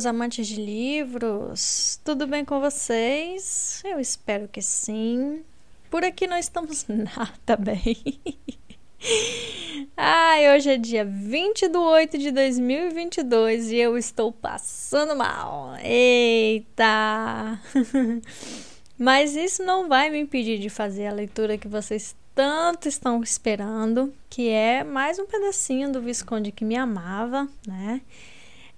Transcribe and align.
meus 0.00 0.06
amantes 0.06 0.46
de 0.46 0.56
livros! 0.56 2.00
Tudo 2.02 2.26
bem 2.26 2.42
com 2.42 2.58
vocês? 2.58 3.82
Eu 3.84 4.00
espero 4.00 4.48
que 4.48 4.62
sim. 4.62 5.42
Por 5.90 6.02
aqui 6.04 6.26
não 6.26 6.38
estamos 6.38 6.86
nada 6.88 7.56
bem. 7.58 8.18
Ai, 9.94 10.56
hoje 10.56 10.70
é 10.70 10.78
dia 10.78 11.04
20 11.04 11.68
de 11.68 11.76
8 11.76 12.16
de 12.16 12.30
2022 12.30 13.72
e 13.72 13.76
eu 13.76 13.98
estou 13.98 14.32
passando 14.32 15.14
mal. 15.14 15.74
Eita! 15.84 17.60
Mas 18.96 19.36
isso 19.36 19.62
não 19.62 19.86
vai 19.86 20.08
me 20.08 20.18
impedir 20.18 20.58
de 20.58 20.70
fazer 20.70 21.08
a 21.08 21.12
leitura 21.12 21.58
que 21.58 21.68
vocês 21.68 22.16
tanto 22.34 22.88
estão 22.88 23.22
esperando, 23.22 24.14
que 24.30 24.48
é 24.48 24.82
mais 24.82 25.18
um 25.18 25.26
pedacinho 25.26 25.92
do 25.92 26.00
Visconde 26.00 26.52
que 26.52 26.64
me 26.64 26.76
amava, 26.76 27.46
né? 27.66 28.00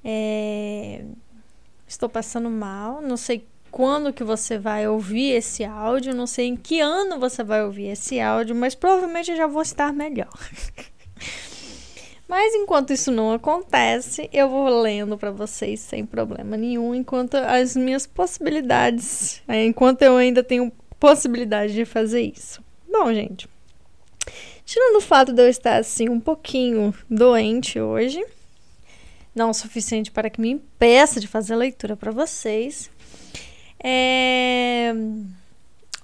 É... 0.04 1.04
Estou 1.86 2.08
passando 2.08 2.48
mal, 2.48 3.02
não 3.02 3.16
sei 3.16 3.46
quando 3.72 4.12
que 4.12 4.22
você 4.22 4.58
vai 4.58 4.86
ouvir 4.86 5.30
esse 5.30 5.64
áudio, 5.64 6.14
não 6.14 6.26
sei 6.26 6.46
em 6.46 6.56
que 6.56 6.78
ano 6.78 7.18
você 7.18 7.42
vai 7.42 7.64
ouvir 7.64 7.88
esse 7.88 8.20
áudio, 8.20 8.54
mas 8.54 8.74
provavelmente 8.74 9.34
já 9.34 9.46
vou 9.46 9.62
estar 9.62 9.92
melhor. 9.94 10.28
mas 12.28 12.54
enquanto 12.54 12.92
isso 12.92 13.10
não 13.10 13.32
acontece, 13.32 14.28
eu 14.30 14.48
vou 14.48 14.68
lendo 14.82 15.16
para 15.16 15.30
vocês 15.30 15.80
sem 15.80 16.04
problema 16.04 16.54
nenhum, 16.56 16.94
enquanto 16.94 17.34
as 17.36 17.74
minhas 17.74 18.06
possibilidades, 18.06 19.42
é, 19.48 19.64
enquanto 19.64 20.02
eu 20.02 20.18
ainda 20.18 20.44
tenho 20.44 20.70
possibilidade 21.00 21.72
de 21.72 21.86
fazer 21.86 22.20
isso. 22.20 22.62
Bom, 22.90 23.12
gente, 23.14 23.48
tirando 24.66 24.96
o 24.96 25.00
fato 25.00 25.32
de 25.32 25.42
eu 25.42 25.48
estar 25.48 25.78
assim 25.78 26.10
um 26.10 26.20
pouquinho 26.20 26.94
doente 27.08 27.80
hoje, 27.80 28.22
não 29.34 29.50
o 29.50 29.54
suficiente 29.54 30.10
para 30.10 30.30
que 30.30 30.40
me 30.40 30.50
impeça 30.50 31.18
de 31.18 31.26
fazer 31.26 31.56
leitura 31.56 31.96
para 31.96 32.10
vocês. 32.10 32.90
É... 33.82 34.92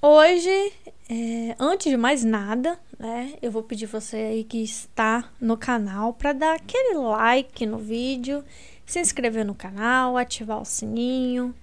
Hoje, 0.01 0.73
é... 1.09 1.55
antes 1.59 1.91
de 1.91 1.97
mais 1.97 2.25
nada, 2.25 2.79
né, 2.99 3.35
eu 3.43 3.51
vou 3.51 3.63
pedir 3.63 3.87
você 3.87 4.17
aí 4.17 4.45
que 4.45 4.63
está 4.63 5.31
no 5.41 5.57
canal 5.57 6.13
para 6.13 6.33
dar 6.33 6.55
aquele 6.57 6.95
like 6.95 7.67
no 7.67 7.79
vídeo, 7.79 8.45
se 8.87 9.01
inscrever 9.01 9.45
no 9.45 9.55
canal, 9.55 10.17
ativar 10.17 10.61
o 10.61 10.65
sininho, 10.65 11.55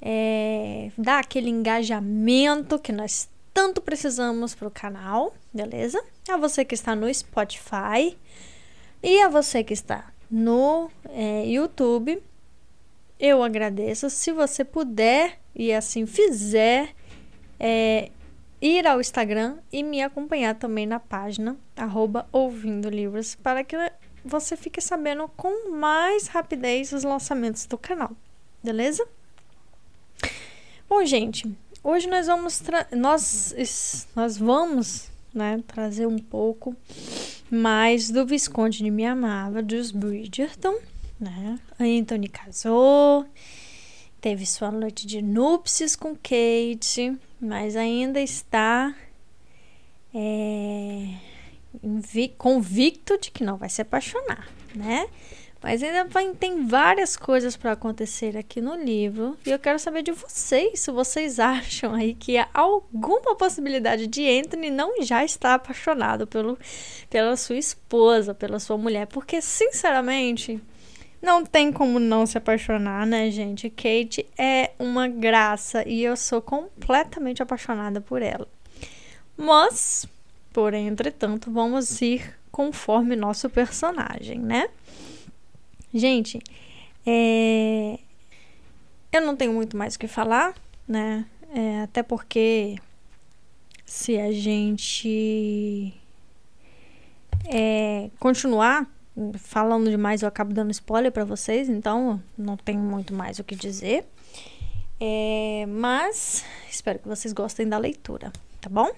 é... 0.00 0.90
dar 0.96 1.18
aquele 1.20 1.50
engajamento 1.50 2.78
que 2.78 2.92
nós 2.92 3.28
tanto 3.52 3.82
precisamos 3.82 4.54
para 4.54 4.68
o 4.68 4.70
canal, 4.70 5.34
beleza? 5.52 6.02
A 6.28 6.36
você 6.36 6.64
que 6.64 6.74
está 6.74 6.94
no 6.94 7.12
Spotify 7.12 8.16
e 9.02 9.20
a 9.20 9.28
você 9.28 9.62
que 9.64 9.74
está 9.74 10.09
no 10.30 10.90
é, 11.08 11.46
YouTube. 11.46 12.22
Eu 13.18 13.42
agradeço. 13.42 14.08
Se 14.08 14.32
você 14.32 14.64
puder 14.64 15.38
e 15.54 15.72
assim 15.72 16.06
fizer, 16.06 16.94
é, 17.58 18.10
ir 18.60 18.86
ao 18.86 19.00
Instagram 19.00 19.58
e 19.72 19.82
me 19.82 20.02
acompanhar 20.02 20.54
também 20.54 20.86
na 20.86 21.00
página 21.00 21.56
arroba 21.76 22.28
ouvindo 22.30 22.88
livros 22.88 23.34
para 23.34 23.64
que 23.64 23.76
você 24.24 24.56
fique 24.56 24.80
sabendo 24.80 25.28
com 25.36 25.70
mais 25.70 26.28
rapidez 26.28 26.92
os 26.92 27.04
lançamentos 27.04 27.64
do 27.66 27.78
canal, 27.78 28.10
beleza? 28.62 29.06
Bom, 30.88 31.04
gente, 31.04 31.50
hoje 31.82 32.08
nós 32.08 32.26
vamos 32.26 32.62
nós 32.92 34.06
nós 34.14 34.36
vamos 34.36 35.09
né, 35.32 35.62
trazer 35.66 36.06
um 36.06 36.18
pouco 36.18 36.76
mais 37.50 38.10
do 38.10 38.24
Visconde 38.24 38.78
de 38.78 38.90
Me 38.90 39.04
Amava, 39.04 39.62
dos 39.62 39.90
Bridgerton, 39.90 40.78
né? 41.18 41.58
Anthony 41.78 42.28
casou, 42.28 43.26
teve 44.20 44.46
sua 44.46 44.70
noite 44.70 45.06
de 45.06 45.20
núpcias 45.20 45.96
com 45.96 46.14
Kate, 46.14 47.16
mas 47.40 47.76
ainda 47.76 48.20
está 48.20 48.94
é, 50.14 51.14
convicto 52.38 53.18
de 53.18 53.30
que 53.30 53.44
não 53.44 53.56
vai 53.56 53.68
se 53.68 53.82
apaixonar, 53.82 54.48
né? 54.74 55.06
Mas 55.62 55.82
ainda 55.82 56.04
vai, 56.04 56.32
tem 56.32 56.66
várias 56.66 57.16
coisas 57.16 57.54
para 57.54 57.72
acontecer 57.72 58.36
aqui 58.36 58.62
no 58.62 58.74
livro. 58.76 59.36
E 59.44 59.50
eu 59.50 59.58
quero 59.58 59.78
saber 59.78 60.02
de 60.02 60.10
vocês 60.10 60.80
se 60.80 60.90
vocês 60.90 61.38
acham 61.38 61.94
aí 61.94 62.14
que 62.14 62.38
há 62.38 62.48
alguma 62.54 63.36
possibilidade 63.36 64.06
de 64.06 64.26
Anthony 64.26 64.70
não 64.70 65.02
já 65.02 65.22
estar 65.22 65.54
apaixonado 65.54 66.26
pelo, 66.26 66.58
pela 67.10 67.36
sua 67.36 67.56
esposa, 67.56 68.34
pela 68.34 68.58
sua 68.58 68.78
mulher. 68.78 69.06
Porque, 69.06 69.42
sinceramente, 69.42 70.58
não 71.20 71.44
tem 71.44 71.70
como 71.70 71.98
não 71.98 72.24
se 72.24 72.38
apaixonar, 72.38 73.06
né, 73.06 73.30
gente? 73.30 73.68
Kate 73.68 74.26
é 74.38 74.70
uma 74.78 75.08
graça 75.08 75.86
e 75.86 76.02
eu 76.02 76.16
sou 76.16 76.40
completamente 76.40 77.42
apaixonada 77.42 78.00
por 78.00 78.22
ela. 78.22 78.48
Mas, 79.36 80.06
porém, 80.54 80.88
entretanto, 80.88 81.50
vamos 81.50 82.00
ir 82.00 82.34
conforme 82.50 83.14
nosso 83.14 83.50
personagem, 83.50 84.38
né? 84.38 84.68
Gente, 85.92 86.40
é... 87.06 87.98
eu 89.12 89.20
não 89.22 89.34
tenho 89.36 89.52
muito 89.52 89.76
mais 89.76 89.94
o 89.94 89.98
que 89.98 90.06
falar, 90.06 90.54
né? 90.86 91.26
É, 91.52 91.82
até 91.82 92.02
porque 92.02 92.76
se 93.84 94.18
a 94.18 94.30
gente 94.30 95.92
é, 97.46 98.08
continuar 98.20 98.88
falando 99.36 99.90
demais, 99.90 100.22
eu 100.22 100.28
acabo 100.28 100.54
dando 100.54 100.70
spoiler 100.70 101.10
para 101.10 101.24
vocês, 101.24 101.68
então 101.68 102.22
não 102.38 102.56
tenho 102.56 102.80
muito 102.80 103.12
mais 103.12 103.38
o 103.40 103.44
que 103.44 103.56
dizer. 103.56 104.06
É, 105.00 105.64
mas 105.66 106.44
espero 106.70 107.00
que 107.00 107.08
vocês 107.08 107.32
gostem 107.32 107.68
da 107.68 107.78
leitura, 107.78 108.32
tá 108.60 108.68
bom? 108.68 108.90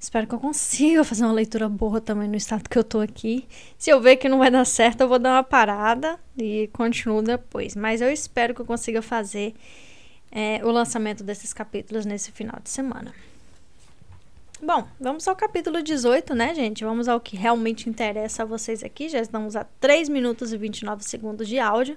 Espero 0.00 0.28
que 0.28 0.34
eu 0.34 0.38
consiga 0.38 1.02
fazer 1.02 1.24
uma 1.24 1.32
leitura 1.32 1.68
boa 1.68 2.00
também 2.00 2.28
no 2.28 2.36
estado 2.36 2.68
que 2.68 2.78
eu 2.78 2.84
tô 2.84 3.00
aqui. 3.00 3.46
Se 3.76 3.90
eu 3.90 4.00
ver 4.00 4.16
que 4.16 4.28
não 4.28 4.38
vai 4.38 4.50
dar 4.50 4.64
certo, 4.64 5.00
eu 5.00 5.08
vou 5.08 5.18
dar 5.18 5.32
uma 5.32 5.42
parada 5.42 6.18
e 6.36 6.68
continuo 6.72 7.20
depois. 7.20 7.74
Mas 7.74 8.00
eu 8.00 8.10
espero 8.10 8.54
que 8.54 8.60
eu 8.60 8.66
consiga 8.66 9.02
fazer 9.02 9.54
é, 10.30 10.60
o 10.64 10.70
lançamento 10.70 11.24
desses 11.24 11.52
capítulos 11.52 12.06
nesse 12.06 12.30
final 12.30 12.60
de 12.62 12.70
semana. 12.70 13.12
Bom, 14.62 14.86
vamos 15.00 15.26
ao 15.26 15.34
capítulo 15.34 15.82
18, 15.82 16.34
né, 16.34 16.54
gente? 16.54 16.84
Vamos 16.84 17.08
ao 17.08 17.20
que 17.20 17.36
realmente 17.36 17.88
interessa 17.88 18.44
a 18.44 18.46
vocês 18.46 18.84
aqui. 18.84 19.08
Já 19.08 19.20
estamos 19.20 19.56
a 19.56 19.64
3 19.80 20.08
minutos 20.08 20.52
e 20.52 20.56
29 20.56 21.04
segundos 21.04 21.48
de 21.48 21.58
áudio. 21.58 21.96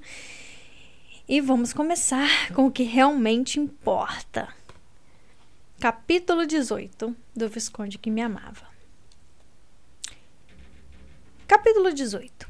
E 1.28 1.40
vamos 1.40 1.72
começar 1.72 2.51
com 2.53 2.66
o 2.66 2.72
que 2.72 2.84
realmente 2.84 3.59
importa. 3.59 4.50
Capítulo 5.81 6.45
18 6.45 7.15
do 7.35 7.49
Visconde 7.49 7.97
que 7.97 8.11
me 8.11 8.21
amava. 8.21 8.67
Capítulo 11.47 11.91
18 11.91 12.47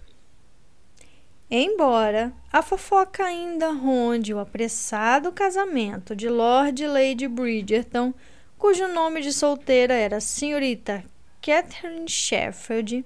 Embora 1.49 2.33
a 2.51 2.61
fofoca 2.61 3.23
ainda 3.23 3.71
ronde 3.71 4.33
o 4.33 4.39
apressado 4.39 5.31
casamento 5.31 6.13
de 6.13 6.27
Lord 6.27 6.83
e 6.83 6.87
Lady 6.87 7.25
Bridgerton, 7.29 8.13
cujo 8.57 8.85
nome 8.89 9.21
de 9.21 9.31
solteira 9.31 9.93
era 9.93 10.19
Senhorita 10.19 11.01
Catherine 11.41 12.09
Sheffield, 12.09 13.05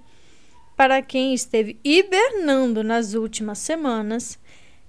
para 0.76 1.04
quem 1.04 1.36
esteve 1.36 1.80
hibernando 1.84 2.84
nas 2.84 3.14
últimas 3.14 3.60
semanas, 3.60 4.40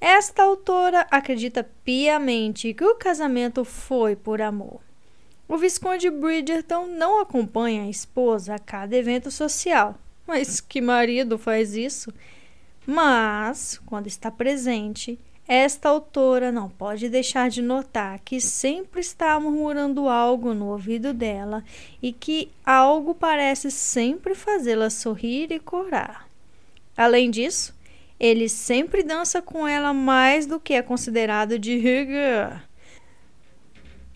esta 0.00 0.42
autora 0.42 1.06
acredita 1.10 1.62
piamente 1.84 2.72
que 2.72 2.84
o 2.86 2.94
casamento 2.94 3.66
foi 3.66 4.16
por 4.16 4.41
amor. 4.41 4.85
O 5.48 5.57
Visconde 5.57 6.10
Bridgerton 6.10 6.87
não 6.87 7.21
acompanha 7.21 7.84
a 7.84 7.89
esposa 7.89 8.57
a 8.57 8.59
cada 8.59 8.97
evento 8.97 9.31
social. 9.31 9.95
Mas 10.27 10.60
que 10.60 10.81
marido 10.81 11.39
faz 11.39 11.77
isso? 11.77 12.13
Mas, 12.84 13.81
quando 13.87 14.09
está 14.09 14.28
presente, 14.28 15.16
esta 15.47 15.89
autora 15.89 16.51
não 16.51 16.69
pode 16.69 17.09
deixar 17.09 17.48
de 17.48 17.63
notar 17.63 18.19
que 18.25 18.41
sempre 18.41 19.01
está 19.01 19.39
murmurando 19.39 20.09
algo 20.09 20.53
no 20.53 20.66
ouvido 20.66 21.15
dela 21.15 21.63
e 22.03 22.13
que 22.13 22.51
algo 22.65 23.15
parece 23.15 23.71
sempre 23.71 24.34
fazê-la 24.34 24.91
sorrir 24.91 25.53
e 25.53 25.60
corar. 25.60 26.28
Além 26.97 27.31
disso, 27.31 27.72
ele 28.19 28.49
sempre 28.49 29.04
dança 29.04 29.41
com 29.41 29.69
ela 29.69 29.95
mais 29.95 30.45
do 30.45 30.59
que 30.59 30.75
é 30.75 30.83
considerado 30.83 31.57
de 31.57 31.78
rigor 31.78 32.60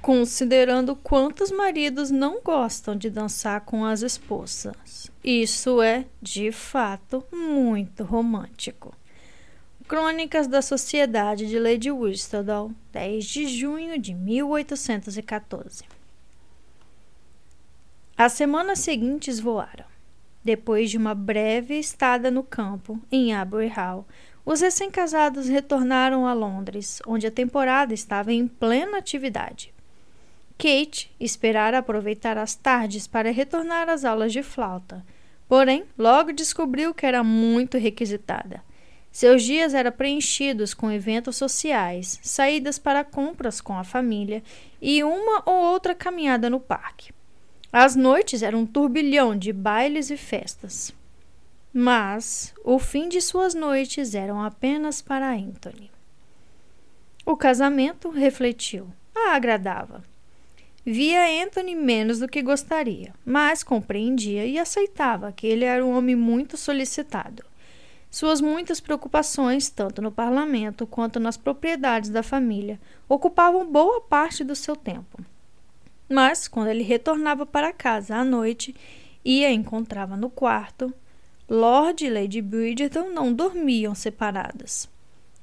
considerando 0.00 0.97
quantos 0.97 1.50
maridos 1.50 2.11
não 2.11 2.41
gostam 2.41 2.97
de 2.97 3.11
dançar 3.11 3.61
com 3.62 3.85
as 3.85 4.02
esposas. 4.02 5.11
Isso 5.23 5.82
é, 5.82 6.06
de 6.20 6.50
fato, 6.50 7.25
muito 7.31 8.02
romântico. 8.02 8.94
Crônicas 9.87 10.47
da 10.47 10.62
Sociedade 10.62 11.47
de 11.47 11.58
Lady 11.58 11.91
Whistledown, 11.91 12.75
10 12.93 13.25
de 13.25 13.47
junho 13.47 13.99
de 13.99 14.14
1814. 14.14 15.85
As 18.17 18.32
semanas 18.32 18.79
seguintes 18.79 19.41
voaram. 19.41 19.85
Depois 20.43 20.91
de 20.91 20.97
uma 20.97 21.14
breve 21.14 21.79
estada 21.79 22.31
no 22.31 22.43
campo, 22.43 22.99
em 23.11 23.35
Abbey 23.35 23.69
Hall, 23.69 24.06
os 24.44 24.61
recém-casados 24.61 25.49
retornaram 25.49 26.26
a 26.26 26.32
Londres, 26.32 27.02
onde 27.06 27.26
a 27.26 27.31
temporada 27.31 27.93
estava 27.93 28.32
em 28.32 28.49
plena 28.49 28.97
atividade. 28.97 29.75
Kate 30.61 31.11
esperara 31.19 31.79
aproveitar 31.79 32.37
as 32.37 32.55
tardes 32.55 33.07
para 33.07 33.33
retornar 33.33 33.89
às 33.89 34.05
aulas 34.05 34.31
de 34.31 34.43
flauta, 34.43 35.03
porém 35.49 35.87
logo 35.97 36.35
descobriu 36.35 36.93
que 36.93 37.07
era 37.07 37.25
muito 37.25 37.79
requisitada. 37.79 38.62
Seus 39.11 39.43
dias 39.43 39.73
eram 39.73 39.91
preenchidos 39.91 40.75
com 40.75 40.91
eventos 40.91 41.37
sociais, 41.37 42.21
saídas 42.23 42.79
para 42.79 43.03
compras 43.03 43.59
com 43.59 43.73
a 43.79 43.83
família 43.83 44.43
e 44.83 45.03
uma 45.03 45.43
ou 45.47 45.55
outra 45.55 45.95
caminhada 45.95 46.51
no 46.51 46.61
parque. 46.61 47.11
As 47.73 47.97
noites 47.97 48.43
eram 48.43 48.61
um 48.61 48.67
turbilhão 48.67 49.35
de 49.35 49.55
bailes 49.55 50.11
e 50.11 50.17
festas. 50.19 50.95
Mas 51.73 52.53
o 52.62 52.79
fim 52.79 53.09
de 53.09 53.23
suas 53.23 53.55
noites 53.55 54.15
eram 54.15 54.43
apenas 54.43 55.01
para 55.01 55.33
Anthony. 55.33 55.91
O 57.25 57.35
casamento, 57.35 58.11
refletiu, 58.11 58.89
a 59.17 59.35
agradava. 59.35 60.10
Via 60.92 61.44
Anthony 61.44 61.76
menos 61.76 62.19
do 62.19 62.26
que 62.26 62.42
gostaria, 62.42 63.14
mas 63.25 63.62
compreendia 63.62 64.44
e 64.44 64.58
aceitava 64.58 65.31
que 65.31 65.46
ele 65.46 65.64
era 65.64 65.87
um 65.87 65.96
homem 65.96 66.16
muito 66.16 66.56
solicitado. 66.56 67.44
Suas 68.10 68.40
muitas 68.40 68.81
preocupações, 68.81 69.70
tanto 69.70 70.02
no 70.02 70.10
parlamento 70.10 70.88
quanto 70.88 71.20
nas 71.20 71.37
propriedades 71.37 72.10
da 72.10 72.25
família, 72.25 72.81
ocupavam 73.08 73.70
boa 73.70 74.00
parte 74.00 74.42
do 74.42 74.56
seu 74.56 74.75
tempo. 74.75 75.25
Mas, 76.08 76.48
quando 76.48 76.70
ele 76.70 76.82
retornava 76.82 77.46
para 77.46 77.72
casa 77.72 78.16
à 78.16 78.25
noite 78.25 78.75
e 79.25 79.44
a 79.44 79.52
encontrava 79.52 80.16
no 80.16 80.28
quarto, 80.28 80.92
Lord 81.48 82.04
e 82.04 82.10
Lady 82.10 82.42
Bridgerton 82.42 83.10
não 83.10 83.32
dormiam 83.32 83.94
separadas. 83.94 84.88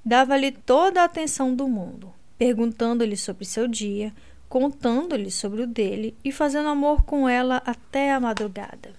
Dava-lhe 0.04 0.52
toda 0.52 1.04
a 1.04 1.06
atenção 1.06 1.56
do 1.56 1.70
mundo, 1.70 2.14
perguntando-lhe 2.38 3.16
sobre 3.16 3.46
seu 3.46 3.66
dia, 3.66 4.14
contando-lhe 4.50 5.32
sobre 5.32 5.62
o 5.62 5.68
dele 5.68 6.16
e 6.24 6.32
fazendo 6.32 6.70
amor 6.70 7.04
com 7.04 7.28
ela 7.28 7.62
até 7.66 8.12
a 8.12 8.20
madrugada. 8.20 8.94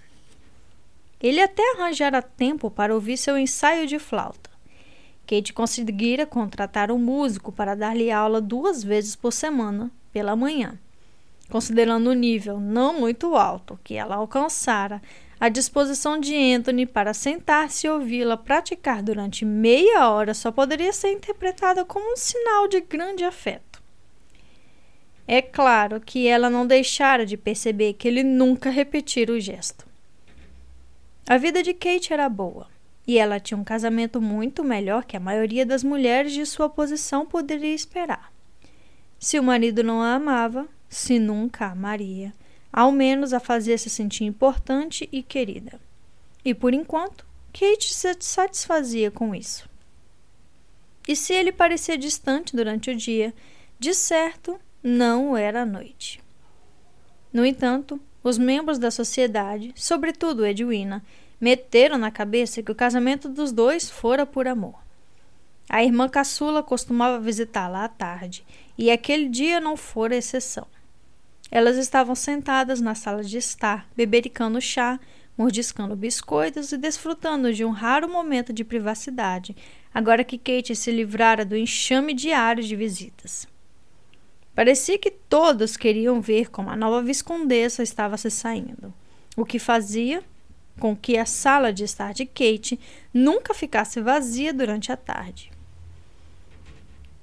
Ele 1.19 1.41
até 1.41 1.63
arranjara 1.75 2.21
tempo 2.21 2.71
para 2.71 2.93
ouvir 2.93 3.17
seu 3.17 3.37
ensaio 3.37 3.85
de 3.85 3.99
flauta. 3.99 4.49
Kate 5.27 5.53
conseguira 5.53 6.25
contratar 6.25 6.91
um 6.91 6.97
músico 6.97 7.51
para 7.51 7.75
dar-lhe 7.75 8.09
aula 8.09 8.41
duas 8.41 8.83
vezes 8.83 9.15
por 9.15 9.31
semana, 9.31 9.91
pela 10.11 10.35
manhã. 10.35 10.79
Considerando 11.51 12.09
o 12.09 12.13
nível 12.13 12.59
não 12.59 12.99
muito 12.99 13.35
alto 13.35 13.79
que 13.83 13.95
ela 13.95 14.15
alcançara, 14.15 15.01
a 15.39 15.47
disposição 15.49 16.19
de 16.19 16.35
Anthony 16.35 16.85
para 16.85 17.13
sentar-se 17.13 17.87
e 17.87 17.89
ouvi-la 17.89 18.37
praticar 18.37 19.01
durante 19.03 19.45
meia 19.45 20.09
hora 20.09 20.33
só 20.33 20.51
poderia 20.51 20.91
ser 20.91 21.11
interpretada 21.11 21.85
como 21.85 22.11
um 22.11 22.17
sinal 22.17 22.67
de 22.67 22.81
grande 22.81 23.23
afeto. 23.23 23.68
É 25.31 25.43
claro 25.43 26.01
que 26.01 26.27
ela 26.27 26.49
não 26.49 26.65
deixara 26.65 27.23
de 27.23 27.37
perceber 27.37 27.93
que 27.93 28.07
ele 28.07 28.23
nunca 28.23 28.71
repetira 28.71 29.31
o 29.31 29.39
gesto. 29.39 29.85
A 31.27 31.37
vida 31.37 31.61
de 31.61 31.71
Kate 31.71 32.11
era 32.11 32.27
boa 32.27 32.65
e 33.05 33.19
ela 33.19 33.39
tinha 33.39 33.55
um 33.55 33.63
casamento 33.63 34.19
muito 34.19 34.63
melhor 34.63 35.05
que 35.05 35.15
a 35.15 35.19
maioria 35.19 35.63
das 35.67 35.83
mulheres 35.83 36.33
de 36.33 36.43
sua 36.47 36.67
posição 36.67 37.27
poderia 37.27 37.75
esperar. 37.75 38.33
Se 39.19 39.37
o 39.37 39.43
marido 39.43 39.83
não 39.83 40.01
a 40.01 40.15
amava, 40.15 40.67
se 40.89 41.19
nunca 41.19 41.67
a 41.67 41.73
amaria, 41.73 42.33
ao 42.73 42.91
menos 42.91 43.31
a 43.31 43.39
fazia 43.39 43.77
se 43.77 43.87
sentir 43.87 44.23
importante 44.23 45.07
e 45.11 45.21
querida. 45.21 45.79
E 46.43 46.55
por 46.55 46.73
enquanto, 46.73 47.23
Kate 47.53 47.93
se 47.93 48.15
satisfazia 48.19 49.11
com 49.11 49.35
isso. 49.35 49.69
E 51.07 51.15
se 51.15 51.33
ele 51.33 51.51
parecia 51.51 51.99
distante 51.99 52.55
durante 52.55 52.89
o 52.89 52.95
dia, 52.95 53.31
de 53.77 53.93
certo 53.93 54.59
não 54.83 55.35
era 55.35 55.65
noite. 55.65 56.21
No 57.31 57.45
entanto, 57.45 57.99
os 58.23 58.37
membros 58.37 58.77
da 58.77 58.91
sociedade, 58.91 59.71
sobretudo 59.75 60.45
Edwina, 60.45 61.03
meteram 61.39 61.97
na 61.97 62.11
cabeça 62.11 62.61
que 62.61 62.71
o 62.71 62.75
casamento 62.75 63.29
dos 63.29 63.51
dois 63.51 63.89
fora 63.89 64.25
por 64.25 64.47
amor. 64.47 64.75
A 65.69 65.83
irmã 65.83 66.09
caçula 66.09 66.63
costumava 66.63 67.19
visitá-la 67.19 67.85
à 67.85 67.87
tarde, 67.87 68.43
e 68.77 68.89
aquele 68.89 69.29
dia 69.29 69.59
não 69.59 69.77
fora 69.77 70.15
exceção. 70.15 70.65
Elas 71.51 71.77
estavam 71.77 72.15
sentadas 72.15 72.81
na 72.81 72.95
sala 72.95 73.23
de 73.23 73.37
estar, 73.37 73.87
bebericando 73.95 74.59
chá, 74.59 74.99
mordiscando 75.37 75.95
biscoitos 75.95 76.71
e 76.71 76.77
desfrutando 76.77 77.53
de 77.53 77.63
um 77.63 77.71
raro 77.71 78.09
momento 78.09 78.51
de 78.51 78.63
privacidade, 78.63 79.55
agora 79.93 80.23
que 80.23 80.37
Kate 80.37 80.75
se 80.75 80.91
livrara 80.91 81.45
do 81.45 81.55
enxame 81.55 82.13
diário 82.13 82.63
de 82.63 82.75
visitas. 82.75 83.47
Parecia 84.59 84.99
que 84.99 85.09
todos 85.09 85.77
queriam 85.77 86.19
ver 86.19 86.49
como 86.49 86.69
a 86.69 86.75
nova 86.75 87.01
viscondessa 87.01 87.81
estava 87.81 88.17
se 88.17 88.29
saindo, 88.29 88.93
o 89.37 89.45
que 89.45 89.57
fazia 89.57 90.21
com 90.77 90.93
que 90.93 91.17
a 91.17 91.25
sala 91.25 91.71
de 91.71 91.85
estar 91.85 92.13
de 92.13 92.25
Kate 92.25 92.77
nunca 93.13 93.53
ficasse 93.53 94.01
vazia 94.01 94.53
durante 94.53 94.91
a 94.91 94.97
tarde. 94.97 95.49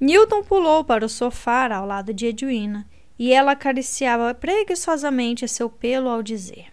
Newton 0.00 0.44
pulou 0.44 0.82
para 0.82 1.04
o 1.04 1.10
sofá 1.10 1.70
ao 1.74 1.84
lado 1.84 2.14
de 2.14 2.24
Edwina 2.24 2.88
e 3.18 3.34
ela 3.34 3.52
acariciava 3.52 4.32
preguiçosamente 4.32 5.46
seu 5.46 5.68
pelo 5.68 6.08
ao 6.08 6.22
dizer: 6.22 6.72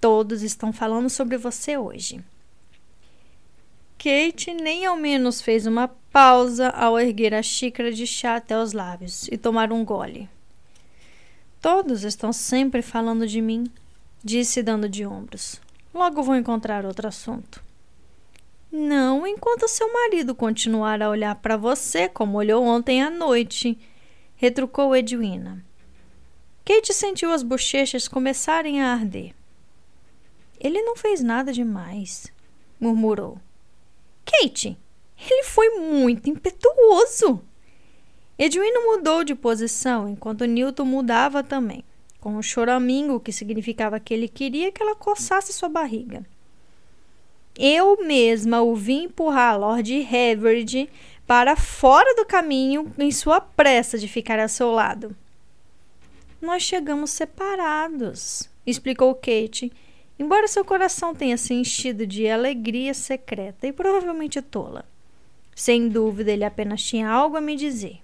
Todos 0.00 0.44
estão 0.44 0.72
falando 0.72 1.10
sobre 1.10 1.36
você 1.36 1.76
hoje. 1.76 2.24
Kate 4.02 4.52
nem 4.52 4.84
ao 4.84 4.96
menos 4.96 5.40
fez 5.40 5.64
uma 5.64 5.86
pausa 5.86 6.70
ao 6.70 6.98
erguer 6.98 7.32
a 7.32 7.40
xícara 7.40 7.92
de 7.92 8.04
chá 8.04 8.34
até 8.34 8.58
os 8.60 8.72
lábios 8.72 9.28
e 9.28 9.38
tomar 9.38 9.72
um 9.72 9.84
gole. 9.84 10.28
Todos 11.60 12.02
estão 12.02 12.32
sempre 12.32 12.82
falando 12.82 13.28
de 13.28 13.40
mim, 13.40 13.70
disse 14.20 14.60
dando 14.60 14.88
de 14.88 15.06
ombros. 15.06 15.60
Logo 15.94 16.20
vou 16.20 16.34
encontrar 16.34 16.84
outro 16.84 17.06
assunto. 17.06 17.62
Não 18.72 19.24
enquanto 19.24 19.68
seu 19.68 19.92
marido 19.92 20.34
continuar 20.34 21.00
a 21.00 21.08
olhar 21.08 21.36
para 21.36 21.56
você 21.56 22.08
como 22.08 22.38
olhou 22.38 22.64
ontem 22.64 23.00
à 23.00 23.08
noite, 23.08 23.78
retrucou 24.34 24.96
Edwina. 24.96 25.64
Kate 26.64 26.92
sentiu 26.92 27.30
as 27.30 27.44
bochechas 27.44 28.08
começarem 28.08 28.82
a 28.82 28.92
arder. 28.92 29.32
Ele 30.58 30.82
não 30.82 30.96
fez 30.96 31.22
nada 31.22 31.52
demais, 31.52 32.32
murmurou. 32.80 33.38
Kate, 34.32 34.76
ele 35.30 35.44
foi 35.44 35.68
muito 35.78 36.28
impetuoso. 36.28 37.42
Edwina 38.38 38.80
mudou 38.80 39.22
de 39.22 39.34
posição 39.34 40.08
enquanto 40.08 40.46
Newton 40.46 40.84
mudava 40.84 41.42
também, 41.42 41.84
com 42.18 42.34
um 42.34 42.42
choramingo 42.42 43.20
que 43.20 43.32
significava 43.32 44.00
que 44.00 44.14
ele 44.14 44.28
queria 44.28 44.72
que 44.72 44.82
ela 44.82 44.96
coçasse 44.96 45.52
sua 45.52 45.68
barriga. 45.68 46.24
Eu 47.56 48.02
mesma 48.02 48.62
o 48.62 48.74
vi 48.74 49.04
empurrar 49.04 49.60
Lord 49.60 50.08
Havard 50.08 50.88
para 51.26 51.54
fora 51.54 52.14
do 52.16 52.24
caminho 52.24 52.90
em 52.98 53.10
sua 53.10 53.40
pressa 53.40 53.98
de 53.98 54.08
ficar 54.08 54.40
ao 54.40 54.48
seu 54.48 54.72
lado. 54.72 55.14
Nós 56.40 56.62
chegamos 56.62 57.10
separados, 57.10 58.48
explicou 58.66 59.14
Kate, 59.14 59.70
embora 60.18 60.48
seu 60.48 60.64
coração 60.64 61.14
tenha 61.14 61.36
se 61.36 61.54
enchido 61.54 62.06
de 62.06 62.28
alegria 62.28 62.94
secreta 62.94 63.66
e 63.66 63.72
provavelmente 63.72 64.40
tola. 64.40 64.84
Sem 65.54 65.88
dúvida, 65.88 66.30
ele 66.30 66.44
apenas 66.44 66.82
tinha 66.82 67.08
algo 67.08 67.36
a 67.36 67.40
me 67.40 67.56
dizer. 67.56 68.00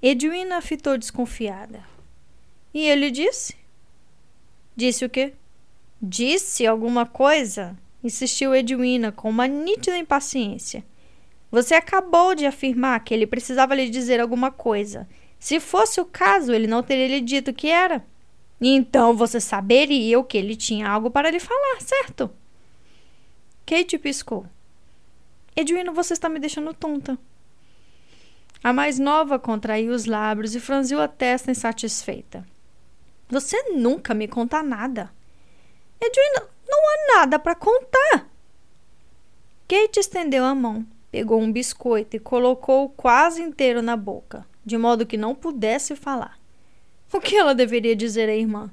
Edwina 0.00 0.60
fitou 0.60 0.98
desconfiada. 0.98 1.82
E 2.72 2.86
ele 2.86 3.10
disse? 3.10 3.56
Disse 4.76 5.04
o 5.04 5.10
quê? 5.10 5.32
Disse 6.00 6.66
alguma 6.66 7.06
coisa? 7.06 7.76
Insistiu 8.02 8.54
Edwina 8.54 9.10
com 9.10 9.30
uma 9.30 9.46
nítida 9.46 9.96
impaciência. 9.96 10.84
Você 11.50 11.74
acabou 11.74 12.34
de 12.34 12.46
afirmar 12.46 13.02
que 13.04 13.14
ele 13.14 13.26
precisava 13.26 13.74
lhe 13.74 13.88
dizer 13.88 14.20
alguma 14.20 14.50
coisa. 14.50 15.08
Se 15.38 15.60
fosse 15.60 16.00
o 16.00 16.04
caso, 16.04 16.52
ele 16.52 16.66
não 16.66 16.82
teria 16.82 17.08
lhe 17.08 17.20
dito 17.20 17.50
o 17.50 17.54
que 17.54 17.68
era. 17.68 18.04
Então 18.60 19.14
você 19.14 19.40
saberia 19.40 20.22
que 20.24 20.38
ele 20.38 20.56
tinha 20.56 20.88
algo 20.88 21.10
para 21.10 21.30
lhe 21.30 21.40
falar, 21.40 21.80
certo? 21.80 22.30
Kate 23.66 23.98
piscou. 23.98 24.46
Edwina, 25.56 25.92
você 25.92 26.12
está 26.12 26.28
me 26.28 26.38
deixando 26.38 26.74
tonta. 26.74 27.18
A 28.62 28.72
mais 28.72 28.98
nova 28.98 29.38
contraiu 29.38 29.92
os 29.92 30.06
lábios 30.06 30.54
e 30.54 30.60
franziu 30.60 31.00
a 31.00 31.06
testa 31.06 31.50
insatisfeita. 31.50 32.46
Você 33.28 33.70
nunca 33.70 34.14
me 34.14 34.26
conta 34.26 34.62
nada. 34.62 35.12
Edwina, 36.00 36.48
não 36.66 36.78
há 36.78 37.18
nada 37.18 37.38
para 37.38 37.54
contar. 37.54 38.28
Kate 39.68 40.00
estendeu 40.00 40.44
a 40.44 40.54
mão, 40.54 40.86
pegou 41.10 41.40
um 41.40 41.50
biscoito 41.50 42.16
e 42.16 42.20
colocou-o 42.20 42.88
quase 42.90 43.42
inteiro 43.42 43.80
na 43.80 43.96
boca, 43.96 44.46
de 44.64 44.76
modo 44.76 45.06
que 45.06 45.16
não 45.16 45.34
pudesse 45.34 45.94
falar. 45.96 46.38
O 47.14 47.20
que 47.20 47.36
ela 47.36 47.54
deveria 47.54 47.94
dizer 47.94 48.28
à 48.28 48.34
irmã? 48.34 48.72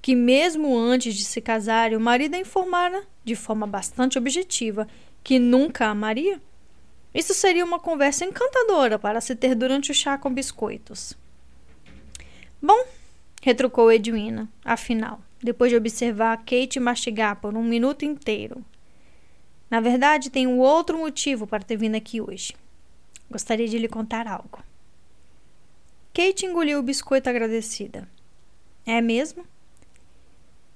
Que, 0.00 0.14
mesmo 0.14 0.78
antes 0.78 1.12
de 1.12 1.24
se 1.24 1.40
casarem, 1.40 1.96
o 1.96 2.00
marido 2.00 2.36
a 2.36 2.38
informara, 2.38 3.02
de 3.24 3.34
forma 3.34 3.66
bastante 3.66 4.16
objetiva, 4.16 4.86
Que 5.24 5.40
nunca 5.40 5.86
amaria? 5.86 6.40
Isso 7.12 7.34
seria 7.34 7.64
uma 7.64 7.80
conversa 7.80 8.24
encantadora 8.24 8.96
para 8.96 9.20
se 9.20 9.34
ter 9.34 9.56
durante 9.56 9.90
o 9.90 9.94
chá 9.94 10.16
com 10.16 10.32
biscoitos. 10.32 11.14
Bom, 12.62 12.86
retrucou 13.42 13.90
Edwina, 13.90 14.48
afinal, 14.64 15.20
depois 15.42 15.72
de 15.72 15.76
observar 15.76 16.36
Kate 16.38 16.78
mastigar 16.78 17.40
por 17.40 17.56
um 17.56 17.64
minuto 17.64 18.04
inteiro. 18.04 18.64
Na 19.68 19.80
verdade, 19.80 20.30
tenho 20.30 20.56
outro 20.58 20.96
motivo 20.96 21.44
para 21.44 21.64
ter 21.64 21.76
vindo 21.76 21.96
aqui 21.96 22.20
hoje. 22.20 22.54
Gostaria 23.28 23.66
de 23.66 23.78
lhe 23.78 23.88
contar 23.88 24.28
algo. 24.28 24.69
Kate 26.12 26.44
engoliu 26.44 26.78
o 26.78 26.82
biscoito 26.82 27.28
agradecida. 27.30 28.08
É 28.84 29.00
mesmo? 29.00 29.44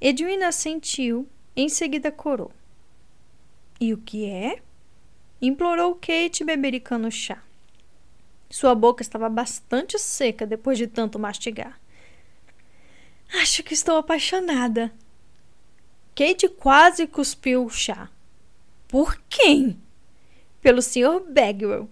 Edwina 0.00 0.52
sentiu, 0.52 1.28
em 1.56 1.68
seguida 1.68 2.12
corou. 2.12 2.52
E 3.80 3.92
o 3.92 3.98
que 3.98 4.26
é? 4.26 4.62
Implorou 5.40 5.94
Kate, 5.96 6.44
bebericando 6.44 7.10
chá. 7.10 7.42
Sua 8.48 8.74
boca 8.74 9.02
estava 9.02 9.28
bastante 9.28 9.98
seca 9.98 10.46
depois 10.46 10.78
de 10.78 10.86
tanto 10.86 11.18
mastigar. 11.18 11.80
Acho 13.32 13.64
que 13.64 13.74
estou 13.74 13.96
apaixonada. 13.96 14.92
Kate 16.14 16.48
quase 16.48 17.06
cuspiu 17.08 17.64
o 17.64 17.70
chá. 17.70 18.08
Por 18.86 19.20
quem? 19.28 19.76
Pelo 20.60 20.80
Sr. 20.80 21.20
Bagwell. 21.28 21.90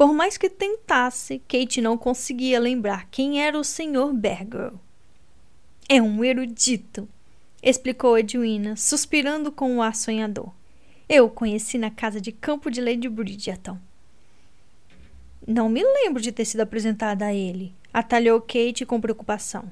Por 0.00 0.14
mais 0.14 0.38
que 0.38 0.48
tentasse, 0.48 1.42
Kate 1.46 1.82
não 1.82 1.98
conseguia 1.98 2.58
lembrar 2.58 3.06
quem 3.10 3.42
era 3.42 3.58
o 3.58 3.62
Sr. 3.62 4.14
Bagwell. 4.14 4.80
É 5.90 6.00
um 6.00 6.24
erudito, 6.24 7.06
explicou 7.62 8.16
Edwina, 8.16 8.76
suspirando 8.76 9.52
com 9.52 9.70
um 9.70 9.82
ar 9.82 9.94
sonhador. 9.94 10.54
Eu 11.06 11.26
o 11.26 11.30
conheci 11.30 11.76
na 11.76 11.90
casa 11.90 12.18
de 12.18 12.32
campo 12.32 12.70
de 12.70 12.80
Lady 12.80 13.10
Bridgerton. 13.10 13.76
Não 15.46 15.68
me 15.68 15.84
lembro 15.84 16.22
de 16.22 16.32
ter 16.32 16.46
sido 16.46 16.62
apresentada 16.62 17.26
a 17.26 17.34
ele, 17.34 17.74
atalhou 17.92 18.40
Kate 18.40 18.86
com 18.86 19.02
preocupação. 19.02 19.70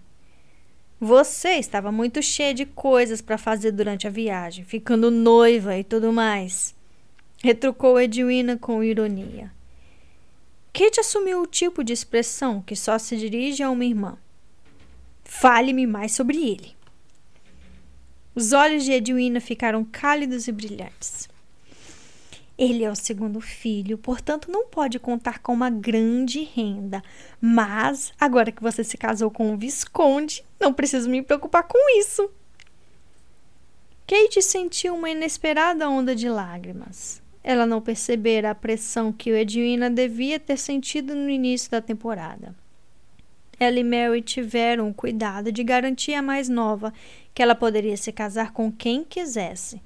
Você 1.00 1.52
estava 1.52 1.90
muito 1.90 2.22
cheia 2.22 2.52
de 2.52 2.66
coisas 2.66 3.22
para 3.22 3.38
fazer 3.38 3.72
durante 3.72 4.06
a 4.06 4.10
viagem, 4.10 4.62
ficando 4.62 5.10
noiva 5.10 5.78
e 5.78 5.82
tudo 5.82 6.12
mais. 6.12 6.74
Retrucou 7.42 7.98
Edwina 7.98 8.58
com 8.58 8.84
ironia. 8.84 9.56
Kate 10.72 11.00
assumiu 11.00 11.42
o 11.42 11.46
tipo 11.46 11.82
de 11.82 11.92
expressão 11.92 12.62
que 12.62 12.76
só 12.76 12.98
se 12.98 13.16
dirige 13.16 13.62
a 13.62 13.70
uma 13.70 13.84
irmã. 13.84 14.18
Fale-me 15.24 15.86
mais 15.86 16.12
sobre 16.12 16.38
ele. 16.38 16.76
Os 18.34 18.52
olhos 18.52 18.84
de 18.84 18.92
Edwina 18.92 19.40
ficaram 19.40 19.84
cálidos 19.84 20.46
e 20.46 20.52
brilhantes. 20.52 21.28
Ele 22.56 22.82
é 22.82 22.90
o 22.90 22.96
segundo 22.96 23.40
filho, 23.40 23.96
portanto 23.96 24.50
não 24.50 24.66
pode 24.66 24.98
contar 24.98 25.38
com 25.38 25.52
uma 25.52 25.70
grande 25.70 26.42
renda. 26.42 27.02
Mas, 27.40 28.12
agora 28.18 28.50
que 28.50 28.62
você 28.62 28.82
se 28.82 28.96
casou 28.96 29.30
com 29.30 29.52
o 29.52 29.56
Visconde, 29.56 30.44
não 30.58 30.72
preciso 30.72 31.08
me 31.08 31.22
preocupar 31.22 31.64
com 31.64 31.78
isso. 31.98 32.30
Kate 34.06 34.40
sentiu 34.42 34.94
uma 34.94 35.10
inesperada 35.10 35.88
onda 35.88 36.16
de 36.16 36.28
lágrimas. 36.28 37.22
Ela 37.48 37.64
não 37.64 37.80
percebera 37.80 38.50
a 38.50 38.54
pressão 38.54 39.10
que 39.10 39.32
o 39.32 39.34
Edwina 39.34 39.88
devia 39.88 40.38
ter 40.38 40.58
sentido 40.58 41.14
no 41.14 41.30
início 41.30 41.70
da 41.70 41.80
temporada. 41.80 42.54
Ela 43.58 43.78
e 43.78 43.82
Mary 43.82 44.20
tiveram 44.20 44.90
o 44.90 44.92
cuidado 44.92 45.50
de 45.50 45.64
garantir 45.64 46.12
à 46.12 46.20
mais 46.20 46.46
nova 46.50 46.92
que 47.32 47.40
ela 47.40 47.54
poderia 47.54 47.96
se 47.96 48.12
casar 48.12 48.52
com 48.52 48.70
quem 48.70 49.02
quisesse. 49.02 49.80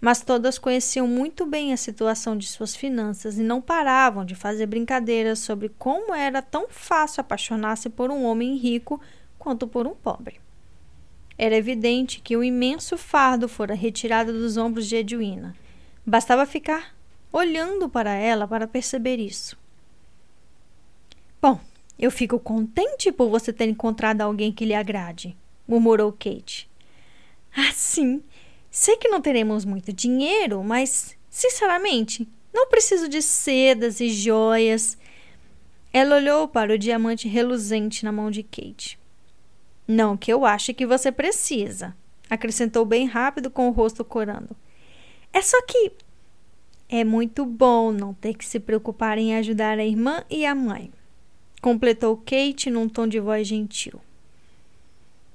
Mas 0.00 0.22
todas 0.22 0.58
conheciam 0.58 1.06
muito 1.06 1.44
bem 1.44 1.74
a 1.74 1.76
situação 1.76 2.34
de 2.34 2.46
suas 2.46 2.74
finanças 2.74 3.38
e 3.38 3.42
não 3.42 3.60
paravam 3.60 4.24
de 4.24 4.34
fazer 4.34 4.64
brincadeiras 4.64 5.38
sobre 5.40 5.68
como 5.68 6.14
era 6.14 6.40
tão 6.40 6.66
fácil 6.70 7.20
apaixonar-se 7.20 7.90
por 7.90 8.10
um 8.10 8.24
homem 8.24 8.56
rico 8.56 8.98
quanto 9.38 9.68
por 9.68 9.86
um 9.86 9.94
pobre. 9.94 10.40
Era 11.36 11.54
evidente 11.58 12.22
que 12.22 12.38
o 12.38 12.42
imenso 12.42 12.96
fardo 12.96 13.50
fora 13.50 13.74
retirado 13.74 14.32
dos 14.32 14.56
ombros 14.56 14.88
de 14.88 14.96
Edwina. 14.96 15.54
Bastava 16.06 16.46
ficar 16.46 17.01
olhando 17.32 17.88
para 17.88 18.12
ela 18.14 18.46
para 18.46 18.68
perceber 18.68 19.16
isso. 19.18 19.56
Bom, 21.40 21.58
eu 21.98 22.10
fico 22.10 22.38
contente 22.38 23.10
por 23.10 23.28
você 23.28 23.52
ter 23.52 23.68
encontrado 23.68 24.20
alguém 24.20 24.52
que 24.52 24.64
lhe 24.64 24.74
agrade, 24.74 25.36
murmurou 25.66 26.12
Kate. 26.12 26.70
Ah, 27.56 27.72
sim. 27.72 28.22
Sei 28.70 28.96
que 28.96 29.08
não 29.08 29.20
teremos 29.20 29.64
muito 29.64 29.92
dinheiro, 29.92 30.62
mas, 30.62 31.16
sinceramente, 31.28 32.28
não 32.52 32.68
preciso 32.68 33.08
de 33.08 33.20
sedas 33.20 34.00
e 34.00 34.08
joias. 34.08 34.96
Ela 35.92 36.16
olhou 36.16 36.48
para 36.48 36.72
o 36.72 36.78
diamante 36.78 37.28
reluzente 37.28 38.04
na 38.04 38.12
mão 38.12 38.30
de 38.30 38.42
Kate. 38.42 38.98
Não 39.86 40.16
que 40.16 40.32
eu 40.32 40.46
ache 40.46 40.72
que 40.72 40.86
você 40.86 41.12
precisa, 41.12 41.94
acrescentou 42.30 42.84
bem 42.86 43.06
rápido 43.06 43.50
com 43.50 43.68
o 43.68 43.72
rosto 43.72 44.04
corando. 44.04 44.56
É 45.32 45.42
só 45.42 45.60
que 45.62 45.92
é 46.94 47.04
muito 47.04 47.46
bom 47.46 47.90
não 47.90 48.12
ter 48.12 48.34
que 48.34 48.44
se 48.44 48.60
preocupar 48.60 49.16
em 49.16 49.34
ajudar 49.34 49.78
a 49.78 49.84
irmã 49.84 50.22
e 50.28 50.44
a 50.44 50.54
mãe, 50.54 50.92
completou 51.62 52.18
Kate 52.18 52.70
num 52.70 52.86
tom 52.86 53.08
de 53.08 53.18
voz 53.18 53.48
gentil. 53.48 53.98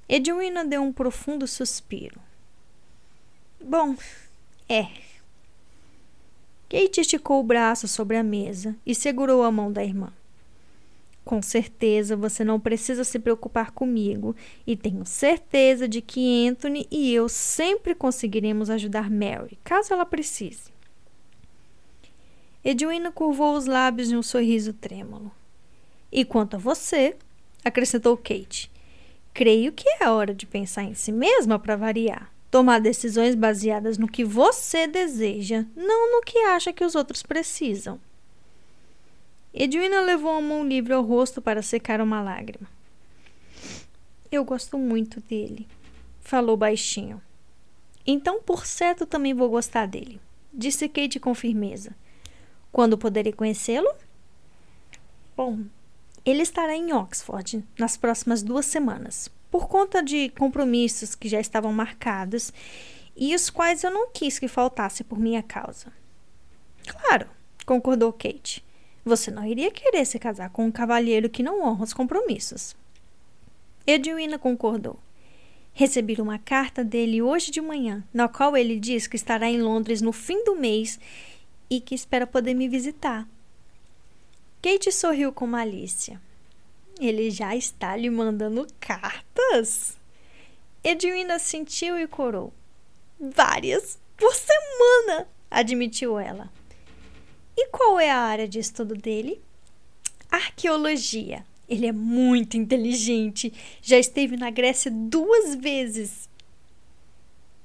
Edwina 0.08 0.64
deu 0.64 0.80
um 0.80 0.92
profundo 0.92 1.48
suspiro. 1.48 2.20
Bom, 3.60 3.96
é. 4.68 4.86
Kate 6.68 7.00
esticou 7.00 7.40
o 7.40 7.42
braço 7.42 7.88
sobre 7.88 8.16
a 8.16 8.22
mesa 8.22 8.76
e 8.86 8.94
segurou 8.94 9.42
a 9.42 9.50
mão 9.50 9.72
da 9.72 9.82
irmã. 9.82 10.12
Com 11.24 11.42
certeza 11.42 12.14
você 12.14 12.44
não 12.44 12.60
precisa 12.60 13.02
se 13.02 13.18
preocupar 13.18 13.72
comigo 13.72 14.36
e 14.64 14.76
tenho 14.76 15.04
certeza 15.04 15.88
de 15.88 16.00
que 16.00 16.46
Anthony 16.48 16.86
e 16.88 17.12
eu 17.12 17.28
sempre 17.28 17.96
conseguiremos 17.96 18.70
ajudar 18.70 19.10
Mary, 19.10 19.58
caso 19.64 19.92
ela 19.92 20.06
precise. 20.06 20.77
Edwina 22.64 23.12
curvou 23.12 23.56
os 23.56 23.66
lábios 23.66 24.10
em 24.10 24.16
um 24.16 24.22
sorriso 24.22 24.72
trêmulo. 24.72 25.30
E 26.10 26.24
quanto 26.24 26.56
a 26.56 26.58
você, 26.58 27.16
acrescentou 27.64 28.16
Kate, 28.16 28.70
Creio 29.38 29.70
que 29.70 29.88
é 30.00 30.08
hora 30.08 30.34
de 30.34 30.44
pensar 30.44 30.82
em 30.82 30.94
si 30.94 31.12
mesma 31.12 31.60
para 31.60 31.76
variar. 31.76 32.28
Tomar 32.50 32.80
decisões 32.80 33.36
baseadas 33.36 33.96
no 33.96 34.08
que 34.08 34.24
você 34.24 34.88
deseja, 34.88 35.64
não 35.76 36.10
no 36.10 36.22
que 36.22 36.36
acha 36.38 36.72
que 36.72 36.84
os 36.84 36.96
outros 36.96 37.22
precisam. 37.22 38.00
Edwina 39.54 40.00
levou 40.00 40.32
a 40.32 40.40
mão 40.40 40.66
livre 40.66 40.92
ao 40.92 41.04
rosto 41.04 41.40
para 41.40 41.62
secar 41.62 42.00
uma 42.00 42.20
lágrima. 42.20 42.68
Eu 44.28 44.44
gosto 44.44 44.76
muito 44.76 45.20
dele, 45.20 45.68
falou 46.20 46.56
baixinho. 46.56 47.22
Então, 48.04 48.42
por 48.42 48.66
certo, 48.66 49.06
também 49.06 49.34
vou 49.34 49.48
gostar 49.48 49.86
dele, 49.86 50.20
disse 50.52 50.88
Kate 50.88 51.20
com 51.20 51.32
firmeza. 51.32 51.94
Quando 52.72 52.98
poderei 52.98 53.32
conhecê-lo? 53.32 53.90
Bom, 55.36 55.60
ele 56.24 56.42
estará 56.42 56.76
em 56.76 56.92
Oxford 56.92 57.64
nas 57.78 57.96
próximas 57.96 58.42
duas 58.42 58.66
semanas, 58.66 59.30
por 59.50 59.68
conta 59.68 60.02
de 60.02 60.28
compromissos 60.30 61.14
que 61.14 61.28
já 61.28 61.40
estavam 61.40 61.72
marcados 61.72 62.52
e 63.16 63.34
os 63.34 63.50
quais 63.50 63.82
eu 63.82 63.90
não 63.90 64.10
quis 64.10 64.38
que 64.38 64.46
faltasse 64.46 65.02
por 65.02 65.18
minha 65.18 65.42
causa. 65.42 65.92
Claro, 66.86 67.26
concordou 67.64 68.12
Kate. 68.12 68.64
Você 69.04 69.30
não 69.30 69.44
iria 69.44 69.70
querer 69.70 70.04
se 70.04 70.18
casar 70.18 70.50
com 70.50 70.66
um 70.66 70.70
cavalheiro 70.70 71.30
que 71.30 71.42
não 71.42 71.62
honra 71.62 71.84
os 71.84 71.94
compromissos. 71.94 72.76
Edwina 73.86 74.38
concordou. 74.38 74.98
Recebi 75.72 76.20
uma 76.20 76.38
carta 76.38 76.84
dele 76.84 77.22
hoje 77.22 77.50
de 77.50 77.60
manhã, 77.60 78.04
na 78.12 78.28
qual 78.28 78.56
ele 78.56 78.78
diz 78.78 79.06
que 79.06 79.16
estará 79.16 79.48
em 79.48 79.62
Londres 79.62 80.02
no 80.02 80.12
fim 80.12 80.44
do 80.44 80.56
mês 80.56 80.98
e 81.70 81.80
que 81.80 81.94
espera 81.94 82.26
poder 82.26 82.54
me 82.54 82.68
visitar. 82.68 83.28
Kate 84.62 84.90
sorriu 84.90 85.32
com 85.32 85.46
malícia. 85.46 86.20
Ele 87.00 87.30
já 87.30 87.54
está 87.54 87.96
lhe 87.96 88.10
mandando 88.10 88.66
cartas? 88.80 89.96
Edwina 90.82 91.38
sentiu 91.38 91.98
e 91.98 92.08
corou. 92.08 92.52
Várias 93.20 93.98
por 94.16 94.34
semana, 94.34 95.28
admitiu 95.48 96.18
ela. 96.18 96.50
E 97.56 97.68
qual 97.68 98.00
é 98.00 98.10
a 98.10 98.18
área 98.18 98.48
de 98.48 98.58
estudo 98.58 98.94
dele? 98.94 99.40
Arqueologia. 100.30 101.46
Ele 101.68 101.86
é 101.86 101.92
muito 101.92 102.56
inteligente. 102.56 103.52
Já 103.80 103.98
esteve 103.98 104.36
na 104.36 104.50
Grécia 104.50 104.90
duas 104.90 105.54
vezes. 105.54 106.28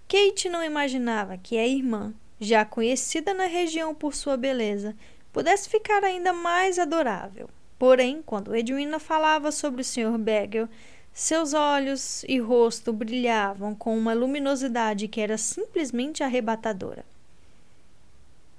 Kate 0.07 0.48
não 0.50 0.63
imaginava 0.63 1.38
que 1.38 1.57
a 1.57 1.65
irmã, 1.65 2.13
já 2.43 2.65
conhecida 2.65 3.33
na 3.33 3.45
região 3.45 3.95
por 3.95 4.13
sua 4.13 4.38
beleza, 4.38 4.95
pudesse 5.31 5.69
ficar 5.69 6.03
ainda 6.03 6.31
mais 6.31 6.77
adorável. 6.77 7.50
Porém, 7.79 8.21
quando 8.23 8.55
Edwina 8.55 9.00
falava 9.00 9.51
sobre 9.51 9.81
o 9.81 9.83
Sr. 9.83 10.17
Bagel, 10.17 10.69
seus 11.12 11.53
olhos 11.53 12.23
e 12.23 12.39
rosto 12.39 12.91
brilhavam 12.91 13.75
com 13.75 13.97
uma 13.97 14.13
luminosidade 14.13 15.07
que 15.07 15.21
era 15.21 15.38
simplesmente 15.38 16.23
arrebatadora. 16.23 17.05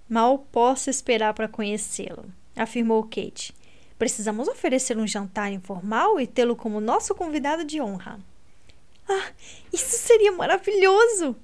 Mal 0.08 0.38
posso 0.52 0.90
esperar 0.90 1.34
para 1.34 1.48
conhecê-lo, 1.48 2.26
afirmou 2.54 3.02
Kate. 3.02 3.54
Precisamos 3.98 4.48
oferecer 4.48 4.98
um 4.98 5.06
jantar 5.06 5.52
informal 5.52 6.20
e 6.20 6.26
tê-lo 6.26 6.54
como 6.54 6.80
nosso 6.80 7.14
convidado 7.14 7.64
de 7.64 7.80
honra. 7.80 8.20
Ah, 9.08 9.28
isso 9.72 9.96
seria 9.96 10.32
maravilhoso! 10.32 11.36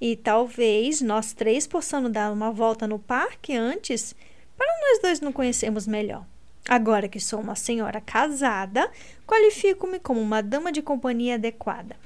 E 0.00 0.16
talvez 0.16 1.00
nós 1.00 1.32
três 1.32 1.66
possamos 1.66 2.12
dar 2.12 2.32
uma 2.32 2.52
volta 2.52 2.86
no 2.86 2.98
parque 2.98 3.56
antes, 3.56 4.14
para 4.56 4.66
nós 4.82 5.02
dois 5.02 5.20
nos 5.20 5.34
conhecermos 5.34 5.86
melhor. 5.86 6.24
Agora 6.68 7.08
que 7.08 7.18
sou 7.18 7.40
uma 7.40 7.54
senhora 7.54 8.00
casada, 8.00 8.90
qualifico-me 9.26 9.98
como 9.98 10.20
uma 10.20 10.42
dama 10.42 10.70
de 10.70 10.82
companhia 10.82 11.34
adequada. 11.34 11.96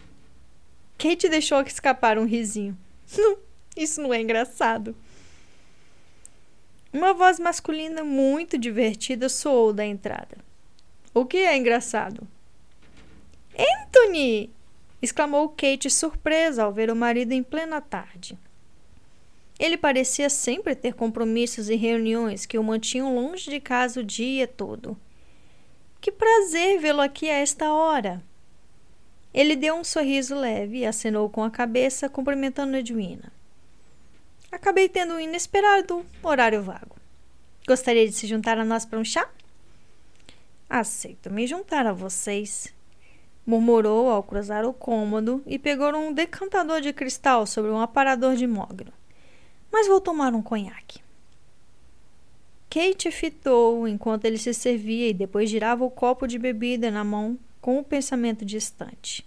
Kate 0.96 1.28
deixou 1.28 1.60
escapar 1.62 2.18
um 2.18 2.24
risinho. 2.24 2.78
Isso 3.76 4.00
não 4.00 4.14
é 4.14 4.20
engraçado. 4.20 4.94
Uma 6.92 7.12
voz 7.12 7.40
masculina 7.40 8.04
muito 8.04 8.56
divertida 8.56 9.28
soou 9.28 9.72
da 9.72 9.84
entrada. 9.84 10.36
O 11.14 11.24
que 11.24 11.38
é 11.38 11.56
engraçado? 11.56 12.26
Anthony! 13.58 14.50
Exclamou 15.02 15.48
Kate 15.48 15.90
surpresa 15.90 16.62
ao 16.62 16.72
ver 16.72 16.90
o 16.90 16.96
marido 16.96 17.32
em 17.32 17.42
plena 17.42 17.80
tarde. 17.80 18.38
Ele 19.58 19.76
parecia 19.76 20.30
sempre 20.30 20.74
ter 20.74 20.94
compromissos 20.94 21.68
e 21.68 21.74
reuniões 21.74 22.46
que 22.46 22.58
o 22.58 22.64
mantinham 22.64 23.14
longe 23.14 23.50
de 23.50 23.60
casa 23.60 24.00
o 24.00 24.04
dia 24.04 24.46
todo. 24.46 24.96
Que 26.00 26.10
prazer 26.10 26.80
vê-lo 26.80 27.00
aqui 27.00 27.28
a 27.28 27.34
esta 27.34 27.72
hora! 27.72 28.22
Ele 29.34 29.56
deu 29.56 29.76
um 29.76 29.84
sorriso 29.84 30.34
leve 30.34 30.78
e 30.78 30.86
acenou 30.86 31.28
com 31.30 31.42
a 31.42 31.50
cabeça, 31.50 32.08
cumprimentando 32.08 32.76
Edwina. 32.76 33.32
Acabei 34.50 34.88
tendo 34.88 35.14
um 35.14 35.20
inesperado 35.20 36.04
horário 36.22 36.62
vago. 36.62 36.96
Gostaria 37.66 38.06
de 38.06 38.12
se 38.12 38.26
juntar 38.26 38.58
a 38.58 38.64
nós 38.64 38.84
para 38.84 38.98
um 38.98 39.04
chá? 39.04 39.30
Aceito 40.68 41.30
me 41.30 41.46
juntar 41.46 41.86
a 41.86 41.92
vocês, 41.92 42.74
murmurou 43.46 44.08
ao 44.08 44.22
cruzar 44.22 44.64
o 44.64 44.72
cômodo 44.72 45.42
e 45.46 45.58
pegou 45.58 45.94
um 45.94 46.12
decantador 46.12 46.80
de 46.80 46.92
cristal 46.92 47.46
sobre 47.46 47.70
um 47.70 47.80
aparador 47.80 48.36
de 48.36 48.46
mogno. 48.46 48.92
Mas 49.70 49.88
vou 49.88 50.00
tomar 50.00 50.34
um 50.34 50.42
conhaque. 50.42 51.00
Kate 52.70 53.10
fitou 53.10 53.86
enquanto 53.86 54.24
ele 54.24 54.38
se 54.38 54.54
servia 54.54 55.08
e 55.08 55.14
depois 55.14 55.50
girava 55.50 55.84
o 55.84 55.90
copo 55.90 56.26
de 56.26 56.38
bebida 56.38 56.90
na 56.90 57.04
mão 57.04 57.38
com 57.60 57.78
o 57.78 57.84
pensamento 57.84 58.44
distante. 58.44 59.26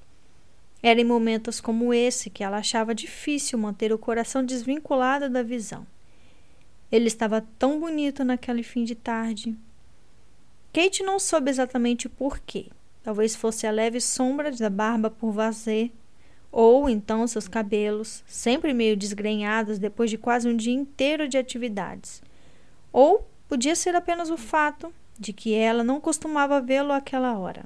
Era 0.82 1.00
em 1.00 1.06
momentos 1.06 1.62
como 1.62 1.94
esse 1.94 2.30
que 2.30 2.44
ela 2.44 2.58
achava 2.58 2.94
difícil 2.94 3.58
manter 3.58 3.94
o 3.94 3.98
coração 3.98 4.44
desvinculado 4.44 5.30
da 5.30 5.44
visão. 5.44 5.86
Ele 6.92 7.08
estava 7.08 7.46
tão 7.58 7.80
bonito 7.80 8.24
naquele 8.24 8.64
fim 8.64 8.84
de 8.84 8.96
tarde. 8.96 9.56
Kate 10.74 11.04
não 11.04 11.20
soube 11.20 11.50
exatamente 11.50 12.08
por 12.10 12.40
quê, 12.40 12.68
Talvez 13.06 13.36
fosse 13.36 13.68
a 13.68 13.72
leve 13.72 14.02
sombra 14.02 14.50
da 14.50 14.68
barba 14.68 15.12
por 15.12 15.32
vazio, 15.32 15.92
ou 16.52 16.90
então 16.90 17.28
seus 17.28 17.48
cabelos, 17.48 18.24
sempre 18.26 18.74
meio 18.74 18.98
desgrenhados 18.98 19.78
depois 19.78 20.10
de 20.10 20.18
quase 20.18 20.50
um 20.50 20.58
dia 20.58 20.74
inteiro 20.74 21.28
de 21.28 21.38
atividades. 21.38 22.24
Ou 22.92 23.30
podia 23.48 23.76
ser 23.76 23.96
apenas 23.96 24.32
o 24.32 24.38
fato 24.38 24.92
de 25.20 25.34
que 25.34 25.54
ela 25.54 25.84
não 25.84 26.02
costumava 26.02 26.60
vê-lo 26.60 26.92
àquela 26.92 27.38
hora. 27.38 27.66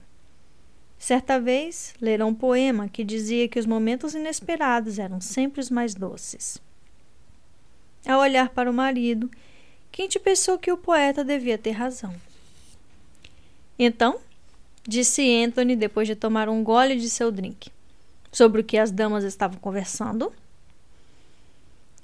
Certa 0.98 1.40
vez, 1.40 1.94
lera 2.02 2.26
um 2.26 2.36
poema 2.36 2.90
que 2.90 3.06
dizia 3.06 3.48
que 3.48 3.60
os 3.60 3.66
momentos 3.66 4.14
inesperados 4.14 5.00
eram 5.00 5.22
sempre 5.22 5.62
os 5.62 5.70
mais 5.70 5.96
doces. 5.96 6.62
Ao 8.06 8.20
olhar 8.20 8.50
para 8.50 8.70
o 8.70 8.74
marido, 8.74 9.32
Kate 9.90 10.20
pensou 10.20 10.60
que 10.60 10.70
o 10.70 10.78
poeta 10.78 11.24
devia 11.24 11.58
ter 11.58 11.72
razão. 11.72 12.14
Então, 13.80 14.20
disse 14.88 15.22
Anthony 15.44 15.76
depois 15.76 16.08
de 16.08 16.16
tomar 16.16 16.50
um 16.50 16.64
gole 16.64 16.96
de 16.96 17.10
seu 17.10 17.32
drink. 17.32 17.72
Sobre 18.32 18.62
o 18.62 18.64
que 18.64 18.78
as 18.78 18.92
damas 18.92 19.24
estavam 19.24 19.60
conversando? 19.60 20.32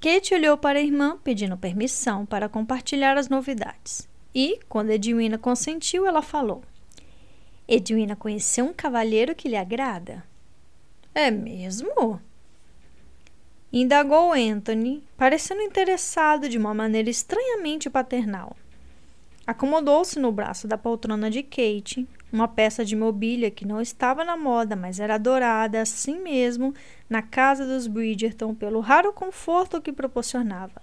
Kate 0.00 0.34
olhou 0.34 0.58
para 0.58 0.78
a 0.78 0.82
irmã 0.82 1.18
pedindo 1.22 1.56
permissão 1.56 2.26
para 2.26 2.48
compartilhar 2.48 3.16
as 3.16 3.28
novidades. 3.28 4.08
E, 4.34 4.60
quando 4.68 4.90
Edwina 4.90 5.38
consentiu, 5.38 6.06
ela 6.06 6.20
falou: 6.20 6.62
Edwina 7.66 8.14
conheceu 8.14 8.66
um 8.66 8.72
cavalheiro 8.72 9.34
que 9.34 9.48
lhe 9.48 9.56
agrada. 9.56 10.22
É 11.14 11.30
mesmo? 11.30 12.20
Indagou 13.72 14.32
Anthony, 14.32 15.02
parecendo 15.16 15.62
interessado 15.62 16.48
de 16.48 16.58
uma 16.58 16.72
maneira 16.74 17.10
estranhamente 17.10 17.90
paternal. 17.90 18.56
Acomodou-se 19.46 20.18
no 20.18 20.30
braço 20.30 20.68
da 20.68 20.76
poltrona 20.76 21.30
de 21.30 21.42
Kate, 21.42 22.06
uma 22.36 22.46
peça 22.46 22.84
de 22.84 22.94
mobília 22.94 23.50
que 23.50 23.66
não 23.66 23.80
estava 23.80 24.24
na 24.24 24.36
moda, 24.36 24.76
mas 24.76 25.00
era 25.00 25.14
adorada 25.14 25.80
assim 25.80 26.20
mesmo 26.20 26.74
na 27.08 27.22
casa 27.22 27.64
dos 27.66 27.86
Bridgerton 27.86 28.54
pelo 28.54 28.80
raro 28.80 29.12
conforto 29.12 29.80
que 29.80 29.92
proporcionava. 29.92 30.82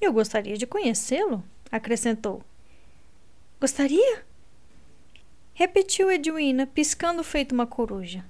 Eu 0.00 0.12
gostaria 0.12 0.56
de 0.56 0.66
conhecê-lo, 0.66 1.42
acrescentou. 1.72 2.42
Gostaria? 3.58 4.22
Repetiu 5.54 6.10
Edwina, 6.10 6.66
piscando 6.66 7.24
feito 7.24 7.52
uma 7.52 7.66
coruja. 7.66 8.24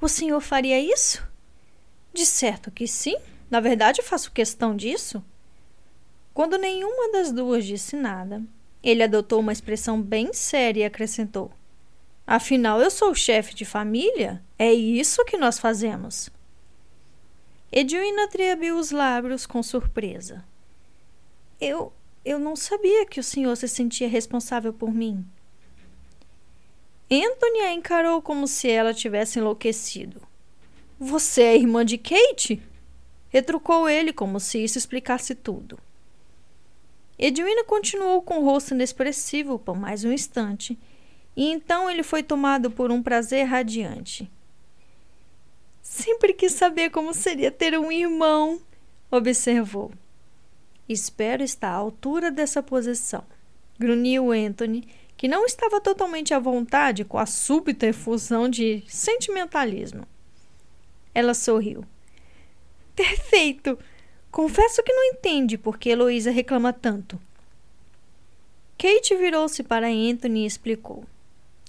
O 0.00 0.08
senhor 0.08 0.40
faria 0.40 0.80
isso? 0.80 1.22
De 2.12 2.24
certo 2.26 2.70
que 2.70 2.88
sim. 2.88 3.16
Na 3.50 3.60
verdade, 3.60 4.02
faço 4.02 4.32
questão 4.32 4.74
disso. 4.74 5.22
Quando 6.34 6.58
nenhuma 6.58 7.12
das 7.12 7.30
duas 7.30 7.64
disse 7.64 7.94
nada, 7.94 8.42
ele 8.82 9.02
adotou 9.02 9.40
uma 9.40 9.52
expressão 9.52 10.00
bem 10.02 10.32
séria 10.32 10.80
e 10.80 10.84
acrescentou: 10.84 11.52
Afinal, 12.26 12.80
eu 12.80 12.90
sou 12.90 13.14
chefe 13.14 13.54
de 13.54 13.64
família. 13.64 14.42
É 14.58 14.72
isso 14.72 15.24
que 15.24 15.36
nós 15.36 15.58
fazemos. 15.58 16.28
Edwina 17.70 18.26
triabiu 18.28 18.78
os 18.78 18.90
lábios 18.90 19.46
com 19.46 19.62
surpresa. 19.62 20.44
Eu. 21.60 21.92
Eu 22.24 22.40
não 22.40 22.56
sabia 22.56 23.06
que 23.06 23.20
o 23.20 23.22
senhor 23.22 23.54
se 23.56 23.68
sentia 23.68 24.08
responsável 24.08 24.72
por 24.72 24.92
mim. 24.92 25.24
Anthony 27.08 27.60
a 27.60 27.72
encarou 27.72 28.20
como 28.20 28.48
se 28.48 28.68
ela 28.68 28.92
tivesse 28.92 29.38
enlouquecido. 29.38 30.20
Você 30.98 31.42
é 31.42 31.56
irmã 31.56 31.84
de 31.84 31.96
Kate? 31.96 32.60
Retrucou 33.28 33.88
ele 33.88 34.12
como 34.12 34.40
se 34.40 34.58
isso 34.58 34.76
explicasse 34.76 35.36
tudo. 35.36 35.78
Edwina 37.16 37.62
continuou 37.62 38.20
com 38.22 38.40
o 38.40 38.44
rosto 38.44 38.74
inexpressivo 38.74 39.56
por 39.56 39.78
mais 39.78 40.04
um 40.04 40.10
instante, 40.10 40.76
e 41.36 41.50
então 41.50 41.90
ele 41.90 42.02
foi 42.02 42.22
tomado 42.22 42.70
por 42.70 42.90
um 42.90 43.02
prazer 43.02 43.44
radiante. 43.44 44.30
Sempre 45.82 46.32
quis 46.32 46.52
saber 46.52 46.90
como 46.90 47.12
seria 47.12 47.50
ter 47.50 47.78
um 47.78 47.92
irmão, 47.92 48.60
observou. 49.10 49.92
Espero 50.88 51.42
estar 51.42 51.68
à 51.68 51.74
altura 51.74 52.30
dessa 52.30 52.62
posição, 52.62 53.22
grunhiu 53.78 54.32
Anthony, 54.32 54.88
que 55.16 55.28
não 55.28 55.44
estava 55.44 55.80
totalmente 55.80 56.32
à 56.32 56.38
vontade 56.38 57.04
com 57.04 57.18
a 57.18 57.26
súbita 57.26 57.86
efusão 57.86 58.48
de 58.48 58.82
sentimentalismo. 58.86 60.06
Ela 61.14 61.34
sorriu. 61.34 61.84
Perfeito! 62.94 63.78
Confesso 64.30 64.82
que 64.82 64.92
não 64.92 65.04
entende 65.04 65.56
por 65.56 65.78
que 65.78 65.88
Heloísa 65.88 66.30
reclama 66.30 66.72
tanto. 66.72 67.20
Kate 68.76 69.14
virou-se 69.16 69.62
para 69.62 69.88
Anthony 69.88 70.42
e 70.42 70.46
explicou. 70.46 71.04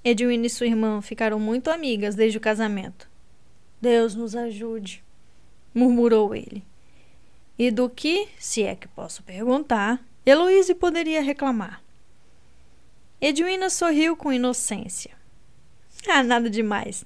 Edwina 0.04 0.46
e 0.46 0.50
sua 0.50 0.66
irmã 0.66 1.02
ficaram 1.02 1.38
muito 1.40 1.70
amigas 1.70 2.14
desde 2.14 2.38
o 2.38 2.40
casamento. 2.40 3.08
Deus 3.80 4.14
nos 4.14 4.34
ajude, 4.34 5.04
murmurou 5.74 6.34
ele. 6.34 6.64
E 7.58 7.70
do 7.70 7.88
que, 7.90 8.28
se 8.38 8.62
é 8.62 8.76
que 8.76 8.86
posso 8.88 9.22
perguntar, 9.22 10.04
Heloísa 10.24 10.74
poderia 10.74 11.20
reclamar? 11.20 11.82
Edwina 13.20 13.68
sorriu 13.68 14.16
com 14.16 14.32
inocência. 14.32 15.16
Ah, 16.06 16.22
nada 16.22 16.48
demais. 16.48 17.04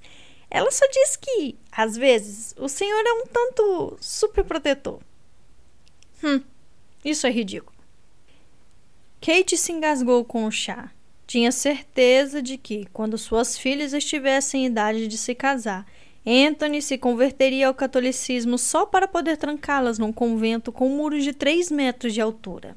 Ela 0.51 0.71
só 0.71 0.87
diz 0.89 1.17
que, 1.17 1.57
às 1.71 1.97
vezes, 1.97 2.55
o 2.59 2.69
senhor 2.69 3.03
é 3.07 3.13
um 3.13 3.27
tanto 3.27 3.97
superprotetor. 4.01 5.01
Hum, 6.23 6.43
isso 7.03 7.27
é 7.27 7.31
ridículo. 7.31 7.73
Kate 9.21 9.57
se 9.57 9.73
engasgou 9.73 10.25
com 10.25 10.45
o 10.45 10.51
chá. 10.51 10.93
Tinha 11.33 11.51
certeza 11.51 12.43
de 12.43 12.59
que, 12.59 12.85
quando 12.93 13.17
suas 13.17 13.57
filhas 13.57 13.95
estivessem 13.95 14.65
em 14.65 14.67
idade 14.67 15.09
de 15.09 15.17
se 15.17 15.35
casar, 15.35 15.87
Anthony 16.27 16.83
se 16.83 16.99
converteria 16.99 17.69
ao 17.69 17.75
catolicismo 17.75 18.59
só 18.59 18.85
para 18.85 19.09
poder 19.09 19.39
trancá-las 19.39 19.99
num 19.99 20.13
convento 20.13 20.71
com 20.71 20.91
muros 20.91 21.25
de 21.25 21.33
três 21.33 21.71
metros 21.71 22.13
de 22.13 22.21
altura. 22.21 22.77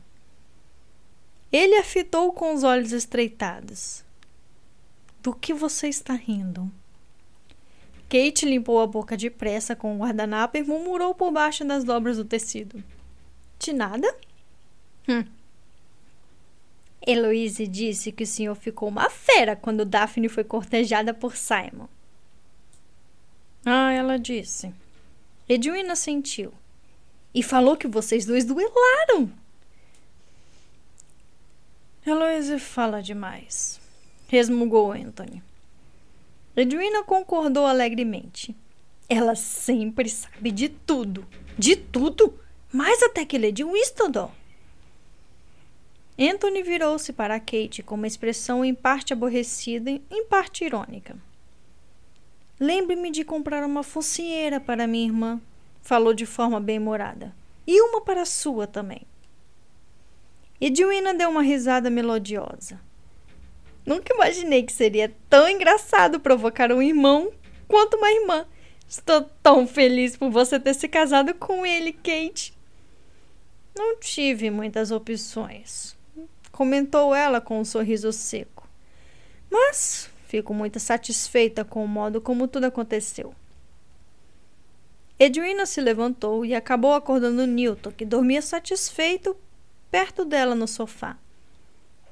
Ele 1.51 1.75
a 1.75 1.83
fitou 1.83 2.31
com 2.31 2.53
os 2.53 2.63
olhos 2.63 2.93
estreitados. 2.93 4.05
Do 5.21 5.33
que 5.33 5.53
você 5.53 5.89
está 5.89 6.13
rindo? 6.13 6.71
Kate 8.07 8.45
limpou 8.45 8.79
a 8.79 8.87
boca 8.87 9.17
depressa 9.17 9.75
com 9.75 9.97
o 9.97 9.99
guardanapo 9.99 10.55
e 10.55 10.63
murmurou 10.63 11.13
por 11.13 11.29
baixo 11.29 11.65
das 11.65 11.83
dobras 11.83 12.15
do 12.15 12.23
tecido. 12.23 12.81
De 13.59 13.73
nada? 13.73 14.15
Hum. 15.09 15.25
Heloise 17.05 17.67
disse 17.67 18.11
que 18.11 18.23
o 18.23 18.27
senhor 18.27 18.55
ficou 18.55 18.89
uma 18.89 19.09
fera 19.09 19.55
quando 19.55 19.85
Daphne 19.85 20.27
foi 20.27 20.43
cortejada 20.43 21.13
por 21.13 21.35
Simon. 21.35 21.87
Ah, 23.65 23.91
ela 23.91 24.17
disse. 24.17 24.73
Edwina 25.47 25.95
sentiu. 25.95 26.53
E 27.33 27.43
falou 27.43 27.75
que 27.77 27.87
vocês 27.87 28.25
dois 28.25 28.45
duelaram. 28.45 29.31
Heloise 32.05 32.59
fala 32.59 33.01
demais, 33.01 33.79
resmungou 34.27 34.91
Anthony. 34.91 35.41
Edwina 36.55 37.03
concordou 37.03 37.65
alegremente. 37.65 38.55
Ela 39.09 39.35
sempre 39.35 40.07
sabe 40.07 40.51
de 40.51 40.69
tudo. 40.69 41.25
De 41.57 41.75
tudo! 41.75 42.39
Mais 42.71 43.01
até 43.03 43.25
que 43.25 43.37
Lady 43.37 43.63
Whistledown. 43.63 44.31
Anthony 46.17 46.63
virou-se 46.63 47.11
para 47.11 47.39
Kate 47.39 47.83
com 47.83 47.95
uma 47.95 48.07
expressão 48.07 48.63
em 48.63 48.73
parte 48.73 49.11
aborrecida, 49.11 49.91
em 49.91 50.25
parte 50.29 50.63
irônica. 50.63 51.17
Lembre-me 52.57 53.11
de 53.11 53.25
comprar 53.25 53.65
uma 53.65 53.83
focinheira 53.83 54.59
para 54.59 54.87
minha 54.87 55.05
irmã, 55.05 55.41
falou 55.81 56.13
de 56.13 56.25
forma 56.25 56.59
bem-humorada. 56.59 57.35
E 57.67 57.81
uma 57.81 57.99
para 57.99 58.21
a 58.21 58.25
sua 58.25 58.65
também. 58.65 59.01
Edwina 60.61 61.13
deu 61.13 61.29
uma 61.29 61.41
risada 61.41 61.89
melodiosa. 61.89 62.79
Nunca 63.85 64.13
imaginei 64.13 64.63
que 64.63 64.71
seria 64.71 65.13
tão 65.29 65.49
engraçado 65.49 66.19
provocar 66.19 66.71
um 66.71 66.81
irmão 66.81 67.31
quanto 67.67 67.97
uma 67.97 68.09
irmã. 68.09 68.45
Estou 68.87 69.23
tão 69.43 69.67
feliz 69.67 70.15
por 70.15 70.29
você 70.29 70.59
ter 70.59 70.73
se 70.73 70.87
casado 70.87 71.33
com 71.33 71.65
ele, 71.65 71.91
Kate. 71.91 72.55
Não 73.75 73.99
tive 73.99 74.49
muitas 74.49 74.91
opções, 74.91 75.94
comentou 76.55 77.13
ela 77.13 77.41
com 77.41 77.59
um 77.59 77.65
sorriso 77.65 78.13
seco. 78.13 78.65
Mas 79.51 80.09
fico 80.25 80.53
muito 80.53 80.79
satisfeita 80.79 81.65
com 81.65 81.83
o 81.83 81.87
modo 81.87 82.21
como 82.21 82.47
tudo 82.47 82.63
aconteceu. 82.63 83.35
Edwina 85.19 85.65
se 85.65 85.81
levantou 85.81 86.45
e 86.45 86.55
acabou 86.55 86.93
acordando 86.93 87.45
Newton, 87.45 87.91
que 87.91 88.05
dormia 88.05 88.41
satisfeito 88.41 89.35
perto 89.91 90.23
dela 90.23 90.55
no 90.55 90.65
sofá. 90.65 91.17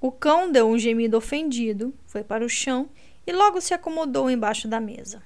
O 0.02 0.12
cão 0.12 0.52
deu 0.52 0.68
um 0.68 0.78
gemido 0.78 1.16
ofendido, 1.16 1.94
foi 2.06 2.22
para 2.22 2.46
o 2.46 2.50
chão 2.50 2.90
e 3.26 3.32
logo 3.32 3.62
se 3.62 3.74
acomodou 3.74 4.30
embaixo 4.30 4.68
da 4.68 4.82
mesa. 4.82 5.24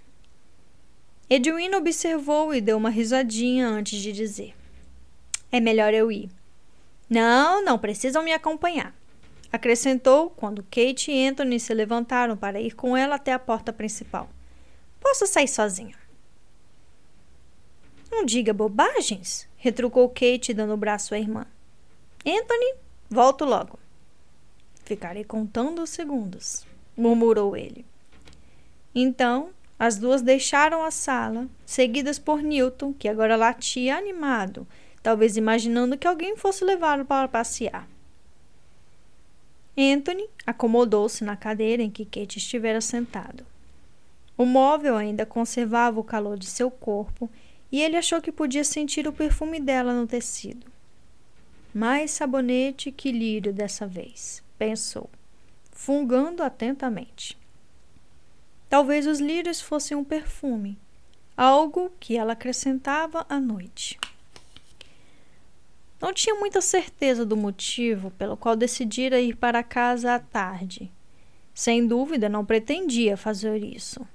Edwina 1.27 1.75
observou 1.77 2.53
e 2.53 2.61
deu 2.61 2.77
uma 2.77 2.91
risadinha 2.91 3.67
antes 3.67 3.99
de 3.99 4.11
dizer: 4.11 4.53
É 5.51 5.59
melhor 5.59 5.91
eu 5.91 6.11
ir. 6.11 6.29
Não, 7.09 7.63
não 7.63 7.79
precisam 7.79 8.21
me 8.21 8.31
acompanhar. 8.31 8.96
Acrescentou 9.57 10.29
quando 10.29 10.61
Kate 10.61 11.11
e 11.11 11.27
Anthony 11.27 11.59
se 11.59 11.73
levantaram 11.73 12.37
para 12.37 12.61
ir 12.61 12.75
com 12.75 12.95
ela 12.95 13.15
até 13.15 13.33
a 13.33 13.39
porta 13.39 13.73
principal. 13.73 14.29
Posso 14.99 15.25
sair 15.25 15.47
sozinha. 15.47 15.95
Não 18.11 18.23
diga 18.23 18.53
bobagens, 18.53 19.49
retrucou 19.57 20.07
Kate, 20.09 20.53
dando 20.53 20.75
o 20.75 20.77
braço 20.77 21.15
à 21.15 21.17
irmã. 21.17 21.47
Anthony, 22.23 22.75
volto 23.09 23.45
logo. 23.45 23.79
Ficarei 24.85 25.23
contando 25.23 25.81
os 25.81 25.89
segundos, 25.89 26.63
murmurou 26.95 27.57
ele. 27.57 27.83
Então, 28.93 29.49
as 29.79 29.97
duas 29.97 30.21
deixaram 30.21 30.83
a 30.83 30.91
sala, 30.91 31.47
seguidas 31.65 32.19
por 32.19 32.43
Newton, 32.43 32.93
que 32.93 33.07
agora 33.07 33.35
latia 33.35 33.97
animado, 33.97 34.67
talvez 35.01 35.35
imaginando 35.35 35.97
que 35.97 36.07
alguém 36.07 36.37
fosse 36.37 36.63
levá-lo 36.63 37.05
para 37.05 37.27
passear. 37.27 37.87
Anthony 39.77 40.27
acomodou-se 40.45 41.23
na 41.23 41.37
cadeira 41.37 41.83
em 41.83 41.91
que 41.91 42.03
Kate 42.03 42.39
estivera 42.39 42.81
sentado. 42.81 43.45
O 44.35 44.43
móvel 44.43 44.95
ainda 44.95 45.25
conservava 45.25 45.99
o 45.99 46.03
calor 46.03 46.37
de 46.37 46.47
seu 46.47 46.71
corpo 46.71 47.29
e 47.71 47.81
ele 47.81 47.95
achou 47.95 48.19
que 48.19 48.31
podia 48.31 48.63
sentir 48.63 49.07
o 49.07 49.13
perfume 49.13 49.59
dela 49.59 49.93
no 49.93 50.07
tecido. 50.07 50.65
Mais 51.73 52.09
sabonete 52.11 52.91
que 52.91 53.11
lírio 53.11 53.53
dessa 53.53 53.85
vez, 53.85 54.41
pensou, 54.57 55.09
fungando 55.71 56.41
atentamente. 56.41 57.37
Talvez 58.67 59.05
os 59.05 59.19
lírios 59.19 59.61
fossem 59.61 59.95
um 59.95 60.03
perfume, 60.03 60.77
algo 61.35 61.91
que 61.99 62.17
ela 62.17 62.33
acrescentava 62.33 63.25
à 63.29 63.39
noite. 63.39 63.99
Não 65.99 66.13
tinha 66.13 66.35
muita 66.35 66.61
certeza 66.61 67.25
do 67.25 67.35
motivo 67.35 68.11
pelo 68.11 68.37
qual 68.37 68.55
decidira 68.55 69.19
ir 69.19 69.35
para 69.35 69.63
casa 69.63 70.13
à 70.13 70.19
tarde. 70.19 70.91
Sem 71.53 71.87
dúvida, 71.87 72.29
não 72.29 72.45
pretendia 72.45 73.17
fazer 73.17 73.63
isso. 73.63 74.05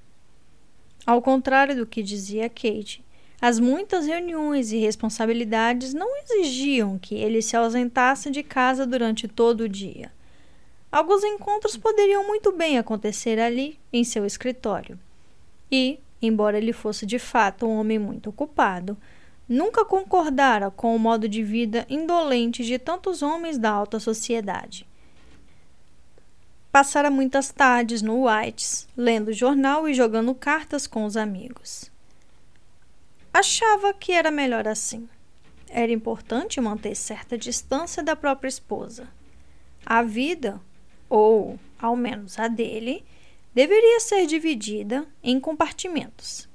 Ao 1.05 1.21
contrário 1.21 1.75
do 1.75 1.85
que 1.85 2.01
dizia 2.01 2.47
Kate, 2.47 3.03
as 3.41 3.59
muitas 3.59 4.07
reuniões 4.07 4.71
e 4.71 4.77
responsabilidades 4.77 5.93
não 5.93 6.15
exigiam 6.15 6.97
que 6.97 7.15
ele 7.15 7.41
se 7.41 7.57
ausentasse 7.57 8.31
de 8.31 8.41
casa 8.41 8.87
durante 8.87 9.27
todo 9.27 9.61
o 9.61 9.69
dia. 9.69 10.09
Alguns 10.89 11.25
encontros 11.25 11.75
poderiam 11.75 12.25
muito 12.25 12.53
bem 12.53 12.77
acontecer 12.77 13.39
ali, 13.39 13.77
em 13.91 14.05
seu 14.05 14.25
escritório. 14.25 14.97
E, 15.69 15.99
embora 16.21 16.57
ele 16.57 16.71
fosse 16.71 17.05
de 17.05 17.19
fato 17.19 17.65
um 17.65 17.77
homem 17.77 17.99
muito 17.99 18.29
ocupado, 18.29 18.97
nunca 19.47 19.85
concordara 19.85 20.71
com 20.71 20.95
o 20.95 20.99
modo 20.99 21.27
de 21.27 21.43
vida 21.43 21.85
indolente 21.89 22.63
de 22.63 22.79
tantos 22.79 23.21
homens 23.21 23.57
da 23.57 23.69
alta 23.69 23.99
sociedade. 23.99 24.87
Passara 26.71 27.11
muitas 27.11 27.51
tardes 27.51 28.01
no 28.01 28.25
Whites, 28.25 28.87
lendo 28.97 29.31
jornal 29.31 29.87
e 29.87 29.93
jogando 29.93 30.33
cartas 30.33 30.87
com 30.87 31.05
os 31.05 31.15
amigos. 31.15 31.91
Achava 33.31 33.93
que 33.93 34.11
era 34.11 34.31
melhor 34.31 34.67
assim. 34.67 35.07
Era 35.69 35.91
importante 35.91 36.59
manter 36.61 36.95
certa 36.95 37.37
distância 37.37 38.01
da 38.01 38.15
própria 38.15 38.49
esposa. 38.49 39.07
A 39.85 40.01
vida, 40.01 40.59
ou 41.09 41.59
ao 41.79 41.95
menos 41.95 42.39
a 42.39 42.47
dele, 42.47 43.03
deveria 43.53 43.99
ser 43.99 44.25
dividida 44.25 45.05
em 45.21 45.39
compartimentos. 45.39 46.47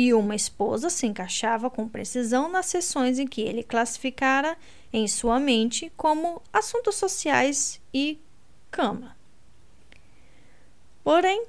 E 0.00 0.14
uma 0.14 0.36
esposa 0.36 0.88
se 0.90 1.08
encaixava 1.08 1.68
com 1.68 1.88
precisão 1.88 2.48
nas 2.48 2.66
sessões 2.66 3.18
em 3.18 3.26
que 3.26 3.40
ele 3.40 3.64
classificara 3.64 4.56
em 4.92 5.08
sua 5.08 5.40
mente 5.40 5.90
como 5.96 6.40
assuntos 6.52 6.94
sociais 6.94 7.80
e 7.92 8.16
cama. 8.70 9.16
Porém, 11.02 11.44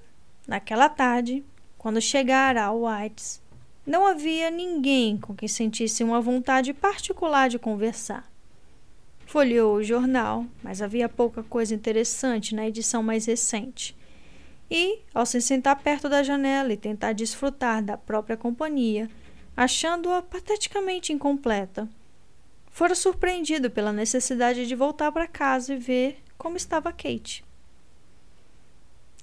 naquela 0.48 0.90
tarde, 0.90 1.46
quando 1.78 2.02
chegara 2.02 2.64
ao 2.64 2.86
Whites, 2.86 3.40
não 3.86 4.08
havia 4.08 4.50
ninguém 4.50 5.16
com 5.16 5.36
quem 5.36 5.48
sentisse 5.48 6.04
uma 6.04 6.20
vontade 6.20 6.74
particular 6.74 7.50
de 7.50 7.60
conversar. 7.60 8.28
Folheou 9.28 9.76
o 9.76 9.84
jornal, 9.84 10.44
mas 10.64 10.82
havia 10.82 11.08
pouca 11.08 11.44
coisa 11.44 11.76
interessante 11.76 12.56
na 12.56 12.68
edição 12.68 13.04
mais 13.04 13.28
recente. 13.28 13.96
E, 14.70 15.00
ao 15.14 15.26
se 15.26 15.42
sentar 15.42 15.82
perto 15.82 16.08
da 16.08 16.22
janela 16.22 16.72
e 16.72 16.78
tentar 16.78 17.14
desfrutar 17.14 17.84
da 17.84 17.98
própria 17.98 18.38
companhia, 18.38 19.10
achando-a 19.58 20.22
pateticamente 20.22 21.12
incompleta, 21.12 21.90
fora 22.72 22.94
surpreendido 22.94 23.72
pela 23.72 23.92
necessidade 23.92 24.68
de 24.68 24.76
voltar 24.76 25.12
para 25.12 25.28
casa 25.28 25.74
e 25.74 25.78
ver 25.78 26.24
como 26.38 26.56
estava 26.56 26.92
Kate. 26.94 27.44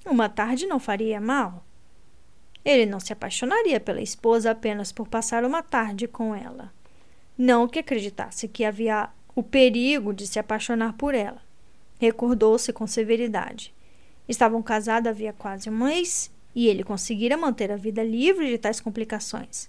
Uma 0.05 0.29
tarde 0.29 0.67
não 0.67 0.79
faria 0.79 1.21
mal. 1.21 1.65
Ele 2.65 2.85
não 2.85 2.99
se 2.99 3.13
apaixonaria 3.13 3.79
pela 3.79 4.01
esposa 4.01 4.51
apenas 4.51 4.91
por 4.91 5.07
passar 5.09 5.45
uma 5.45 5.63
tarde 5.63 6.09
com 6.09 6.35
ela. 6.35 6.73
Não 7.39 7.69
que 7.69 7.79
acreditasse 7.79 8.49
que 8.49 8.65
havia 8.65 9.09
o 9.35 9.43
perigo 9.43 10.13
de 10.13 10.27
se 10.27 10.39
apaixonar 10.39 10.95
por 10.95 11.15
ela. 11.15 11.41
Recordou-se 11.99 12.73
com 12.73 12.87
severidade. 12.87 13.73
Estavam 14.29 14.63
casados 14.63 15.09
havia 15.09 15.33
quase 15.33 15.71
um 15.71 15.77
mês 15.77 16.31
e 16.55 16.69
ele 16.69 16.83
conseguira 16.83 17.37
manter 17.37 17.71
a 17.71 17.77
vida 17.77 18.03
livre 18.03 18.49
de 18.49 18.59
tais 18.59 18.81
complicações. 18.81 19.69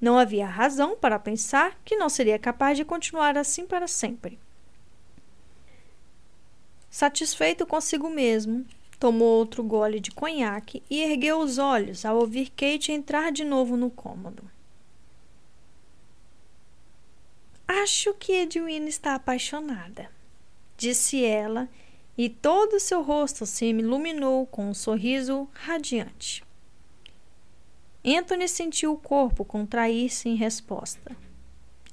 Não 0.00 0.18
havia 0.18 0.46
razão 0.46 0.96
para 0.96 1.18
pensar 1.18 1.78
que 1.84 1.96
não 1.96 2.08
seria 2.08 2.38
capaz 2.38 2.76
de 2.76 2.84
continuar 2.84 3.36
assim 3.36 3.66
para 3.66 3.88
sempre. 3.88 4.38
Satisfeito 6.90 7.66
consigo 7.66 8.08
mesmo, 8.08 8.64
Tomou 8.98 9.28
outro 9.28 9.62
gole 9.62 10.00
de 10.00 10.10
conhaque 10.10 10.82
e 10.88 11.02
ergueu 11.02 11.38
os 11.38 11.58
olhos 11.58 12.04
ao 12.04 12.16
ouvir 12.16 12.50
Kate 12.50 12.92
entrar 12.92 13.30
de 13.30 13.44
novo 13.44 13.76
no 13.76 13.90
cômodo. 13.90 14.50
Acho 17.68 18.14
que 18.14 18.32
Edwina 18.32 18.88
está 18.88 19.14
apaixonada, 19.14 20.10
disse 20.78 21.22
ela, 21.22 21.68
e 22.16 22.28
todo 22.28 22.80
seu 22.80 23.02
rosto 23.02 23.44
se 23.44 23.66
iluminou 23.66 24.46
com 24.46 24.70
um 24.70 24.74
sorriso 24.74 25.48
radiante. 25.52 26.44
Anthony 28.04 28.48
sentiu 28.48 28.92
o 28.92 28.98
corpo 28.98 29.44
contrair-se 29.44 30.28
em 30.28 30.36
resposta. 30.36 31.16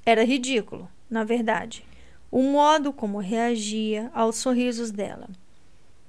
Era 0.06 0.24
ridículo, 0.24 0.88
na 1.10 1.24
verdade, 1.24 1.84
o 2.30 2.42
modo 2.42 2.92
como 2.92 3.18
reagia 3.18 4.10
aos 4.14 4.36
sorrisos 4.36 4.90
dela. 4.90 5.28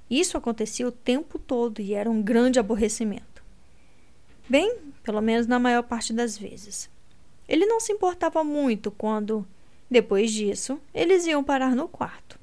Isso 0.09 0.37
acontecia 0.37 0.87
o 0.87 0.91
tempo 0.91 1.39
todo 1.39 1.81
e 1.81 1.93
era 1.93 2.09
um 2.09 2.21
grande 2.21 2.59
aborrecimento. 2.59 3.43
Bem, 4.47 4.77
pelo 5.03 5.21
menos 5.21 5.47
na 5.47 5.57
maior 5.57 5.83
parte 5.83 6.13
das 6.13 6.37
vezes. 6.37 6.89
Ele 7.47 7.65
não 7.65 7.79
se 7.79 7.91
importava 7.91 8.43
muito 8.43 8.91
quando, 8.91 9.45
depois 9.89 10.31
disso, 10.31 10.79
eles 10.93 11.25
iam 11.25 11.43
parar 11.43 11.75
no 11.75 11.87
quarto. 11.87 12.34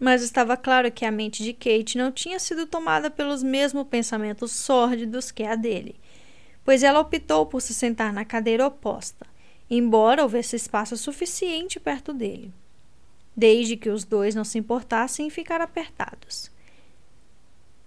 Mas 0.00 0.22
estava 0.22 0.56
claro 0.56 0.90
que 0.90 1.04
a 1.04 1.10
mente 1.10 1.44
de 1.44 1.52
Kate 1.52 1.98
não 1.98 2.10
tinha 2.10 2.38
sido 2.38 2.66
tomada 2.66 3.10
pelos 3.10 3.42
mesmos 3.42 3.86
pensamentos 3.86 4.50
sórdidos 4.50 5.30
que 5.30 5.42
a 5.42 5.54
dele, 5.54 5.94
pois 6.64 6.82
ela 6.82 7.00
optou 7.00 7.44
por 7.44 7.60
se 7.60 7.74
sentar 7.74 8.10
na 8.10 8.24
cadeira 8.24 8.66
oposta, 8.66 9.26
embora 9.68 10.22
houvesse 10.22 10.56
espaço 10.56 10.96
suficiente 10.96 11.78
perto 11.78 12.14
dele, 12.14 12.50
desde 13.36 13.76
que 13.76 13.90
os 13.90 14.02
dois 14.02 14.34
não 14.34 14.42
se 14.42 14.58
importassem 14.58 15.26
em 15.26 15.30
ficar 15.30 15.60
apertados. 15.60 16.50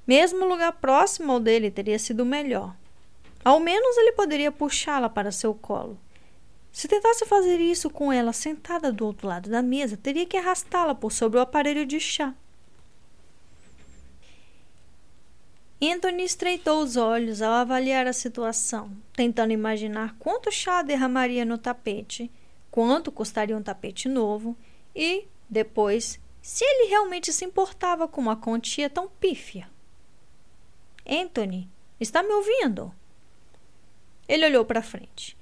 Mesmo 0.05 0.45
o 0.45 0.47
lugar 0.47 0.73
próximo 0.73 1.31
ao 1.31 1.39
dele 1.39 1.71
teria 1.71 1.97
sido 1.97 2.23
melhor. 2.23 2.75
Ao 3.43 3.59
menos 3.59 3.97
ele 3.97 4.11
poderia 4.11 4.51
puxá-la 4.51 5.09
para 5.09 5.31
seu 5.31 5.53
colo. 5.55 5.97
Se 6.73 6.87
tentasse 6.87 7.23
fazer 7.27 7.61
isso 7.61 7.87
com 7.87 8.11
ela 8.11 8.33
sentada 8.33 8.91
do 8.91 9.05
outro 9.05 9.27
lado 9.27 9.47
da 9.47 9.61
mesa, 9.61 9.95
teria 9.95 10.25
que 10.25 10.35
arrastá-la 10.35 10.95
por 10.95 11.11
sobre 11.11 11.37
o 11.37 11.41
aparelho 11.41 11.85
de 11.85 11.99
chá. 11.99 12.33
Anthony 15.79 16.23
estreitou 16.23 16.81
os 16.81 16.97
olhos 16.97 17.43
ao 17.43 17.53
avaliar 17.53 18.07
a 18.07 18.13
situação, 18.13 18.91
tentando 19.15 19.53
imaginar 19.53 20.15
quanto 20.17 20.51
chá 20.51 20.81
derramaria 20.81 21.45
no 21.45 21.59
tapete, 21.59 22.31
quanto 22.71 23.11
custaria 23.11 23.55
um 23.55 23.61
tapete 23.61 24.09
novo 24.09 24.57
e, 24.95 25.27
depois, 25.47 26.19
se 26.41 26.65
ele 26.65 26.89
realmente 26.89 27.31
se 27.31 27.45
importava 27.45 28.07
com 28.07 28.19
uma 28.19 28.35
quantia 28.35 28.89
tão 28.89 29.07
pífia. 29.07 29.69
Anthony, 31.07 31.69
está 31.99 32.23
me 32.23 32.33
ouvindo? 32.33 32.91
Ele 34.27 34.45
olhou 34.47 34.65
para 34.65 34.81
frente. 34.81 35.37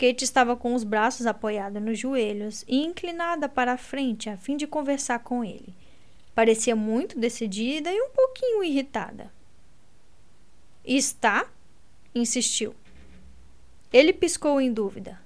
Kate 0.00 0.24
estava 0.24 0.56
com 0.56 0.74
os 0.74 0.82
braços 0.82 1.26
apoiados 1.26 1.82
nos 1.82 1.98
joelhos 1.98 2.64
e 2.66 2.82
inclinada 2.82 3.50
para 3.50 3.74
a 3.74 3.76
frente 3.76 4.30
a 4.30 4.36
fim 4.38 4.56
de 4.56 4.66
conversar 4.66 5.18
com 5.18 5.44
ele. 5.44 5.74
Parecia 6.34 6.74
muito 6.74 7.18
decidida 7.18 7.92
e 7.92 8.00
um 8.00 8.08
pouquinho 8.08 8.64
irritada. 8.64 9.30
Está? 10.82 11.46
insistiu. 12.14 12.74
Ele 13.92 14.10
piscou 14.10 14.58
em 14.58 14.72
dúvida. 14.72 15.20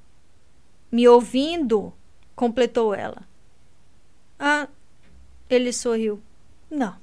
Me 0.91 1.07
ouvindo? 1.07 1.93
completou 2.35 2.93
ela. 2.93 3.23
Ah, 4.37 4.67
ele 5.49 5.73
sorriu. 5.73 6.21
Não. 6.69 6.97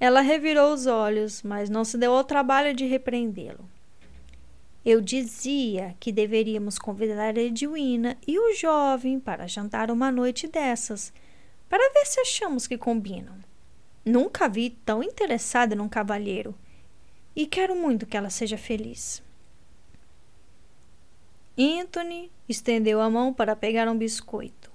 Ela 0.00 0.22
revirou 0.22 0.72
os 0.72 0.86
olhos, 0.86 1.42
mas 1.42 1.68
não 1.68 1.84
se 1.84 1.98
deu 1.98 2.14
ao 2.14 2.24
trabalho 2.24 2.72
de 2.72 2.86
repreendê-lo. 2.86 3.68
Eu 4.84 5.00
dizia 5.00 5.96
que 5.98 6.12
deveríamos 6.12 6.78
convidar 6.78 7.36
Edwina 7.36 8.16
e 8.26 8.38
o 8.38 8.54
jovem 8.54 9.18
para 9.18 9.46
jantar 9.46 9.90
uma 9.90 10.10
noite 10.10 10.46
dessas, 10.46 11.12
para 11.68 11.92
ver 11.92 12.06
se 12.06 12.20
achamos 12.20 12.66
que 12.66 12.78
combinam. 12.78 13.36
Nunca 14.04 14.48
vi 14.48 14.70
tão 14.70 15.02
interessada 15.02 15.74
num 15.74 15.88
cavalheiro 15.88 16.54
e 17.36 17.46
quero 17.46 17.76
muito 17.76 18.06
que 18.06 18.16
ela 18.16 18.30
seja 18.30 18.56
feliz. 18.56 19.22
Anthony 21.58 22.30
estendeu 22.48 23.00
a 23.00 23.10
mão 23.10 23.34
para 23.34 23.56
pegar 23.56 23.88
um 23.88 23.98
biscoito. 23.98 24.70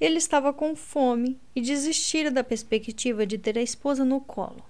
Ele 0.00 0.16
estava 0.16 0.52
com 0.52 0.74
fome 0.74 1.38
e 1.54 1.60
desistira 1.60 2.30
da 2.30 2.42
perspectiva 2.42 3.26
de 3.26 3.38
ter 3.38 3.58
a 3.58 3.62
esposa 3.62 4.04
no 4.04 4.20
colo. 4.20 4.64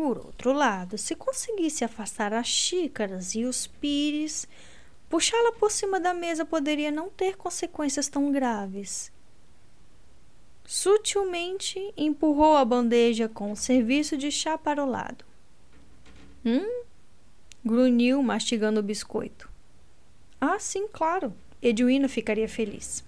Por 0.00 0.16
outro 0.16 0.52
lado, 0.52 0.96
se 0.96 1.16
conseguisse 1.16 1.84
afastar 1.84 2.32
as 2.32 2.46
xícaras 2.46 3.34
e 3.34 3.44
os 3.44 3.66
pires, 3.66 4.46
puxá-la 5.08 5.50
por 5.50 5.72
cima 5.72 5.98
da 5.98 6.14
mesa 6.14 6.44
poderia 6.44 6.92
não 6.92 7.10
ter 7.10 7.36
consequências 7.36 8.06
tão 8.06 8.30
graves. 8.30 9.10
Sutilmente 10.64 11.92
empurrou 11.96 12.56
a 12.56 12.64
bandeja 12.64 13.28
com 13.28 13.50
o 13.50 13.56
serviço 13.56 14.16
de 14.16 14.30
chá 14.30 14.56
para 14.56 14.84
o 14.84 14.88
lado. 14.88 15.24
Hum? 16.46 16.84
Grunhiu, 17.64 18.22
mastigando 18.22 18.78
o 18.78 18.84
biscoito. 18.84 19.50
Ah, 20.40 20.60
sim, 20.60 20.86
claro. 20.92 21.34
Edwina 21.60 22.08
ficaria 22.08 22.48
feliz. 22.48 23.04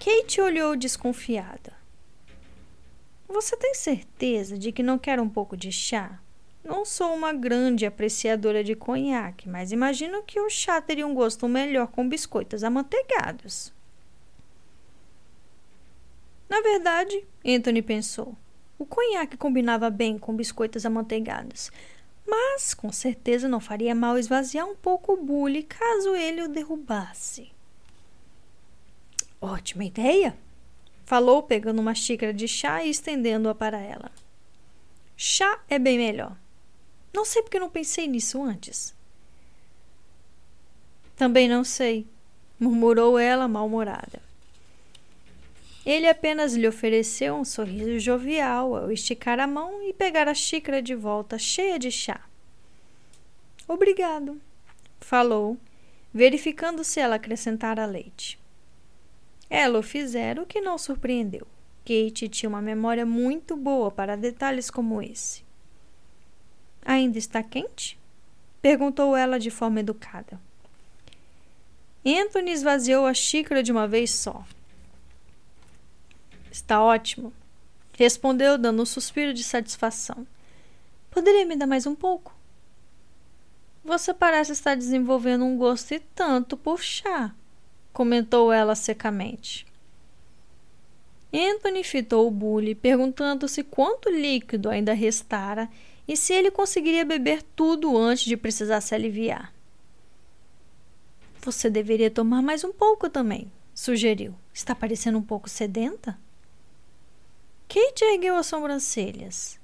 Kate 0.00 0.40
olhou 0.40 0.74
desconfiada. 0.74 1.83
Você 3.34 3.56
tem 3.56 3.74
certeza 3.74 4.56
de 4.56 4.70
que 4.70 4.80
não 4.80 4.96
quer 4.96 5.18
um 5.18 5.28
pouco 5.28 5.56
de 5.56 5.72
chá? 5.72 6.20
Não 6.62 6.84
sou 6.84 7.12
uma 7.12 7.32
grande 7.32 7.84
apreciadora 7.84 8.62
de 8.62 8.76
conhaque, 8.76 9.48
mas 9.48 9.72
imagino 9.72 10.22
que 10.22 10.38
o 10.38 10.48
chá 10.48 10.80
teria 10.80 11.04
um 11.04 11.12
gosto 11.12 11.48
melhor 11.48 11.88
com 11.88 12.08
biscoitos 12.08 12.62
amanteigados. 12.62 13.72
Na 16.48 16.60
verdade, 16.60 17.26
Anthony 17.44 17.82
pensou, 17.82 18.36
o 18.78 18.86
conhaque 18.86 19.36
combinava 19.36 19.90
bem 19.90 20.16
com 20.16 20.36
biscoitos 20.36 20.86
amanteigados, 20.86 21.72
mas 22.24 22.72
com 22.72 22.92
certeza 22.92 23.48
não 23.48 23.58
faria 23.58 23.96
mal 23.96 24.16
esvaziar 24.16 24.64
um 24.64 24.76
pouco 24.76 25.14
o 25.14 25.24
bule 25.24 25.64
caso 25.64 26.14
ele 26.14 26.40
o 26.40 26.48
derrubasse. 26.48 27.50
Ótima 29.40 29.84
ideia! 29.84 30.36
Falou, 31.04 31.42
pegando 31.42 31.80
uma 31.80 31.94
xícara 31.94 32.32
de 32.32 32.48
chá 32.48 32.82
e 32.84 32.90
estendendo-a 32.90 33.54
para 33.54 33.78
ela. 33.78 34.10
Chá 35.16 35.60
é 35.68 35.78
bem 35.78 35.98
melhor. 35.98 36.36
Não 37.12 37.24
sei 37.24 37.42
porque 37.42 37.58
não 37.58 37.70
pensei 37.70 38.08
nisso 38.08 38.42
antes. 38.42 38.94
Também 41.16 41.48
não 41.48 41.62
sei, 41.62 42.06
murmurou 42.58 43.18
ela 43.18 43.46
mal-humorada. 43.46 44.20
Ele 45.86 46.08
apenas 46.08 46.54
lhe 46.54 46.66
ofereceu 46.66 47.34
um 47.34 47.44
sorriso 47.44 47.98
jovial 47.98 48.74
ao 48.74 48.90
esticar 48.90 49.38
a 49.38 49.46
mão 49.46 49.82
e 49.86 49.92
pegar 49.92 50.26
a 50.28 50.34
xícara 50.34 50.80
de 50.80 50.94
volta 50.94 51.38
cheia 51.38 51.78
de 51.78 51.90
chá. 51.90 52.20
Obrigado, 53.68 54.40
falou, 55.00 55.58
verificando 56.12 56.82
se 56.82 57.00
ela 57.00 57.16
acrescentara 57.16 57.84
leite. 57.84 58.38
Ela 59.56 59.78
o 59.78 59.82
fizera, 59.84 60.42
o 60.42 60.46
que 60.46 60.60
não 60.60 60.76
surpreendeu. 60.76 61.46
Kate 61.84 62.28
tinha 62.28 62.48
uma 62.48 62.60
memória 62.60 63.06
muito 63.06 63.56
boa 63.56 63.88
para 63.88 64.16
detalhes 64.16 64.68
como 64.68 65.00
esse. 65.00 65.44
Ainda 66.84 67.18
está 67.18 67.40
quente? 67.40 67.96
perguntou 68.60 69.16
ela 69.16 69.38
de 69.38 69.52
forma 69.52 69.78
educada. 69.78 70.40
Anthony 72.04 72.50
esvaziou 72.50 73.06
a 73.06 73.14
xícara 73.14 73.62
de 73.62 73.70
uma 73.70 73.86
vez 73.86 74.10
só. 74.10 74.44
Está 76.50 76.82
ótimo, 76.82 77.32
respondeu, 77.96 78.58
dando 78.58 78.82
um 78.82 78.86
suspiro 78.86 79.32
de 79.32 79.44
satisfação. 79.44 80.26
Poderia 81.12 81.46
me 81.46 81.54
dar 81.54 81.68
mais 81.68 81.86
um 81.86 81.94
pouco? 81.94 82.34
Você 83.84 84.12
parece 84.12 84.50
estar 84.50 84.74
desenvolvendo 84.74 85.44
um 85.44 85.56
gosto 85.56 85.94
e 85.94 86.00
tanto 86.00 86.56
por 86.56 86.82
chá 86.82 87.32
comentou 87.94 88.52
ela 88.52 88.74
secamente. 88.74 89.64
Anthony 91.32 91.82
fitou 91.82 92.28
o 92.28 92.30
bule, 92.30 92.74
perguntando-se 92.74 93.62
quanto 93.62 94.10
líquido 94.10 94.68
ainda 94.68 94.92
restara 94.92 95.70
e 96.06 96.16
se 96.16 96.34
ele 96.34 96.50
conseguiria 96.50 97.04
beber 97.04 97.42
tudo 97.56 97.96
antes 97.96 98.24
de 98.24 98.36
precisar 98.36 98.80
se 98.80 98.94
aliviar. 98.94 99.54
Você 101.40 101.70
deveria 101.70 102.10
tomar 102.10 102.42
mais 102.42 102.64
um 102.64 102.72
pouco 102.72 103.08
também, 103.08 103.50
sugeriu. 103.74 104.34
Está 104.52 104.74
parecendo 104.74 105.18
um 105.18 105.22
pouco 105.22 105.48
sedenta? 105.48 106.18
Kate 107.68 108.04
ergueu 108.04 108.36
as 108.36 108.46
sobrancelhas. 108.46 109.58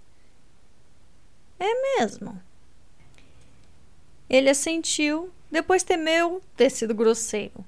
É 1.58 1.98
mesmo. 1.98 2.40
Ele 4.28 4.50
assentiu, 4.50 5.30
depois 5.50 5.82
temeu 5.82 6.42
ter 6.56 6.70
sido 6.70 6.94
grosseiro. 6.94 7.64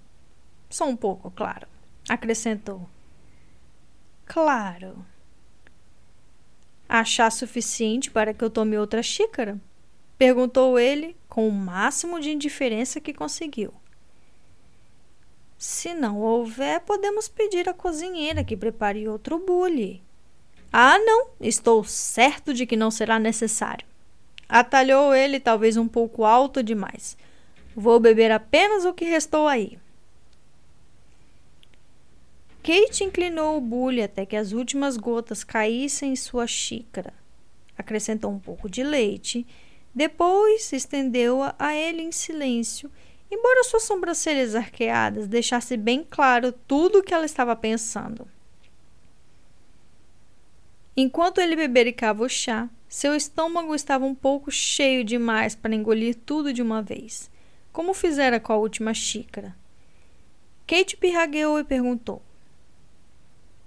Só 0.72 0.86
um 0.86 0.96
pouco, 0.96 1.30
claro. 1.30 1.68
Acrescentou. 2.08 2.88
Claro. 4.24 5.04
Achar 6.88 7.30
suficiente 7.30 8.10
para 8.10 8.32
que 8.32 8.42
eu 8.42 8.48
tome 8.48 8.78
outra 8.78 9.02
xícara? 9.02 9.60
Perguntou 10.16 10.78
ele 10.78 11.14
com 11.28 11.46
o 11.46 11.52
máximo 11.52 12.18
de 12.18 12.30
indiferença 12.30 13.02
que 13.02 13.12
conseguiu. 13.12 13.74
Se 15.58 15.92
não 15.92 16.18
houver, 16.18 16.80
podemos 16.80 17.28
pedir 17.28 17.68
à 17.68 17.74
cozinheira 17.74 18.42
que 18.42 18.56
prepare 18.56 19.06
outro 19.06 19.38
bule. 19.38 20.02
Ah, 20.72 20.98
não, 20.98 21.28
estou 21.38 21.84
certo 21.84 22.54
de 22.54 22.64
que 22.64 22.78
não 22.78 22.90
será 22.90 23.18
necessário. 23.18 23.86
Atalhou 24.48 25.14
ele, 25.14 25.38
talvez 25.38 25.76
um 25.76 25.86
pouco 25.86 26.24
alto 26.24 26.62
demais. 26.62 27.14
Vou 27.76 28.00
beber 28.00 28.30
apenas 28.32 28.86
o 28.86 28.94
que 28.94 29.04
restou 29.04 29.46
aí. 29.46 29.81
Kate 32.62 33.02
inclinou 33.02 33.56
o 33.56 33.60
bule 33.60 34.00
até 34.00 34.24
que 34.24 34.36
as 34.36 34.52
últimas 34.52 34.96
gotas 34.96 35.42
caíssem 35.42 36.12
em 36.12 36.16
sua 36.16 36.46
xícara. 36.46 37.12
Acrescentou 37.76 38.30
um 38.30 38.38
pouco 38.38 38.70
de 38.70 38.84
leite, 38.84 39.44
depois 39.92 40.72
estendeu-a 40.72 41.56
a 41.58 41.74
ele 41.74 42.02
em 42.02 42.12
silêncio, 42.12 42.88
embora 43.28 43.64
suas 43.64 43.82
sobrancelhas 43.82 44.54
arqueadas 44.54 45.26
deixassem 45.26 45.76
bem 45.76 46.06
claro 46.08 46.52
tudo 46.52 47.00
o 47.00 47.02
que 47.02 47.12
ela 47.12 47.26
estava 47.26 47.56
pensando. 47.56 48.28
Enquanto 50.96 51.40
ele 51.40 51.56
bebericava 51.56 52.22
o 52.22 52.28
chá, 52.28 52.70
seu 52.88 53.16
estômago 53.16 53.74
estava 53.74 54.04
um 54.04 54.14
pouco 54.14 54.52
cheio 54.52 55.02
demais 55.02 55.56
para 55.56 55.74
engolir 55.74 56.14
tudo 56.14 56.52
de 56.52 56.62
uma 56.62 56.80
vez, 56.80 57.28
como 57.72 57.92
fizera 57.92 58.38
com 58.38 58.52
a 58.52 58.56
última 58.56 58.94
xícara. 58.94 59.56
Kate 60.66 60.96
pirragueou 60.96 61.58
e 61.58 61.64
perguntou: 61.64 62.22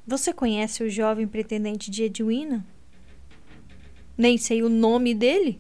Você 0.08 0.32
conhece 0.32 0.84
o 0.84 0.90
jovem 0.90 1.28
pretendente 1.28 1.90
de 1.90 2.04
Edwina? 2.04 2.64
Nem 4.16 4.38
sei 4.38 4.62
o 4.62 4.70
nome 4.70 5.16
dele. 5.16 5.60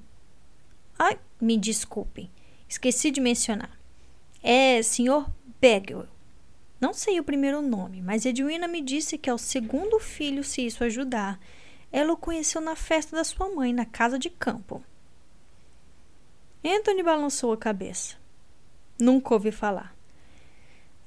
Ai, 1.00 1.20
me 1.42 1.58
desculpem, 1.58 2.30
esqueci 2.70 3.10
de 3.10 3.20
mencionar. 3.20 3.76
É 4.44 4.84
Sr. 4.84 5.28
Bagwell. 5.60 6.08
Não 6.80 6.94
sei 6.94 7.20
o 7.20 7.24
primeiro 7.24 7.60
nome, 7.60 8.02
mas 8.02 8.26
Edwina 8.26 8.68
me 8.68 8.82
disse 8.82 9.18
que 9.18 9.30
é 9.30 9.34
o 9.34 9.38
segundo 9.38 10.00
filho, 10.00 10.44
se 10.44 10.64
isso 10.64 10.84
ajudar. 10.84 11.40
Ela 11.92 12.14
o 12.14 12.18
conheceu 12.18 12.62
na 12.62 12.76
festa 12.76 13.16
da 13.16 13.24
sua 13.24 13.50
mãe, 13.50 13.74
na 13.74 13.86
casa 13.86 14.20
de 14.20 14.30
campo. 14.30 14.84
Anthony 16.64 17.02
balançou 17.02 17.52
a 17.52 17.58
cabeça. 17.58 18.16
Nunca 19.00 19.34
ouvi 19.34 19.52
falar. 19.52 19.95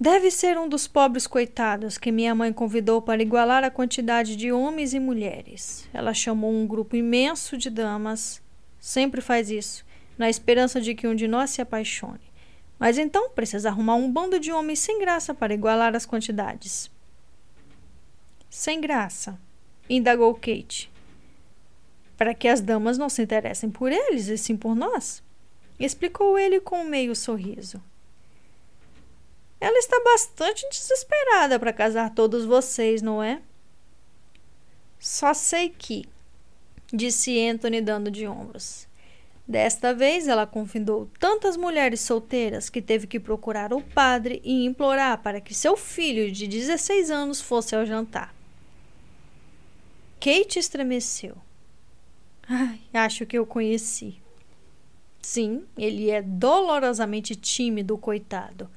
Deve 0.00 0.30
ser 0.30 0.56
um 0.56 0.68
dos 0.68 0.86
pobres 0.86 1.26
coitados 1.26 1.98
que 1.98 2.12
minha 2.12 2.32
mãe 2.32 2.52
convidou 2.52 3.02
para 3.02 3.20
igualar 3.20 3.64
a 3.64 3.70
quantidade 3.70 4.36
de 4.36 4.52
homens 4.52 4.94
e 4.94 5.00
mulheres. 5.00 5.88
Ela 5.92 6.14
chamou 6.14 6.52
um 6.52 6.68
grupo 6.68 6.94
imenso 6.94 7.56
de 7.56 7.68
damas. 7.68 8.40
Sempre 8.78 9.20
faz 9.20 9.50
isso, 9.50 9.84
na 10.16 10.30
esperança 10.30 10.80
de 10.80 10.94
que 10.94 11.08
um 11.08 11.16
de 11.16 11.26
nós 11.26 11.50
se 11.50 11.60
apaixone. 11.60 12.32
Mas 12.78 12.96
então 12.96 13.30
precisa 13.30 13.70
arrumar 13.70 13.96
um 13.96 14.08
bando 14.10 14.38
de 14.38 14.52
homens 14.52 14.78
sem 14.78 15.00
graça 15.00 15.34
para 15.34 15.52
igualar 15.52 15.96
as 15.96 16.06
quantidades. 16.06 16.88
Sem 18.48 18.80
graça, 18.80 19.36
indagou 19.90 20.32
Kate. 20.34 20.92
Para 22.16 22.34
que 22.34 22.46
as 22.46 22.60
damas 22.60 22.98
não 22.98 23.08
se 23.08 23.20
interessem 23.20 23.68
por 23.68 23.90
eles 23.90 24.28
e 24.28 24.38
sim 24.38 24.56
por 24.56 24.76
nós, 24.76 25.24
explicou 25.76 26.38
ele 26.38 26.60
com 26.60 26.82
um 26.82 26.88
meio 26.88 27.16
sorriso. 27.16 27.82
Ela 29.60 29.78
está 29.78 30.00
bastante 30.04 30.66
desesperada 30.70 31.58
para 31.58 31.72
casar 31.72 32.14
todos 32.14 32.44
vocês, 32.44 33.02
não 33.02 33.22
é? 33.22 33.42
Só 34.98 35.34
sei 35.34 35.68
que, 35.68 36.04
disse 36.92 37.48
Anthony 37.48 37.80
dando 37.80 38.10
de 38.10 38.26
ombros. 38.26 38.86
Desta 39.46 39.94
vez, 39.94 40.28
ela 40.28 40.46
convidou 40.46 41.10
tantas 41.18 41.56
mulheres 41.56 42.00
solteiras 42.00 42.68
que 42.68 42.82
teve 42.82 43.06
que 43.06 43.18
procurar 43.18 43.72
o 43.72 43.80
padre 43.80 44.42
e 44.44 44.66
implorar 44.66 45.22
para 45.22 45.40
que 45.40 45.54
seu 45.54 45.74
filho 45.76 46.30
de 46.30 46.46
16 46.46 47.10
anos 47.10 47.40
fosse 47.40 47.74
ao 47.74 47.86
jantar. 47.86 48.34
Kate 50.20 50.58
estremeceu. 50.58 51.34
Ai, 52.46 52.80
acho 52.92 53.24
que 53.24 53.38
eu 53.38 53.46
conheci. 53.46 54.20
Sim, 55.22 55.64
ele 55.78 56.10
é 56.10 56.20
dolorosamente 56.20 57.34
tímido, 57.34 57.96
coitado. 57.96 58.68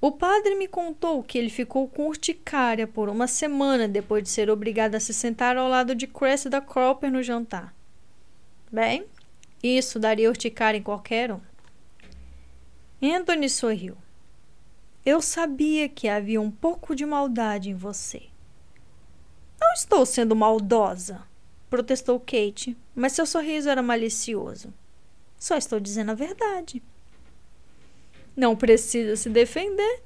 O 0.00 0.12
padre 0.12 0.54
me 0.54 0.68
contou 0.68 1.22
que 1.22 1.38
ele 1.38 1.48
ficou 1.48 1.88
com 1.88 2.06
urticária 2.06 2.86
por 2.86 3.08
uma 3.08 3.26
semana 3.26 3.88
depois 3.88 4.22
de 4.22 4.28
ser 4.28 4.50
obrigado 4.50 4.94
a 4.94 5.00
se 5.00 5.14
sentar 5.14 5.56
ao 5.56 5.68
lado 5.68 5.94
de 5.94 6.06
Cressida 6.06 6.60
Cropper 6.60 7.10
no 7.10 7.22
jantar. 7.22 7.74
Bem, 8.70 9.06
isso 9.62 9.98
daria 9.98 10.28
urticária 10.28 10.78
em 10.78 10.82
qualquer 10.82 11.32
um. 11.32 11.40
Anthony 13.02 13.48
sorriu. 13.48 13.96
Eu 15.04 15.22
sabia 15.22 15.88
que 15.88 16.08
havia 16.08 16.40
um 16.40 16.50
pouco 16.50 16.94
de 16.94 17.06
maldade 17.06 17.70
em 17.70 17.74
você. 17.74 18.24
Não 19.58 19.72
estou 19.72 20.04
sendo 20.04 20.36
maldosa, 20.36 21.22
protestou 21.70 22.20
Kate, 22.20 22.76
mas 22.94 23.12
seu 23.12 23.24
sorriso 23.24 23.70
era 23.70 23.82
malicioso. 23.82 24.74
Só 25.38 25.56
estou 25.56 25.80
dizendo 25.80 26.10
a 26.10 26.14
verdade. 26.14 26.82
Não 28.36 28.54
precisa 28.54 29.16
se 29.16 29.30
defender. 29.30 30.02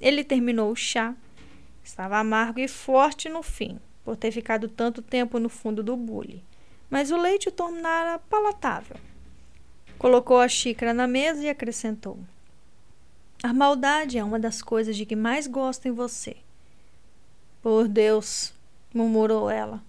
Ele 0.00 0.24
terminou 0.24 0.72
o 0.72 0.76
chá. 0.76 1.14
Estava 1.84 2.18
amargo 2.18 2.58
e 2.58 2.66
forte 2.66 3.28
no 3.28 3.42
fim, 3.42 3.78
por 4.04 4.16
ter 4.16 4.32
ficado 4.32 4.68
tanto 4.68 5.00
tempo 5.00 5.38
no 5.38 5.48
fundo 5.48 5.82
do 5.82 5.96
bule, 5.96 6.44
mas 6.90 7.10
o 7.10 7.16
leite 7.16 7.48
o 7.48 7.52
tornara 7.52 8.18
palatável. 8.18 8.96
Colocou 9.98 10.40
a 10.40 10.48
xícara 10.48 10.92
na 10.92 11.06
mesa 11.06 11.42
e 11.42 11.48
acrescentou: 11.48 12.18
A 13.42 13.52
maldade 13.52 14.18
é 14.18 14.24
uma 14.24 14.38
das 14.38 14.62
coisas 14.62 14.96
de 14.96 15.06
que 15.06 15.16
mais 15.16 15.46
gosto 15.46 15.86
em 15.86 15.92
você. 15.92 16.36
Por 17.62 17.88
Deus, 17.88 18.52
murmurou 18.92 19.48
ela. 19.48 19.82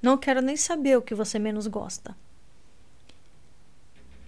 Não 0.00 0.16
quero 0.16 0.40
nem 0.40 0.56
saber 0.56 0.96
o 0.96 1.02
que 1.02 1.14
você 1.14 1.38
menos 1.38 1.66
gosta. 1.66 2.16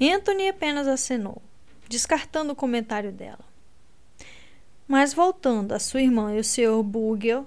Anthony 0.01 0.49
apenas 0.49 0.87
acenou 0.87 1.43
descartando 1.89 2.53
o 2.53 2.57
comentário 2.57 3.11
dela. 3.11 3.45
Mas 4.87 5.13
voltando 5.13 5.73
a 5.73 5.79
sua 5.79 6.03
irmã 6.03 6.35
e 6.35 6.41
o 6.41 6.45
Sr. 6.45 6.83
Bugel. 6.83 7.47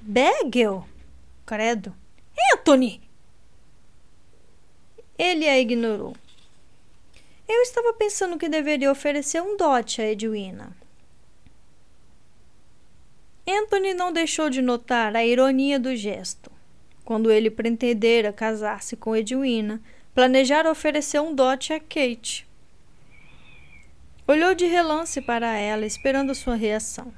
Bagel? 0.00 0.86
Credo. 1.44 1.94
Anthony! 2.54 3.00
Ele 5.18 5.48
a 5.48 5.58
ignorou. 5.58 6.16
Eu 7.48 7.60
estava 7.62 7.92
pensando 7.92 8.38
que 8.38 8.48
deveria 8.48 8.90
oferecer 8.90 9.42
um 9.42 9.56
dote 9.56 10.00
a 10.00 10.10
Edwina. 10.10 10.74
Anthony 13.46 13.92
não 13.92 14.12
deixou 14.12 14.48
de 14.48 14.62
notar 14.62 15.14
a 15.14 15.24
ironia 15.24 15.78
do 15.78 15.94
gesto. 15.94 16.50
Quando 17.04 17.30
ele 17.30 17.50
pretendera 17.50 18.32
casar-se 18.32 18.96
com 18.96 19.14
Edwina, 19.14 19.82
planejara 20.14 20.70
oferecer 20.70 21.20
um 21.20 21.34
dote 21.34 21.72
a 21.72 21.80
Kate. 21.80 22.46
Olhou 24.26 24.54
de 24.54 24.66
relance 24.66 25.20
para 25.20 25.56
ela, 25.56 25.84
esperando 25.84 26.34
sua 26.34 26.54
reação. 26.54 27.12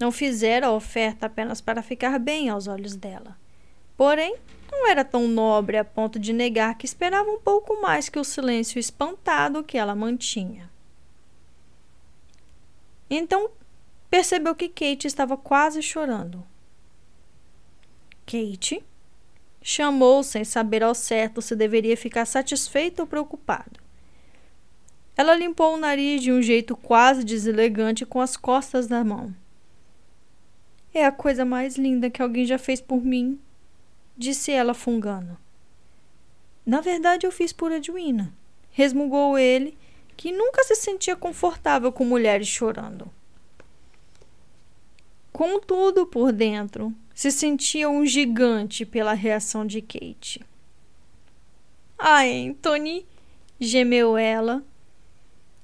Não 0.00 0.10
fizera 0.10 0.66
a 0.66 0.72
oferta 0.72 1.26
apenas 1.26 1.60
para 1.60 1.82
ficar 1.82 2.18
bem 2.18 2.48
aos 2.48 2.66
olhos 2.66 2.96
dela. 2.96 3.36
Porém, 3.96 4.36
não 4.70 4.88
era 4.88 5.04
tão 5.04 5.28
nobre 5.28 5.76
a 5.76 5.84
ponto 5.84 6.18
de 6.18 6.32
negar 6.32 6.76
que 6.76 6.86
esperava 6.86 7.30
um 7.30 7.38
pouco 7.38 7.80
mais 7.80 8.08
que 8.08 8.18
o 8.18 8.24
silêncio 8.24 8.78
espantado 8.78 9.62
que 9.62 9.78
ela 9.78 9.94
mantinha. 9.94 10.68
Então, 13.08 13.50
percebeu 14.10 14.54
que 14.54 14.68
Kate 14.68 15.06
estava 15.06 15.36
quase 15.36 15.82
chorando. 15.82 16.44
Kate 18.26 18.82
chamou 19.62 20.22
sem 20.22 20.42
saber 20.44 20.82
ao 20.82 20.94
certo 20.94 21.40
se 21.40 21.54
deveria 21.54 21.96
ficar 21.96 22.24
satisfeito 22.24 23.00
ou 23.00 23.06
preocupado. 23.06 23.81
Ela 25.16 25.34
limpou 25.34 25.74
o 25.74 25.78
nariz 25.78 26.22
de 26.22 26.32
um 26.32 26.40
jeito 26.40 26.76
quase 26.76 27.24
deselegante 27.24 28.06
com 28.06 28.20
as 28.20 28.36
costas 28.36 28.86
da 28.86 29.04
mão. 29.04 29.34
É 30.94 31.04
a 31.04 31.12
coisa 31.12 31.44
mais 31.44 31.76
linda 31.76 32.10
que 32.10 32.22
alguém 32.22 32.44
já 32.44 32.58
fez 32.58 32.80
por 32.80 33.02
mim, 33.02 33.38
disse 34.16 34.50
ela 34.50 34.74
fungando. 34.74 35.38
Na 36.64 36.80
verdade, 36.80 37.26
eu 37.26 37.32
fiz 37.32 37.52
por 37.52 37.72
Edwina, 37.72 38.32
resmungou 38.70 39.38
ele, 39.38 39.76
que 40.16 40.30
nunca 40.30 40.62
se 40.64 40.76
sentia 40.76 41.16
confortável 41.16 41.90
com 41.90 42.04
mulheres 42.04 42.46
chorando. 42.46 43.10
Contudo, 45.32 46.06
por 46.06 46.30
dentro, 46.30 46.94
se 47.14 47.30
sentia 47.30 47.88
um 47.88 48.04
gigante 48.04 48.84
pela 48.84 49.14
reação 49.14 49.66
de 49.66 49.80
Kate. 49.80 50.44
Ah, 51.98 52.22
Anthony, 52.22 53.06
gemeu 53.58 54.16
ela, 54.16 54.62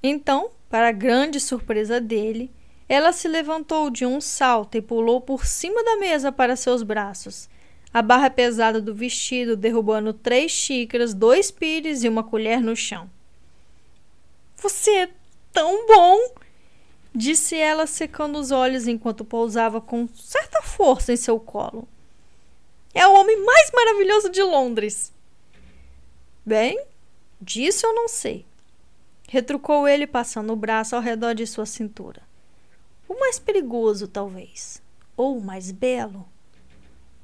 então, 0.01 0.51
para 0.69 0.91
grande 0.91 1.39
surpresa 1.39 1.99
dele, 1.99 2.51
ela 2.87 3.11
se 3.11 3.27
levantou 3.27 3.89
de 3.89 4.05
um 4.05 4.19
salto 4.19 4.75
e 4.75 4.81
pulou 4.81 5.21
por 5.21 5.45
cima 5.45 5.83
da 5.83 5.97
mesa 5.97 6.31
para 6.31 6.55
seus 6.55 6.81
braços. 6.81 7.49
A 7.93 8.01
barra 8.01 8.29
pesada 8.29 8.81
do 8.81 8.93
vestido 8.95 9.55
derrubando 9.55 10.13
três 10.13 10.51
xícaras, 10.51 11.13
dois 11.13 11.51
pires 11.51 12.03
e 12.03 12.09
uma 12.09 12.23
colher 12.23 12.61
no 12.61 12.75
chão. 12.75 13.09
Você 14.57 14.91
é 14.91 15.09
tão 15.51 15.87
bom! 15.87 16.17
disse 17.13 17.55
ela, 17.55 17.87
secando 17.87 18.39
os 18.39 18.51
olhos 18.51 18.87
enquanto 18.87 19.25
pousava 19.25 19.81
com 19.81 20.07
certa 20.13 20.61
força 20.61 21.11
em 21.11 21.17
seu 21.17 21.39
colo. 21.39 21.87
É 22.93 23.05
o 23.07 23.13
homem 23.13 23.43
mais 23.43 23.71
maravilhoso 23.73 24.29
de 24.29 24.41
Londres. 24.41 25.11
Bem, 26.45 26.83
disso 27.41 27.85
eu 27.85 27.93
não 27.93 28.07
sei, 28.07 28.45
retrucou 29.29 29.87
ele, 29.87 30.07
passando 30.07 30.51
o 30.51 30.55
braço 30.55 30.95
ao 30.95 31.01
redor 31.01 31.33
de 31.33 31.45
sua 31.45 31.65
cintura. 31.65 32.21
O 33.07 33.19
mais 33.19 33.39
perigoso, 33.39 34.07
talvez. 34.07 34.81
ou 35.15 35.37
o 35.37 35.41
mais 35.41 35.71
belo? 35.71 36.27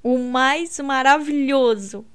O 0.04 0.18
mais 0.20 0.80
maravilhoso. 0.80 2.06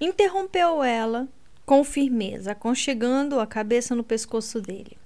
Interrompeu 0.00 0.82
ela 0.82 1.28
com 1.66 1.82
firmeza, 1.84 2.52
aconchegando 2.52 3.40
a 3.40 3.46
cabeça 3.46 3.94
no 3.94 4.04
pescoço 4.04 4.60
dele. 4.60 4.96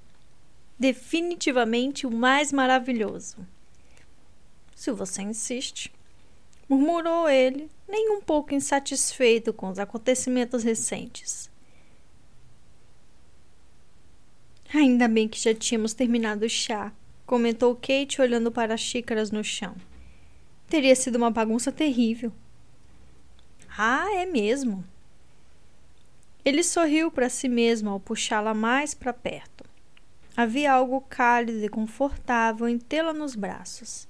Definitivamente 0.79 2.07
o 2.07 2.11
mais 2.11 2.53
maravilhoso. 2.53 3.39
Se 4.77 4.93
você 4.93 5.23
insiste, 5.23 5.93
murmurou 6.69 7.29
ele, 7.29 7.69
nem 7.89 8.11
um 8.11 8.21
pouco 8.21 8.55
insatisfeito 8.55 9.53
com 9.53 9.71
os 9.71 9.79
acontecimentos 9.79 10.63
recentes. 10.63 11.50
Ainda 14.73 15.09
bem 15.09 15.27
que 15.27 15.41
já 15.41 15.53
tínhamos 15.53 15.95
terminado 15.95 16.47
o 16.47 16.49
chá, 16.49 16.93
comentou 17.27 17.75
Kate 17.75 18.21
olhando 18.23 18.53
para 18.53 18.75
as 18.75 18.81
xícaras 18.81 19.33
no 19.33 19.43
chão. 19.43 19.75
Teria 20.69 20.95
sido 20.95 21.17
uma 21.17 21.31
bagunça 21.31 21.73
terrível. 21.73 22.33
Ah, 23.77 24.07
é 24.15 24.25
mesmo. 24.25 24.85
Ele 26.45 26.63
sorriu 26.63 27.11
para 27.11 27.29
si 27.29 27.49
mesmo 27.49 27.91
ao 27.91 27.99
puxá-la 27.99 28.55
mais 28.55 28.95
para 28.95 29.13
perto. 29.13 29.65
Havia 30.37 30.73
algo 30.73 31.01
cálido 31.01 31.65
e 31.65 31.69
confortável 31.69 32.69
em 32.69 32.79
tê-la 32.79 33.13
nos 33.13 33.35
braços. 33.35 34.07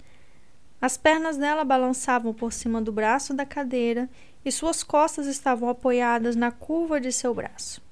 As 0.78 0.98
pernas 0.98 1.38
dela 1.38 1.64
balançavam 1.64 2.34
por 2.34 2.52
cima 2.52 2.82
do 2.82 2.92
braço 2.92 3.32
da 3.32 3.46
cadeira 3.46 4.10
e 4.44 4.52
suas 4.52 4.82
costas 4.82 5.26
estavam 5.26 5.70
apoiadas 5.70 6.36
na 6.36 6.50
curva 6.50 7.00
de 7.00 7.10
seu 7.10 7.34
braço. 7.34 7.82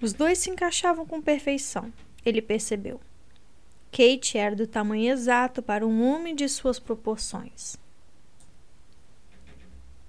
Os 0.00 0.12
dois 0.12 0.38
se 0.38 0.50
encaixavam 0.50 1.04
com 1.04 1.20
perfeição, 1.20 1.92
ele 2.24 2.40
percebeu. 2.40 3.00
Kate 3.92 4.38
era 4.38 4.56
do 4.56 4.66
tamanho 4.66 5.12
exato 5.12 5.62
para 5.62 5.86
um 5.86 6.02
homem 6.02 6.34
de 6.34 6.48
suas 6.48 6.78
proporções. 6.78 7.76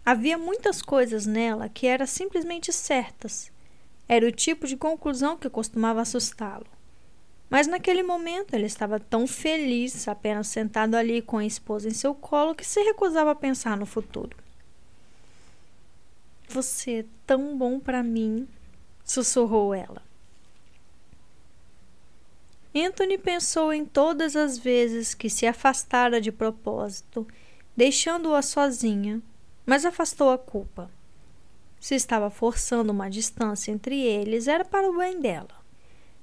Havia 0.06 0.38
muitas 0.38 0.82
coisas 0.82 1.26
nela 1.26 1.68
que 1.68 1.88
eram 1.88 2.08
simplesmente 2.08 2.72
certas. 2.72 3.52
Era 4.08 4.28
o 4.28 4.32
tipo 4.32 4.66
de 4.66 4.78
conclusão 4.78 5.38
que 5.38 5.50
costumava 5.50 6.02
assustá-lo. 6.02 6.66
Mas 7.50 7.68
naquele 7.68 8.02
momento 8.02 8.54
ele 8.54 8.66
estava 8.66 9.00
tão 9.00 9.28
feliz, 9.28 10.08
apenas 10.08 10.48
sentado 10.48 10.96
ali 10.96 11.22
com 11.22 11.38
a 11.38 11.46
esposa 11.46 11.88
em 11.88 11.94
seu 11.94 12.16
colo, 12.16 12.56
que 12.56 12.66
se 12.66 12.82
recusava 12.82 13.32
a 13.32 13.36
pensar 13.36 13.76
no 13.78 13.86
futuro. 13.86 14.38
Você 16.48 17.00
é 17.00 17.06
tão 17.28 17.58
bom 17.58 17.80
para 17.80 18.02
mim, 18.02 18.48
sussurrou 19.12 19.74
ela. 19.74 20.02
Anthony 22.74 23.18
pensou 23.18 23.74
em 23.74 23.86
todas 23.86 24.36
as 24.36 24.58
vezes 24.58 25.14
que 25.14 25.30
se 25.30 25.46
afastara 25.46 26.22
de 26.22 26.32
propósito, 26.32 27.28
deixando-a 27.76 28.42
sozinha, 28.42 29.22
mas 29.66 29.86
afastou 29.86 30.30
a 30.30 30.38
culpa. 30.38 30.90
Se 31.80 31.96
estava 31.96 32.30
forçando 32.30 32.92
uma 32.94 33.10
distância 33.10 33.72
entre 33.72 34.00
eles, 34.00 34.48
era 34.48 34.64
para 34.64 34.90
o 34.90 34.98
bem 34.98 35.20
dela. 35.20 35.60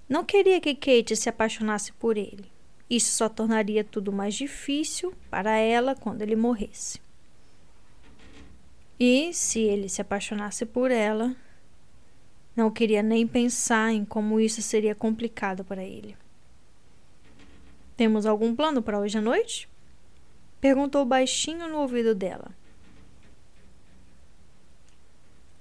Não 0.08 0.24
queria 0.24 0.60
que 0.60 0.74
Kate 0.74 1.14
se 1.14 1.28
apaixonasse 1.28 1.92
por 1.92 2.16
ele. 2.16 2.50
Isso 2.88 3.12
só 3.12 3.28
tornaria 3.28 3.84
tudo 3.84 4.10
mais 4.10 4.34
difícil 4.34 5.12
para 5.30 5.58
ela 5.58 5.94
quando 5.94 6.22
ele 6.22 6.34
morresse. 6.34 6.98
E 8.98 9.34
se 9.34 9.60
ele 9.60 9.88
se 9.88 10.00
apaixonasse 10.00 10.64
por 10.64 10.90
ela, 10.90 11.36
não 12.58 12.72
queria 12.72 13.04
nem 13.04 13.24
pensar 13.24 13.92
em 13.92 14.04
como 14.04 14.40
isso 14.40 14.60
seria 14.60 14.92
complicado 14.92 15.64
para 15.64 15.84
ele. 15.84 16.16
Temos 17.96 18.26
algum 18.26 18.52
plano 18.52 18.82
para 18.82 18.98
hoje 18.98 19.16
à 19.16 19.20
noite? 19.20 19.68
Perguntou 20.60 21.04
baixinho 21.04 21.68
no 21.68 21.78
ouvido 21.78 22.16
dela. 22.16 22.50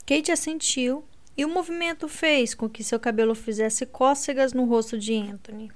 Kate 0.07 0.31
assentiu 0.31 1.05
e 1.37 1.45
o 1.45 1.49
movimento 1.49 2.07
fez 2.07 2.55
com 2.55 2.67
que 2.67 2.83
seu 2.83 2.99
cabelo 2.99 3.35
fizesse 3.35 3.85
cócegas 3.85 4.51
no 4.51 4.65
rosto 4.65 4.97
de 4.97 5.13
Anthony. 5.13 5.71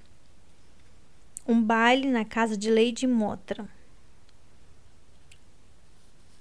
Um 1.48 1.62
baile 1.62 2.10
na 2.10 2.26
casa 2.26 2.58
de 2.58 2.72
Lady 2.72 3.06
Motra. 3.06 3.70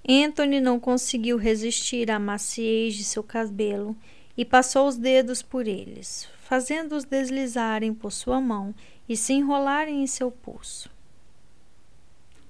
Anthony 0.09 0.59
não 0.59 0.81
conseguiu 0.81 1.37
resistir 1.37 2.11
à 2.11 2.18
maciez 2.18 2.95
de 2.95 3.05
seu 3.05 3.22
cabelo 3.22 3.95
e 4.41 4.45
passou 4.47 4.88
os 4.88 4.97
dedos 4.97 5.43
por 5.43 5.68
eles, 5.68 6.26
fazendo-os 6.45 7.05
deslizarem 7.05 7.93
por 7.93 8.11
sua 8.11 8.41
mão 8.41 8.74
e 9.07 9.14
se 9.14 9.34
enrolarem 9.34 10.03
em 10.03 10.07
seu 10.07 10.30
pulso. 10.30 10.88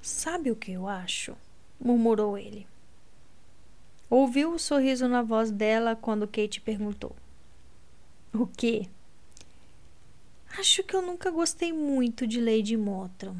Sabe 0.01 0.53
o 0.53 0.57
que 0.57 0.70
eu 0.70 0.86
acho? 0.86 1.36
murmurou 1.80 2.38
ele. 2.38 2.64
Ouviu 4.09 4.53
o 4.53 4.59
sorriso 4.59 5.09
na 5.09 5.20
voz 5.20 5.51
dela 5.51 5.97
quando 5.97 6.28
Kate 6.28 6.61
perguntou: 6.61 7.16
O 8.32 8.47
quê? 8.47 8.88
Acho 10.61 10.84
que 10.84 10.95
eu 10.95 11.03
nunca 11.03 11.28
gostei 11.32 11.72
muito 11.72 12.24
de 12.24 12.41
Lady 12.41 12.76
Mottram. 12.76 13.36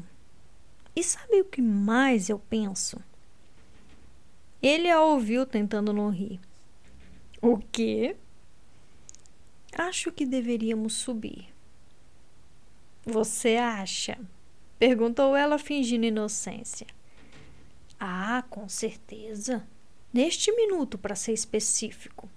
E 0.93 1.01
sabe 1.01 1.39
o 1.39 1.45
que 1.45 1.61
mais 1.61 2.27
eu 2.27 2.37
penso? 2.37 2.99
Ele 4.61 4.89
a 4.89 5.01
ouviu 5.01 5.45
tentando 5.45 5.93
não 5.93 6.09
rir. 6.09 6.37
O 7.41 7.57
quê? 7.57 8.17
Acho 9.77 10.11
que 10.11 10.25
deveríamos 10.25 10.93
subir. 10.93 11.47
Você 13.05 13.57
acha? 13.57 14.19
Perguntou 14.77 15.35
ela 15.35 15.57
fingindo 15.57 16.05
inocência. 16.05 16.87
Ah, 17.99 18.43
com 18.49 18.67
certeza 18.67 19.65
neste 20.13 20.51
minuto, 20.51 20.97
para 20.97 21.15
ser 21.15 21.33
específico. 21.33 22.29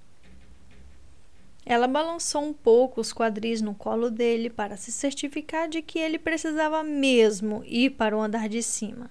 Ela 1.66 1.88
balançou 1.88 2.42
um 2.42 2.52
pouco 2.52 3.00
os 3.00 3.12
quadris 3.12 3.62
no 3.62 3.74
colo 3.74 4.10
dele 4.10 4.50
para 4.50 4.76
se 4.76 4.92
certificar 4.92 5.68
de 5.68 5.80
que 5.80 5.98
ele 5.98 6.18
precisava 6.18 6.82
mesmo 6.82 7.64
ir 7.66 7.90
para 7.90 8.16
o 8.16 8.20
andar 8.20 8.48
de 8.48 8.62
cima. 8.62 9.10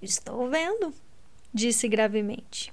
Estou 0.00 0.48
vendo, 0.48 0.94
disse 1.52 1.88
gravemente. 1.88 2.72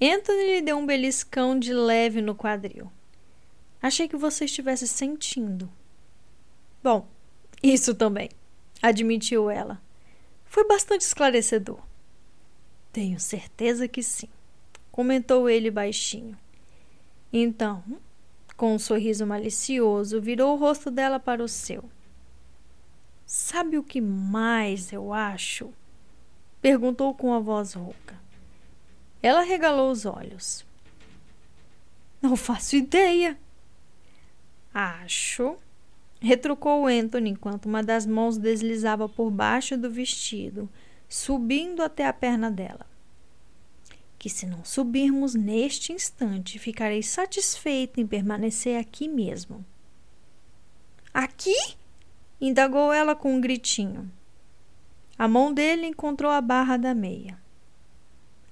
Anthony 0.00 0.54
lhe 0.54 0.62
deu 0.62 0.76
um 0.76 0.86
beliscão 0.86 1.58
de 1.58 1.72
leve 1.72 2.20
no 2.20 2.34
quadril. 2.34 2.90
Achei 3.80 4.08
que 4.08 4.16
você 4.16 4.46
estivesse 4.46 4.88
sentindo. 4.88 5.70
Bom, 6.82 7.06
isso 7.62 7.94
também, 7.94 8.28
admitiu 8.82 9.48
ela. 9.50 9.80
Foi 10.44 10.66
bastante 10.66 11.02
esclarecedor. 11.02 11.80
Tenho 12.92 13.18
certeza 13.18 13.88
que 13.88 14.02
sim, 14.02 14.28
comentou 14.92 15.48
ele 15.48 15.70
baixinho. 15.70 16.38
Então, 17.32 17.82
com 18.56 18.74
um 18.74 18.78
sorriso 18.78 19.26
malicioso, 19.26 20.20
virou 20.20 20.54
o 20.54 20.58
rosto 20.58 20.90
dela 20.90 21.18
para 21.18 21.42
o 21.42 21.48
seu. 21.48 21.84
Sabe 23.26 23.78
o 23.78 23.82
que 23.82 24.00
mais 24.00 24.92
eu 24.92 25.12
acho? 25.12 25.72
perguntou 26.60 27.12
com 27.14 27.34
a 27.34 27.40
voz 27.40 27.74
rouca. 27.74 28.23
Ela 29.24 29.40
regalou 29.40 29.90
os 29.90 30.04
olhos. 30.04 30.66
Não 32.20 32.36
faço 32.36 32.76
ideia. 32.76 33.38
Acho, 34.74 35.56
retrucou 36.20 36.86
Anthony 36.86 37.30
enquanto 37.30 37.64
uma 37.64 37.82
das 37.82 38.04
mãos 38.04 38.36
deslizava 38.36 39.08
por 39.08 39.30
baixo 39.30 39.78
do 39.78 39.90
vestido 39.90 40.68
subindo 41.08 41.82
até 41.82 42.06
a 42.06 42.12
perna 42.12 42.50
dela. 42.50 42.86
Que 44.18 44.28
se 44.28 44.44
não 44.44 44.62
subirmos 44.62 45.34
neste 45.34 45.90
instante, 45.90 46.58
ficarei 46.58 47.02
satisfeita 47.02 48.02
em 48.02 48.06
permanecer 48.06 48.78
aqui 48.78 49.08
mesmo. 49.08 49.64
Aqui? 51.14 51.56
indagou 52.38 52.92
ela 52.92 53.16
com 53.16 53.34
um 53.34 53.40
gritinho. 53.40 54.12
A 55.16 55.26
mão 55.26 55.50
dele 55.50 55.86
encontrou 55.86 56.30
a 56.30 56.42
barra 56.42 56.76
da 56.76 56.92
meia. 56.92 57.42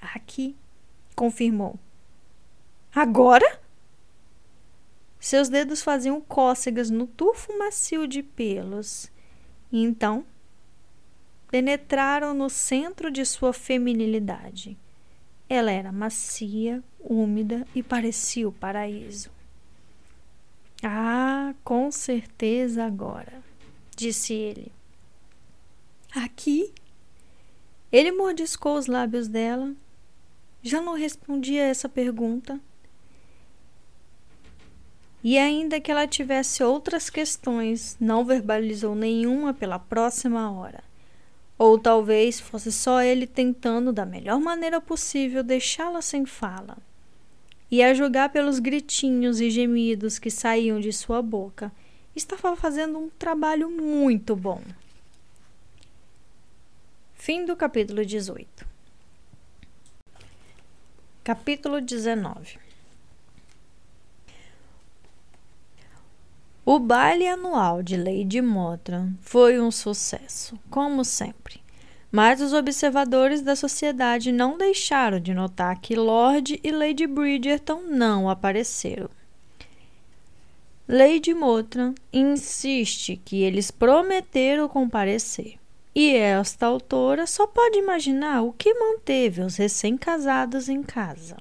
Aqui, 0.01 0.57
confirmou. 1.15 1.79
Agora? 2.95 3.61
Seus 5.19 5.49
dedos 5.49 5.83
faziam 5.83 6.21
cócegas 6.21 6.91
no 6.91 7.07
tufo 7.07 7.57
macio 7.59 8.07
de 8.07 8.23
pelos. 8.23 9.11
E 9.71 9.83
então 9.83 10.25
penetraram 11.51 12.35
no 12.35 12.49
centro 12.49 13.11
de 13.11 13.25
sua 13.25 13.53
feminilidade. 13.53 14.77
Ela 15.49 15.71
era 15.71 15.93
macia, 15.93 16.83
úmida 16.99 17.67
e 17.75 17.83
parecia 17.83 18.49
o 18.49 18.53
paraíso. 18.53 19.31
Ah, 20.83 21.55
com 21.63 21.91
certeza 21.93 22.85
agora, 22.85 23.43
disse 23.95 24.33
ele. 24.33 24.73
Aqui? 26.15 26.73
Ele 27.93 28.11
mordiscou 28.11 28.77
os 28.77 28.87
lábios 28.87 29.29
dela. 29.29 29.75
Já 30.63 30.81
não 30.81 30.95
respondia 30.95 31.65
essa 31.65 31.89
pergunta. 31.89 32.61
E 35.25 35.37
ainda 35.39 35.81
que 35.81 35.91
ela 35.91 36.07
tivesse 36.07 36.63
outras 36.63 37.11
questões, 37.11 37.97
não 38.01 38.25
verbalizou 38.25 38.95
nenhuma 38.95 39.53
pela 39.53 39.79
próxima 39.79 40.51
hora. 40.51 40.83
Ou 41.59 41.79
talvez 41.79 42.41
fosse 42.41 42.73
só 42.73 43.03
ele 43.03 43.27
tentando, 43.27 43.93
da 43.93 44.05
melhor 44.05 44.41
maneira 44.41 44.81
possível, 44.81 45.43
deixá-la 45.43 46.03
sem 46.03 46.27
fala. 46.27 46.77
E 47.71 47.83
a 47.83 47.95
julgar 47.95 48.31
pelos 48.31 48.59
gritinhos 48.59 49.41
e 49.41 49.51
gemidos 49.51 50.19
que 50.19 50.31
saíam 50.31 50.81
de 50.81 50.93
sua 50.93 51.23
boca, 51.23 51.73
estava 52.15 52.55
fazendo 52.57 52.99
um 52.99 53.09
trabalho 53.09 53.71
muito 53.71 54.37
bom. 54.37 54.61
Fim 57.15 57.45
do 57.45 57.55
capítulo 57.57 58.05
18. 58.05 58.72
Capítulo 61.25 61.81
19 61.81 62.59
O 66.67 66.81
baile 66.81 67.29
anual 67.29 67.81
de 67.81 67.97
Lady 67.97 68.43
Motran 68.43 69.13
foi 69.21 69.61
um 69.61 69.71
sucesso, 69.71 70.59
como 70.69 71.05
sempre. 71.05 71.63
Mas 72.11 72.41
os 72.41 72.53
observadores 72.53 73.41
da 73.41 73.55
sociedade 73.55 74.33
não 74.33 74.59
deixaram 74.59 75.21
de 75.21 75.33
notar 75.33 75.81
que 75.81 75.95
Lord 75.95 76.59
e 76.61 76.73
Lady 76.73 77.07
Bridgerton 77.07 77.83
não 77.83 78.29
apareceram. 78.29 79.09
Lady 80.89 81.33
Motran 81.33 81.95
insiste 82.13 83.17
que 83.25 83.45
eles 83.45 83.71
prometeram 83.71 84.69
comparecer. 84.69 85.62
E 85.95 86.15
esta 86.17 86.67
autora 86.67 87.27
só 87.27 87.47
pode 87.47 87.79
imaginar 87.79 88.43
o 88.43 88.53
que 88.53 88.73
manteve 88.73 89.43
os 89.43 89.57
recém-casados 89.57 90.69
em 90.69 90.83
casa. 90.83 91.37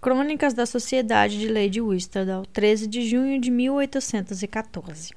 Crônicas 0.00 0.54
da 0.54 0.64
Sociedade 0.64 1.38
de 1.38 1.48
Lady 1.48 1.80
Whistledown, 1.80 2.44
13 2.52 2.86
de 2.86 3.08
junho 3.08 3.40
de 3.40 3.50
1814. 3.50 5.12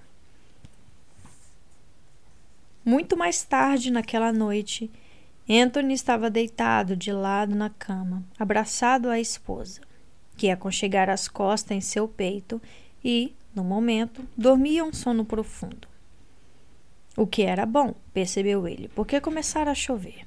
Muito 2.83 3.15
mais 3.15 3.43
tarde 3.43 3.91
naquela 3.91 4.33
noite, 4.33 4.91
Anthony 5.47 5.93
estava 5.93 6.29
deitado 6.29 6.97
de 6.97 7.13
lado 7.13 7.55
na 7.55 7.69
cama, 7.69 8.23
abraçado 8.37 9.09
à 9.09 9.19
esposa, 9.19 9.81
que 10.35 10.49
aconchegara 10.49 11.13
as 11.13 11.27
costas 11.27 11.77
em 11.77 11.81
seu 11.81 12.07
peito 12.07 12.61
e, 13.05 13.33
no 13.55 13.63
momento, 13.63 14.27
dormia 14.35 14.83
um 14.83 14.91
sono 14.91 15.23
profundo. 15.23 15.92
O 17.15 17.27
que 17.27 17.43
era 17.43 17.65
bom, 17.65 17.93
percebeu 18.13 18.67
ele, 18.67 18.89
porque 18.89 19.21
começara 19.21 19.71
a 19.71 19.75
chover. 19.75 20.25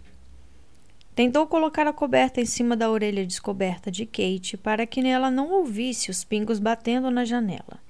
Tentou 1.16 1.46
colocar 1.46 1.86
a 1.86 1.92
coberta 1.92 2.40
em 2.40 2.44
cima 2.44 2.76
da 2.76 2.90
orelha 2.90 3.26
descoberta 3.26 3.90
de 3.90 4.04
Kate 4.04 4.56
para 4.56 4.86
que 4.86 5.00
ela 5.00 5.30
não 5.30 5.50
ouvisse 5.50 6.10
os 6.10 6.22
pingos 6.22 6.58
batendo 6.58 7.10
na 7.10 7.24
janela. 7.24 7.80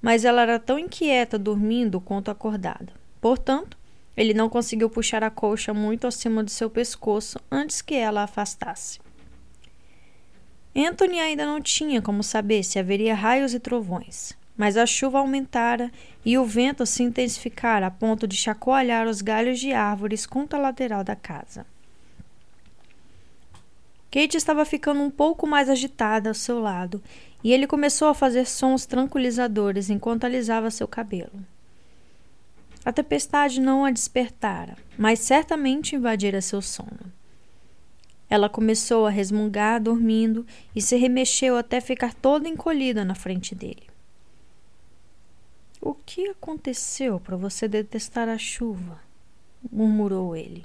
Mas 0.00 0.24
ela 0.24 0.42
era 0.42 0.60
tão 0.60 0.78
inquieta 0.78 1.36
dormindo 1.36 2.00
quanto 2.00 2.30
acordada. 2.30 2.92
Portanto, 3.20 3.76
ele 4.16 4.32
não 4.32 4.48
conseguiu 4.48 4.88
puxar 4.88 5.24
a 5.24 5.30
colcha 5.30 5.74
muito 5.74 6.06
acima 6.06 6.42
de 6.42 6.52
seu 6.52 6.70
pescoço 6.70 7.38
antes 7.50 7.82
que 7.82 7.94
ela 7.94 8.20
a 8.20 8.24
afastasse. 8.24 9.00
Anthony 10.74 11.18
ainda 11.18 11.44
não 11.44 11.60
tinha 11.60 12.00
como 12.00 12.22
saber 12.22 12.62
se 12.62 12.78
haveria 12.78 13.14
raios 13.14 13.52
e 13.54 13.58
trovões, 13.58 14.32
mas 14.58 14.76
a 14.76 14.84
chuva 14.84 15.20
aumentara 15.20 15.90
e 16.24 16.36
o 16.36 16.44
vento 16.44 16.84
se 16.84 17.04
intensificara 17.04 17.86
a 17.86 17.90
ponto 17.90 18.26
de 18.26 18.36
chacoalhar 18.36 19.06
os 19.06 19.22
galhos 19.22 19.60
de 19.60 19.72
árvores 19.72 20.26
contra 20.26 20.58
a 20.58 20.62
lateral 20.62 21.04
da 21.04 21.14
casa. 21.14 21.64
Kate 24.10 24.36
estava 24.36 24.64
ficando 24.64 25.00
um 25.00 25.10
pouco 25.10 25.46
mais 25.46 25.68
agitada 25.68 26.28
ao 26.28 26.34
seu 26.34 26.58
lado 26.58 27.00
e 27.44 27.52
ele 27.52 27.68
começou 27.68 28.08
a 28.08 28.14
fazer 28.14 28.46
sons 28.46 28.84
tranquilizadores 28.84 29.90
enquanto 29.90 30.24
alisava 30.24 30.70
seu 30.70 30.88
cabelo. 30.88 31.44
A 32.84 32.92
tempestade 32.92 33.60
não 33.60 33.84
a 33.84 33.90
despertara, 33.90 34.76
mas 34.96 35.20
certamente 35.20 35.94
invadira 35.94 36.40
seu 36.40 36.60
sono. 36.60 37.12
Ela 38.30 38.48
começou 38.48 39.06
a 39.06 39.10
resmungar 39.10 39.80
dormindo 39.80 40.44
e 40.74 40.82
se 40.82 40.96
remexeu 40.96 41.56
até 41.56 41.80
ficar 41.80 42.12
toda 42.12 42.48
encolhida 42.48 43.04
na 43.04 43.14
frente 43.14 43.54
dele. 43.54 43.87
O 45.80 45.94
que 45.94 46.28
aconteceu 46.28 47.20
para 47.20 47.36
você 47.36 47.68
detestar 47.68 48.28
a 48.28 48.38
chuva? 48.38 49.00
murmurou 49.70 50.36
ele 50.36 50.64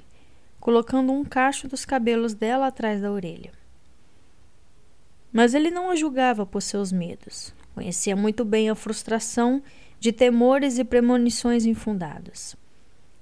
colocando 0.64 1.12
um 1.12 1.22
cacho 1.26 1.68
dos 1.68 1.84
cabelos 1.84 2.32
dela 2.32 2.68
atrás 2.68 3.02
da 3.02 3.12
orelha. 3.12 3.52
Mas 5.30 5.52
ele 5.52 5.70
não 5.70 5.90
a 5.90 5.94
julgava 5.94 6.46
por 6.46 6.62
seus 6.62 6.90
medos. 6.90 7.54
Conhecia 7.74 8.16
muito 8.16 8.46
bem 8.46 8.70
a 8.70 8.74
frustração 8.74 9.62
de 10.00 10.10
temores 10.10 10.78
e 10.78 10.84
premonições 10.84 11.66
infundados. 11.66 12.56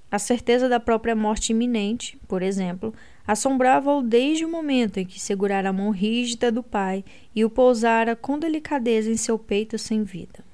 A 0.09 0.17
certeza 0.17 0.69
da 0.69 0.79
própria 0.79 1.17
morte 1.17 1.51
iminente, 1.51 2.17
por 2.29 2.41
exemplo, 2.41 2.93
assombrava-o 3.27 4.01
desde 4.01 4.45
o 4.45 4.49
momento 4.49 5.01
em 5.01 5.05
que 5.05 5.19
segurara 5.19 5.67
a 5.67 5.73
mão 5.73 5.89
rígida 5.89 6.49
do 6.49 6.63
pai 6.63 7.03
e 7.35 7.43
o 7.43 7.49
pousara 7.49 8.15
com 8.15 8.39
delicadeza 8.39 9.11
em 9.11 9.17
seu 9.17 9.37
peito 9.37 9.77
sem 9.77 10.01
vida. 10.01 10.45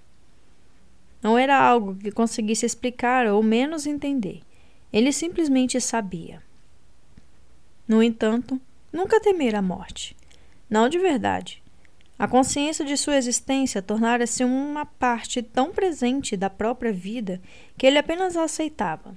Não 1.21 1.37
era 1.37 1.57
algo 1.59 1.95
que 1.95 2.11
conseguisse 2.11 2.65
explicar 2.65 3.27
ou 3.27 3.43
menos 3.43 3.85
entender. 3.85 4.41
Ele 4.91 5.11
simplesmente 5.11 5.79
sabia. 5.81 6.41
No 7.87 8.01
entanto, 8.01 8.59
nunca 8.91 9.19
temera 9.19 9.59
a 9.59 9.61
morte. 9.61 10.15
Não 10.69 10.87
de 10.87 10.97
verdade. 10.97 11.61
A 12.17 12.27
consciência 12.27 12.83
de 12.83 12.97
sua 12.97 13.15
existência 13.15 13.81
tornara-se 13.81 14.43
uma 14.43 14.85
parte 14.85 15.41
tão 15.41 15.71
presente 15.71 16.35
da 16.35 16.49
própria 16.49 16.91
vida 16.91 17.41
que 17.77 17.87
ele 17.87 17.97
apenas 17.97 18.35
a 18.35 18.43
aceitava. 18.43 19.15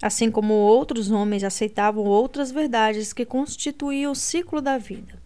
Assim 0.00 0.30
como 0.30 0.54
outros 0.54 1.10
homens 1.10 1.44
aceitavam 1.44 2.04
outras 2.04 2.50
verdades 2.50 3.12
que 3.12 3.24
constituíam 3.24 4.12
o 4.12 4.16
ciclo 4.16 4.60
da 4.60 4.78
vida. 4.78 5.20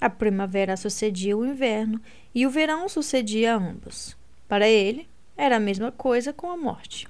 A 0.00 0.08
primavera 0.08 0.76
sucedia 0.76 1.36
o 1.36 1.44
inverno 1.44 2.00
e 2.34 2.46
o 2.46 2.50
verão 2.50 2.88
sucedia 2.88 3.56
ambos. 3.56 4.16
Para 4.50 4.68
ele, 4.68 5.08
era 5.36 5.58
a 5.58 5.60
mesma 5.60 5.92
coisa 5.92 6.32
com 6.32 6.50
a 6.50 6.56
morte. 6.56 7.06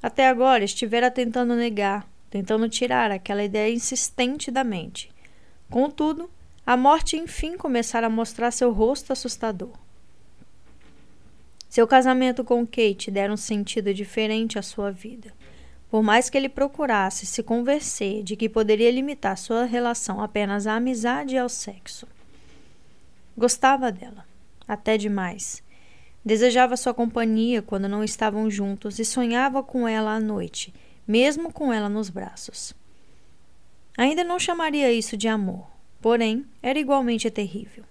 Até 0.00 0.28
agora 0.28 0.62
estivera 0.62 1.10
tentando 1.10 1.56
negar, 1.56 2.08
tentando 2.30 2.68
tirar 2.68 3.10
aquela 3.10 3.42
ideia 3.42 3.74
insistente 3.74 4.48
da 4.48 4.62
mente. 4.62 5.10
Contudo, 5.68 6.30
a 6.64 6.76
morte 6.76 7.16
enfim 7.16 7.56
começara 7.56 8.06
a 8.06 8.08
mostrar 8.08 8.52
seu 8.52 8.70
rosto 8.70 9.12
assustador. 9.12 9.72
Seu 11.68 11.88
casamento 11.88 12.44
com 12.44 12.64
Kate 12.64 13.10
dera 13.10 13.32
um 13.32 13.36
sentido 13.36 13.92
diferente 13.92 14.60
à 14.60 14.62
sua 14.62 14.92
vida. 14.92 15.32
Por 15.90 16.04
mais 16.04 16.30
que 16.30 16.38
ele 16.38 16.48
procurasse 16.48 17.26
se 17.26 17.42
convencer 17.42 18.22
de 18.22 18.36
que 18.36 18.48
poderia 18.48 18.92
limitar 18.92 19.36
sua 19.36 19.64
relação 19.64 20.22
apenas 20.22 20.68
à 20.68 20.76
amizade 20.76 21.34
e 21.34 21.38
ao 21.38 21.48
sexo. 21.48 22.06
Gostava 23.36 23.90
dela, 23.90 24.24
até 24.68 24.96
demais. 24.96 25.65
Desejava 26.26 26.76
sua 26.76 26.92
companhia 26.92 27.62
quando 27.62 27.88
não 27.88 28.02
estavam 28.02 28.50
juntos 28.50 28.98
e 28.98 29.04
sonhava 29.04 29.62
com 29.62 29.86
ela 29.86 30.16
à 30.16 30.18
noite, 30.18 30.74
mesmo 31.06 31.52
com 31.52 31.72
ela 31.72 31.88
nos 31.88 32.10
braços. 32.10 32.74
Ainda 33.96 34.24
não 34.24 34.36
chamaria 34.36 34.92
isso 34.92 35.16
de 35.16 35.28
amor, 35.28 35.68
porém 36.00 36.44
era 36.60 36.80
igualmente 36.80 37.30
terrível. 37.30 37.84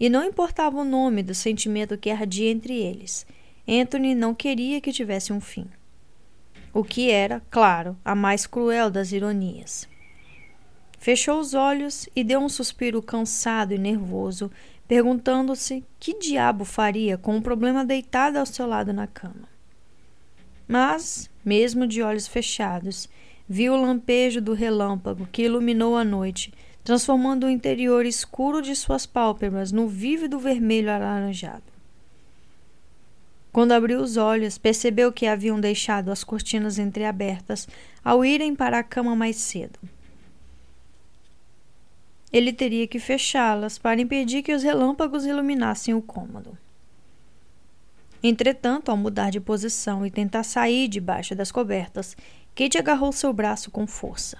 E 0.00 0.08
não 0.08 0.24
importava 0.24 0.78
o 0.78 0.84
nome 0.84 1.22
do 1.22 1.34
sentimento 1.34 1.98
que 1.98 2.08
ardia 2.08 2.50
entre 2.50 2.78
eles, 2.78 3.26
Anthony 3.68 4.14
não 4.14 4.34
queria 4.34 4.80
que 4.80 4.90
tivesse 4.90 5.30
um 5.30 5.40
fim. 5.40 5.66
O 6.72 6.82
que 6.82 7.10
era, 7.10 7.42
claro, 7.50 7.94
a 8.02 8.14
mais 8.14 8.46
cruel 8.46 8.90
das 8.90 9.12
ironias. 9.12 9.86
Fechou 10.98 11.38
os 11.38 11.52
olhos 11.52 12.08
e 12.16 12.24
deu 12.24 12.40
um 12.40 12.48
suspiro 12.48 13.02
cansado 13.02 13.74
e 13.74 13.78
nervoso, 13.78 14.50
perguntando-se 14.86 15.84
que 15.98 16.18
diabo 16.18 16.64
faria 16.64 17.16
com 17.16 17.36
o 17.36 17.42
problema 17.42 17.84
deitado 17.84 18.38
ao 18.38 18.46
seu 18.46 18.66
lado 18.66 18.92
na 18.92 19.06
cama. 19.06 19.48
Mas, 20.66 21.30
mesmo 21.44 21.86
de 21.86 22.02
olhos 22.02 22.26
fechados, 22.26 23.08
viu 23.48 23.74
o 23.74 23.80
lampejo 23.80 24.40
do 24.40 24.52
relâmpago 24.52 25.28
que 25.30 25.42
iluminou 25.42 25.96
a 25.96 26.04
noite, 26.04 26.52
transformando 26.82 27.46
o 27.46 27.50
interior 27.50 28.04
escuro 28.04 28.60
de 28.60 28.74
suas 28.74 29.06
pálpebras 29.06 29.72
no 29.72 29.88
vívido 29.88 30.38
vermelho 30.38 30.90
alaranjado. 30.90 31.74
Quando 33.52 33.72
abriu 33.72 34.00
os 34.00 34.16
olhos, 34.16 34.58
percebeu 34.58 35.12
que 35.12 35.26
haviam 35.26 35.60
deixado 35.60 36.10
as 36.10 36.24
cortinas 36.24 36.78
entreabertas 36.78 37.68
ao 38.04 38.24
irem 38.24 38.54
para 38.54 38.80
a 38.80 38.82
cama 38.82 39.14
mais 39.14 39.36
cedo. 39.36 39.78
Ele 42.34 42.52
teria 42.52 42.88
que 42.88 42.98
fechá-las 42.98 43.78
para 43.78 44.00
impedir 44.00 44.42
que 44.42 44.52
os 44.52 44.64
relâmpagos 44.64 45.24
iluminassem 45.24 45.94
o 45.94 46.02
cômodo. 46.02 46.58
Entretanto, 48.20 48.90
ao 48.90 48.96
mudar 48.96 49.30
de 49.30 49.38
posição 49.38 50.04
e 50.04 50.10
tentar 50.10 50.42
sair 50.42 50.88
debaixo 50.88 51.36
das 51.36 51.52
cobertas, 51.52 52.16
Kate 52.52 52.76
agarrou 52.76 53.12
seu 53.12 53.32
braço 53.32 53.70
com 53.70 53.86
força. 53.86 54.36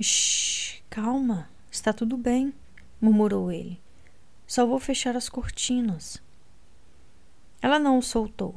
Shh, 0.00 0.82
calma, 0.88 1.48
está 1.68 1.92
tudo 1.92 2.16
bem, 2.16 2.54
murmurou 3.00 3.50
ele. 3.50 3.80
Só 4.46 4.64
vou 4.64 4.78
fechar 4.78 5.16
as 5.16 5.28
cortinas. 5.28 6.22
Ela 7.60 7.80
não 7.80 7.98
o 7.98 8.02
soltou, 8.02 8.54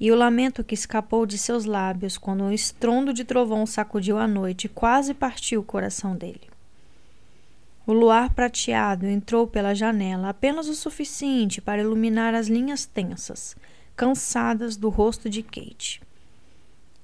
e 0.00 0.10
o 0.10 0.16
lamento 0.16 0.64
que 0.64 0.74
escapou 0.74 1.24
de 1.24 1.38
seus 1.38 1.66
lábios 1.66 2.18
quando 2.18 2.42
um 2.42 2.50
estrondo 2.50 3.12
de 3.12 3.24
trovão 3.24 3.64
sacudiu 3.64 4.18
a 4.18 4.26
noite 4.26 4.68
quase 4.68 5.14
partiu 5.14 5.60
o 5.60 5.64
coração 5.64 6.16
dele. 6.16 6.55
O 7.86 7.92
luar 7.92 8.30
prateado 8.34 9.06
entrou 9.06 9.46
pela 9.46 9.72
janela 9.72 10.30
apenas 10.30 10.66
o 10.66 10.74
suficiente 10.74 11.60
para 11.60 11.80
iluminar 11.80 12.34
as 12.34 12.48
linhas 12.48 12.84
tensas, 12.84 13.54
cansadas 13.94 14.76
do 14.76 14.88
rosto 14.88 15.30
de 15.30 15.40
Kate. 15.40 16.02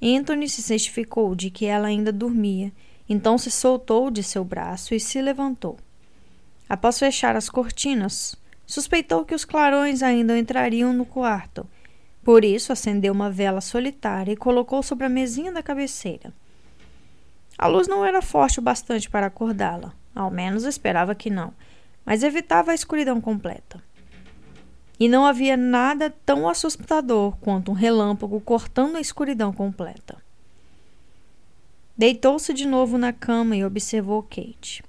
Anthony 0.02 0.48
se 0.48 0.60
certificou 0.60 1.36
de 1.36 1.50
que 1.50 1.66
ela 1.66 1.86
ainda 1.86 2.10
dormia, 2.10 2.72
então 3.08 3.38
se 3.38 3.48
soltou 3.48 4.10
de 4.10 4.24
seu 4.24 4.44
braço 4.44 4.92
e 4.92 4.98
se 4.98 5.22
levantou. 5.22 5.78
Após 6.68 6.98
fechar 6.98 7.36
as 7.36 7.48
cortinas, 7.48 8.34
suspeitou 8.66 9.24
que 9.24 9.36
os 9.36 9.44
clarões 9.44 10.02
ainda 10.02 10.36
entrariam 10.36 10.92
no 10.92 11.06
quarto. 11.06 11.64
Por 12.24 12.44
isso, 12.44 12.72
acendeu 12.72 13.12
uma 13.12 13.30
vela 13.30 13.60
solitária 13.60 14.32
e 14.32 14.36
colocou 14.36 14.82
sobre 14.82 15.06
a 15.06 15.08
mesinha 15.08 15.52
da 15.52 15.62
cabeceira. 15.62 16.32
A 17.56 17.68
luz 17.68 17.86
não 17.86 18.04
era 18.04 18.20
forte 18.20 18.58
o 18.58 18.62
bastante 18.62 19.08
para 19.08 19.26
acordá-la. 19.26 19.94
Ao 20.14 20.30
menos 20.30 20.64
esperava 20.64 21.14
que 21.14 21.30
não, 21.30 21.52
mas 22.04 22.22
evitava 22.22 22.72
a 22.72 22.74
escuridão 22.74 23.20
completa. 23.20 23.82
E 24.98 25.08
não 25.08 25.26
havia 25.26 25.56
nada 25.56 26.14
tão 26.24 26.48
assustador 26.48 27.36
quanto 27.40 27.70
um 27.70 27.74
relâmpago 27.74 28.40
cortando 28.40 28.96
a 28.96 29.00
escuridão 29.00 29.52
completa. 29.52 30.16
Deitou-se 31.96 32.52
de 32.52 32.66
novo 32.66 32.98
na 32.98 33.12
cama 33.12 33.56
e 33.56 33.64
observou 33.64 34.22
Kate. 34.22 34.84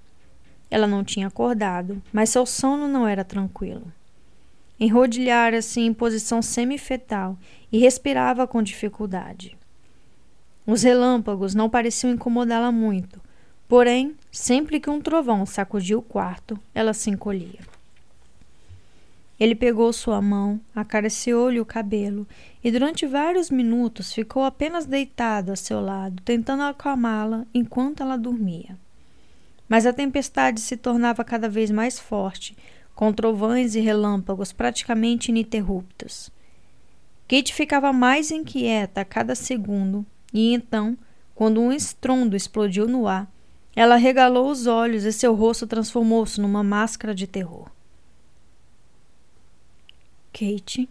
Ela 0.70 0.88
não 0.88 1.04
tinha 1.04 1.28
acordado, 1.28 2.02
mas 2.12 2.30
seu 2.30 2.46
sono 2.46 2.88
não 2.88 3.08
era 3.08 3.24
tranquilo. 3.24 3.92
Enrodilhara-se 4.80 5.80
em 5.80 5.94
posição 5.94 6.42
semifetal 6.42 7.38
e 7.72 7.78
respirava 7.78 8.48
com 8.48 8.62
dificuldade. 8.62 9.58
Os 10.66 10.84
relâmpagos 10.84 11.54
não 11.54 11.70
pareciam 11.70 12.12
incomodá-la 12.12 12.72
muito, 12.72 13.22
Porém, 13.74 14.16
sempre 14.34 14.80
que 14.80 14.90
um 14.90 15.00
trovão 15.00 15.46
sacudia 15.46 15.96
o 15.96 16.02
quarto, 16.02 16.60
ela 16.74 16.92
se 16.92 17.12
encolhia. 17.12 17.60
Ele 19.40 19.54
pegou 19.54 19.94
sua 19.94 20.22
mão, 20.22 20.60
acariciou-lhe 20.76 21.60
o 21.60 21.66
cabelo 21.66 22.28
e 22.64 22.72
durante 22.72 23.06
vários 23.06 23.52
minutos 23.52 24.12
ficou 24.12 24.44
apenas 24.44 24.88
deitado 24.88 25.52
a 25.52 25.56
seu 25.56 25.80
lado, 25.80 26.22
tentando 26.24 26.64
acalmá-la 26.64 27.46
enquanto 27.54 28.02
ela 28.02 28.18
dormia. 28.18 28.76
Mas 29.70 29.86
a 29.86 29.94
tempestade 29.94 30.62
se 30.62 30.78
tornava 30.78 31.24
cada 31.24 31.48
vez 31.48 31.70
mais 31.70 32.00
forte, 32.00 32.58
com 32.96 33.14
trovões 33.14 33.76
e 33.76 33.80
relâmpagos 33.80 34.52
praticamente 34.52 35.30
ininterruptos. 35.30 36.32
Kate 37.28 37.54
ficava 37.54 37.94
mais 37.94 38.32
inquieta 38.32 39.02
a 39.02 39.06
cada 39.06 39.36
segundo 39.36 40.06
e 40.34 40.54
então, 40.54 40.98
quando 41.36 41.62
um 41.62 41.72
estrondo 41.72 42.36
explodiu 42.36 42.88
no 42.88 43.08
ar, 43.08 43.33
ela 43.76 43.96
regalou 43.96 44.50
os 44.50 44.68
olhos 44.68 45.04
e 45.04 45.12
seu 45.12 45.34
rosto 45.34 45.66
transformou-se 45.66 46.40
numa 46.40 46.64
máscara 46.64 47.14
de 47.16 47.26
terror. 47.26 47.70
Kate, 50.32 50.90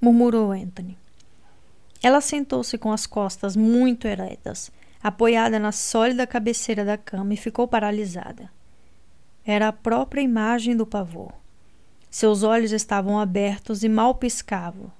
murmurou 0.00 0.52
Anthony. 0.52 0.96
Ela 2.02 2.20
sentou-se 2.20 2.76
com 2.78 2.92
as 2.92 3.06
costas 3.06 3.56
muito 3.56 4.06
eretas, 4.06 4.70
apoiada 5.02 5.58
na 5.58 5.72
sólida 5.72 6.26
cabeceira 6.26 6.84
da 6.84 6.96
cama 6.96 7.34
e 7.34 7.36
ficou 7.36 7.66
paralisada. 7.66 8.50
Era 9.44 9.68
a 9.68 9.72
própria 9.72 10.20
imagem 10.20 10.76
do 10.76 10.86
pavor. 10.86 11.32
Seus 12.10 12.42
olhos 12.42 12.72
estavam 12.72 13.18
abertos 13.18 13.82
e 13.82 13.88
mal 13.88 14.14
piscavam. 14.14 14.90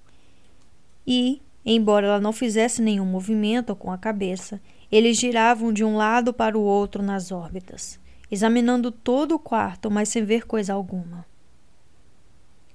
E, 1.07 1.41
embora 1.65 2.07
ela 2.07 2.21
não 2.21 2.33
fizesse 2.33 2.83
nenhum 2.83 3.07
movimento 3.07 3.75
com 3.75 3.91
a 3.91 3.99
cabeça, 3.99 4.61
eles 4.91 5.19
giravam 5.19 5.73
de 5.73 5.85
um 5.85 5.97
lado 5.97 6.33
para 6.33 6.57
o 6.57 6.63
outro 6.63 7.03
nas 7.03 7.31
órbitas, 7.31 8.01
examinando 8.31 8.91
todo 8.91 9.35
o 9.35 9.39
quarto, 9.39 9.91
mas 9.91 10.09
sem 10.09 10.25
ver 10.25 10.47
coisa 10.47 10.73
alguma. 10.73 11.27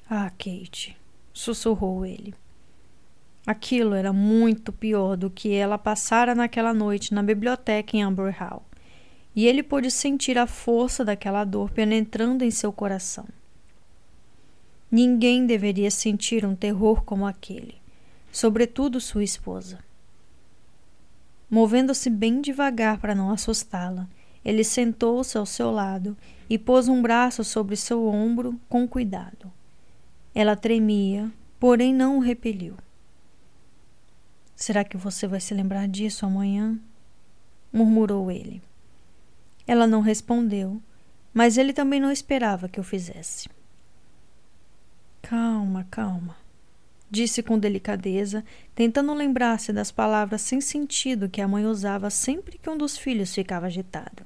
Ah, 0.10 0.30
Kate, 0.30 0.96
sussurrou 1.34 2.06
ele. 2.06 2.36
Aquilo 3.46 3.94
era 3.94 4.14
muito 4.14 4.72
pior 4.72 5.18
do 5.18 5.30
que 5.30 5.54
ela 5.54 5.78
passara 5.78 6.34
naquela 6.34 6.74
noite 6.74 7.14
na 7.14 7.24
biblioteca 7.24 7.98
em 7.98 8.04
Amber 8.04 8.34
Hall, 8.38 8.64
e 9.36 9.48
ele 9.48 9.64
pôde 9.64 9.90
sentir 9.90 10.38
a 10.38 10.46
força 10.46 11.04
daquela 11.04 11.44
dor 11.44 11.72
penetrando 11.72 12.44
em 12.44 12.52
seu 12.52 12.72
coração. 12.72 13.26
Ninguém 14.90 15.48
deveria 15.48 15.90
sentir 15.90 16.46
um 16.46 16.56
terror 16.56 17.04
como 17.04 17.26
aquele, 17.26 17.76
sobretudo 18.32 19.02
sua 19.02 19.24
esposa. 19.24 19.80
Movendo-se 21.54 22.10
bem 22.10 22.42
devagar 22.42 22.98
para 22.98 23.14
não 23.14 23.30
assustá-la, 23.30 24.10
ele 24.44 24.64
sentou-se 24.64 25.38
ao 25.38 25.46
seu 25.46 25.70
lado 25.70 26.18
e 26.50 26.58
pôs 26.58 26.88
um 26.88 27.00
braço 27.00 27.44
sobre 27.44 27.76
seu 27.76 28.08
ombro 28.08 28.60
com 28.68 28.88
cuidado. 28.88 29.52
Ela 30.34 30.56
tremia, 30.56 31.32
porém 31.60 31.94
não 31.94 32.18
o 32.18 32.22
repeliu. 32.22 32.76
Será 34.56 34.84
que 34.84 34.98
você 34.98 35.28
vai 35.28 35.40
se 35.40 35.54
lembrar 35.54 35.88
disso 35.88 36.26
amanhã? 36.26 36.76
murmurou 37.72 38.32
ele. 38.32 38.60
Ela 39.68 39.86
não 39.86 40.02
respondeu, 40.02 40.82
mas 41.32 41.60
ele 41.60 41.72
também 41.72 42.00
não 42.00 42.12
esperava 42.12 42.68
que 42.68 42.80
o 42.80 42.84
fizesse. 42.84 43.48
Calma, 45.22 45.86
calma 45.92 46.43
disse 47.14 47.44
com 47.44 47.60
delicadeza, 47.60 48.44
tentando 48.74 49.14
lembrar-se 49.14 49.72
das 49.72 49.92
palavras 49.92 50.42
sem 50.42 50.60
sentido 50.60 51.30
que 51.30 51.42
a 51.42 51.48
mãe 51.48 51.64
usava 51.64 52.10
sempre 52.10 52.58
que 52.58 52.68
um 52.68 52.76
dos 52.76 52.98
filhos 52.98 53.32
ficava 53.32 53.68
agitado. 53.68 54.26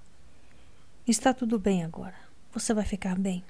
Está 1.06 1.34
tudo 1.34 1.60
bem 1.60 1.84
agora. 1.84 2.16
Você 2.54 2.74
vai 2.74 2.86
ficar 2.86 3.20
bem. 3.20 3.44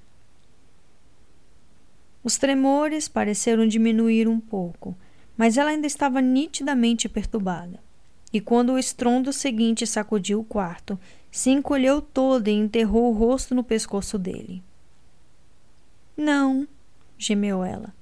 Os 2.24 2.40
tremores 2.40 3.08
pareceram 3.08 3.68
diminuir 3.68 4.28
um 4.28 4.40
pouco, 4.40 4.98
mas 5.38 5.56
ela 5.56 5.70
ainda 5.70 5.86
estava 5.86 6.20
nitidamente 6.20 7.08
perturbada. 7.08 7.80
E 8.34 8.42
quando 8.42 8.74
o 8.74 8.80
estrondo 8.80 9.32
seguinte 9.32 9.86
sacudiu 9.86 10.40
o 10.40 10.44
quarto, 10.44 11.00
se 11.32 11.52
encolheu 11.52 12.02
toda 12.02 12.50
e 12.50 12.56
enterrou 12.56 13.14
o 13.14 13.16
rosto 13.16 13.54
no 13.54 13.64
pescoço 13.64 14.18
dele. 14.18 14.64
Não, 16.18 16.68
gemeu 17.20 17.64
ela. 17.64 17.97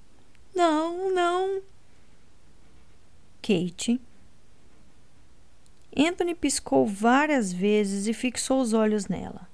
Não, 0.55 1.13
não. 1.13 1.61
Kate. 3.41 3.99
Anthony 5.95 6.33
piscou 6.33 6.87
várias 6.87 7.51
vezes 7.51 8.07
e 8.07 8.13
fixou 8.13 8.61
os 8.61 8.73
olhos 8.73 9.07
nela. 9.07 9.49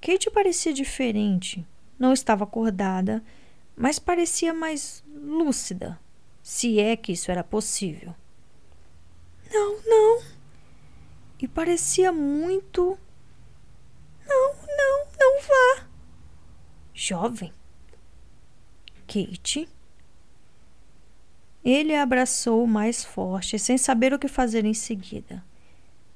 Kate 0.00 0.30
parecia 0.30 0.74
diferente. 0.74 1.66
Não 1.98 2.12
estava 2.12 2.44
acordada, 2.44 3.22
mas 3.74 3.98
parecia 3.98 4.52
mais 4.52 5.02
lúcida, 5.06 5.98
se 6.42 6.78
é 6.78 6.96
que 6.96 7.12
isso 7.12 7.30
era 7.30 7.42
possível. 7.42 8.14
Não, 9.50 9.80
não. 9.84 10.22
E 11.38 11.48
parecia 11.48 12.12
muito. 12.12 12.98
Não, 14.26 14.54
não, 14.54 15.06
não 15.18 15.42
vá. 15.42 15.86
Jovem. 16.94 17.52
Kate 19.06 19.68
ele 21.64 21.94
a 21.94 22.02
abraçou 22.02 22.66
mais 22.66 23.04
forte, 23.04 23.58
sem 23.58 23.76
saber 23.76 24.12
o 24.12 24.18
que 24.18 24.28
fazer 24.28 24.64
em 24.64 24.74
seguida. 24.74 25.44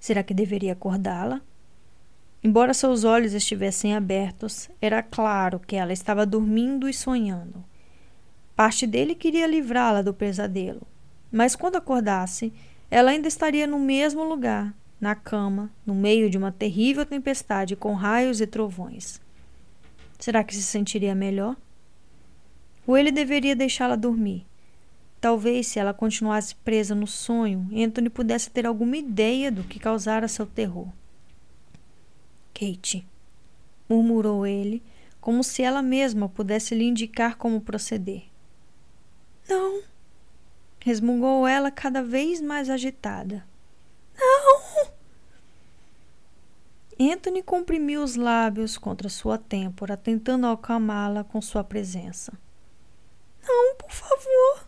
Será 0.01 0.23
que 0.23 0.35
deveria 0.35 0.73
acordá-la? 0.73 1.41
Embora 2.43 2.75
seus 2.75 3.05
olhos 3.05 3.33
estivessem 3.33 3.95
abertos, 3.95 4.69
era 4.81 5.03
claro 5.03 5.59
que 5.59 5.77
ela 5.77 5.93
estava 5.93 6.27
dormindo 6.27 6.89
e 6.89 6.93
sonhando. 6.93 7.65
Parte 8.55 8.87
dele 8.87 9.15
queria 9.15 9.47
livrá-la 9.47 10.03
do 10.03 10.15
pesadelo, 10.15 10.87
mas 11.33 11.57
quando 11.57 11.77
acordasse, 11.77 12.53
ela 12.91 13.11
ainda 13.11 13.29
estaria 13.29 13.67
no 13.67 13.79
mesmo 13.79 14.25
lugar, 14.25 14.75
na 15.01 15.15
cama, 15.15 15.71
no 15.85 15.95
meio 15.95 16.31
de 16.31 16.39
uma 16.39 16.53
terrível 16.53 17.05
tempestade 17.05 17.75
com 17.75 17.95
raios 17.95 18.41
e 18.41 18.47
trovões. 18.47 19.21
Será 20.19 20.45
que 20.45 20.55
se 20.55 20.63
sentiria 20.63 21.15
melhor? 21.15 21.57
Ou 22.87 22.97
ele 22.97 23.11
deveria 23.11 23.57
deixá-la 23.57 23.97
dormir? 23.97 24.47
Talvez, 25.25 25.69
se 25.69 25.79
ela 25.79 25.95
continuasse 25.95 26.55
presa 26.57 26.95
no 26.95 27.07
sonho, 27.07 27.67
Anthony 27.75 28.11
pudesse 28.11 28.51
ter 28.51 28.67
alguma 28.67 28.95
ideia 28.95 29.51
do 29.51 29.65
que 29.65 29.79
causara 29.79 30.29
seu 30.29 30.45
terror. 30.45 30.87
Kate, 32.53 33.09
murmurou 33.89 34.47
ele, 34.47 34.83
como 35.23 35.43
se 35.43 35.63
ela 35.63 35.81
mesma 35.81 36.29
pudesse 36.29 36.75
lhe 36.75 36.85
indicar 36.85 37.39
como 37.39 37.63
proceder. 37.63 38.25
Não, 39.49 39.83
resmungou 40.79 41.49
ela 41.49 41.71
cada 41.71 42.03
vez 42.03 42.43
mais 42.43 42.69
agitada. 42.69 43.47
Não! 44.19 44.91
Anthony 47.01 47.43
comprimiu 47.43 48.03
os 48.03 48.15
lábios 48.15 48.77
contra 48.77 49.09
sua 49.09 49.39
têmpora, 49.39 49.97
tentando 49.97 50.47
acalmá-la 50.47 51.25
com 51.25 51.41
sua 51.41 51.65
presença. 51.65 52.31
Não, 53.43 53.75
por 53.77 53.91
favor. 53.91 54.64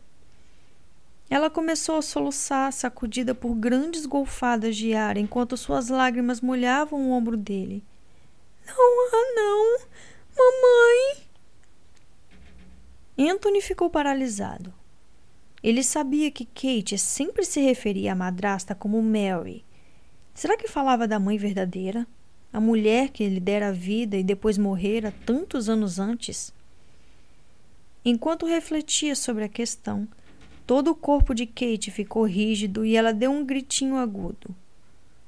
Ela 1.29 1.51
começou 1.51 1.97
a 1.97 2.03
soluçar, 2.03 2.73
sacudida 2.73 3.35
por 3.35 3.55
grandes 3.55 4.07
golfadas 4.07 4.77
de 4.77 4.95
ar, 4.95 5.17
enquanto 5.17 5.57
suas 5.57 5.89
lágrimas 5.89 6.41
molhavam 6.41 7.11
o 7.11 7.13
ombro 7.13 7.37
dele. 7.37 7.83
Não, 8.67 8.75
ah, 8.75 9.35
não! 9.35 9.79
Mamãe! 10.37 11.27
Anthony 13.19 13.61
ficou 13.61 13.91
paralisado. 13.91 14.73
Ele 15.63 15.83
sabia 15.83 16.31
que 16.31 16.45
Kate 16.45 16.97
sempre 16.97 17.45
se 17.45 17.61
referia 17.61 18.13
à 18.13 18.15
madrasta 18.15 18.75
como 18.75 19.03
Mary. 19.03 19.65
Será 20.33 20.57
que 20.57 20.69
falava 20.69 21.09
da 21.09 21.19
mãe 21.19 21.39
verdadeira? 21.39 22.07
A 22.53 22.61
mulher 22.61 23.09
que 23.09 23.29
lhe 23.29 23.41
dera 23.41 23.69
a 23.69 23.73
vida 23.73 24.17
e 24.17 24.23
depois 24.23 24.59
morrera 24.59 25.13
tantos 25.25 25.69
anos 25.69 25.99
antes? 25.99 26.53
Enquanto 28.05 28.47
refletia 28.47 29.17
sobre 29.17 29.45
a 29.45 29.49
questão, 29.49 30.07
todo 30.67 30.91
o 30.91 30.95
corpo 30.95 31.33
de 31.33 31.47
Kate 31.47 31.91
ficou 31.91 32.25
rígido 32.25 32.85
e 32.85 32.97
ela 32.97 33.13
deu 33.13 33.31
um 33.31 33.45
gritinho 33.45 33.97
agudo. 33.97 34.55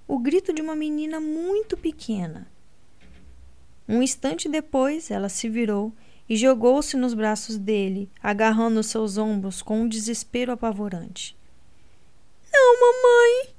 O 0.07 0.19
grito 0.19 0.53
de 0.53 0.61
uma 0.61 0.75
menina 0.75 1.21
muito 1.21 1.77
pequena. 1.77 2.51
Um 3.89 4.03
instante 4.03 4.49
depois, 4.49 5.11
ela 5.11 5.29
se 5.29 5.49
virou 5.49 5.93
e 6.29 6.37
jogou-se 6.37 6.97
nos 6.97 7.15
braços 7.15 7.57
dele, 7.57 8.11
agarrando 8.23 8.83
seus 8.83 9.17
ombros 9.17 9.63
com 9.63 9.83
um 9.83 9.89
desespero 9.89 10.53
apavorante. 10.53 11.37
Não, 12.53 12.81
mamãe! 12.81 13.55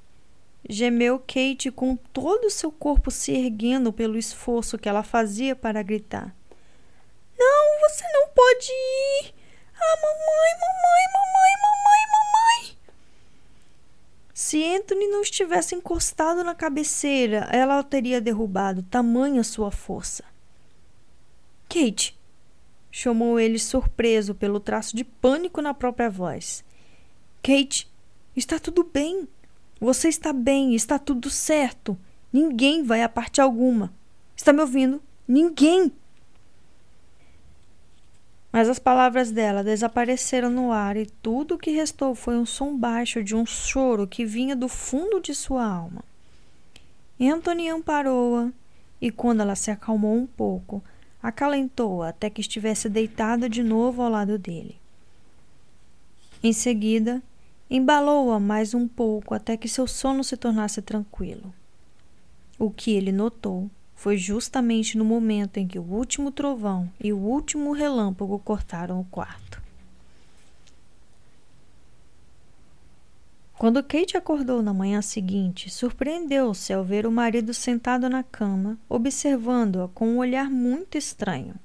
Gemeu 0.68 1.18
Kate 1.18 1.70
com 1.70 1.96
todo 1.96 2.44
o 2.44 2.50
seu 2.50 2.70
corpo 2.70 3.10
se 3.10 3.32
erguendo 3.32 3.92
pelo 3.92 4.18
esforço 4.18 4.78
que 4.78 4.88
ela 4.88 5.02
fazia 5.02 5.56
para 5.56 5.82
gritar. 5.82 6.36
Não, 7.36 7.88
você 7.88 8.04
não 8.12 8.28
pode 8.28 8.70
ir! 8.70 9.39
Ah, 9.82 9.96
mamãe, 10.02 10.52
mamãe, 10.60 11.04
mamãe, 11.14 11.52
mamãe, 11.62 12.02
mamãe! 12.12 12.76
Se 14.34 14.64
Anthony 14.76 15.06
não 15.08 15.22
estivesse 15.22 15.74
encostado 15.74 16.44
na 16.44 16.54
cabeceira, 16.54 17.48
ela 17.50 17.78
o 17.78 17.84
teria 17.84 18.20
derrubado, 18.20 18.82
tamanha 18.82 19.42
sua 19.42 19.70
força. 19.70 20.24
Kate, 21.68 22.18
chamou 22.90 23.38
ele 23.38 23.58
surpreso 23.58 24.34
pelo 24.34 24.58
traço 24.58 24.96
de 24.96 25.04
pânico 25.04 25.62
na 25.62 25.72
própria 25.72 26.10
voz. 26.10 26.64
Kate, 27.42 27.90
está 28.36 28.58
tudo 28.58 28.82
bem. 28.84 29.28
Você 29.80 30.08
está 30.08 30.32
bem, 30.32 30.74
está 30.74 30.98
tudo 30.98 31.30
certo. 31.30 31.96
Ninguém 32.32 32.82
vai 32.82 33.02
a 33.02 33.08
parte 33.08 33.40
alguma. 33.40 33.92
Está 34.36 34.52
me 34.52 34.60
ouvindo? 34.60 35.02
Ninguém. 35.26 35.92
Mas 38.52 38.68
as 38.68 38.78
palavras 38.78 39.30
dela 39.30 39.62
desapareceram 39.62 40.50
no 40.50 40.72
ar 40.72 40.96
e 40.96 41.06
tudo 41.06 41.54
o 41.54 41.58
que 41.58 41.70
restou 41.70 42.14
foi 42.14 42.36
um 42.36 42.44
som 42.44 42.76
baixo 42.76 43.22
de 43.22 43.34
um 43.34 43.46
choro 43.46 44.06
que 44.06 44.24
vinha 44.24 44.56
do 44.56 44.68
fundo 44.68 45.20
de 45.20 45.34
sua 45.34 45.64
alma. 45.64 46.02
Anthony 47.20 47.68
amparou-a 47.68 48.50
e, 49.00 49.10
quando 49.10 49.40
ela 49.40 49.54
se 49.54 49.70
acalmou 49.70 50.16
um 50.16 50.26
pouco, 50.26 50.82
acalentou-a 51.22 52.08
até 52.08 52.28
que 52.28 52.40
estivesse 52.40 52.88
deitada 52.88 53.48
de 53.48 53.62
novo 53.62 54.02
ao 54.02 54.10
lado 54.10 54.38
dele. 54.38 54.76
Em 56.42 56.52
seguida, 56.52 57.22
embalou-a 57.70 58.40
mais 58.40 58.74
um 58.74 58.88
pouco 58.88 59.34
até 59.34 59.56
que 59.56 59.68
seu 59.68 59.86
sono 59.86 60.24
se 60.24 60.36
tornasse 60.36 60.82
tranquilo. 60.82 61.54
O 62.58 62.70
que 62.70 62.90
ele 62.92 63.12
notou 63.12 63.70
foi 64.00 64.16
justamente 64.16 64.96
no 64.96 65.04
momento 65.04 65.58
em 65.58 65.68
que 65.68 65.78
o 65.78 65.82
último 65.82 66.30
trovão 66.30 66.90
e 66.98 67.12
o 67.12 67.18
último 67.18 67.72
relâmpago 67.72 68.38
cortaram 68.38 68.98
o 68.98 69.04
quarto. 69.04 69.60
Quando 73.58 73.82
Kate 73.82 74.16
acordou 74.16 74.62
na 74.62 74.72
manhã 74.72 75.02
seguinte, 75.02 75.68
surpreendeu-se 75.68 76.72
ao 76.72 76.82
ver 76.82 77.06
o 77.06 77.12
marido 77.12 77.52
sentado 77.52 78.08
na 78.08 78.22
cama, 78.22 78.78
observando-a 78.88 79.88
com 79.88 80.08
um 80.08 80.16
olhar 80.16 80.48
muito 80.48 80.96
estranho. 80.96 81.56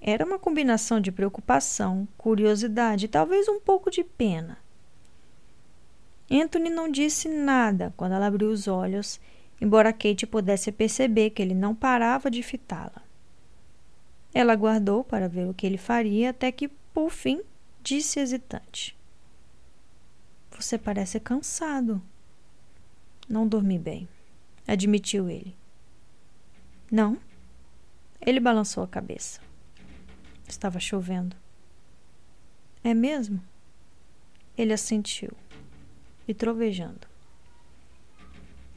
Era 0.00 0.24
uma 0.24 0.38
combinação 0.38 1.00
de 1.00 1.10
preocupação, 1.10 2.06
curiosidade 2.16 3.06
e 3.06 3.08
talvez 3.08 3.48
um 3.48 3.58
pouco 3.58 3.90
de 3.90 4.04
pena. 4.04 4.58
Anthony 6.30 6.70
não 6.70 6.88
disse 6.88 7.28
nada 7.28 7.92
quando 7.96 8.12
ela 8.12 8.28
abriu 8.28 8.48
os 8.48 8.68
olhos, 8.68 9.18
embora 9.60 9.92
Kate 9.92 10.26
pudesse 10.26 10.70
perceber 10.70 11.30
que 11.30 11.42
ele 11.42 11.54
não 11.54 11.74
parava 11.74 12.30
de 12.30 12.42
fitá-la. 12.42 13.02
Ela 14.34 14.52
aguardou 14.52 15.02
para 15.02 15.28
ver 15.28 15.48
o 15.48 15.54
que 15.54 15.66
ele 15.66 15.78
faria 15.78 16.30
até 16.30 16.52
que, 16.52 16.68
por 16.68 17.10
fim, 17.10 17.40
disse 17.82 18.20
hesitante: 18.20 18.96
você 20.56 20.78
parece 20.78 21.20
cansado. 21.20 22.02
Não 23.28 23.46
dormi 23.46 23.78
bem, 23.78 24.08
admitiu 24.66 25.28
ele. 25.28 25.54
Não? 26.90 27.18
Ele 28.20 28.40
balançou 28.40 28.82
a 28.82 28.88
cabeça. 28.88 29.40
Estava 30.48 30.80
chovendo. 30.80 31.36
É 32.82 32.94
mesmo? 32.94 33.42
Ele 34.56 34.72
assentiu 34.72 35.32
e 36.26 36.32
trovejando. 36.32 37.06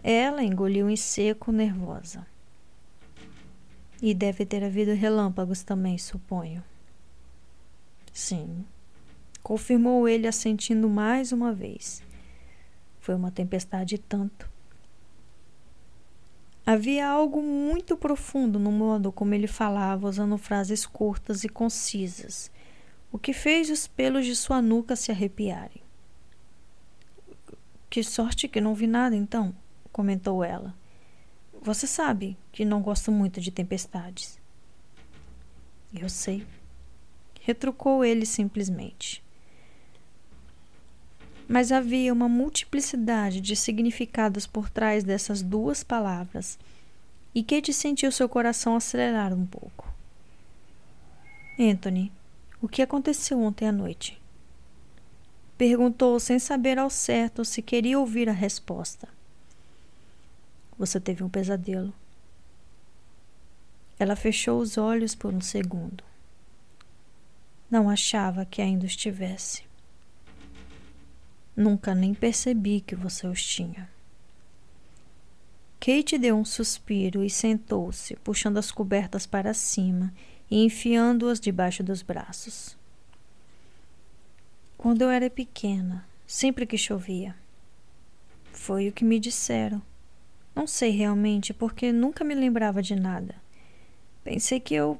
Ela 0.03 0.43
engoliu 0.43 0.89
em 0.89 0.95
seco, 0.95 1.51
nervosa. 1.51 2.25
E 4.01 4.13
deve 4.13 4.45
ter 4.45 4.63
havido 4.63 4.93
relâmpagos 4.93 5.61
também, 5.61 5.97
suponho. 5.97 6.63
Sim, 8.13 8.65
confirmou 9.43 10.07
ele 10.07 10.27
assentindo 10.27 10.89
mais 10.89 11.31
uma 11.31 11.53
vez. 11.53 12.01
Foi 12.99 13.15
uma 13.15 13.31
tempestade 13.31 13.97
tanto. 13.97 14.49
Havia 16.65 17.07
algo 17.07 17.41
muito 17.41 17.97
profundo 17.97 18.59
no 18.59 18.71
modo 18.71 19.11
como 19.11 19.33
ele 19.33 19.47
falava, 19.47 20.07
usando 20.07 20.37
frases 20.37 20.85
curtas 20.85 21.43
e 21.43 21.49
concisas, 21.49 22.51
o 23.11 23.17
que 23.17 23.33
fez 23.33 23.69
os 23.69 23.87
pelos 23.87 24.25
de 24.25 24.35
sua 24.35 24.61
nuca 24.61 24.95
se 24.95 25.11
arrepiarem. 25.11 25.81
Que 27.89 28.03
sorte 28.03 28.47
que 28.47 28.61
não 28.61 28.75
vi 28.75 28.85
nada, 28.85 29.15
então, 29.15 29.55
comentou 29.99 30.45
ela. 30.45 30.73
Você 31.61 31.85
sabe 31.85 32.37
que 32.53 32.63
não 32.63 32.81
gosto 32.81 33.11
muito 33.11 33.41
de 33.41 33.51
tempestades. 33.51 34.39
Eu 35.93 36.07
sei, 36.07 36.47
retrucou 37.41 38.05
ele 38.05 38.25
simplesmente 38.25 39.21
mas 41.49 41.71
havia 41.71 42.13
uma 42.13 42.29
multiplicidade 42.29 43.41
de 43.41 43.55
significados 43.55 44.45
por 44.45 44.69
trás 44.69 45.03
dessas 45.03 45.41
duas 45.41 45.83
palavras, 45.83 46.59
e 47.33 47.43
Kate 47.43 47.73
sentiu 47.73 48.11
seu 48.11 48.29
coração 48.29 48.75
acelerar 48.75 49.33
um 49.33 49.47
pouco. 49.47 49.91
Anthony, 51.59 52.11
o 52.61 52.67
que 52.67 52.83
aconteceu 52.83 53.41
ontem 53.41 53.67
à 53.67 53.71
noite? 53.71 54.21
Perguntou 55.57 56.19
sem 56.19 56.37
saber 56.37 56.77
ao 56.77 56.89
certo 56.89 57.43
se 57.43 57.63
queria 57.63 57.99
ouvir 57.99 58.29
a 58.29 58.31
resposta. 58.31 59.09
Você 60.79 60.97
teve 60.97 61.21
um 61.25 61.29
pesadelo. 61.29 61.93
Ela 63.99 64.15
fechou 64.15 64.61
os 64.61 64.77
olhos 64.77 65.13
por 65.13 65.33
um 65.33 65.41
segundo. 65.41 66.01
Não 67.69 67.89
achava 67.89 68.45
que 68.45 68.61
ainda 68.61 68.85
estivesse. 68.85 69.63
Nunca 71.53 71.93
nem 71.93 72.13
percebi 72.13 72.79
que 72.79 72.95
você 72.95 73.27
os 73.27 73.45
tinha. 73.45 73.89
Kate 75.81 76.17
deu 76.17 76.37
um 76.37 76.45
suspiro 76.45 77.25
e 77.25 77.29
sentou-se, 77.29 78.15
puxando 78.17 78.57
as 78.57 78.71
cobertas 78.71 79.25
para 79.25 79.53
cima 79.53 80.13
e 80.49 80.63
enfiando-as 80.63 81.41
debaixo 81.41 81.83
dos 81.83 82.01
braços. 82.01 82.77
Quando 84.77 85.01
eu 85.01 85.09
era 85.09 85.29
pequena, 85.29 86.07
sempre 86.25 86.65
que 86.65 86.77
chovia. 86.77 87.35
Foi 88.53 88.87
o 88.87 88.93
que 88.93 89.03
me 89.03 89.19
disseram. 89.19 89.81
Não 90.59 90.67
sei 90.67 90.89
realmente, 90.89 91.53
porque 91.53 91.89
nunca 91.89 92.21
me 92.21 92.35
lembrava 92.35 92.81
de 92.81 92.93
nada. 92.93 93.33
Pensei 94.25 94.59
que 94.59 94.75
eu 94.75 94.99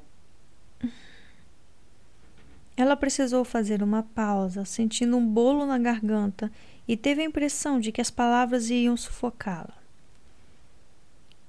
ela 2.74 2.96
precisou 2.96 3.44
fazer 3.44 3.82
uma 3.82 4.02
pausa, 4.02 4.64
sentindo 4.64 5.18
um 5.18 5.26
bolo 5.26 5.66
na 5.66 5.76
garganta, 5.76 6.50
e 6.88 6.96
teve 6.96 7.20
a 7.20 7.26
impressão 7.26 7.78
de 7.78 7.92
que 7.92 8.00
as 8.00 8.10
palavras 8.10 8.70
iam 8.70 8.96
sufocá-la. 8.96 9.76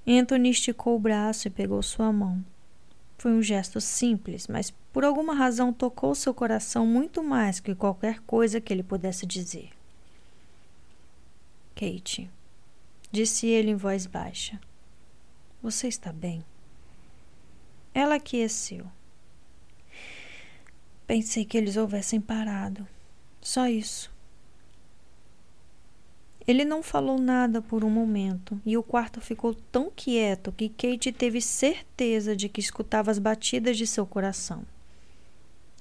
Anthony 0.06 0.50
esticou 0.50 0.94
o 0.94 1.00
braço 1.00 1.48
e 1.48 1.50
pegou 1.50 1.82
sua 1.82 2.12
mão. 2.12 2.44
Foi 3.16 3.32
um 3.32 3.40
gesto 3.40 3.80
simples, 3.80 4.46
mas 4.46 4.70
por 4.92 5.04
alguma 5.04 5.34
razão 5.34 5.72
tocou 5.72 6.14
seu 6.14 6.34
coração 6.34 6.86
muito 6.86 7.24
mais 7.24 7.60
que 7.60 7.74
qualquer 7.74 8.20
coisa 8.20 8.60
que 8.60 8.74
ele 8.74 8.82
pudesse 8.82 9.24
dizer. 9.24 9.70
Kate, 11.74 12.28
disse 13.12 13.46
ele 13.46 13.70
em 13.70 13.76
voz 13.76 14.06
baixa. 14.06 14.58
Você 15.62 15.86
está 15.86 16.10
bem? 16.10 16.42
Ela 17.94 18.14
aqueceu. 18.14 18.86
Pensei 21.06 21.44
que 21.44 21.58
eles 21.58 21.76
houvessem 21.76 22.20
parado. 22.20 22.88
Só 23.40 23.68
isso. 23.68 24.10
Ele 26.46 26.64
não 26.64 26.82
falou 26.82 27.18
nada 27.18 27.62
por 27.62 27.84
um 27.84 27.90
momento 27.90 28.60
e 28.66 28.76
o 28.76 28.82
quarto 28.82 29.20
ficou 29.20 29.54
tão 29.54 29.90
quieto 29.94 30.50
que 30.50 30.68
Kate 30.68 31.12
teve 31.12 31.40
certeza 31.40 32.34
de 32.34 32.48
que 32.48 32.60
escutava 32.60 33.10
as 33.10 33.18
batidas 33.18 33.76
de 33.76 33.86
seu 33.86 34.06
coração. 34.06 34.64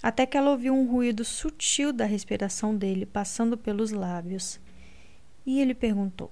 Até 0.04 0.26
que 0.26 0.38
ela 0.38 0.52
ouviu 0.52 0.74
um 0.74 0.86
ruído 0.86 1.24
sutil 1.24 1.94
da 1.94 2.06
respiração 2.06 2.76
dele 2.76 3.06
passando 3.06 3.58
pelos 3.58 3.92
lábios. 3.92 4.60
E 5.46 5.60
ele 5.60 5.74
perguntou: 5.74 6.32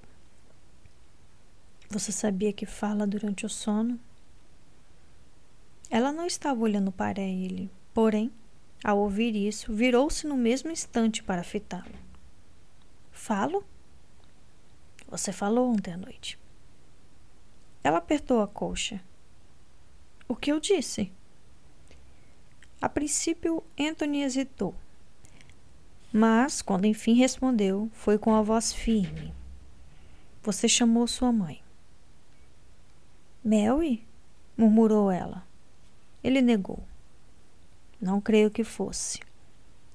Você 1.92 2.12
sabia 2.12 2.52
que 2.52 2.66
fala 2.66 3.04
durante 3.04 3.44
o 3.44 3.48
sono? 3.48 3.98
Ela 5.90 6.12
não 6.12 6.24
estava 6.24 6.60
olhando 6.60 6.92
para 6.92 7.20
ele, 7.20 7.68
porém, 7.92 8.30
ao 8.84 8.96
ouvir 9.00 9.34
isso, 9.34 9.74
virou-se 9.74 10.24
no 10.24 10.36
mesmo 10.36 10.70
instante 10.70 11.20
para 11.20 11.42
fitá-lo. 11.42 11.98
Falo? 13.10 13.64
Você 15.08 15.32
falou 15.32 15.72
ontem 15.72 15.92
à 15.92 15.96
noite. 15.96 16.38
Ela 17.82 17.98
apertou 17.98 18.40
a 18.40 18.46
colcha. 18.46 19.02
O 20.28 20.36
que 20.36 20.52
eu 20.52 20.60
disse? 20.60 21.10
A 22.80 22.88
princípio, 22.88 23.64
Anthony 23.76 24.22
hesitou. 24.22 24.76
Mas, 26.12 26.62
quando 26.62 26.84
enfim 26.84 27.14
respondeu, 27.14 27.90
foi 27.92 28.16
com 28.16 28.32
a 28.32 28.42
voz 28.42 28.72
firme. 28.72 29.34
Você 30.40 30.68
chamou 30.68 31.08
sua 31.08 31.32
mãe. 31.32 31.60
Mary? 33.44 34.06
murmurou 34.56 35.10
ela. 35.10 35.46
Ele 36.22 36.42
negou. 36.42 36.84
Não 38.00 38.20
creio 38.20 38.50
que 38.50 38.62
fosse. 38.62 39.20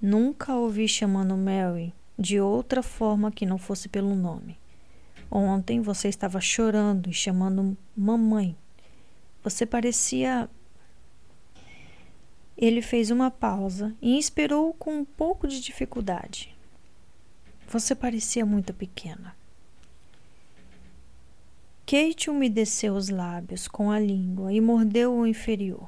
Nunca 0.01 0.55
ouvi 0.55 0.87
chamando 0.87 1.37
Mary 1.37 1.93
de 2.17 2.39
outra 2.39 2.81
forma 2.81 3.31
que 3.31 3.45
não 3.45 3.57
fosse 3.57 3.87
pelo 3.87 4.15
nome. 4.15 4.57
Ontem 5.29 5.81
você 5.81 6.07
estava 6.07 6.39
chorando 6.39 7.09
e 7.09 7.13
chamando 7.13 7.77
mamãe. 7.95 8.55
Você 9.43 9.65
parecia. 9.65 10.49
Ele 12.57 12.81
fez 12.81 13.11
uma 13.11 13.29
pausa 13.29 13.93
e 14.01 14.17
esperou 14.17 14.73
com 14.73 14.99
um 14.99 15.05
pouco 15.05 15.47
de 15.47 15.59
dificuldade. 15.59 16.55
Você 17.67 17.93
parecia 17.93 18.45
muito 18.45 18.73
pequena. 18.73 19.35
Kate 21.85 22.31
umedeceu 22.31 22.95
os 22.95 23.09
lábios 23.09 23.67
com 23.67 23.91
a 23.91 23.99
língua 23.99 24.51
e 24.51 24.59
mordeu 24.59 25.13
o 25.13 25.27
inferior. 25.27 25.87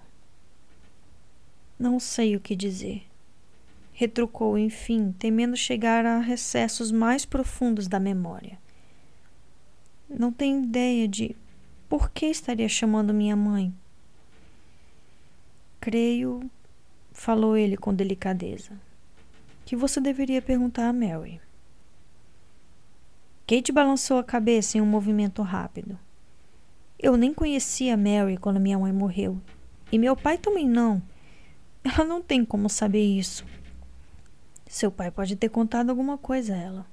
Não 1.80 2.00
sei 2.00 2.36
o 2.36 2.40
que 2.40 2.56
dizer. 2.56 3.04
Retrucou, 3.94 4.60
enfim, 4.60 5.12
temendo 5.18 5.58
chegar 5.58 6.06
a 6.06 6.20
recessos 6.20 6.92
mais 6.92 7.26
profundos 7.26 7.88
da 7.88 8.00
memória. 8.00 8.60
Não 10.08 10.32
tenho 10.32 10.64
ideia 10.64 11.08
de 11.08 11.36
por 11.90 12.12
que 12.12 12.28
estaria 12.28 12.70
chamando 12.70 13.12
minha 13.12 13.36
mãe. 13.36 13.74
Creio, 15.82 16.48
falou 17.12 17.58
ele 17.58 17.76
com 17.76 17.92
delicadeza, 17.92 18.80
que 19.66 19.76
você 19.76 20.00
deveria 20.00 20.44
perguntar 20.44 20.90
a 20.90 20.94
Mary. 20.94 21.42
Kate 23.48 23.72
balançou 23.72 24.18
a 24.18 24.24
cabeça 24.24 24.78
em 24.78 24.82
um 24.82 24.86
movimento 24.86 25.42
rápido. 25.42 25.98
Eu 27.00 27.16
nem 27.16 27.34
conhecia 27.34 27.96
Mary 27.96 28.36
quando 28.36 28.60
minha 28.60 28.78
mãe 28.78 28.92
morreu. 28.92 29.40
E 29.90 29.98
meu 29.98 30.18
pai 30.18 30.38
também 30.38 30.68
não. 30.68 31.02
Ela 31.82 32.04
não 32.04 32.22
tem 32.22 32.44
como 32.44 32.70
saber 32.70 33.06
isso. 33.06 33.46
Seu 34.68 34.92
pai 34.92 35.10
pode 35.10 35.38
ter 35.38 35.48
contado 35.48 35.90
alguma 35.90 36.18
coisa 36.18 36.54
a 36.54 36.58
ela. 36.58 36.86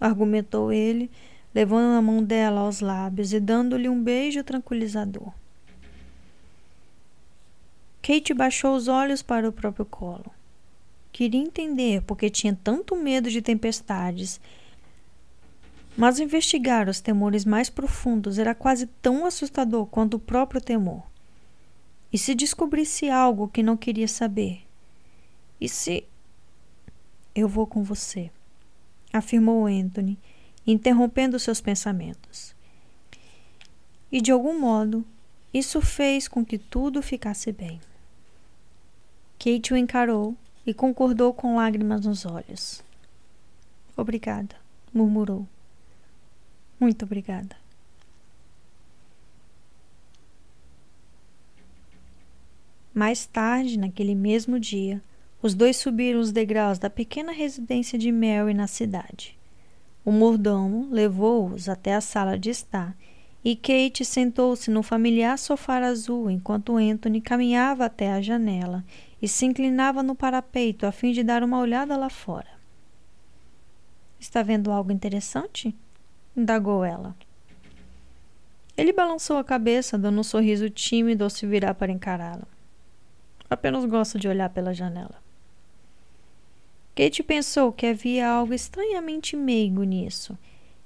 Argumentou 0.00 0.72
ele, 0.72 1.10
levando 1.52 1.98
a 1.98 2.02
mão 2.02 2.22
dela 2.22 2.60
aos 2.60 2.78
lábios 2.78 3.32
e 3.32 3.40
dando-lhe 3.40 3.88
um 3.88 4.00
beijo 4.00 4.44
tranquilizador. 4.44 5.32
Kate 8.00 8.32
baixou 8.32 8.76
os 8.76 8.86
olhos 8.86 9.20
para 9.20 9.48
o 9.48 9.52
próprio 9.52 9.84
colo. 9.84 10.30
Queria 11.10 11.40
entender 11.40 12.02
por 12.02 12.16
que 12.16 12.30
tinha 12.30 12.56
tanto 12.62 12.94
medo 12.94 13.28
de 13.28 13.42
tempestades, 13.42 14.40
mas 15.96 16.18
investigar 16.18 16.88
os 16.88 17.00
temores 17.00 17.44
mais 17.44 17.68
profundos 17.68 18.38
era 18.38 18.54
quase 18.54 18.86
tão 18.86 19.26
assustador 19.26 19.86
quanto 19.86 20.14
o 20.14 20.20
próprio 20.20 20.60
temor. 20.60 21.02
E 22.12 22.18
se 22.18 22.34
descobrisse 22.34 23.08
algo 23.10 23.48
que 23.48 23.62
não 23.62 23.76
queria 23.76 24.08
saber? 24.08 24.62
E 25.60 25.68
se. 25.68 26.04
Eu 27.34 27.48
vou 27.48 27.66
com 27.66 27.82
você, 27.82 28.30
afirmou 29.12 29.66
Anthony 29.66 30.18
interrompendo 30.66 31.38
seus 31.38 31.60
pensamentos. 31.60 32.54
E 34.10 34.20
de 34.20 34.30
algum 34.30 34.60
modo, 34.60 35.04
isso 35.52 35.80
fez 35.80 36.28
com 36.28 36.44
que 36.44 36.58
tudo 36.58 37.02
ficasse 37.02 37.50
bem. 37.50 37.80
Kate 39.38 39.72
o 39.72 39.76
encarou 39.76 40.36
e 40.66 40.72
concordou 40.72 41.32
com 41.32 41.56
lágrimas 41.56 42.04
nos 42.04 42.24
olhos. 42.24 42.82
Obrigada, 43.96 44.54
murmurou. 44.92 45.46
Muito 46.82 47.04
obrigada. 47.04 47.54
Mais 52.92 53.24
tarde, 53.24 53.78
naquele 53.78 54.16
mesmo 54.16 54.58
dia, 54.58 55.00
os 55.40 55.54
dois 55.54 55.76
subiram 55.76 56.18
os 56.18 56.32
degraus 56.32 56.80
da 56.80 56.90
pequena 56.90 57.30
residência 57.30 57.96
de 57.96 58.10
Mary 58.10 58.52
na 58.52 58.66
cidade. 58.66 59.38
O 60.04 60.10
mordomo 60.10 60.88
levou-os 60.90 61.68
até 61.68 61.94
a 61.94 62.00
sala 62.00 62.36
de 62.36 62.50
estar 62.50 62.96
e 63.44 63.54
Kate 63.54 64.04
sentou-se 64.04 64.68
no 64.68 64.82
familiar 64.82 65.38
sofá 65.38 65.78
azul 65.78 66.28
enquanto 66.28 66.76
Anthony 66.76 67.20
caminhava 67.20 67.84
até 67.84 68.10
a 68.10 68.20
janela 68.20 68.84
e 69.22 69.28
se 69.28 69.46
inclinava 69.46 70.02
no 70.02 70.16
parapeito 70.16 70.84
a 70.84 70.90
fim 70.90 71.12
de 71.12 71.22
dar 71.22 71.44
uma 71.44 71.60
olhada 71.60 71.96
lá 71.96 72.10
fora. 72.10 72.50
Está 74.18 74.42
vendo 74.42 74.72
algo 74.72 74.90
interessante? 74.90 75.72
Indagou 76.36 76.84
ela. 76.84 77.14
Ele 78.76 78.92
balançou 78.92 79.36
a 79.36 79.44
cabeça, 79.44 79.98
dando 79.98 80.20
um 80.20 80.24
sorriso 80.24 80.70
tímido 80.70 81.24
ao 81.24 81.30
se 81.30 81.46
virar 81.46 81.74
para 81.74 81.92
encará-la. 81.92 82.46
Apenas 83.48 83.84
gosto 83.84 84.18
de 84.18 84.28
olhar 84.28 84.48
pela 84.48 84.72
janela. 84.72 85.22
Kate 86.94 87.22
pensou 87.22 87.72
que 87.72 87.86
havia 87.86 88.28
algo 88.28 88.52
estranhamente 88.52 89.36
meigo 89.36 89.82
nisso, 89.82 90.36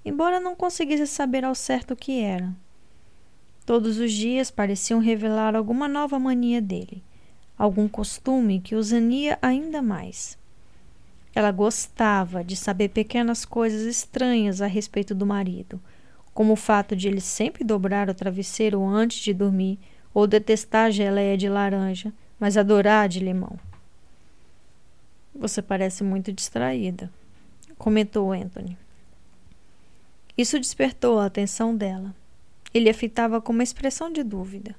embora 0.05 0.39
não 0.39 0.55
conseguisse 0.55 1.07
saber 1.07 1.45
ao 1.45 1.55
certo 1.55 1.93
o 1.93 1.97
que 1.97 2.21
era. 2.21 2.55
Todos 3.65 3.99
os 3.99 4.13
dias 4.13 4.51
pareciam 4.51 5.01
revelar 5.01 5.57
alguma 5.57 5.89
nova 5.89 6.19
mania 6.19 6.61
dele, 6.61 7.03
algum 7.59 7.89
costume 7.89 8.61
que 8.61 8.77
os 8.77 8.93
ania 8.93 9.39
ainda 9.43 9.83
mais. 9.83 10.39
Ela 11.37 11.53
gostava 11.53 12.43
de 12.43 12.57
saber 12.57 12.89
pequenas 12.89 13.45
coisas 13.45 13.83
estranhas 13.83 14.63
a 14.63 14.67
respeito 14.67 15.15
do 15.15 15.27
marido, 15.27 15.79
como 16.33 16.55
o 16.55 16.57
fato 16.57 16.97
de 16.97 17.09
ele 17.09 17.21
sempre 17.21 17.63
dobrar 17.63 18.09
o 18.09 18.15
travesseiro 18.15 18.83
antes 18.83 19.19
de 19.19 19.35
dormir 19.35 19.79
ou 20.15 20.27
detestar 20.27 20.91
geleia 20.91 21.37
de 21.37 21.47
laranja, 21.47 22.11
mas 22.41 22.57
adorar 22.57 23.07
de 23.07 23.21
limão. 23.21 23.59
Você 25.35 25.61
parece 25.61 26.03
muito 26.03 26.33
distraída, 26.33 27.13
comentou 27.77 28.33
Anthony. 28.33 28.79
Isso 30.39 30.59
despertou 30.59 31.19
a 31.19 31.27
atenção 31.27 31.77
dela. 31.77 32.15
Ele 32.73 32.89
a 32.89 32.95
fitava 32.95 33.43
com 33.43 33.53
uma 33.53 33.63
expressão 33.63 34.11
de 34.11 34.23
dúvida. 34.23 34.75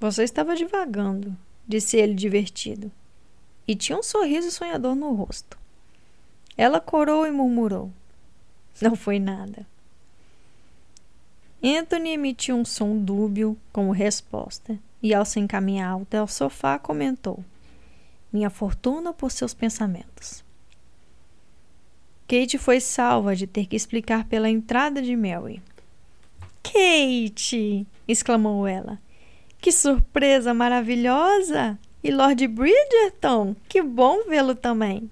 Você 0.00 0.22
estava 0.24 0.56
divagando, 0.56 1.36
disse 1.68 1.98
ele 1.98 2.14
divertido, 2.14 2.90
e 3.66 3.74
tinha 3.74 3.98
um 3.98 4.02
sorriso 4.02 4.50
sonhador 4.50 4.94
no 4.94 5.12
rosto. 5.14 5.58
Ela 6.56 6.80
corou 6.80 7.26
e 7.26 7.30
murmurou: 7.30 7.90
Não 8.80 8.94
foi 8.96 9.18
nada. 9.18 9.66
Anthony 11.62 12.10
emitiu 12.10 12.56
um 12.56 12.64
som 12.64 12.98
dúbio 12.98 13.56
como 13.72 13.92
resposta 13.92 14.78
e, 15.02 15.14
ao 15.14 15.24
se 15.24 15.38
encaminhar 15.38 16.00
até 16.00 16.20
o 16.20 16.26
sofá, 16.26 16.78
comentou: 16.78 17.44
minha 18.32 18.50
fortuna 18.50 19.12
por 19.12 19.30
seus 19.30 19.52
pensamentos. 19.52 20.42
Kate 22.26 22.56
foi 22.56 22.80
salva 22.80 23.36
de 23.36 23.46
ter 23.46 23.66
que 23.66 23.76
explicar 23.76 24.24
pela 24.24 24.48
entrada 24.48 25.02
de 25.02 25.14
Mary. 25.14 25.62
Kate! 26.62 27.86
exclamou 28.08 28.66
ela. 28.66 28.98
Que 29.60 29.70
surpresa 29.70 30.54
maravilhosa! 30.54 31.78
E 32.02 32.10
Lord 32.10 32.48
Bridgerton, 32.48 33.54
que 33.68 33.80
bom 33.80 34.24
vê-lo 34.28 34.54
também. 34.54 35.08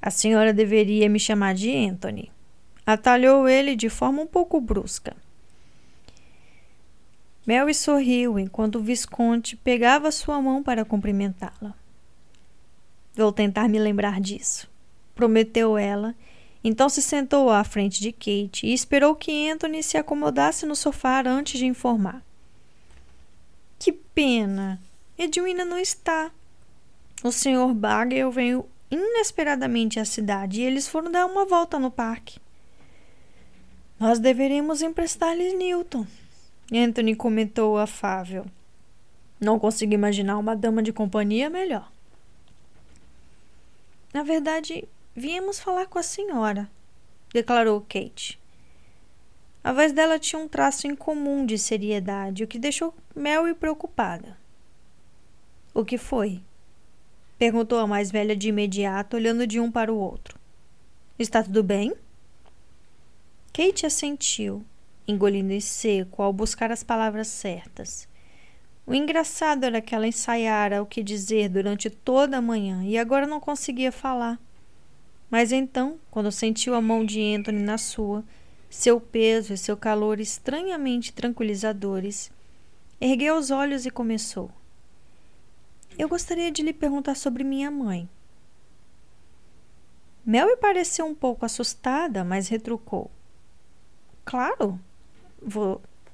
A 0.00 0.10
senhora 0.10 0.52
deveria 0.52 1.08
me 1.08 1.18
chamar 1.18 1.54
de 1.54 1.74
Anthony. 1.74 2.30
Atalhou 2.86 3.48
ele 3.48 3.74
de 3.74 3.88
forma 3.88 4.22
um 4.22 4.26
pouco 4.26 4.60
brusca. 4.60 5.16
Mary 7.46 7.74
sorriu 7.74 8.38
enquanto 8.38 8.76
o 8.76 8.82
Visconde 8.82 9.56
pegava 9.56 10.10
sua 10.10 10.40
mão 10.40 10.62
para 10.62 10.84
cumprimentá-la. 10.84 11.74
Vou 13.14 13.32
tentar 13.32 13.68
me 13.68 13.78
lembrar 13.78 14.20
disso, 14.20 14.70
prometeu 15.14 15.78
ela. 15.78 16.14
Então 16.62 16.88
se 16.88 17.00
sentou 17.00 17.50
à 17.50 17.64
frente 17.64 18.00
de 18.00 18.12
Kate 18.12 18.66
e 18.66 18.74
esperou 18.74 19.16
que 19.16 19.50
Anthony 19.50 19.82
se 19.82 19.96
acomodasse 19.96 20.66
no 20.66 20.76
sofá 20.76 21.22
antes 21.26 21.58
de 21.58 21.64
informar. 21.64 22.22
Que 23.78 23.92
pena! 23.92 24.78
Edwina 25.18 25.64
não 25.64 25.78
está. 25.78 26.30
O 27.24 27.32
Sr. 27.32 27.74
Bagel 27.74 28.30
veio 28.30 28.64
inesperadamente 28.90 29.98
à 29.98 30.04
cidade 30.04 30.60
e 30.60 30.64
eles 30.64 30.86
foram 30.86 31.10
dar 31.10 31.26
uma 31.26 31.44
volta 31.44 31.78
no 31.78 31.90
parque. 31.90 32.38
Nós 33.98 34.20
deveríamos 34.20 34.80
emprestar-lhes 34.80 35.52
Newton, 35.54 36.06
Anthony 36.72 37.16
comentou 37.16 37.78
afável. 37.78 38.46
Não 39.40 39.58
consigo 39.58 39.94
imaginar 39.94 40.38
uma 40.38 40.54
dama 40.54 40.82
de 40.82 40.92
companhia 40.92 41.48
melhor. 41.50 41.90
Na 44.12 44.22
verdade, 44.22 44.86
viemos 45.16 45.58
falar 45.58 45.86
com 45.86 45.98
a 45.98 46.02
senhora, 46.02 46.68
declarou 47.32 47.80
Kate. 47.80 48.38
A 49.64 49.72
voz 49.72 49.92
dela 49.92 50.18
tinha 50.18 50.40
um 50.40 50.48
traço 50.48 50.86
incomum 50.86 51.44
de 51.44 51.58
seriedade, 51.58 52.44
o 52.44 52.46
que 52.46 52.58
deixou 52.58 52.94
Mary 53.14 53.54
preocupada. 53.54 54.36
O 55.78 55.84
que 55.84 55.96
foi? 55.96 56.40
perguntou 57.38 57.78
a 57.78 57.86
mais 57.86 58.10
velha 58.10 58.34
de 58.34 58.48
imediato, 58.48 59.14
olhando 59.14 59.46
de 59.46 59.60
um 59.60 59.70
para 59.70 59.92
o 59.92 59.96
outro. 59.96 60.36
Está 61.16 61.40
tudo 61.40 61.62
bem? 61.62 61.94
Kate 63.52 63.86
assentiu 63.86 64.64
engolindo 65.06 65.52
em 65.52 65.60
seco 65.60 66.20
ao 66.20 66.32
buscar 66.32 66.72
as 66.72 66.82
palavras 66.82 67.28
certas. 67.28 68.08
O 68.84 68.92
engraçado 68.92 69.62
era 69.62 69.80
que 69.80 69.94
ela 69.94 70.08
ensaiara 70.08 70.82
o 70.82 70.86
que 70.86 71.00
dizer 71.00 71.48
durante 71.48 71.88
toda 71.88 72.38
a 72.38 72.42
manhã 72.42 72.82
e 72.82 72.98
agora 72.98 73.24
não 73.24 73.38
conseguia 73.38 73.92
falar. 73.92 74.36
Mas 75.30 75.52
então, 75.52 76.00
quando 76.10 76.32
sentiu 76.32 76.74
a 76.74 76.82
mão 76.82 77.04
de 77.04 77.22
Anthony 77.36 77.62
na 77.62 77.78
sua, 77.78 78.24
seu 78.68 79.00
peso 79.00 79.52
e 79.52 79.56
seu 79.56 79.76
calor 79.76 80.18
estranhamente 80.18 81.12
tranquilizadores, 81.12 82.32
ergueu 83.00 83.36
os 83.36 83.52
olhos 83.52 83.86
e 83.86 83.92
começou. 83.92 84.57
Eu 85.98 86.08
gostaria 86.08 86.52
de 86.52 86.62
lhe 86.62 86.72
perguntar 86.72 87.16
sobre 87.16 87.42
minha 87.42 87.70
mãe. 87.72 88.08
Mel 90.24 90.56
pareceu 90.58 91.04
um 91.04 91.14
pouco 91.14 91.44
assustada, 91.44 92.22
mas 92.22 92.46
retrucou. 92.46 93.10
Claro, 94.24 94.78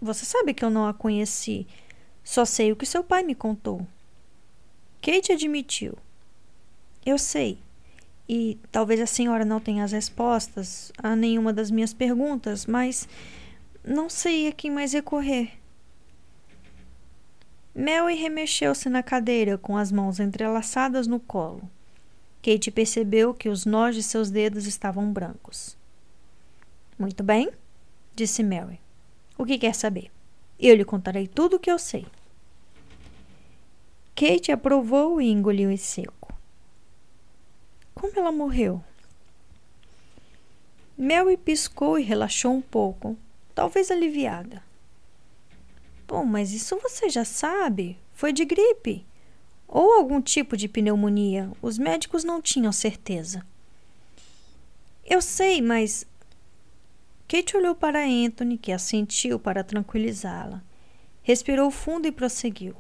você 0.01 0.25
sabe 0.25 0.55
que 0.55 0.65
eu 0.65 0.71
não 0.71 0.87
a 0.87 0.95
conheci. 0.95 1.67
Só 2.23 2.47
sei 2.47 2.73
o 2.73 2.77
que 2.77 2.87
seu 2.87 3.05
pai 3.05 3.23
me 3.23 3.35
contou. 3.35 3.87
Kate 5.03 5.33
admitiu. 5.33 5.99
Eu 7.05 7.19
sei. 7.19 7.59
E 8.27 8.59
talvez 8.73 9.01
a 9.01 9.07
senhora 9.07 9.45
não 9.45 9.61
tenha 9.61 9.85
as 9.85 9.93
respostas 9.93 10.91
a 10.97 11.15
nenhuma 11.15 11.53
das 11.53 11.71
minhas 11.71 11.93
perguntas, 11.93 12.65
mas 12.65 13.07
não 13.85 14.09
sei 14.09 14.49
a 14.49 14.53
quem 14.53 14.71
mais 14.71 14.95
recorrer. 14.95 15.53
Mary 17.75 18.15
remexeu-se 18.15 18.89
na 18.89 19.03
cadeira 19.03 19.59
com 19.59 19.77
as 19.77 19.91
mãos 19.91 20.21
entrelaçadas 20.21 21.09
no 21.09 21.19
colo. 21.19 21.69
Kate 22.41 22.71
percebeu 22.71 23.35
que 23.35 23.49
os 23.49 23.67
nós 23.67 23.97
de 23.97 24.03
seus 24.03 24.31
dedos 24.31 24.67
estavam 24.67 25.13
brancos. 25.13 25.77
Muito 26.97 27.25
bem, 27.25 27.51
disse 28.15 28.45
Mary. 28.45 28.79
O 29.37 29.45
que 29.45 29.59
quer 29.59 29.75
saber? 29.75 30.11
Eu 30.61 30.77
lhe 30.77 30.85
contarei 30.85 31.27
tudo 31.27 31.57
o 31.57 31.59
que 31.59 31.71
eu 31.71 31.79
sei. 31.79 32.07
Kate 34.15 34.53
aprovou 34.53 35.21
e 35.21 35.29
engoliu 35.29 35.69
em 35.69 35.77
seco. 35.77 36.33
Como 37.93 38.13
ela 38.17 38.31
morreu? 38.31 38.81
Mary 40.97 41.37
piscou 41.37 41.99
e 41.99 42.05
relaxou 42.05 42.53
um 42.53 42.61
pouco, 42.61 43.19
talvez 43.53 43.91
aliviada. 43.91 44.63
Bom, 46.07 46.25
mas 46.25 46.53
isso 46.53 46.79
você 46.81 47.09
já 47.09 47.25
sabe. 47.25 47.99
Foi 48.13 48.33
de 48.33 48.45
gripe. 48.45 49.07
Ou 49.67 49.95
algum 49.95 50.21
tipo 50.21 50.57
de 50.57 50.69
pneumonia. 50.69 51.51
Os 51.61 51.79
médicos 51.79 52.25
não 52.25 52.41
tinham 52.41 52.73
certeza. 52.73 53.45
Eu 55.05 55.21
sei, 55.21 55.61
mas 55.61 56.07
Kate 57.27 57.57
olhou 57.57 57.75
para 57.75 58.05
Anthony, 58.05 58.57
que 58.57 58.73
assentiu 58.73 59.39
para 59.39 59.65
tranquilizá-la. 59.65 60.63
Respirou 61.23 61.71
fundo 61.71 62.07
e 62.07 62.13
prosseguiu. 62.13 62.77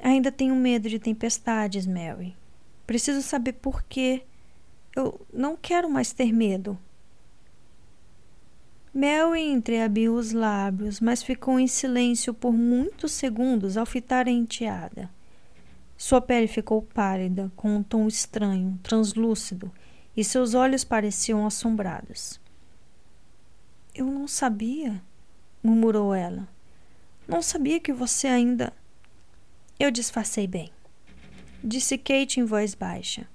Ainda 0.00 0.30
tenho 0.30 0.54
medo 0.54 0.88
de 0.88 0.98
tempestades, 0.98 1.86
Mary. 1.86 2.36
Preciso 2.86 3.22
saber 3.22 3.54
por 3.54 3.82
quê. 3.82 4.22
Eu 4.94 5.20
não 5.32 5.56
quero 5.56 5.90
mais 5.90 6.12
ter 6.12 6.32
medo. 6.32 6.78
Mary 8.96 9.42
entreabriu 9.42 10.14
os 10.14 10.32
lábios, 10.32 11.00
mas 11.00 11.22
ficou 11.22 11.60
em 11.60 11.66
silêncio 11.66 12.32
por 12.32 12.54
muitos 12.54 13.12
segundos 13.12 13.76
ao 13.76 13.84
fitar 13.84 14.26
a 14.26 14.30
enteada. 14.30 15.10
Sua 15.98 16.18
pele 16.18 16.46
ficou 16.46 16.80
pálida, 16.80 17.52
com 17.54 17.76
um 17.76 17.82
tom 17.82 18.08
estranho, 18.08 18.80
translúcido, 18.82 19.70
e 20.16 20.24
seus 20.24 20.54
olhos 20.54 20.82
pareciam 20.82 21.44
assombrados. 21.44 22.40
Eu 23.94 24.06
não 24.06 24.26
sabia, 24.26 25.02
murmurou 25.62 26.14
ela. 26.14 26.48
Não 27.28 27.42
sabia 27.42 27.78
que 27.78 27.92
você 27.92 28.26
ainda. 28.26 28.72
Eu 29.78 29.90
disfarcei 29.90 30.46
bem, 30.46 30.72
disse 31.62 31.98
Kate 31.98 32.40
em 32.40 32.46
voz 32.46 32.74
baixa. 32.74 33.28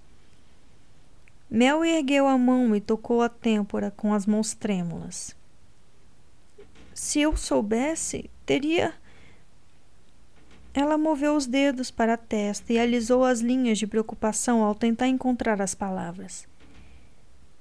Mel 1.47 1.85
ergueu 1.85 2.25
a 2.25 2.35
mão 2.35 2.75
e 2.75 2.81
tocou 2.81 3.21
a 3.21 3.29
têmpora 3.29 3.91
com 3.91 4.11
as 4.11 4.25
mãos 4.25 4.55
trêmulas. 4.55 5.39
Se 6.93 7.21
eu 7.21 7.35
soubesse, 7.35 8.29
teria. 8.45 8.93
Ela 10.73 10.97
moveu 10.97 11.35
os 11.35 11.45
dedos 11.45 11.91
para 11.91 12.13
a 12.13 12.17
testa 12.17 12.71
e 12.71 12.79
alisou 12.79 13.23
as 13.23 13.39
linhas 13.39 13.77
de 13.77 13.87
preocupação 13.87 14.63
ao 14.63 14.73
tentar 14.73 15.07
encontrar 15.07 15.61
as 15.61 15.75
palavras. 15.75 16.47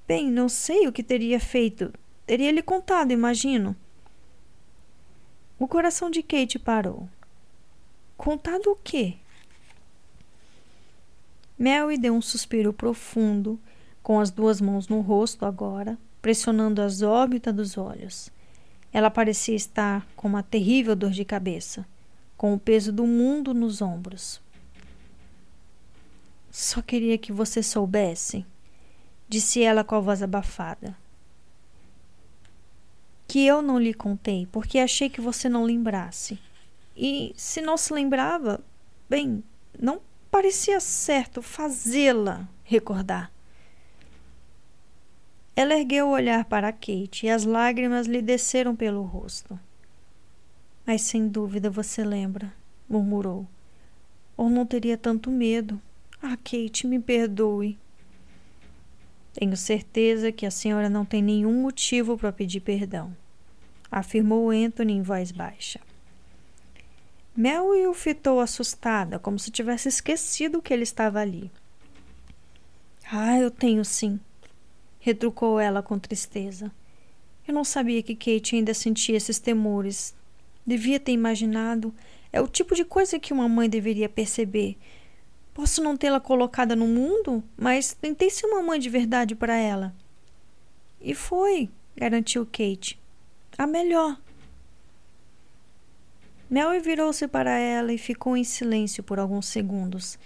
Bem, 0.07 0.31
não 0.31 0.49
sei 0.49 0.87
o 0.87 0.93
que 0.93 1.03
teria 1.03 1.41
feito. 1.41 1.93
Teria 2.27 2.53
lhe 2.53 2.63
contado, 2.63 3.13
imagino. 3.13 3.75
O 5.59 5.69
coração 5.69 6.11
de 6.11 6.23
Kate 6.23 6.59
parou. 6.59 7.09
Contado 8.17 8.71
o 8.71 8.77
quê? 8.77 9.17
Mary 11.59 11.99
deu 11.99 12.15
um 12.15 12.23
suspiro 12.23 12.73
profundo, 12.73 13.61
com 14.03 14.19
as 14.19 14.31
duas 14.31 14.61
mãos 14.61 14.89
no 14.89 15.01
rosto 15.01 15.45
agora, 15.45 15.99
pressionando 16.23 16.81
as 16.81 17.03
órbitas 17.03 17.55
dos 17.55 17.77
olhos. 17.77 18.31
Ela 18.93 19.11
parecia 19.11 19.55
estar 19.55 20.07
com 20.17 20.29
uma 20.29 20.43
terrível 20.43 20.97
dor 20.97 21.11
de 21.11 21.25
cabeça, 21.25 21.87
com 22.37 22.55
o 22.55 22.59
peso 22.59 22.93
do 22.93 23.07
mundo 23.07 23.55
nos 23.55 23.81
ombros. 23.81 24.41
Só 26.51 26.83
queria 26.83 27.17
que 27.17 27.33
você 27.33 27.63
soubesse, 27.63 28.45
disse 29.29 29.63
ela 29.63 29.85
com 29.85 29.95
a 29.95 30.01
voz 30.01 30.23
abafada 30.23 30.97
que 33.31 33.47
eu 33.47 33.63
não 33.63 33.79
lhe 33.79 33.95
contei, 33.95 34.49
porque 34.51 34.77
achei 34.77 35.09
que 35.09 35.21
você 35.21 35.49
não 35.49 35.63
lembrasse. 35.63 36.37
E 36.97 37.33
se 37.37 37.61
não 37.61 37.77
se 37.77 37.93
lembrava, 37.93 38.61
bem, 39.09 39.45
não 39.79 40.01
parecia 40.29 40.81
certo 40.81 41.41
fazê-la 41.41 42.49
recordar. 42.65 43.31
Ela 45.55 45.75
ergueu 45.75 46.09
o 46.09 46.13
olhar 46.13 46.45
para 46.45 46.73
Kate 46.73 47.27
e 47.27 47.31
as 47.31 47.45
lágrimas 47.45 48.07
lhe 48.07 48.23
desceram 48.23 48.75
pelo 48.75 49.03
rosto. 49.03 49.59
Mas 50.87 51.03
sem 51.03 51.29
dúvida 51.29 51.69
você 51.69 52.05
lembra, 52.05 52.53
murmurou. 52.89 53.47
Ou 54.37 54.49
não 54.49 54.65
teria 54.65 54.97
tanto 54.97 55.31
medo. 55.31 55.81
Ah, 56.23 56.37
Kate, 56.37 56.87
me 56.87 56.99
perdoe. 56.99 57.79
Tenho 59.33 59.57
certeza 59.57 60.33
que 60.33 60.45
a 60.45 60.51
senhora 60.51 60.89
não 60.89 61.05
tem 61.05 61.23
nenhum 61.23 61.63
motivo 61.63 62.19
para 62.19 62.33
pedir 62.33 62.61
perdão, 62.61 63.17
afirmou 63.91 64.51
Anthony 64.51 64.95
em 64.95 65.03
voz 65.03 65.31
baixa. 65.31 65.81
Mel 67.37 67.69
o 67.89 67.95
fitou 67.95 68.41
assustada, 68.41 69.19
como 69.19 69.39
se 69.39 69.51
tivesse 69.51 69.89
esquecido 69.89 70.61
que 70.61 70.75
ele 70.75 70.83
estava 70.83 71.21
ali. 71.21 71.51
Ah, 73.11 73.39
eu 73.39 73.51
tenho 73.51 73.85
sim, 73.85 74.19
retrucou 75.01 75.59
ela 75.59 75.83
com 75.83 75.99
tristeza. 75.99 76.71
Eu 77.49 77.53
não 77.53 77.65
sabia 77.65 78.03
que 78.03 78.15
Kate 78.15 78.55
ainda 78.55 78.73
sentia 78.73 79.17
esses 79.17 79.41
temores. 79.41 80.15
Devia 80.65 81.01
ter 81.01 81.11
imaginado. 81.11 81.93
É 82.33 82.41
o 82.41 82.47
tipo 82.47 82.77
de 82.77 82.85
coisa 82.85 83.19
que 83.19 83.33
uma 83.33 83.49
mãe 83.49 83.69
deveria 83.69 84.09
perceber, 84.09 84.77
Posso 85.53 85.83
não 85.83 85.97
tê-la 85.97 86.21
colocada 86.21 86.77
no 86.77 86.87
mundo, 86.87 87.43
mas 87.57 87.93
tentei 87.93 88.31
ser 88.31 88.47
uma 88.47 88.63
mãe 88.63 88.79
de 88.79 88.89
verdade 88.89 89.35
para 89.35 89.57
ela. 89.57 89.95
E 91.01 91.15
foi, 91.15 91.69
garantiu 91.97 92.47
Kate. 92.47 92.99
A 93.59 93.67
melhor. 93.67 94.19
Mary 96.49 96.81
virou-se 96.81 97.27
para 97.29 97.51
ela 97.59 97.93
e 97.93 97.99
ficou 97.99 98.37
em 98.37 98.43
silêncio 98.45 99.03
por 99.03 99.19
alguns 99.19 99.47
segundos, 99.47 100.19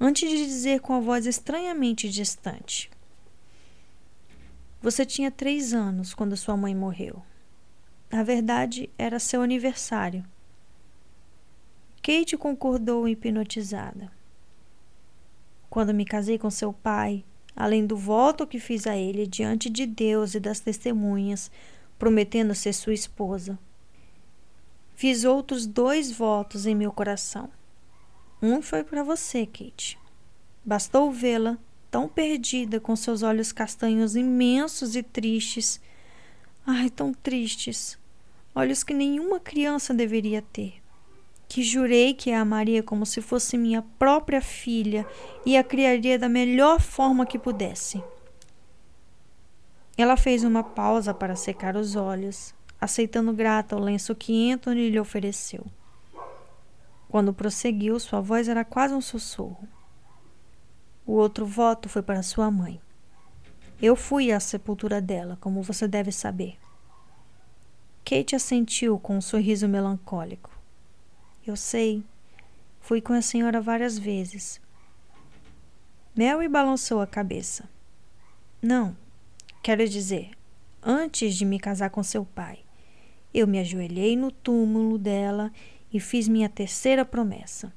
antes 0.00 0.28
de 0.28 0.44
dizer 0.44 0.80
com 0.80 0.94
a 0.94 1.00
voz 1.00 1.26
estranhamente 1.26 2.08
distante: 2.08 2.90
Você 4.82 5.06
tinha 5.06 5.30
três 5.30 5.72
anos 5.72 6.12
quando 6.12 6.36
sua 6.36 6.56
mãe 6.56 6.74
morreu. 6.74 7.22
Na 8.10 8.24
verdade, 8.24 8.90
era 8.98 9.20
seu 9.20 9.40
aniversário. 9.40 10.24
Kate 12.02 12.36
concordou 12.36 13.08
hipnotizada. 13.08 14.10
Quando 15.70 15.94
me 15.94 16.04
casei 16.04 16.36
com 16.36 16.50
seu 16.50 16.72
pai, 16.72 17.24
além 17.54 17.86
do 17.86 17.96
voto 17.96 18.44
que 18.44 18.58
fiz 18.58 18.86
a 18.88 18.96
ele 18.96 19.24
diante 19.24 19.70
de 19.70 19.86
Deus 19.86 20.34
e 20.34 20.40
das 20.40 20.58
testemunhas, 20.58 21.48
prometendo 21.96 22.52
ser 22.52 22.72
sua 22.72 22.92
esposa, 22.92 23.56
fiz 24.96 25.22
outros 25.22 25.64
dois 25.64 26.10
votos 26.10 26.66
em 26.66 26.74
meu 26.74 26.90
coração. 26.90 27.48
Um 28.42 28.60
foi 28.60 28.82
para 28.82 29.04
você, 29.04 29.46
Kate. 29.46 29.96
Bastou 30.64 31.12
vê-la 31.12 31.56
tão 31.92 32.08
perdida, 32.08 32.80
com 32.80 32.96
seus 32.96 33.22
olhos 33.22 33.52
castanhos 33.52 34.16
imensos 34.16 34.96
e 34.96 35.02
tristes. 35.04 35.80
Ai, 36.66 36.90
tão 36.90 37.14
tristes 37.14 37.96
olhos 38.54 38.84
que 38.84 38.92
nenhuma 38.92 39.40
criança 39.40 39.94
deveria 39.94 40.42
ter. 40.42 40.74
Que 41.48 41.62
jurei 41.62 42.14
que 42.14 42.32
a 42.32 42.40
amaria 42.40 42.82
como 42.82 43.04
se 43.04 43.20
fosse 43.20 43.58
minha 43.58 43.82
própria 43.98 44.40
filha 44.40 45.06
e 45.44 45.56
a 45.56 45.64
criaria 45.64 46.18
da 46.18 46.28
melhor 46.28 46.80
forma 46.80 47.26
que 47.26 47.38
pudesse. 47.38 48.02
Ela 49.96 50.16
fez 50.16 50.44
uma 50.44 50.64
pausa 50.64 51.12
para 51.12 51.36
secar 51.36 51.76
os 51.76 51.94
olhos, 51.94 52.54
aceitando 52.80 53.32
grata 53.32 53.76
o 53.76 53.80
lenço 53.80 54.14
que 54.14 54.50
Anthony 54.50 54.88
lhe 54.88 54.98
ofereceu. 54.98 55.64
Quando 57.08 57.34
prosseguiu, 57.34 58.00
sua 58.00 58.20
voz 58.20 58.48
era 58.48 58.64
quase 58.64 58.94
um 58.94 59.00
sussurro. 59.02 59.68
O 61.06 61.12
outro 61.12 61.44
voto 61.44 61.88
foi 61.88 62.02
para 62.02 62.22
sua 62.22 62.50
mãe. 62.50 62.80
Eu 63.80 63.96
fui 63.96 64.30
à 64.30 64.38
sepultura 64.38 65.00
dela, 65.00 65.36
como 65.40 65.62
você 65.62 65.88
deve 65.88 66.12
saber. 66.12 66.56
Kate 68.04 68.36
assentiu 68.36 68.98
com 68.98 69.16
um 69.16 69.20
sorriso 69.20 69.68
melancólico. 69.68 70.50
Eu 71.46 71.56
sei. 71.56 72.04
Fui 72.80 73.00
com 73.00 73.12
a 73.12 73.22
senhora 73.22 73.60
várias 73.60 73.98
vezes. 73.98 74.60
Mary 76.16 76.48
balançou 76.48 77.00
a 77.00 77.06
cabeça. 77.06 77.68
Não, 78.60 78.96
quero 79.62 79.88
dizer, 79.88 80.30
antes 80.82 81.34
de 81.34 81.44
me 81.44 81.58
casar 81.58 81.90
com 81.90 82.02
seu 82.02 82.24
pai, 82.24 82.60
eu 83.32 83.46
me 83.46 83.58
ajoelhei 83.58 84.14
no 84.14 84.30
túmulo 84.30 84.98
dela 84.98 85.50
e 85.92 85.98
fiz 85.98 86.28
minha 86.28 86.48
terceira 86.48 87.04
promessa. 87.04 87.72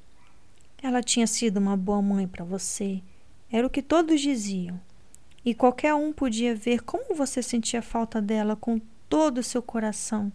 Ela 0.82 1.02
tinha 1.02 1.26
sido 1.26 1.56
uma 1.56 1.76
boa 1.76 2.02
mãe 2.02 2.28
para 2.28 2.44
você, 2.44 3.02
era 3.50 3.66
o 3.66 3.70
que 3.70 3.82
todos 3.82 4.20
diziam. 4.20 4.80
E 5.44 5.54
qualquer 5.54 5.94
um 5.94 6.12
podia 6.12 6.54
ver 6.54 6.82
como 6.82 7.14
você 7.14 7.42
sentia 7.42 7.80
falta 7.80 8.20
dela 8.20 8.56
com 8.56 8.80
todo 9.08 9.38
o 9.38 9.42
seu 9.42 9.62
coração. 9.62 10.32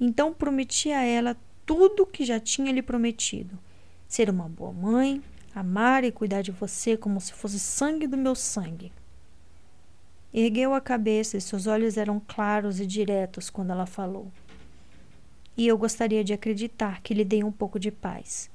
Então 0.00 0.32
prometi 0.32 0.90
a 0.90 1.02
ela 1.04 1.36
tudo 1.66 2.04
o 2.04 2.06
que 2.06 2.24
já 2.24 2.40
tinha 2.40 2.72
lhe 2.72 2.82
prometido: 2.82 3.58
ser 4.08 4.30
uma 4.30 4.48
boa 4.48 4.72
mãe, 4.72 5.22
amar 5.54 6.02
e 6.04 6.10
cuidar 6.10 6.42
de 6.42 6.50
você 6.50 6.96
como 6.96 7.20
se 7.20 7.32
fosse 7.34 7.60
sangue 7.60 8.06
do 8.06 8.16
meu 8.16 8.34
sangue. 8.34 8.90
Ergueu 10.32 10.72
a 10.72 10.80
cabeça 10.80 11.36
e 11.36 11.40
seus 11.40 11.66
olhos 11.66 11.96
eram 11.96 12.22
claros 12.26 12.80
e 12.80 12.86
diretos 12.86 13.50
quando 13.50 13.72
ela 13.72 13.84
falou. 13.84 14.32
E 15.56 15.66
eu 15.66 15.76
gostaria 15.76 16.24
de 16.24 16.32
acreditar 16.32 17.02
que 17.02 17.12
lhe 17.12 17.24
dei 17.24 17.44
um 17.44 17.52
pouco 17.52 17.78
de 17.78 17.90
paz. 17.90 18.48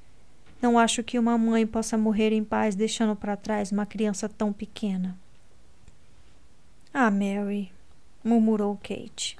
Não 0.60 0.78
acho 0.78 1.02
que 1.02 1.18
uma 1.18 1.36
mãe 1.36 1.66
possa 1.66 1.98
morrer 1.98 2.32
em 2.32 2.42
paz 2.42 2.74
deixando 2.74 3.14
para 3.14 3.36
trás 3.36 3.70
uma 3.70 3.86
criança 3.86 4.28
tão 4.28 4.52
pequena. 4.52 5.16
Ah, 6.92 7.10
Mary, 7.10 7.70
murmurou 8.24 8.76
Kate. 8.76 9.36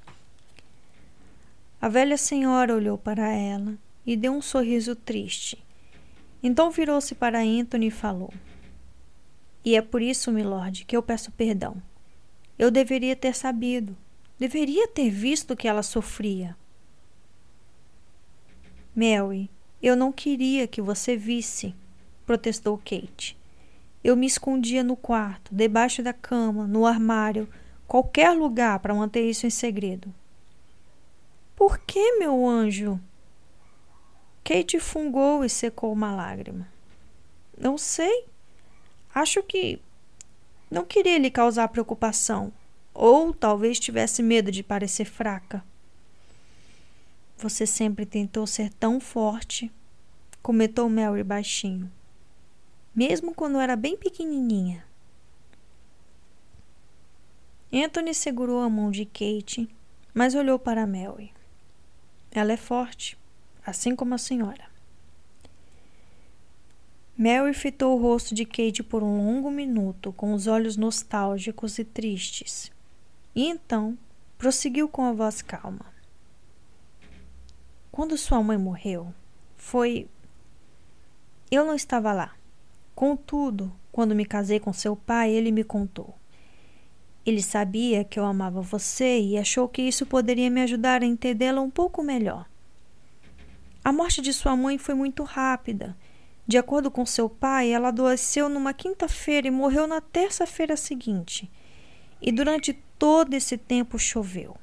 A 1.80 1.88
velha 1.88 2.16
senhora 2.16 2.74
olhou 2.74 2.98
para 2.98 3.32
ela 3.32 3.78
e 4.04 4.16
deu 4.16 4.32
um 4.32 4.42
sorriso 4.42 4.94
triste. 4.94 5.58
Então 6.42 6.70
virou-se 6.70 7.14
para 7.14 7.40
Anthony 7.40 7.86
e 7.86 7.90
falou: 7.90 8.32
E 9.64 9.74
é 9.74 9.82
por 9.82 10.02
isso, 10.02 10.30
milord, 10.30 10.84
que 10.84 10.96
eu 10.96 11.02
peço 11.02 11.32
perdão. 11.32 11.80
Eu 12.58 12.70
deveria 12.70 13.16
ter 13.16 13.34
sabido, 13.34 13.96
deveria 14.38 14.86
ter 14.88 15.10
visto 15.10 15.56
que 15.56 15.66
ela 15.66 15.82
sofria. 15.82 16.56
Mary, 18.94 19.50
eu 19.86 19.94
não 19.94 20.10
queria 20.10 20.66
que 20.66 20.82
você 20.82 21.16
visse, 21.16 21.72
protestou 22.26 22.76
Kate. 22.76 23.38
Eu 24.02 24.16
me 24.16 24.26
escondia 24.26 24.82
no 24.82 24.96
quarto, 24.96 25.54
debaixo 25.54 26.02
da 26.02 26.12
cama, 26.12 26.66
no 26.66 26.84
armário, 26.84 27.48
qualquer 27.86 28.30
lugar 28.30 28.80
para 28.80 28.94
manter 28.94 29.28
isso 29.28 29.46
em 29.46 29.50
segredo. 29.50 30.12
Por 31.54 31.78
que, 31.78 32.18
meu 32.18 32.48
anjo? 32.48 33.00
Kate 34.42 34.80
fungou 34.80 35.44
e 35.44 35.48
secou 35.48 35.92
uma 35.92 36.14
lágrima. 36.14 36.66
Não 37.56 37.78
sei. 37.78 38.24
Acho 39.14 39.40
que 39.40 39.80
não 40.68 40.84
queria 40.84 41.16
lhe 41.16 41.30
causar 41.30 41.68
preocupação, 41.68 42.52
ou 42.92 43.32
talvez 43.32 43.78
tivesse 43.78 44.20
medo 44.20 44.50
de 44.50 44.64
parecer 44.64 45.04
fraca. 45.04 45.64
Você 47.38 47.66
sempre 47.66 48.06
tentou 48.06 48.46
ser 48.46 48.72
tão 48.72 48.98
forte, 48.98 49.70
comentou 50.42 50.88
Mary 50.88 51.22
baixinho, 51.22 51.92
mesmo 52.94 53.34
quando 53.34 53.60
era 53.60 53.76
bem 53.76 53.94
pequenininha. 53.94 54.86
Anthony 57.70 58.14
segurou 58.14 58.60
a 58.60 58.70
mão 58.70 58.90
de 58.90 59.04
Kate, 59.04 59.68
mas 60.14 60.34
olhou 60.34 60.58
para 60.58 60.86
Mary. 60.86 61.30
Ela 62.30 62.52
é 62.52 62.56
forte, 62.56 63.18
assim 63.66 63.94
como 63.94 64.14
a 64.14 64.18
senhora. 64.18 64.64
Mary 67.18 67.52
fitou 67.52 67.98
o 67.98 68.00
rosto 68.00 68.34
de 68.34 68.46
Kate 68.46 68.82
por 68.82 69.02
um 69.02 69.16
longo 69.16 69.50
minuto, 69.50 70.12
com 70.12 70.32
os 70.32 70.46
olhos 70.46 70.76
nostálgicos 70.76 71.78
e 71.78 71.84
tristes. 71.84 72.70
E 73.34 73.46
então 73.46 73.98
prosseguiu 74.38 74.88
com 74.88 75.02
a 75.02 75.12
voz 75.12 75.42
calma. 75.42 75.95
Quando 77.96 78.18
sua 78.18 78.42
mãe 78.42 78.58
morreu, 78.58 79.10
foi. 79.56 80.06
Eu 81.50 81.64
não 81.64 81.74
estava 81.74 82.12
lá. 82.12 82.36
Contudo, 82.94 83.72
quando 83.90 84.14
me 84.14 84.26
casei 84.26 84.60
com 84.60 84.70
seu 84.70 84.94
pai, 84.94 85.30
ele 85.30 85.50
me 85.50 85.64
contou. 85.64 86.14
Ele 87.24 87.40
sabia 87.40 88.04
que 88.04 88.20
eu 88.20 88.26
amava 88.26 88.60
você 88.60 89.18
e 89.18 89.38
achou 89.38 89.66
que 89.66 89.80
isso 89.80 90.04
poderia 90.04 90.50
me 90.50 90.60
ajudar 90.60 91.02
a 91.02 91.06
entendê-la 91.06 91.62
um 91.62 91.70
pouco 91.70 92.02
melhor. 92.02 92.46
A 93.82 93.90
morte 93.90 94.20
de 94.20 94.30
sua 94.30 94.54
mãe 94.54 94.76
foi 94.76 94.94
muito 94.94 95.22
rápida. 95.22 95.96
De 96.46 96.58
acordo 96.58 96.90
com 96.90 97.06
seu 97.06 97.30
pai, 97.30 97.70
ela 97.70 97.88
adoeceu 97.88 98.50
numa 98.50 98.74
quinta-feira 98.74 99.48
e 99.48 99.50
morreu 99.50 99.86
na 99.86 100.02
terça-feira 100.02 100.76
seguinte. 100.76 101.50
E 102.20 102.30
durante 102.30 102.74
todo 102.98 103.32
esse 103.32 103.56
tempo 103.56 103.98
choveu. 103.98 104.54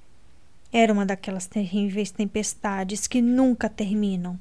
Era 0.75 0.91
uma 0.91 1.05
daquelas 1.05 1.45
terríveis 1.45 2.09
tempestades 2.09 3.05
que 3.05 3.21
nunca 3.21 3.69
terminam, 3.69 4.39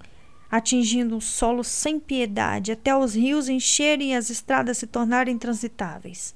atingindo 0.51 1.19
o 1.19 1.21
solo 1.21 1.63
sem 1.63 2.01
piedade 2.01 2.73
até 2.73 2.97
os 2.97 3.15
rios 3.15 3.51
encherem 3.51 4.13
e 4.13 4.17
as 4.17 4.31
estradas 4.31 4.79
se 4.79 4.87
tornarem 4.87 5.37
transitáveis. 5.37 6.35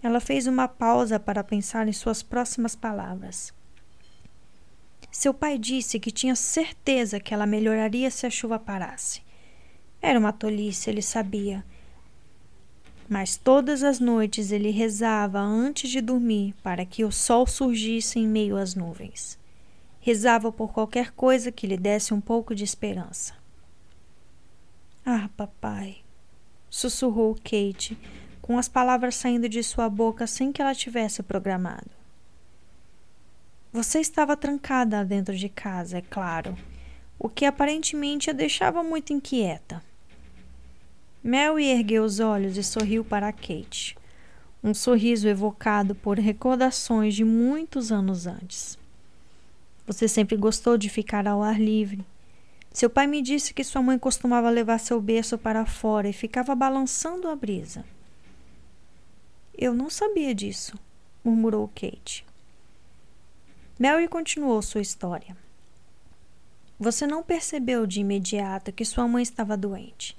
Ela 0.00 0.20
fez 0.20 0.46
uma 0.46 0.68
pausa 0.68 1.18
para 1.18 1.42
pensar 1.42 1.88
em 1.88 1.92
suas 1.92 2.22
próximas 2.22 2.76
palavras. 2.76 3.52
Seu 5.10 5.34
pai 5.34 5.58
disse 5.58 5.98
que 5.98 6.12
tinha 6.12 6.36
certeza 6.36 7.18
que 7.18 7.34
ela 7.34 7.46
melhoraria 7.46 8.10
se 8.12 8.26
a 8.26 8.30
chuva 8.30 8.60
parasse. 8.60 9.22
Era 10.00 10.18
uma 10.18 10.32
tolice, 10.32 10.88
ele 10.88 11.02
sabia. 11.02 11.64
Mas 13.08 13.36
todas 13.36 13.82
as 13.82 14.00
noites 14.00 14.50
ele 14.50 14.70
rezava 14.70 15.40
antes 15.40 15.90
de 15.90 16.00
dormir 16.00 16.54
para 16.62 16.86
que 16.86 17.04
o 17.04 17.12
sol 17.12 17.46
surgisse 17.46 18.18
em 18.18 18.26
meio 18.26 18.56
às 18.56 18.74
nuvens. 18.74 19.38
Rezava 20.00 20.50
por 20.50 20.72
qualquer 20.72 21.12
coisa 21.12 21.52
que 21.52 21.66
lhe 21.66 21.76
desse 21.76 22.14
um 22.14 22.20
pouco 22.20 22.54
de 22.54 22.64
esperança. 22.64 23.34
Ah, 25.04 25.28
papai, 25.36 25.98
sussurrou 26.70 27.34
Kate, 27.34 27.98
com 28.40 28.58
as 28.58 28.68
palavras 28.68 29.14
saindo 29.16 29.48
de 29.48 29.62
sua 29.62 29.88
boca 29.88 30.26
sem 30.26 30.50
que 30.50 30.62
ela 30.62 30.74
tivesse 30.74 31.22
programado. 31.22 31.90
Você 33.72 33.98
estava 34.00 34.36
trancada 34.36 35.04
dentro 35.04 35.36
de 35.36 35.48
casa, 35.48 35.98
é 35.98 36.00
claro, 36.00 36.56
o 37.18 37.28
que 37.28 37.44
aparentemente 37.44 38.30
a 38.30 38.32
deixava 38.32 38.82
muito 38.82 39.12
inquieta. 39.12 39.82
Mary 41.26 41.68
ergueu 41.68 42.04
os 42.04 42.20
olhos 42.20 42.58
e 42.58 42.62
sorriu 42.62 43.02
para 43.02 43.32
Kate, 43.32 43.96
um 44.62 44.74
sorriso 44.74 45.26
evocado 45.26 45.94
por 45.94 46.18
recordações 46.18 47.14
de 47.14 47.24
muitos 47.24 47.90
anos 47.90 48.26
antes. 48.26 48.78
Você 49.86 50.06
sempre 50.06 50.36
gostou 50.36 50.76
de 50.76 50.90
ficar 50.90 51.26
ao 51.26 51.42
ar 51.42 51.58
livre. 51.58 52.04
Seu 52.70 52.90
pai 52.90 53.06
me 53.06 53.22
disse 53.22 53.54
que 53.54 53.64
sua 53.64 53.80
mãe 53.80 53.98
costumava 53.98 54.50
levar 54.50 54.78
seu 54.78 55.00
berço 55.00 55.38
para 55.38 55.64
fora 55.64 56.06
e 56.06 56.12
ficava 56.12 56.54
balançando 56.54 57.26
a 57.28 57.34
brisa. 57.34 57.86
Eu 59.56 59.72
não 59.72 59.88
sabia 59.88 60.34
disso, 60.34 60.78
murmurou 61.24 61.68
Kate. 61.68 62.22
Mary 63.78 64.08
continuou 64.08 64.60
sua 64.60 64.82
história. 64.82 65.34
Você 66.78 67.06
não 67.06 67.22
percebeu 67.22 67.86
de 67.86 68.00
imediato 68.00 68.70
que 68.70 68.84
sua 68.84 69.08
mãe 69.08 69.22
estava 69.22 69.56
doente. 69.56 70.14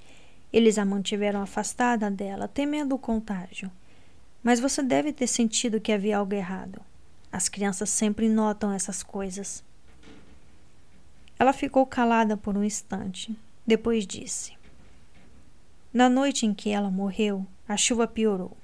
Eles 0.56 0.78
a 0.78 0.86
mantiveram 0.86 1.42
afastada 1.42 2.10
dela, 2.10 2.48
temendo 2.48 2.94
o 2.94 2.98
contágio. 2.98 3.70
Mas 4.42 4.58
você 4.58 4.82
deve 4.82 5.12
ter 5.12 5.26
sentido 5.26 5.78
que 5.78 5.92
havia 5.92 6.16
algo 6.16 6.32
errado. 6.32 6.80
As 7.30 7.46
crianças 7.46 7.90
sempre 7.90 8.26
notam 8.26 8.72
essas 8.72 9.02
coisas. 9.02 9.62
Ela 11.38 11.52
ficou 11.52 11.84
calada 11.84 12.38
por 12.38 12.56
um 12.56 12.64
instante. 12.64 13.36
Depois 13.66 14.06
disse: 14.06 14.56
Na 15.92 16.08
noite 16.08 16.46
em 16.46 16.54
que 16.54 16.70
ela 16.70 16.90
morreu, 16.90 17.46
a 17.68 17.76
chuva 17.76 18.08
piorou. 18.08 18.56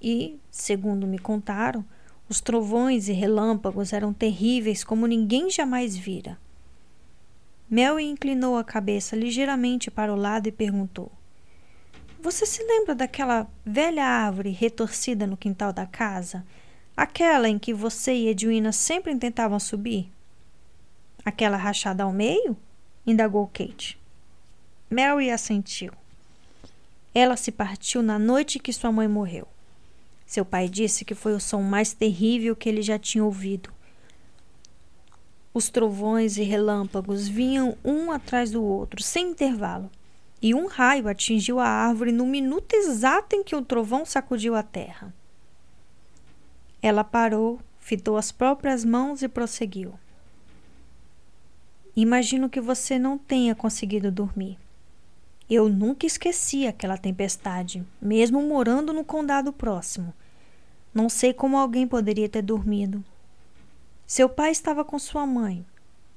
E, 0.00 0.40
segundo 0.50 1.06
me 1.06 1.18
contaram, 1.18 1.84
os 2.26 2.40
trovões 2.40 3.06
e 3.06 3.12
relâmpagos 3.12 3.92
eram 3.92 4.14
terríveis 4.14 4.82
como 4.82 5.06
ninguém 5.06 5.50
jamais 5.50 5.94
vira. 5.94 6.38
Mel 7.68 8.00
inclinou 8.00 8.56
a 8.56 8.64
cabeça 8.64 9.14
ligeiramente 9.14 9.90
para 9.90 10.10
o 10.10 10.16
lado 10.16 10.46
e 10.46 10.52
perguntou: 10.52 11.12
Você 12.20 12.44
se 12.44 12.64
lembra 12.64 12.96
daquela 12.96 13.46
velha 13.64 14.04
árvore 14.04 14.50
retorcida 14.50 15.24
no 15.24 15.36
quintal 15.36 15.72
da 15.72 15.86
casa? 15.86 16.44
Aquela 16.96 17.48
em 17.48 17.60
que 17.60 17.72
você 17.72 18.12
e 18.12 18.28
Edwina 18.28 18.72
sempre 18.72 19.14
tentavam 19.16 19.60
subir? 19.60 20.10
Aquela 21.24 21.56
rachada 21.56 22.02
ao 22.02 22.12
meio? 22.12 22.56
indagou 23.06 23.46
Kate. 23.46 23.96
Mary 24.90 25.30
assentiu. 25.30 25.92
Ela 27.14 27.36
se 27.36 27.52
partiu 27.52 28.02
na 28.02 28.18
noite 28.18 28.58
que 28.58 28.72
sua 28.72 28.90
mãe 28.90 29.06
morreu. 29.06 29.46
Seu 30.26 30.44
pai 30.44 30.68
disse 30.68 31.04
que 31.04 31.14
foi 31.14 31.34
o 31.34 31.40
som 31.40 31.62
mais 31.62 31.92
terrível 31.92 32.56
que 32.56 32.68
ele 32.68 32.82
já 32.82 32.98
tinha 32.98 33.24
ouvido. 33.24 33.72
Os 35.54 35.68
trovões 35.70 36.36
e 36.36 36.42
relâmpagos 36.42 37.28
vinham 37.28 37.78
um 37.84 38.10
atrás 38.10 38.50
do 38.50 38.62
outro, 38.62 39.02
sem 39.02 39.30
intervalo, 39.30 39.90
e 40.40 40.54
um 40.54 40.66
raio 40.66 41.08
atingiu 41.08 41.58
a 41.58 41.66
árvore 41.66 42.12
no 42.12 42.26
minuto 42.26 42.72
exato 42.74 43.34
em 43.34 43.42
que 43.42 43.56
o 43.56 43.62
trovão 43.62 44.04
sacudiu 44.04 44.54
a 44.54 44.62
terra. 44.62 45.12
Ela 46.80 47.02
parou, 47.02 47.60
fitou 47.80 48.16
as 48.16 48.30
próprias 48.30 48.84
mãos 48.84 49.22
e 49.22 49.28
prosseguiu. 49.28 49.94
Imagino 51.96 52.48
que 52.48 52.60
você 52.60 52.98
não 52.98 53.18
tenha 53.18 53.54
conseguido 53.54 54.12
dormir. 54.12 54.56
Eu 55.50 55.68
nunca 55.68 56.06
esqueci 56.06 56.66
aquela 56.66 56.96
tempestade, 56.96 57.84
mesmo 58.00 58.40
morando 58.42 58.92
no 58.92 59.02
condado 59.02 59.52
próximo. 59.52 60.14
Não 60.94 61.08
sei 61.08 61.32
como 61.32 61.56
alguém 61.56 61.88
poderia 61.88 62.28
ter 62.28 62.42
dormido. 62.42 63.02
Seu 64.06 64.28
pai 64.28 64.52
estava 64.52 64.84
com 64.84 64.98
sua 64.98 65.26
mãe. 65.26 65.66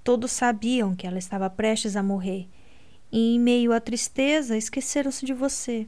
Todos 0.04 0.32
sabiam 0.32 0.96
que 0.96 1.08
ela 1.08 1.18
estava 1.18 1.50
prestes 1.50 1.96
a 1.96 2.04
morrer. 2.04 2.48
E, 3.12 3.36
em 3.36 3.40
meio 3.40 3.74
à 3.74 3.80
tristeza, 3.80 4.58
esqueceram-se 4.58 5.26
de 5.26 5.34
você. 5.34 5.88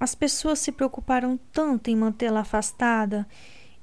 As 0.00 0.14
pessoas 0.14 0.58
se 0.58 0.72
preocuparam 0.72 1.38
tanto 1.52 1.90
em 1.90 1.96
mantê-la 1.96 2.40
afastada, 2.40 3.26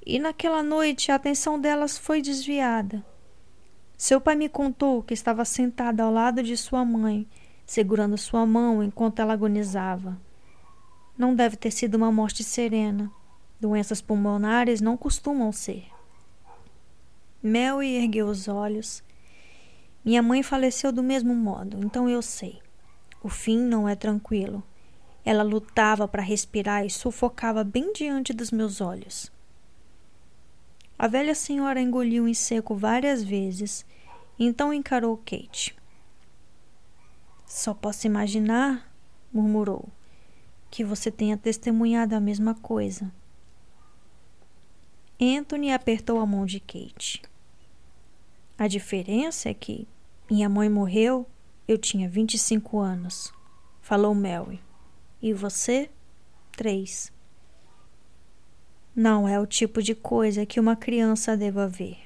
e 0.04 0.18
naquela 0.18 0.62
noite 0.62 1.12
a 1.12 1.16
atenção 1.16 1.60
delas 1.60 1.98
foi 1.98 2.22
desviada. 2.22 3.04
Seu 3.96 4.20
pai 4.20 4.34
me 4.34 4.48
contou 4.48 5.02
que 5.02 5.14
estava 5.14 5.44
sentada 5.44 6.02
ao 6.02 6.12
lado 6.12 6.42
de 6.42 6.56
sua 6.56 6.84
mãe 6.84 7.26
segurando 7.66 8.16
sua 8.16 8.46
mão 8.46 8.82
enquanto 8.82 9.18
ela 9.18 9.32
agonizava. 9.32 10.16
Não 11.18 11.34
deve 11.34 11.56
ter 11.56 11.72
sido 11.72 11.96
uma 11.96 12.12
morte 12.12 12.44
serena. 12.44 13.10
Doenças 13.60 14.00
pulmonares 14.00 14.80
não 14.80 14.96
costumam 14.96 15.50
ser. 15.50 15.86
Mel 17.42 17.82
ergueu 17.82 18.28
os 18.28 18.46
olhos. 18.48 19.02
Minha 20.06 20.22
mãe 20.22 20.40
faleceu 20.40 20.92
do 20.92 21.02
mesmo 21.02 21.34
modo, 21.34 21.84
então 21.84 22.08
eu 22.08 22.22
sei. 22.22 22.62
O 23.20 23.28
fim 23.28 23.58
não 23.58 23.88
é 23.88 23.96
tranquilo. 23.96 24.62
Ela 25.24 25.42
lutava 25.42 26.06
para 26.06 26.22
respirar 26.22 26.86
e 26.86 26.90
sufocava 26.90 27.64
bem 27.64 27.92
diante 27.92 28.32
dos 28.32 28.52
meus 28.52 28.80
olhos. 28.80 29.32
A 30.96 31.08
velha 31.08 31.34
senhora 31.34 31.80
engoliu 31.80 32.28
em 32.28 32.34
seco 32.34 32.76
várias 32.76 33.24
vezes, 33.24 33.84
então 34.38 34.72
encarou 34.72 35.16
Kate. 35.16 35.76
Só 37.44 37.74
posso 37.74 38.06
imaginar, 38.06 38.88
murmurou, 39.32 39.88
que 40.70 40.84
você 40.84 41.10
tenha 41.10 41.36
testemunhado 41.36 42.14
a 42.14 42.20
mesma 42.20 42.54
coisa. 42.54 43.12
Anthony 45.20 45.72
apertou 45.72 46.20
a 46.20 46.26
mão 46.26 46.46
de 46.46 46.60
Kate. 46.60 47.22
A 48.56 48.68
diferença 48.68 49.48
é 49.50 49.54
que 49.54 49.86
minha 50.30 50.48
mãe 50.48 50.68
morreu, 50.68 51.26
eu 51.66 51.78
tinha 51.78 52.08
25 52.08 52.78
anos, 52.78 53.32
falou 53.80 54.14
Mary. 54.14 54.60
E 55.20 55.32
você? 55.32 55.90
Três. 56.52 57.12
Não 58.94 59.28
é 59.28 59.38
o 59.38 59.46
tipo 59.46 59.82
de 59.82 59.94
coisa 59.94 60.46
que 60.46 60.58
uma 60.60 60.76
criança 60.76 61.36
deva 61.36 61.68
ver. 61.68 61.98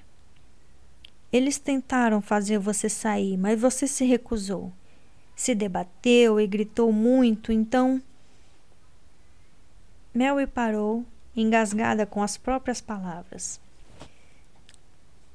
Eles 1.33 1.59
tentaram 1.59 2.21
fazer 2.21 2.59
você 2.59 2.89
sair, 2.89 3.37
mas 3.37 3.61
você 3.61 3.87
se 3.87 4.05
recusou 4.05 4.73
se 5.41 5.55
debateu 5.55 6.39
e 6.39 6.47
gritou 6.47 6.93
muito, 6.93 7.51
então. 7.51 8.03
Mary 10.13 10.47
parou, 10.47 11.03
engasgada 11.35 12.05
com 12.05 12.23
as 12.23 12.37
próprias 12.37 12.79
palavras. 12.83 13.59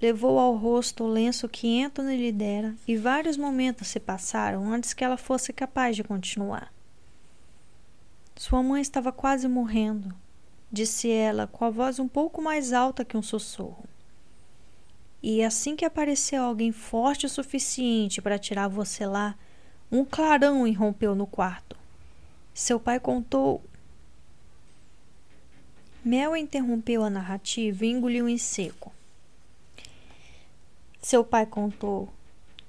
Levou 0.01 0.37
ao 0.37 0.55
rosto 0.55 1.05
o 1.05 1.07
lenço 1.07 1.47
que 1.47 1.81
Anthony 1.81 2.17
lhe 2.17 2.31
dera 2.31 2.75
e 2.87 2.97
vários 2.97 3.37
momentos 3.37 3.87
se 3.87 3.99
passaram 3.99 4.71
antes 4.71 4.93
que 4.93 5.03
ela 5.03 5.17
fosse 5.17 5.53
capaz 5.53 5.95
de 5.95 6.03
continuar. 6.03 6.73
Sua 8.35 8.61
mãe 8.61 8.81
estava 8.81 9.13
quase 9.13 9.47
morrendo, 9.47 10.13
disse 10.69 11.09
ela 11.09 11.47
com 11.47 11.63
a 11.63 11.69
voz 11.69 11.99
um 11.99 12.07
pouco 12.07 12.41
mais 12.41 12.73
alta 12.73 13.05
que 13.05 13.15
um 13.15 13.21
sussurro. 13.21 13.85
E 15.23 15.41
assim 15.41 15.75
que 15.75 15.85
apareceu 15.85 16.43
alguém 16.43 16.71
forte 16.71 17.25
o 17.25 17.29
suficiente 17.29 18.21
para 18.21 18.37
tirar 18.37 18.67
você 18.67 19.07
lá, 19.07 19.35
um 19.91 20.03
clarão 20.03 20.67
irrompeu 20.67 21.15
no 21.15 21.25
quarto. 21.25 21.75
Seu 22.53 22.79
pai 22.79 22.99
contou. 22.99 23.63
Mel 26.03 26.35
interrompeu 26.35 27.03
a 27.03 27.09
narrativa 27.09 27.85
e 27.85 27.89
engoliu 27.89 28.29
em 28.29 28.37
seco. 28.37 28.93
Seu 31.05 31.23
pai 31.23 31.45
contou 31.45 32.09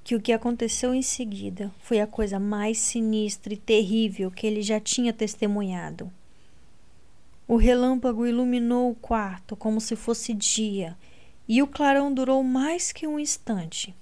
que 0.04 0.14
o 0.14 0.20
que 0.20 0.30
aconteceu 0.30 0.92
em 0.92 1.00
seguida 1.00 1.72
foi 1.80 2.00
a 2.00 2.06
coisa 2.06 2.38
mais 2.38 2.76
sinistra 2.76 3.54
e 3.54 3.56
terrível 3.56 4.30
que 4.30 4.46
ele 4.46 4.60
já 4.60 4.78
tinha 4.78 5.10
testemunhado. 5.10 6.12
O 7.48 7.56
relâmpago 7.56 8.26
iluminou 8.26 8.90
o 8.90 8.94
quarto 8.94 9.56
como 9.56 9.80
se 9.80 9.96
fosse 9.96 10.34
dia, 10.34 10.98
e 11.48 11.62
o 11.62 11.66
clarão 11.66 12.12
durou 12.12 12.44
mais 12.44 12.92
que 12.92 13.06
um 13.06 13.18
instante, 13.18 13.96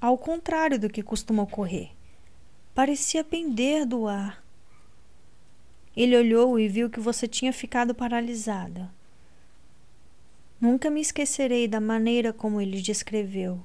ao 0.00 0.18
contrário 0.18 0.80
do 0.80 0.90
que 0.90 1.00
costuma 1.00 1.44
ocorrer 1.44 1.90
parecia 2.74 3.22
pender 3.22 3.86
do 3.86 4.08
ar. 4.08 4.44
Ele 5.96 6.16
olhou 6.16 6.58
e 6.58 6.66
viu 6.66 6.90
que 6.90 6.98
você 6.98 7.28
tinha 7.28 7.52
ficado 7.52 7.94
paralisada. 7.94 8.90
Nunca 10.60 10.90
me 10.90 11.00
esquecerei 11.00 11.68
da 11.68 11.80
maneira 11.80 12.32
como 12.32 12.60
ele 12.60 12.82
descreveu. 12.82 13.62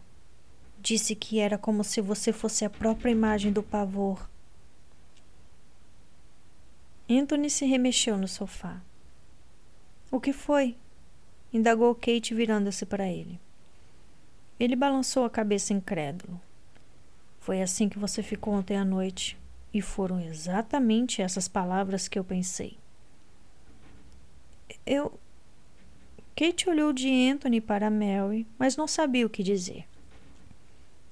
Disse 0.82 1.16
que 1.16 1.40
era 1.40 1.60
como 1.60 1.84
se 1.84 2.02
você 2.02 2.34
fosse 2.34 2.66
a 2.66 2.70
própria 2.70 3.12
imagem 3.12 3.52
do 3.52 3.62
pavor. 3.62 4.28
Anthony 7.08 7.52
se 7.52 7.66
remexeu 7.66 8.18
no 8.18 8.28
sofá. 8.28 8.82
O 10.10 10.20
que 10.20 10.34
foi? 10.34 10.76
indagou 11.53 11.94
Kate 11.94 12.34
virando-se 12.34 12.84
para 12.84 13.08
ele. 13.08 13.40
Ele 14.60 14.76
balançou 14.76 15.24
a 15.24 15.30
cabeça 15.30 15.72
incrédulo. 15.72 16.41
Foi 17.40 17.62
assim 17.62 17.88
que 17.88 17.99
você 17.99 18.24
ficou 18.24 18.56
ontem 18.56 18.76
à 18.76 18.84
noite. 18.84 19.38
E 19.72 19.82
foram 19.82 20.20
exatamente 20.20 21.22
essas 21.22 21.48
palavras 21.48 22.08
que 22.08 22.18
eu 22.18 22.24
pensei. 22.24 22.78
Eu. 24.86 25.20
Kate 26.36 26.68
olhou 26.70 26.91
de 26.91 27.08
Anthony 27.30 27.62
para 27.62 27.90
Mary, 27.91 28.48
mas 28.58 28.76
não 28.76 28.88
sabia 28.88 29.28
o 29.28 29.30
que 29.30 29.44
dizer. 29.44 29.86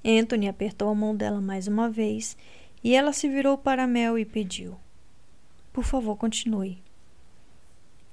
Anthony 0.03 0.47
apertou 0.47 0.89
a 0.89 0.95
mão 0.95 1.15
dela 1.15 1.41
mais 1.41 1.67
uma 1.67 1.89
vez 1.89 2.37
e 2.83 2.95
ela 2.95 3.11
se 3.11 3.27
virou 3.27 3.57
para 3.57 3.87
Mel 3.87 4.17
e 4.17 4.25
pediu: 4.25 4.77
Por 5.73 5.83
favor, 5.83 6.15
continue. 6.15 6.81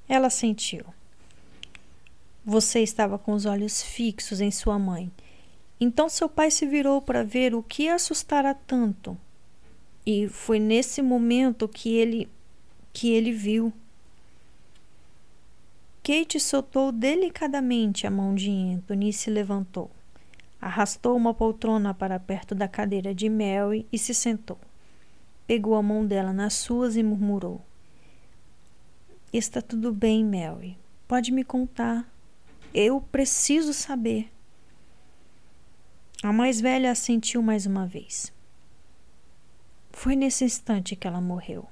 Ela 0.09 0.31
sentiu. 0.31 0.85
Você 2.45 2.81
estava 2.81 3.19
com 3.19 3.33
os 3.33 3.45
olhos 3.45 3.83
fixos 3.83 4.41
em 4.41 4.53
sua 4.53 4.79
mãe 4.79 5.11
Então 5.81 6.09
seu 6.09 6.29
pai 6.29 6.49
se 6.49 6.65
virou 6.65 7.03
para 7.03 7.25
ver 7.25 7.55
o 7.55 7.63
que 7.63 7.89
assustara 7.89 8.55
tanto. 8.55 9.19
E 10.05 10.29
foi 10.29 10.61
nesse 10.61 11.03
momento 11.03 11.69
que 11.69 11.95
ele 11.97 12.29
que 12.93 13.11
ele 13.11 13.33
viu. 13.33 13.73
Kate 16.03 16.39
soltou 16.39 16.93
delicadamente 16.93 18.07
a 18.07 18.11
mão 18.11 18.35
de 18.35 18.49
Anthony 18.51 19.11
e 19.11 19.13
se 19.13 19.29
levantou. 19.29 19.91
Arrastou 20.61 21.17
uma 21.17 21.35
poltrona 21.35 21.93
para 21.93 22.19
perto 22.19 22.55
da 22.55 22.67
cadeira 22.67 23.15
de 23.15 23.29
Mary 23.29 23.87
e 23.93 23.99
se 23.99 24.15
sentou. 24.15 24.59
Pegou 25.47 25.75
a 25.75 25.83
mão 25.83 26.05
dela 26.05 26.33
nas 26.33 26.55
suas 26.55 26.97
e 26.97 27.03
murmurou: 27.03 27.65
Está 29.33 29.61
tudo 29.61 29.93
bem, 29.93 30.25
Mary. 30.25 30.77
Pode 31.07 31.31
me 31.31 31.45
contar. 31.45 32.11
Eu 32.75 33.01
preciso 33.01 33.73
saber. 33.73 34.33
A 36.23 36.33
mais 36.33 36.61
velha 36.61 36.91
assentiu 36.91 37.43
mais 37.43 37.67
uma 37.67 37.87
vez. 37.87 38.33
Foi 39.93 40.17
nesse 40.17 40.45
instante 40.45 40.97
que 40.97 41.07
ela 41.07 41.21
morreu. 41.21 41.69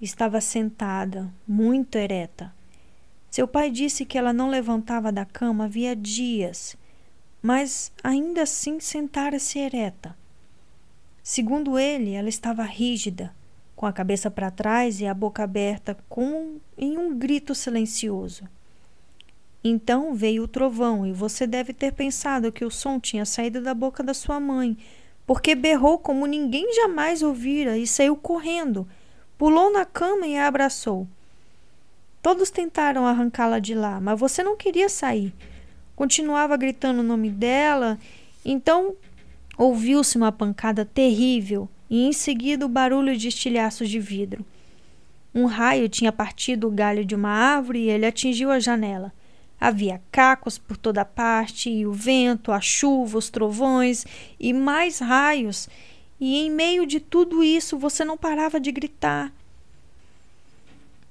Estava 0.00 0.40
sentada, 0.40 1.32
muito 1.46 1.96
ereta. 1.96 2.54
Seu 3.30 3.46
pai 3.48 3.70
disse 3.70 4.04
que 4.04 4.16
ela 4.16 4.32
não 4.32 4.48
levantava 4.48 5.10
da 5.10 5.24
cama 5.24 5.64
havia 5.64 5.94
dias, 5.96 6.76
mas 7.44 7.92
ainda 8.02 8.44
assim 8.44 8.80
sentara-se 8.80 9.58
ereta. 9.58 10.16
Segundo 11.22 11.78
ele, 11.78 12.14
ela 12.14 12.30
estava 12.30 12.62
rígida, 12.62 13.34
com 13.76 13.84
a 13.84 13.92
cabeça 13.92 14.30
para 14.30 14.50
trás 14.50 14.98
e 14.98 15.06
a 15.06 15.12
boca 15.12 15.42
aberta, 15.44 15.94
como 16.08 16.58
em 16.78 16.96
um 16.96 17.18
grito 17.18 17.54
silencioso. 17.54 18.48
Então 19.62 20.14
veio 20.14 20.44
o 20.44 20.48
trovão, 20.48 21.06
e 21.06 21.12
você 21.12 21.46
deve 21.46 21.74
ter 21.74 21.92
pensado 21.92 22.50
que 22.50 22.64
o 22.64 22.70
som 22.70 22.98
tinha 22.98 23.26
saído 23.26 23.60
da 23.60 23.74
boca 23.74 24.02
da 24.02 24.14
sua 24.14 24.40
mãe, 24.40 24.78
porque 25.26 25.54
berrou 25.54 25.98
como 25.98 26.24
ninguém 26.24 26.74
jamais 26.74 27.22
ouvira 27.22 27.76
e 27.76 27.86
saiu 27.86 28.16
correndo, 28.16 28.88
pulou 29.36 29.70
na 29.70 29.84
cama 29.84 30.26
e 30.26 30.34
a 30.34 30.46
abraçou. 30.46 31.06
Todos 32.22 32.48
tentaram 32.48 33.06
arrancá-la 33.06 33.58
de 33.58 33.74
lá, 33.74 34.00
mas 34.00 34.18
você 34.18 34.42
não 34.42 34.56
queria 34.56 34.88
sair. 34.88 35.34
Continuava 35.96 36.56
gritando 36.56 37.00
o 37.00 37.04
nome 37.04 37.30
dela, 37.30 37.98
então 38.44 38.96
ouviu-se 39.56 40.16
uma 40.16 40.32
pancada 40.32 40.84
terrível 40.84 41.68
e 41.88 42.06
em 42.06 42.12
seguida 42.12 42.66
o 42.66 42.68
barulho 42.68 43.16
de 43.16 43.28
estilhaços 43.28 43.88
de 43.88 44.00
vidro. 44.00 44.44
Um 45.34 45.46
raio 45.46 45.88
tinha 45.88 46.12
partido 46.12 46.68
o 46.68 46.70
galho 46.70 47.04
de 47.04 47.14
uma 47.14 47.30
árvore 47.30 47.80
e 47.80 47.90
ele 47.90 48.06
atingiu 48.06 48.50
a 48.50 48.60
janela. 48.60 49.12
Havia 49.60 50.00
cacos 50.12 50.58
por 50.58 50.76
toda 50.76 51.04
parte, 51.04 51.70
e 51.70 51.86
o 51.86 51.92
vento, 51.92 52.52
a 52.52 52.60
chuva, 52.60 53.18
os 53.18 53.30
trovões 53.30 54.04
e 54.38 54.52
mais 54.52 54.98
raios. 54.98 55.68
E 56.20 56.36
em 56.36 56.50
meio 56.50 56.86
de 56.86 57.00
tudo 57.00 57.42
isso 57.42 57.78
você 57.78 58.04
não 58.04 58.16
parava 58.16 58.60
de 58.60 58.70
gritar. 58.70 59.32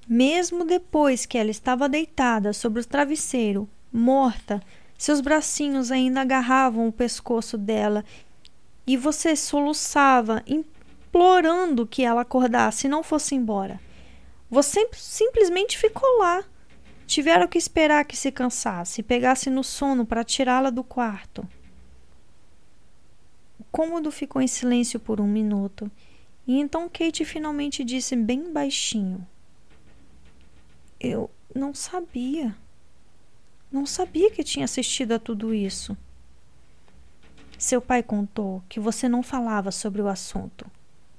Mesmo 0.07 0.65
depois 0.65 1.25
que 1.25 1.37
ela 1.37 1.49
estava 1.49 1.89
deitada 1.89 2.53
sobre 2.53 2.81
o 2.81 2.85
travesseiro, 2.85 3.67
morta, 3.93 4.61
seus 4.97 5.21
bracinhos 5.21 5.91
ainda 5.91 6.21
agarravam 6.21 6.87
o 6.87 6.91
pescoço 6.91 7.57
dela 7.57 8.03
e 8.85 8.97
você 8.97 9.35
soluçava, 9.35 10.43
implorando 10.47 11.87
que 11.87 12.03
ela 12.03 12.21
acordasse 12.21 12.87
e 12.87 12.89
não 12.89 13.03
fosse 13.03 13.35
embora. 13.35 13.79
Você 14.49 14.89
simplesmente 14.93 15.77
ficou 15.77 16.19
lá, 16.19 16.43
Tiveram 17.05 17.47
que 17.47 17.57
esperar 17.57 18.05
que 18.05 18.15
se 18.15 18.31
cansasse 18.31 19.01
e 19.01 19.03
pegasse 19.03 19.49
no 19.49 19.63
sono 19.63 20.05
para 20.05 20.23
tirá-la 20.23 20.69
do 20.69 20.83
quarto. 20.83 21.47
O 23.59 23.63
cômodo 23.71 24.09
ficou 24.11 24.41
em 24.41 24.47
silêncio 24.47 24.99
por 24.99 25.19
um 25.19 25.27
minuto 25.27 25.91
e 26.47 26.59
então 26.59 26.89
Kate 26.89 27.23
finalmente 27.25 27.83
disse 27.83 28.15
bem 28.15 28.51
baixinho: 28.51 29.27
Eu 30.99 31.29
não 31.53 31.73
sabia. 31.73 32.55
Não 33.73 33.85
sabia 33.85 34.31
que 34.31 34.43
tinha 34.43 34.63
assistido 34.63 35.13
a 35.13 35.19
tudo 35.19 35.53
isso. 35.53 35.97
Seu 37.57 37.81
pai 37.81 38.01
contou 38.01 38.63
que 38.69 38.79
você 38.79 39.09
não 39.09 39.21
falava 39.21 39.71
sobre 39.71 40.01
o 40.01 40.07
assunto, 40.07 40.65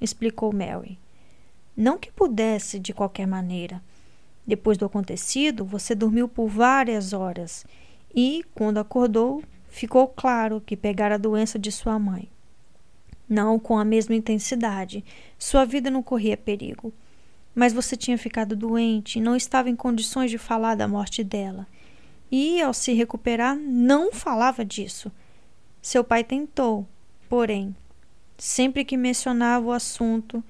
explicou 0.01 0.55
Mary. 0.55 0.99
Não 1.77 1.99
que 1.99 2.11
pudesse 2.11 2.79
de 2.79 2.95
qualquer 2.95 3.27
maneira 3.27 3.83
depois 4.47 4.77
do 4.77 4.85
acontecido, 4.85 5.65
você 5.65 5.95
dormiu 5.95 6.29
por 6.29 6.49
várias 6.49 7.13
horas 7.13 7.65
e, 8.15 8.45
quando 8.55 8.79
acordou, 8.79 9.43
ficou 9.69 10.07
claro 10.07 10.61
que 10.61 10.77
pegara 10.77 11.15
a 11.15 11.19
doença 11.19 11.59
de 11.59 11.73
sua 11.73 11.99
mãe. 11.99 12.29
Não 13.29 13.59
com 13.59 13.79
a 13.79 13.85
mesma 13.85 14.15
intensidade, 14.15 15.03
sua 15.39 15.65
vida 15.65 15.91
não 15.91 16.03
corria 16.03 16.37
perigo. 16.37 16.93
Mas 17.55 17.73
você 17.73 17.97
tinha 17.97 18.19
ficado 18.19 18.55
doente 18.55 19.19
e 19.19 19.23
não 19.23 19.35
estava 19.35 19.71
em 19.71 19.77
condições 19.77 20.31
de 20.31 20.37
falar 20.37 20.75
da 20.75 20.87
morte 20.87 21.25
dela. 21.25 21.67
E, 22.37 22.61
ao 22.61 22.75
se 22.75 22.93
recuperar, 22.93 23.55
não 23.57 24.13
falava 24.13 24.65
disso. 24.65 25.13
Seu 25.81 26.03
pai 26.03 26.25
tentou, 26.25 26.85
porém, 27.29 27.77
sempre 28.37 28.85
que 28.85 28.97
mencionava 28.97 29.67
o 29.67 29.71
assunto, 29.71 30.43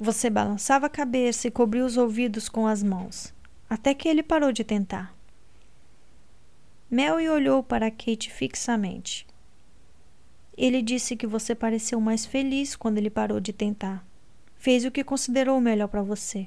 você 0.00 0.30
balançava 0.30 0.86
a 0.86 0.88
cabeça 0.88 1.46
e 1.46 1.50
cobria 1.50 1.84
os 1.84 1.98
ouvidos 1.98 2.48
com 2.48 2.66
as 2.66 2.82
mãos, 2.82 3.34
até 3.68 3.92
que 3.92 4.08
ele 4.08 4.22
parou 4.22 4.50
de 4.50 4.64
tentar. 4.64 5.14
Mary 6.90 7.28
olhou 7.28 7.62
para 7.62 7.90
Kate 7.90 8.30
fixamente. 8.30 9.26
Ele 10.56 10.80
disse 10.80 11.16
que 11.16 11.26
você 11.26 11.54
pareceu 11.54 12.00
mais 12.00 12.24
feliz 12.24 12.74
quando 12.74 12.96
ele 12.96 13.10
parou 13.10 13.40
de 13.40 13.52
tentar. 13.52 14.02
Fez 14.56 14.86
o 14.86 14.90
que 14.90 15.04
considerou 15.04 15.60
melhor 15.60 15.88
para 15.88 16.00
você. 16.00 16.46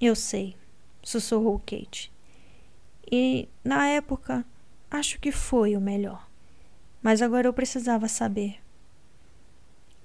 Eu 0.00 0.16
sei, 0.16 0.56
sussurrou 1.02 1.58
Kate. 1.58 2.10
E, 3.10 3.48
na 3.64 3.88
época, 3.88 4.44
acho 4.90 5.18
que 5.18 5.32
foi 5.32 5.76
o 5.76 5.80
melhor. 5.80 6.28
Mas 7.02 7.22
agora 7.22 7.46
eu 7.46 7.52
precisava 7.52 8.08
saber. 8.08 8.58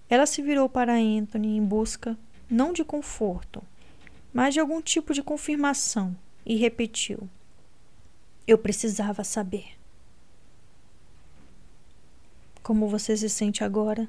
Ela 0.09 0.25
se 0.25 0.41
virou 0.41 0.69
para 0.69 0.95
Anthony 0.95 1.57
em 1.57 1.65
busca 1.65 2.17
não 2.49 2.71
de 2.71 2.83
conforto, 2.83 3.63
mas 4.31 4.53
de 4.53 4.59
algum 4.59 4.81
tipo 4.81 5.13
de 5.13 5.23
confirmação 5.23 6.15
e 6.45 6.55
repetiu: 6.55 7.27
Eu 8.47 8.57
precisava 8.57 9.23
saber. 9.23 9.77
Como 12.61 12.87
você 12.87 13.17
se 13.17 13.29
sente 13.29 13.63
agora? 13.63 14.07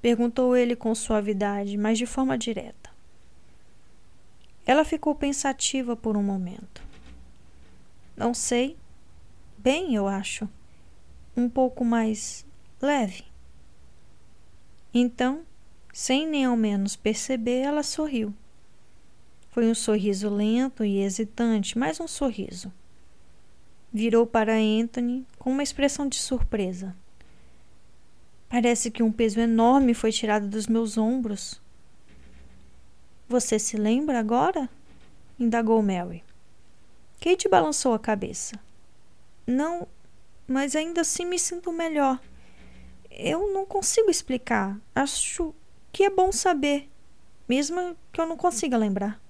perguntou 0.00 0.56
ele 0.56 0.74
com 0.74 0.92
suavidade, 0.96 1.76
mas 1.76 1.96
de 1.96 2.06
forma 2.06 2.36
direta. 2.36 2.90
Ela 4.66 4.84
ficou 4.84 5.14
pensativa 5.14 5.94
por 5.94 6.16
um 6.16 6.22
momento. 6.22 6.81
Não 8.22 8.32
sei. 8.32 8.76
Bem, 9.58 9.96
eu 9.96 10.06
acho. 10.06 10.48
Um 11.36 11.48
pouco 11.48 11.84
mais 11.84 12.46
leve. 12.80 13.24
Então, 14.94 15.40
sem 15.92 16.28
nem 16.28 16.44
ao 16.44 16.56
menos 16.56 16.94
perceber, 16.94 17.62
ela 17.62 17.82
sorriu. 17.82 18.32
Foi 19.50 19.68
um 19.68 19.74
sorriso 19.74 20.28
lento 20.28 20.84
e 20.84 21.00
hesitante, 21.00 21.76
mas 21.76 21.98
um 21.98 22.06
sorriso. 22.06 22.72
Virou 23.92 24.24
para 24.24 24.54
Anthony 24.54 25.26
com 25.36 25.50
uma 25.50 25.64
expressão 25.64 26.06
de 26.06 26.14
surpresa. 26.14 26.94
Parece 28.48 28.88
que 28.88 29.02
um 29.02 29.10
peso 29.10 29.40
enorme 29.40 29.94
foi 29.94 30.12
tirado 30.12 30.46
dos 30.46 30.68
meus 30.68 30.96
ombros. 30.96 31.60
Você 33.28 33.58
se 33.58 33.76
lembra 33.76 34.20
agora? 34.20 34.70
indagou 35.40 35.82
Mary. 35.82 36.22
Kate 37.22 37.48
balançou 37.48 37.94
a 37.94 37.98
cabeça. 37.98 38.58
Não, 39.46 39.86
mas 40.46 40.74
ainda 40.76 41.02
assim 41.02 41.24
me 41.24 41.38
sinto 41.38 41.72
melhor 41.72 42.18
eu 43.16 43.52
não 43.52 43.66
consigo 43.66 44.10
explicar. 44.10 44.78
Acho 44.94 45.54
que 45.92 46.04
é 46.04 46.10
bom 46.10 46.32
saber, 46.32 46.88
mesmo 47.48 47.96
que 48.12 48.20
eu 48.20 48.26
não 48.26 48.36
consiga 48.36 48.76
lembrar. 48.76 49.20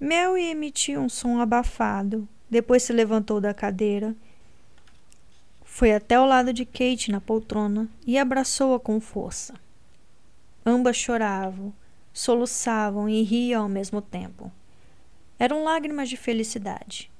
Mary 0.00 0.46
emitiu 0.46 1.00
um 1.00 1.08
som 1.08 1.40
abafado, 1.40 2.26
depois 2.48 2.82
se 2.82 2.92
levantou 2.92 3.40
da 3.40 3.52
cadeira, 3.52 4.16
foi 5.62 5.92
até 5.92 6.18
o 6.18 6.26
lado 6.26 6.52
de 6.52 6.64
Kate 6.64 7.12
na 7.12 7.20
poltrona 7.20 7.88
e 8.06 8.18
abraçou-a 8.18 8.80
com 8.80 9.00
força. 9.00 9.54
Ambas 10.64 10.96
choravam, 10.96 11.72
soluçavam 12.12 13.08
e 13.08 13.22
riam 13.22 13.62
ao 13.62 13.68
mesmo 13.68 14.02
tempo. 14.02 14.50
Eram 15.40 15.64
lágrimas 15.64 16.10
de 16.10 16.18
felicidade. 16.18 17.10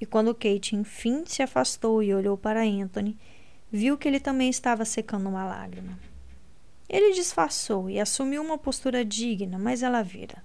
E 0.00 0.06
quando 0.06 0.34
Kate 0.34 0.74
enfim 0.74 1.24
se 1.26 1.42
afastou 1.42 2.02
e 2.02 2.14
olhou 2.14 2.34
para 2.34 2.62
Anthony, 2.62 3.18
viu 3.70 3.98
que 3.98 4.08
ele 4.08 4.18
também 4.18 4.48
estava 4.48 4.82
secando 4.86 5.28
uma 5.28 5.44
lágrima. 5.44 5.98
Ele 6.88 7.12
disfarçou 7.12 7.90
e 7.90 8.00
assumiu 8.00 8.40
uma 8.40 8.56
postura 8.56 9.04
digna, 9.04 9.58
mas 9.58 9.82
ela 9.82 10.02
vira. 10.02 10.42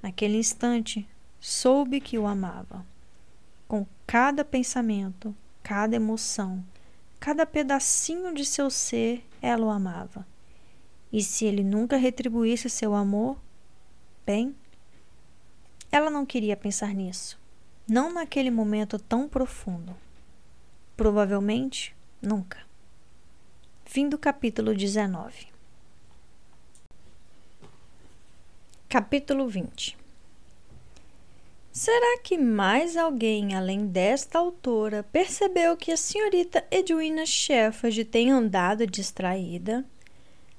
Naquele 0.00 0.36
instante, 0.36 1.04
soube 1.40 2.00
que 2.00 2.16
o 2.16 2.28
amava. 2.28 2.86
Com 3.66 3.84
cada 4.06 4.44
pensamento, 4.44 5.34
cada 5.64 5.96
emoção, 5.96 6.64
cada 7.18 7.44
pedacinho 7.44 8.32
de 8.32 8.44
seu 8.44 8.70
ser, 8.70 9.26
ela 9.40 9.66
o 9.66 9.70
amava. 9.70 10.24
E 11.12 11.24
se 11.24 11.44
ele 11.44 11.64
nunca 11.64 11.96
retribuísse 11.96 12.70
seu 12.70 12.94
amor, 12.94 13.36
bem, 14.24 14.54
ela 15.92 16.10
não 16.10 16.24
queria 16.24 16.56
pensar 16.56 16.94
nisso. 16.94 17.38
Não 17.86 18.10
naquele 18.10 18.50
momento 18.50 18.98
tão 18.98 19.28
profundo. 19.28 19.94
Provavelmente 20.96 21.94
nunca. 22.20 22.58
Fim 23.84 24.08
do 24.08 24.16
capítulo 24.16 24.74
19. 24.74 25.48
Capítulo 28.88 29.46
20 29.46 29.98
Será 31.70 32.18
que 32.22 32.38
mais 32.38 32.96
alguém 32.96 33.54
além 33.54 33.86
desta 33.86 34.38
autora 34.38 35.02
percebeu 35.02 35.76
que 35.76 35.90
a 35.90 35.96
senhorita 35.96 36.64
Edwina 36.70 37.26
Shepherd 37.26 38.04
tem 38.04 38.30
andado 38.30 38.86
distraída? 38.86 39.84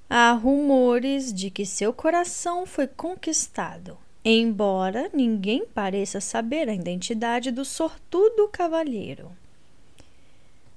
Há 0.09 0.31
rumores 0.31 1.33
de 1.33 1.49
que 1.49 1.65
seu 1.65 1.93
coração 1.93 2.65
foi 2.65 2.87
conquistado, 2.87 3.97
embora 4.31 5.09
ninguém 5.13 5.65
pareça 5.65 6.21
saber 6.21 6.69
a 6.69 6.73
identidade 6.73 7.51
do 7.51 7.65
sortudo 7.65 8.47
cavalheiro. 8.47 9.31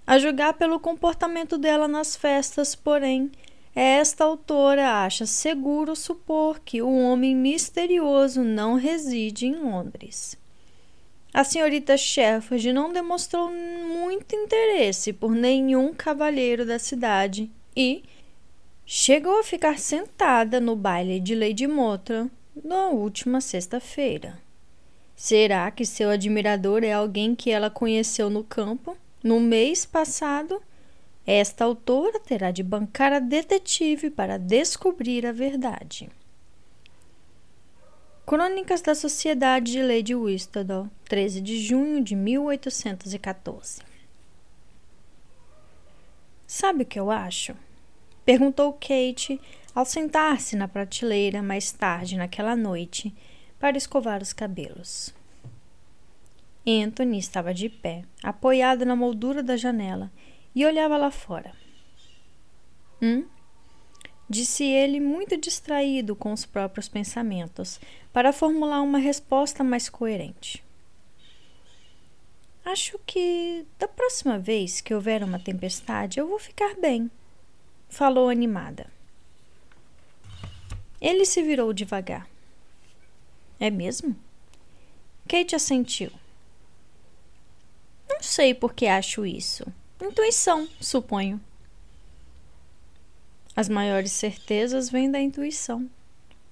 A 0.06 0.18
julgar 0.18 0.55
pelo 0.55 0.81
comportamento 0.81 1.59
dela 1.59 1.89
nas 1.89 2.16
festas, 2.16 2.74
porém, 2.74 3.31
esta 3.74 4.24
autora 4.24 5.05
acha 5.05 5.27
seguro 5.27 5.94
supor 5.94 6.60
que 6.60 6.81
o 6.81 6.98
homem 6.98 7.36
misterioso 7.36 8.43
não 8.43 8.74
reside 8.74 9.47
em 9.47 9.55
Londres. 9.56 10.36
A 11.35 11.44
senhorita 11.44 11.97
Shepherd 11.97 12.73
não 12.73 12.93
demonstrou 12.93 13.52
muito 13.52 14.35
interesse 14.35 15.12
por 15.12 15.32
nenhum 15.32 15.93
cavalheiro 15.93 16.64
da 16.64 16.78
cidade 16.78 17.51
e 17.77 18.02
chegou 18.86 19.39
a 19.40 19.44
ficar 19.44 19.78
sentada 19.78 20.59
no 20.59 20.74
baile 20.74 21.20
de 21.20 21.35
Lady 21.35 21.66
Motra 21.66 22.31
na 22.65 22.89
última 22.89 23.41
sexta-feira. 23.41 24.39
Será 25.15 25.70
que 25.70 25.85
seu 25.85 26.11
admirador 26.11 26.85
é 26.85 26.93
alguém 26.93 27.35
que 27.35 27.51
ela 27.51 27.70
conheceu 27.70 28.28
no 28.28 28.45
campo 28.45 28.97
no 29.23 29.41
mês 29.41 29.85
passado? 29.87 30.62
Esta 31.27 31.65
autora 31.65 32.20
terá 32.20 32.51
de 32.51 32.62
bancar 32.62 33.12
a 33.12 33.19
detetive 33.19 34.11
para 34.11 34.39
descobrir 34.39 35.27
a 35.27 35.33
verdade. 35.33 36.11
Crônicas 38.24 38.83
da 38.83 38.95
Sociedade 38.95 39.73
de 39.73 39.83
Lady 39.83 40.15
Whistledown, 40.15 40.91
13 41.09 41.41
de 41.41 41.59
junho 41.61 42.03
de 42.03 42.15
1814. 42.15 43.81
Sabe 46.47 46.83
o 46.83 46.87
que 46.87 46.99
eu 46.99 47.11
acho? 47.11 47.55
Perguntou 48.24 48.73
Kate 48.73 49.41
ao 49.77 49.85
sentar-se 49.85 50.57
na 50.57 50.66
prateleira 50.66 51.43
mais 51.43 51.70
tarde 51.70 52.16
naquela 52.16 52.57
noite 52.57 53.15
para 53.61 53.77
escovar 53.77 54.23
os 54.23 54.32
cabelos. 54.32 55.15
Anthony 56.66 57.19
estava 57.19 57.53
de 57.53 57.69
pé, 57.69 58.03
apoiado 58.23 58.86
na 58.86 58.97
moldura 58.97 59.43
da 59.43 59.55
janela 59.55 60.11
e 60.55 60.65
olhava 60.65 60.97
lá 60.97 61.11
fora. 61.11 61.53
Hum? 63.03 63.27
Disse 64.27 64.65
ele, 64.65 64.98
muito 64.98 65.36
distraído 65.36 66.16
com 66.16 66.32
os 66.32 66.47
próprios 66.47 66.89
pensamentos, 66.89 67.78
para 68.15 68.32
formular 68.32 68.81
uma 68.81 68.98
resposta 68.98 69.62
mais 69.62 69.90
coerente. 69.90 70.65
Acho 72.65 72.98
que 73.05 73.66
da 73.78 73.86
próxima 73.86 74.39
vez 74.39 74.81
que 74.81 74.94
houver 74.94 75.23
uma 75.23 75.39
tempestade 75.39 76.19
eu 76.19 76.27
vou 76.27 76.39
ficar 76.39 76.74
bem, 76.77 77.11
falou 77.90 78.31
animada. 78.31 78.95
Ele 81.01 81.24
se 81.24 81.43
virou 81.43 81.73
devagar. 81.73 82.28
É 83.59 83.70
mesmo? 83.70 84.16
Kate 85.28 85.56
assentiu. 85.56 86.10
Não 88.09 88.23
sei 88.23 88.55
por 88.55 88.73
que 88.74 88.86
acho 88.86 89.27
isso. 89.27 89.66
Intuição, 90.01 90.68
suponho. 90.81 91.40
As 93.56 93.68
maiores 93.68 94.12
certezas 94.12 94.90
vêm 94.90 95.10
da 95.10 95.18
intuição, 95.18 95.89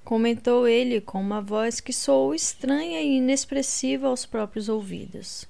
comentou 0.03 0.67
ele 0.67 1.03
com 1.03 1.21
uma 1.21 1.41
voz 1.41 1.79
que 1.79 1.93
soou 1.93 2.35
estranha 2.35 3.03
e 3.03 3.19
inexpressiva 3.19 4.09
aos 4.09 4.25
próprios 4.25 4.71
ouvidos. 4.71 5.47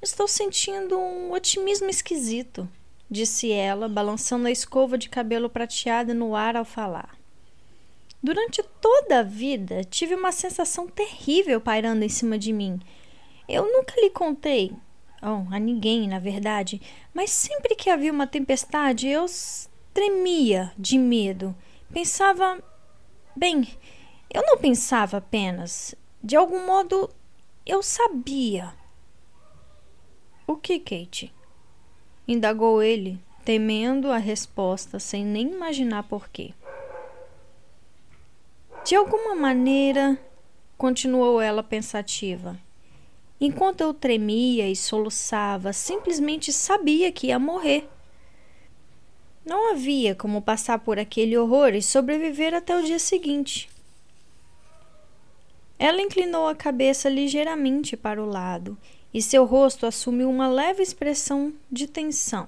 Estou 0.00 0.26
sentindo 0.28 0.98
um 0.98 1.32
otimismo 1.32 1.90
esquisito, 1.90 2.68
disse 3.10 3.50
ela, 3.50 3.88
balançando 3.88 4.46
a 4.46 4.50
escova 4.50 4.96
de 4.96 5.08
cabelo 5.08 5.50
prateada 5.50 6.14
no 6.14 6.34
ar 6.34 6.56
ao 6.56 6.64
falar. 6.64 7.19
Durante 8.22 8.62
toda 8.80 9.20
a 9.20 9.22
vida 9.22 9.82
tive 9.84 10.14
uma 10.14 10.30
sensação 10.30 10.86
terrível 10.86 11.60
pairando 11.60 12.04
em 12.04 12.08
cima 12.08 12.38
de 12.38 12.52
mim. 12.52 12.78
Eu 13.48 13.64
nunca 13.64 13.98
lhe 14.00 14.10
contei, 14.10 14.72
oh, 15.22 15.52
a 15.54 15.58
ninguém, 15.58 16.06
na 16.06 16.18
verdade, 16.18 16.80
mas 17.14 17.30
sempre 17.30 17.74
que 17.74 17.88
havia 17.88 18.12
uma 18.12 18.26
tempestade 18.26 19.08
eu 19.08 19.26
tremia 19.94 20.72
de 20.78 20.98
medo. 20.98 21.54
Pensava. 21.92 22.62
Bem, 23.34 23.66
eu 24.32 24.42
não 24.42 24.58
pensava 24.58 25.16
apenas. 25.16 25.94
De 26.22 26.36
algum 26.36 26.66
modo, 26.66 27.10
eu 27.64 27.82
sabia. 27.82 28.74
O 30.46 30.56
que, 30.56 30.78
Kate? 30.78 31.32
Indagou 32.26 32.82
ele, 32.82 33.18
temendo 33.44 34.10
a 34.10 34.18
resposta 34.18 34.98
sem 34.98 35.24
nem 35.24 35.50
imaginar 35.50 36.02
por 36.04 36.28
quê. 36.28 36.52
De 38.84 38.94
alguma 38.94 39.34
maneira, 39.34 40.18
continuou 40.76 41.40
ela 41.40 41.62
pensativa 41.62 42.58
Enquanto 43.40 43.80
eu 43.80 43.94
tremia 43.94 44.68
e 44.68 44.76
soluçava, 44.76 45.72
simplesmente 45.72 46.52
sabia 46.52 47.10
que 47.10 47.28
ia 47.28 47.38
morrer. 47.38 47.88
Não 49.46 49.72
havia 49.72 50.14
como 50.14 50.42
passar 50.42 50.78
por 50.80 50.98
aquele 50.98 51.38
horror 51.38 51.74
e 51.74 51.80
sobreviver 51.80 52.52
até 52.52 52.76
o 52.76 52.82
dia 52.82 52.98
seguinte. 52.98 53.70
Ela 55.78 56.02
inclinou 56.02 56.46
a 56.48 56.54
cabeça 56.54 57.08
ligeiramente 57.08 57.96
para 57.96 58.22
o 58.22 58.28
lado 58.28 58.76
e 59.12 59.22
seu 59.22 59.46
rosto 59.46 59.86
assumiu 59.86 60.28
uma 60.28 60.46
leve 60.46 60.82
expressão 60.82 61.54
de 61.72 61.86
tensão, 61.86 62.46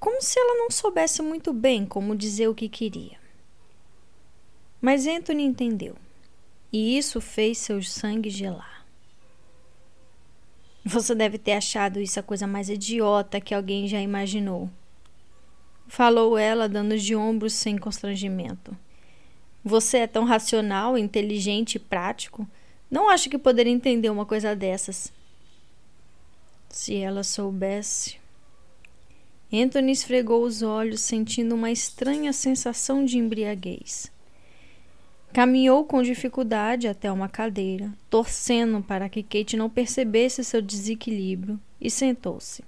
como 0.00 0.20
se 0.20 0.40
ela 0.40 0.58
não 0.58 0.72
soubesse 0.72 1.22
muito 1.22 1.52
bem 1.52 1.86
como 1.86 2.16
dizer 2.16 2.48
o 2.48 2.54
que 2.54 2.68
queria. 2.68 3.23
Mas 4.84 5.06
Anthony 5.06 5.44
entendeu, 5.44 5.96
e 6.70 6.98
isso 6.98 7.18
fez 7.18 7.56
seu 7.56 7.82
sangue 7.82 8.28
gelar. 8.28 8.84
Você 10.84 11.14
deve 11.14 11.38
ter 11.38 11.52
achado 11.52 11.98
isso 11.98 12.20
a 12.20 12.22
coisa 12.22 12.46
mais 12.46 12.68
idiota 12.68 13.40
que 13.40 13.54
alguém 13.54 13.88
já 13.88 13.98
imaginou. 13.98 14.68
Falou 15.88 16.36
ela, 16.36 16.68
dando 16.68 16.98
de 16.98 17.16
ombros 17.16 17.54
sem 17.54 17.78
constrangimento. 17.78 18.76
Você 19.64 20.00
é 20.00 20.06
tão 20.06 20.24
racional, 20.24 20.98
inteligente 20.98 21.76
e 21.76 21.78
prático. 21.78 22.46
Não 22.90 23.08
acho 23.08 23.30
que 23.30 23.38
poderia 23.38 23.72
entender 23.72 24.10
uma 24.10 24.26
coisa 24.26 24.54
dessas. 24.54 25.10
Se 26.68 26.94
ela 26.94 27.22
soubesse. 27.22 28.20
Anthony 29.50 29.92
esfregou 29.92 30.42
os 30.42 30.60
olhos, 30.60 31.00
sentindo 31.00 31.54
uma 31.54 31.70
estranha 31.70 32.34
sensação 32.34 33.02
de 33.02 33.16
embriaguez. 33.16 34.12
Caminhou 35.34 35.84
com 35.84 36.00
dificuldade 36.00 36.86
até 36.86 37.10
uma 37.10 37.28
cadeira, 37.28 37.92
torcendo 38.08 38.80
para 38.80 39.08
que 39.08 39.20
Kate 39.20 39.56
não 39.56 39.68
percebesse 39.68 40.44
seu 40.44 40.62
desequilíbrio, 40.62 41.58
e 41.80 41.90
sentou-se. 41.90 42.62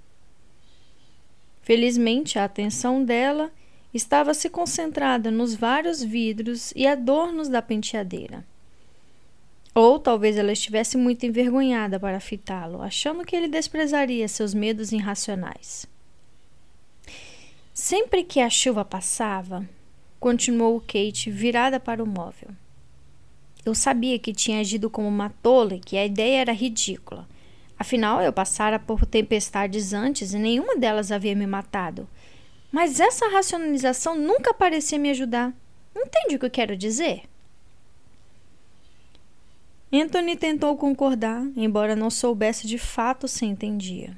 Felizmente, 1.61 2.37
a 2.37 2.43
atenção 2.43 3.05
dela 3.05 3.53
estava 3.93 4.33
se 4.33 4.49
concentrada 4.49 5.31
nos 5.31 5.55
vários 5.55 6.03
vidros 6.03 6.73
e 6.75 6.85
adornos 6.85 7.47
da 7.47 7.61
penteadeira. 7.61 8.45
Ou 9.73 9.97
talvez 9.97 10.35
ela 10.35 10.51
estivesse 10.51 10.97
muito 10.97 11.25
envergonhada 11.25 11.97
para 11.97 12.19
fitá-lo, 12.19 12.81
achando 12.81 13.23
que 13.23 13.33
ele 13.33 13.47
desprezaria 13.47 14.27
seus 14.27 14.53
medos 14.53 14.91
irracionais. 14.91 15.87
Sempre 17.73 18.25
que 18.25 18.41
a 18.41 18.49
chuva 18.49 18.83
passava, 18.83 19.65
continuou 20.19 20.81
Kate, 20.81 21.31
virada 21.31 21.79
para 21.79 22.03
o 22.03 22.07
móvel. 22.07 22.49
Eu 23.65 23.75
sabia 23.75 24.17
que 24.17 24.33
tinha 24.33 24.59
agido 24.59 24.89
como 24.89 25.07
uma 25.07 25.29
tola 25.29 25.75
e 25.75 25.79
que 25.79 25.97
a 25.97 26.05
ideia 26.05 26.41
era 26.41 26.53
ridícula. 26.53 27.27
Afinal, 27.77 28.21
eu 28.21 28.33
passara 28.33 28.79
por 28.79 29.05
tempestades 29.05 29.93
antes 29.93 30.33
e 30.33 30.39
nenhuma 30.39 30.77
delas 30.77 31.11
havia 31.11 31.35
me 31.35 31.45
matado. 31.45 32.07
Mas 32.71 32.99
essa 32.99 33.27
racionalização 33.29 34.17
nunca 34.17 34.53
parecia 34.53 34.97
me 34.97 35.09
ajudar. 35.09 35.53
Entende 35.95 36.35
o 36.35 36.39
que 36.39 36.45
eu 36.45 36.49
quero 36.49 36.77
dizer? 36.77 37.23
Anthony 39.91 40.35
tentou 40.35 40.75
concordar, 40.75 41.45
embora 41.55 41.95
não 41.95 42.09
soubesse 42.09 42.67
de 42.67 42.77
fato 42.77 43.27
se 43.27 43.45
entendia. 43.45 44.17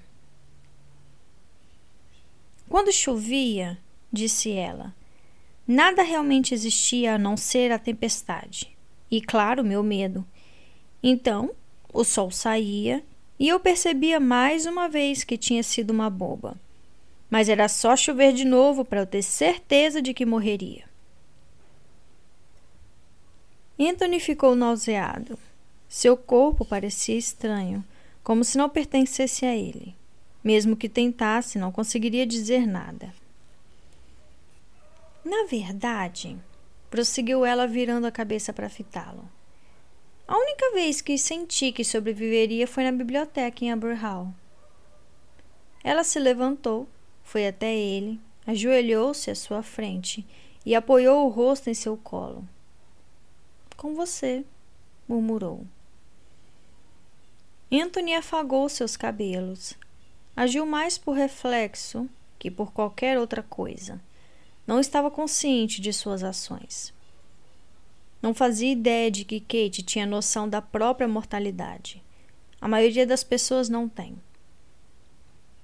Quando 2.67 2.91
chovia, 2.91 3.77
disse 4.11 4.51
ela, 4.51 4.95
nada 5.69 6.01
realmente 6.01 6.51
existia 6.51 7.13
a 7.13 7.17
não 7.19 7.37
ser 7.37 7.71
a 7.71 7.77
tempestade. 7.77 8.75
E, 9.11 9.21
claro, 9.21 9.63
meu 9.63 9.83
medo. 9.83 10.25
Então, 11.03 11.51
o 11.93 12.03
sol 12.03 12.31
saía 12.31 13.03
e 13.39 13.47
eu 13.47 13.59
percebia 13.59 14.19
mais 14.19 14.65
uma 14.65 14.89
vez 14.89 15.23
que 15.23 15.37
tinha 15.37 15.61
sido 15.61 15.91
uma 15.91 16.09
boba. 16.09 16.57
Mas 17.29 17.47
era 17.47 17.69
só 17.69 17.95
chover 17.95 18.33
de 18.33 18.45
novo 18.45 18.83
para 18.83 19.01
eu 19.01 19.05
ter 19.05 19.21
certeza 19.21 20.01
de 20.01 20.11
que 20.11 20.25
morreria. 20.25 20.85
Anthony 23.79 24.19
ficou 24.19 24.55
nauseado. 24.55 25.37
Seu 25.87 26.17
corpo 26.17 26.65
parecia 26.65 27.15
estranho, 27.15 27.85
como 28.23 28.43
se 28.43 28.57
não 28.57 28.67
pertencesse 28.67 29.45
a 29.45 29.55
ele. 29.55 29.95
Mesmo 30.43 30.75
que 30.75 30.89
tentasse, 30.89 31.59
não 31.59 31.71
conseguiria 31.71 32.25
dizer 32.25 32.65
nada. 32.65 33.13
Na 35.30 35.45
verdade, 35.45 36.35
prosseguiu 36.89 37.45
ela 37.45 37.68
virando 37.68 38.07
a 38.07 38.11
cabeça 38.11 38.51
para 38.51 38.68
fitá-lo. 38.68 39.30
A 40.27 40.35
única 40.35 40.72
vez 40.72 41.01
que 41.01 41.19
senti 41.19 41.72
que 41.72 41.84
sobreviveria 41.84 42.65
foi 42.65 42.84
na 42.84 42.91
biblioteca 42.91 43.64
em 43.64 43.72
Aberhall. 43.72 44.34
Ela 45.84 46.03
se 46.03 46.18
levantou, 46.18 46.89
foi 47.23 47.45
até 47.45 47.72
ele, 47.76 48.19
ajoelhou-se 48.47 49.30
à 49.30 49.35
sua 49.35 49.61
frente 49.61 50.26
e 50.65 50.73
apoiou 50.73 51.27
o 51.27 51.30
rosto 51.30 51.69
em 51.69 51.76
seu 51.76 51.95
colo. 51.95 52.43
Com 53.77 53.93
você, 53.93 54.43
murmurou. 55.07 55.64
Anthony 57.72 58.15
afagou 58.15 58.68
seus 58.68 58.97
cabelos. 58.97 59.77
Agiu 60.35 60.65
mais 60.65 60.97
por 60.97 61.11
reflexo 61.11 62.10
que 62.39 62.49
por 62.49 62.73
qualquer 62.73 63.19
outra 63.19 63.43
coisa. 63.43 64.01
Não 64.69 64.79
estava 64.79 65.09
consciente 65.09 65.81
de 65.81 65.91
suas 65.91 66.23
ações. 66.23 66.93
Não 68.21 68.35
fazia 68.35 68.71
ideia 68.71 69.09
de 69.09 69.25
que 69.25 69.39
Kate 69.39 69.81
tinha 69.81 70.05
noção 70.05 70.47
da 70.47 70.61
própria 70.61 71.07
mortalidade. 71.07 72.03
A 72.61 72.67
maioria 72.67 73.07
das 73.07 73.23
pessoas 73.23 73.67
não 73.67 73.89
tem. 73.89 74.15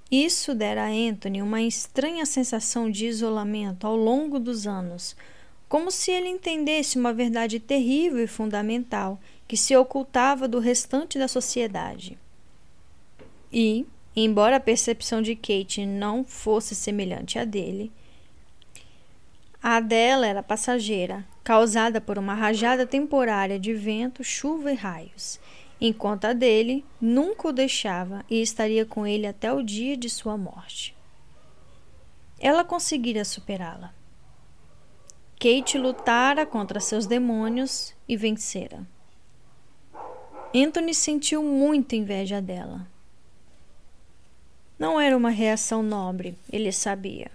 Isso 0.10 0.56
dera 0.56 0.86
a 0.86 0.90
Anthony 0.90 1.40
uma 1.44 1.62
estranha 1.62 2.26
sensação 2.26 2.90
de 2.90 3.06
isolamento 3.06 3.86
ao 3.86 3.96
longo 3.96 4.40
dos 4.40 4.66
anos, 4.66 5.16
como 5.70 5.92
se 5.92 6.10
ele 6.10 6.28
entendesse 6.28 6.98
uma 6.98 7.14
verdade 7.14 7.60
terrível 7.60 8.24
e 8.24 8.28
fundamental 8.28 9.20
que 9.48 9.56
se 9.56 9.78
ocultava 9.78 10.48
do 10.48 10.58
restante 10.58 11.20
da 11.20 11.28
sociedade. 11.28 12.18
E, 13.54 13.86
embora 14.16 14.56
a 14.56 14.60
percepção 14.60 15.22
de 15.22 15.36
Kate 15.36 15.86
não 15.86 16.26
fosse 16.26 16.74
semelhante 16.74 17.38
à 17.38 17.46
dele, 17.46 17.92
a 19.68 19.80
dela 19.80 20.28
era 20.28 20.44
passageira, 20.44 21.26
causada 21.44 22.00
por 22.00 22.20
uma 22.20 22.36
rajada 22.36 22.86
temporária 22.86 23.60
de 23.60 23.74
vento, 23.74 24.24
chuva 24.24 24.72
e 24.72 24.76
raios, 24.76 25.40
enquanto 25.82 26.26
a 26.26 26.34
dele 26.34 26.86
nunca 27.02 27.48
o 27.48 27.52
deixava 27.52 28.24
e 28.30 28.44
estaria 28.44 28.86
com 28.86 29.08
ele 29.08 29.26
até 29.26 29.52
o 29.52 29.64
dia 29.64 29.98
de 29.98 30.08
sua 30.08 30.38
morte. 30.38 30.96
Ela 32.40 32.64
conseguira 32.64 33.26
superá-la. 33.26 33.92
Kate 35.40 35.80
lutara 35.80 36.46
contra 36.46 36.80
seus 36.80 37.08
demônios 37.08 37.96
e 38.08 38.16
vencera. 38.16 38.86
Anthony 40.54 40.94
sentiu 40.94 41.42
muita 41.42 41.96
inveja 41.96 42.40
dela. 42.40 42.88
Não 44.78 45.02
era 45.02 45.18
uma 45.18 45.32
reação 45.32 45.82
nobre, 45.82 46.38
ele 46.54 46.72
sabia. 46.72 47.32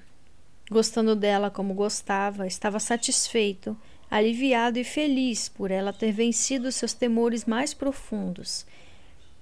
Gostando 0.71 1.17
dela 1.17 1.51
como 1.51 1.75
gostava, 1.75 2.47
estava 2.47 2.79
satisfeito, 2.79 3.77
aliviado 4.09 4.79
e 4.79 4.85
feliz 4.85 5.49
por 5.49 5.71
ela 5.71 5.93
ter 5.93 6.13
vencido 6.13 6.71
seus 6.71 6.95
temores 6.95 7.45
mais 7.45 7.75
profundos, 7.75 8.65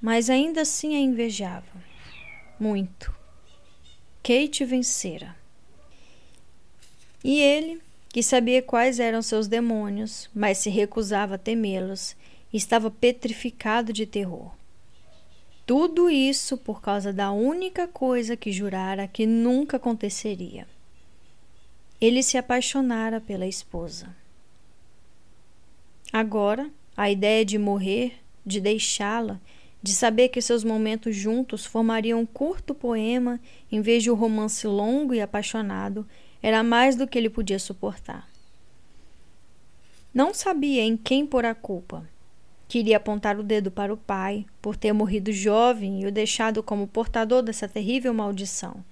mas 0.00 0.30
ainda 0.30 0.62
assim 0.62 0.96
a 0.96 0.98
invejava. 0.98 1.66
Muito. 2.58 3.14
Kate 4.22 4.64
vencera. 4.64 5.36
E 7.22 7.38
ele, 7.40 7.82
que 8.08 8.22
sabia 8.22 8.62
quais 8.62 8.98
eram 8.98 9.20
seus 9.20 9.46
demônios, 9.46 10.30
mas 10.34 10.58
se 10.58 10.70
recusava 10.70 11.34
a 11.34 11.38
temê-los, 11.38 12.16
estava 12.52 12.90
petrificado 12.90 13.92
de 13.92 14.06
terror. 14.06 14.50
Tudo 15.66 16.08
isso 16.08 16.56
por 16.56 16.80
causa 16.80 17.12
da 17.12 17.30
única 17.30 17.86
coisa 17.86 18.34
que 18.34 18.50
jurara 18.50 19.06
que 19.06 19.26
nunca 19.26 19.76
aconteceria. 19.76 20.66
Ele 22.00 22.22
se 22.22 22.38
apaixonara 22.38 23.20
pela 23.20 23.46
esposa. 23.46 24.14
Agora, 26.12 26.70
a 26.96 27.10
ideia 27.10 27.44
de 27.44 27.58
morrer, 27.58 28.20
de 28.44 28.60
deixá-la, 28.60 29.40
de 29.82 29.92
saber 29.92 30.28
que 30.28 30.40
seus 30.40 30.64
momentos 30.64 31.14
juntos 31.14 31.66
formariam 31.66 32.20
um 32.20 32.26
curto 32.26 32.74
poema 32.74 33.40
em 33.70 33.80
vez 33.80 34.02
de 34.02 34.10
um 34.10 34.14
romance 34.14 34.66
longo 34.66 35.14
e 35.14 35.20
apaixonado, 35.20 36.06
era 36.42 36.62
mais 36.62 36.96
do 36.96 37.06
que 37.06 37.18
ele 37.18 37.30
podia 37.30 37.58
suportar. 37.58 38.28
Não 40.14 40.32
sabia 40.32 40.82
em 40.82 40.96
quem 40.96 41.26
pôr 41.26 41.44
a 41.44 41.54
culpa 41.54 42.08
Queria 42.68 42.98
apontar 42.98 43.40
o 43.40 43.42
dedo 43.42 43.70
para 43.70 43.92
o 43.92 43.96
pai 43.96 44.44
por 44.60 44.76
ter 44.76 44.92
morrido 44.92 45.32
jovem 45.32 46.02
e 46.02 46.06
o 46.06 46.12
deixado 46.12 46.62
como 46.62 46.86
portador 46.86 47.42
dessa 47.42 47.66
terrível 47.66 48.12
maldição. 48.12 48.84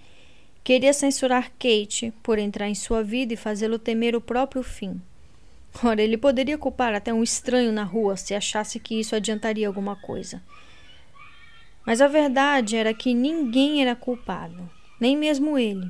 Queria 0.67 0.93
censurar 0.93 1.53
Kate 1.61 2.13
por 2.25 2.41
entrar 2.41 2.69
em 2.69 2.75
sua 2.75 3.01
vida 3.01 3.33
e 3.33 3.37
fazê-lo 3.37 3.79
temer 3.79 4.17
o 4.17 4.21
próprio 4.21 4.65
fim. 4.65 5.01
Ora, 5.81 6.03
ele 6.03 6.19
poderia 6.19 6.59
culpar 6.59 6.93
até 6.93 7.15
um 7.15 7.23
estranho 7.23 7.71
na 7.71 7.85
rua 7.85 8.17
se 8.17 8.35
achasse 8.35 8.81
que 8.81 8.99
isso 8.99 9.15
adiantaria 9.15 9.69
alguma 9.69 9.95
coisa. 9.95 10.43
Mas 11.87 12.01
a 12.01 12.09
verdade 12.09 12.75
era 12.75 12.93
que 12.93 13.15
ninguém 13.15 13.81
era 13.81 13.95
culpado, 13.95 14.69
nem 14.99 15.17
mesmo 15.17 15.57
ele. 15.57 15.89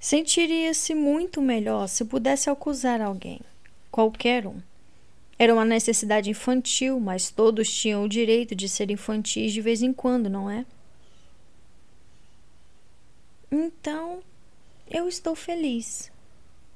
Sentiria-se 0.00 0.94
muito 0.94 1.42
melhor 1.42 1.88
se 1.88 2.06
pudesse 2.06 2.48
acusar 2.48 3.02
alguém, 3.02 3.42
qualquer 3.90 4.46
um. 4.46 4.62
Era 5.38 5.52
uma 5.52 5.66
necessidade 5.66 6.30
infantil, 6.30 6.98
mas 6.98 7.30
todos 7.30 7.70
tinham 7.70 8.04
o 8.04 8.08
direito 8.08 8.54
de 8.54 8.66
ser 8.66 8.90
infantis 8.90 9.52
de 9.52 9.60
vez 9.60 9.82
em 9.82 9.92
quando, 9.92 10.30
não 10.30 10.48
é? 10.48 10.64
Então, 13.50 14.20
eu 14.90 15.08
estou 15.08 15.34
feliz, 15.34 16.12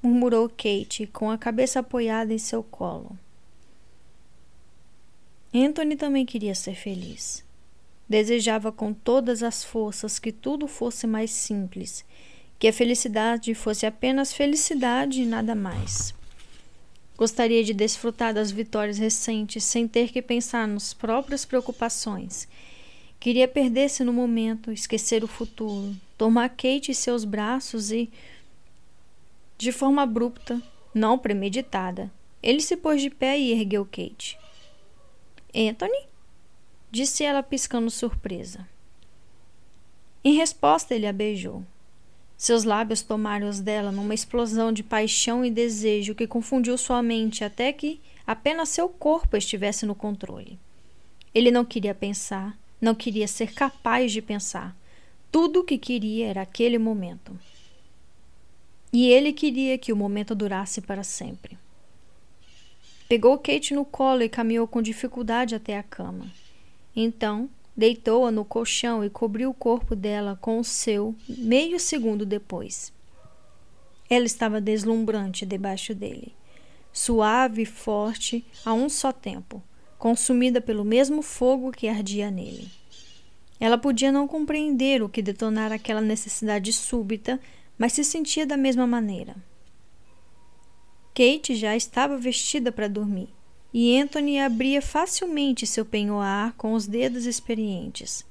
murmurou 0.01 0.49
Kate 0.49 1.05
com 1.05 1.29
a 1.29 1.37
cabeça 1.37 1.79
apoiada 1.79 2.33
em 2.33 2.37
seu 2.39 2.63
colo. 2.63 3.17
Anthony 5.53 5.95
também 5.95 6.25
queria 6.25 6.55
ser 6.55 6.73
feliz. 6.73 7.45
Desejava 8.09 8.71
com 8.71 8.91
todas 8.91 9.43
as 9.43 9.63
forças 9.63 10.17
que 10.17 10.31
tudo 10.31 10.67
fosse 10.67 11.05
mais 11.05 11.29
simples, 11.29 12.03
que 12.57 12.67
a 12.67 12.73
felicidade 12.73 13.53
fosse 13.53 13.85
apenas 13.85 14.33
felicidade 14.33 15.21
e 15.21 15.25
nada 15.27 15.53
mais. 15.53 16.13
Gostaria 17.15 17.63
de 17.63 17.73
desfrutar 17.73 18.33
das 18.33 18.49
vitórias 18.49 18.97
recentes 18.97 19.63
sem 19.63 19.87
ter 19.87 20.11
que 20.11 20.23
pensar 20.23 20.67
nas 20.67 20.91
próprias 20.91 21.45
preocupações. 21.45 22.47
Queria 23.19 23.47
perder-se 23.47 24.03
no 24.03 24.11
momento, 24.11 24.71
esquecer 24.71 25.23
o 25.23 25.27
futuro, 25.27 25.95
tomar 26.23 26.47
Kate 26.47 26.89
em 26.89 26.93
seus 26.93 27.25
braços 27.25 27.91
e. 27.91 28.09
De 29.57 29.73
forma 29.73 30.03
abrupta, 30.03 30.63
não 30.93 31.19
premeditada, 31.19 32.09
ele 32.41 32.61
se 32.61 32.77
pôs 32.77 33.01
de 33.01 33.09
pé 33.09 33.37
e 33.37 33.51
ergueu 33.51 33.83
Kate. 33.85 34.39
Anthony? 35.53 36.07
disse 36.89 37.25
ela 37.25 37.43
piscando 37.43 37.91
surpresa. 37.91 38.65
Em 40.23 40.33
resposta, 40.35 40.95
ele 40.95 41.07
a 41.07 41.11
beijou. 41.11 41.61
Seus 42.37 42.63
lábios 42.63 43.01
tomaram 43.01 43.49
os 43.49 43.59
dela 43.59 43.91
numa 43.91 44.13
explosão 44.13 44.71
de 44.71 44.81
paixão 44.81 45.43
e 45.43 45.51
desejo 45.51 46.15
que 46.15 46.25
confundiu 46.25 46.77
sua 46.77 47.03
mente 47.03 47.43
até 47.43 47.73
que 47.73 47.99
apenas 48.25 48.69
seu 48.69 48.87
corpo 48.87 49.35
estivesse 49.35 49.85
no 49.85 49.93
controle. 49.93 50.57
Ele 51.35 51.51
não 51.51 51.65
queria 51.65 51.93
pensar, 51.93 52.57
não 52.79 52.95
queria 52.95 53.27
ser 53.27 53.53
capaz 53.53 54.09
de 54.13 54.21
pensar. 54.21 54.73
Tudo 55.33 55.59
o 55.59 55.63
que 55.65 55.77
queria 55.77 56.27
era 56.27 56.43
aquele 56.43 56.77
momento. 56.77 57.37
E 58.93 59.07
ele 59.07 59.33
queria 59.33 59.77
que 59.77 59.91
o 59.91 59.97
momento 59.97 60.33
durasse 60.33 60.79
para 60.79 61.03
sempre. 61.03 61.57
Pegou 63.09 63.37
Kate 63.37 63.73
no 63.73 63.83
colo 63.83 64.21
e 64.21 64.29
caminhou 64.29 64.65
com 64.65 64.81
dificuldade 64.81 65.55
até 65.55 65.77
a 65.77 65.83
cama. 65.83 66.31
Então, 66.95 67.49
Deitou-a 67.75 68.29
no 68.29 68.45
colchão 68.45 69.03
e 69.03 69.09
cobriu 69.09 69.49
o 69.49 69.53
corpo 69.53 69.95
dela 69.95 70.37
com 70.39 70.59
o 70.59 70.63
seu 70.63 71.15
meio 71.27 71.79
segundo 71.79 72.23
depois. 72.23 72.93
Ela 74.07 74.25
estava 74.25 74.61
deslumbrante 74.61 75.43
debaixo 75.43 75.95
dele, 75.95 76.35
suave 76.91 77.63
e 77.63 77.65
forte 77.65 78.45
a 78.63 78.73
um 78.73 78.87
só 78.87 79.11
tempo, 79.11 79.61
consumida 79.97 80.61
pelo 80.61 80.85
mesmo 80.85 81.23
fogo 81.23 81.71
que 81.71 81.87
ardia 81.87 82.29
nele. 82.29 82.69
Ela 83.63 83.77
podia 83.77 84.11
não 84.11 84.27
compreender 84.27 85.01
o 85.01 85.07
que 85.07 85.21
detonara 85.21 85.75
aquela 85.75 86.01
necessidade 86.01 86.73
súbita, 86.73 87.39
mas 87.77 87.93
se 87.93 88.03
sentia 88.03 88.45
da 88.45 88.57
mesma 88.57 88.85
maneira. 88.85 89.37
Kate 91.15 91.55
já 91.55 91.73
estava 91.73 92.17
vestida 92.17 92.73
para 92.73 92.89
dormir, 92.89 93.29
e 93.73 93.97
Anthony 93.97 94.37
abria 94.37 94.81
facilmente 94.81 95.65
seu 95.65 95.85
penhoar 95.85 96.53
com 96.57 96.73
os 96.73 96.85
dedos 96.85 97.25
experientes. 97.25 98.25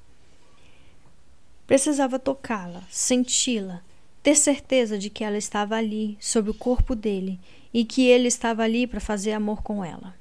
Precisava 1.65 2.19
tocá-la, 2.19 2.83
senti-la, 2.91 3.81
ter 4.21 4.35
certeza 4.35 4.99
de 4.99 5.09
que 5.09 5.23
ela 5.23 5.39
estava 5.39 5.75
ali, 5.75 6.15
sob 6.19 6.51
o 6.51 6.53
corpo 6.53 6.93
dele, 6.93 7.39
e 7.73 7.83
que 7.83 8.05
ele 8.05 8.27
estava 8.27 8.61
ali 8.61 8.85
para 8.85 8.99
fazer 8.99 9.31
amor 9.31 9.63
com 9.63 9.83
ela. 9.83 10.13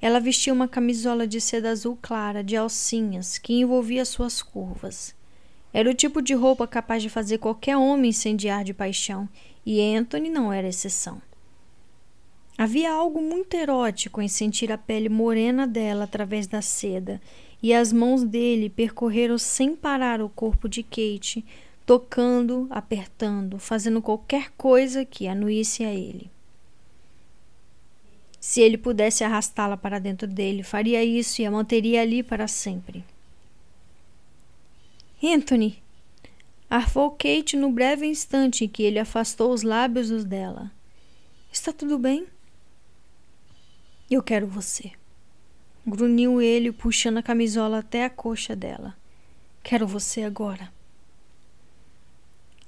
Ela 0.00 0.20
vestia 0.20 0.52
uma 0.52 0.68
camisola 0.68 1.26
de 1.26 1.40
seda 1.40 1.70
azul 1.70 1.98
clara, 2.00 2.42
de 2.42 2.56
alcinhas, 2.56 3.38
que 3.38 3.54
envolvia 3.54 4.04
suas 4.04 4.42
curvas. 4.42 5.14
Era 5.72 5.90
o 5.90 5.94
tipo 5.94 6.22
de 6.22 6.34
roupa 6.34 6.66
capaz 6.66 7.02
de 7.02 7.08
fazer 7.08 7.38
qualquer 7.38 7.76
homem 7.76 8.10
incendiar 8.10 8.62
de 8.64 8.72
paixão, 8.72 9.28
e 9.66 9.80
Anthony 9.94 10.30
não 10.30 10.52
era 10.52 10.68
exceção. 10.68 11.20
Havia 12.56 12.92
algo 12.92 13.20
muito 13.20 13.54
erótico 13.54 14.22
em 14.22 14.28
sentir 14.28 14.70
a 14.70 14.78
pele 14.78 15.08
morena 15.08 15.66
dela 15.66 16.04
através 16.04 16.46
da 16.46 16.62
seda, 16.62 17.20
e 17.60 17.74
as 17.74 17.92
mãos 17.92 18.22
dele 18.22 18.70
percorreram 18.70 19.36
sem 19.38 19.74
parar 19.74 20.22
o 20.22 20.28
corpo 20.28 20.68
de 20.68 20.82
Kate, 20.82 21.44
tocando, 21.84 22.68
apertando, 22.70 23.58
fazendo 23.58 24.00
qualquer 24.00 24.52
coisa 24.56 25.04
que 25.04 25.26
anuísse 25.26 25.82
a 25.82 25.92
ele. 25.92 26.30
Se 28.44 28.60
ele 28.60 28.76
pudesse 28.76 29.24
arrastá-la 29.24 29.74
para 29.74 29.98
dentro 29.98 30.28
dele, 30.28 30.62
faria 30.62 31.02
isso 31.02 31.40
e 31.40 31.46
a 31.46 31.50
manteria 31.50 32.02
ali 32.02 32.22
para 32.22 32.46
sempre. 32.46 33.02
Anthony! 35.24 35.82
Arfou 36.68 37.12
Kate 37.12 37.56
no 37.56 37.72
breve 37.72 38.04
instante 38.04 38.66
em 38.66 38.68
que 38.68 38.82
ele 38.82 38.98
afastou 38.98 39.50
os 39.50 39.62
lábios 39.62 40.10
dos 40.10 40.26
dela. 40.26 40.70
Está 41.50 41.72
tudo 41.72 41.98
bem? 41.98 42.26
Eu 44.10 44.22
quero 44.22 44.46
você. 44.46 44.92
Grunhiu 45.86 46.42
ele, 46.42 46.70
puxando 46.70 47.16
a 47.16 47.22
camisola 47.22 47.78
até 47.78 48.04
a 48.04 48.10
coxa 48.10 48.54
dela. 48.54 48.94
Quero 49.62 49.86
você 49.86 50.22
agora. 50.22 50.70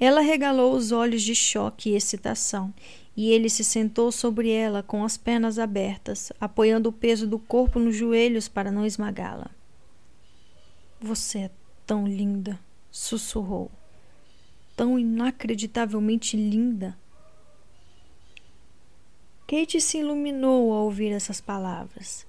Ela 0.00 0.22
regalou 0.22 0.74
os 0.74 0.90
olhos 0.90 1.20
de 1.22 1.34
choque 1.34 1.90
e 1.90 1.96
excitação, 1.96 2.72
e 3.16 3.30
ele 3.30 3.48
se 3.48 3.64
sentou 3.64 4.12
sobre 4.12 4.50
ela 4.50 4.82
com 4.82 5.02
as 5.02 5.16
pernas 5.16 5.58
abertas, 5.58 6.30
apoiando 6.38 6.90
o 6.90 6.92
peso 6.92 7.26
do 7.26 7.38
corpo 7.38 7.78
nos 7.78 7.96
joelhos 7.96 8.46
para 8.46 8.70
não 8.70 8.84
esmagá-la. 8.84 9.50
Você 11.00 11.38
é 11.38 11.50
tão 11.86 12.06
linda, 12.06 12.60
sussurrou. 12.90 13.70
Tão 14.76 14.98
inacreditavelmente 14.98 16.36
linda. 16.36 16.96
Kate 19.46 19.80
se 19.80 19.98
iluminou 19.98 20.72
ao 20.72 20.84
ouvir 20.84 21.12
essas 21.12 21.40
palavras. 21.40 22.26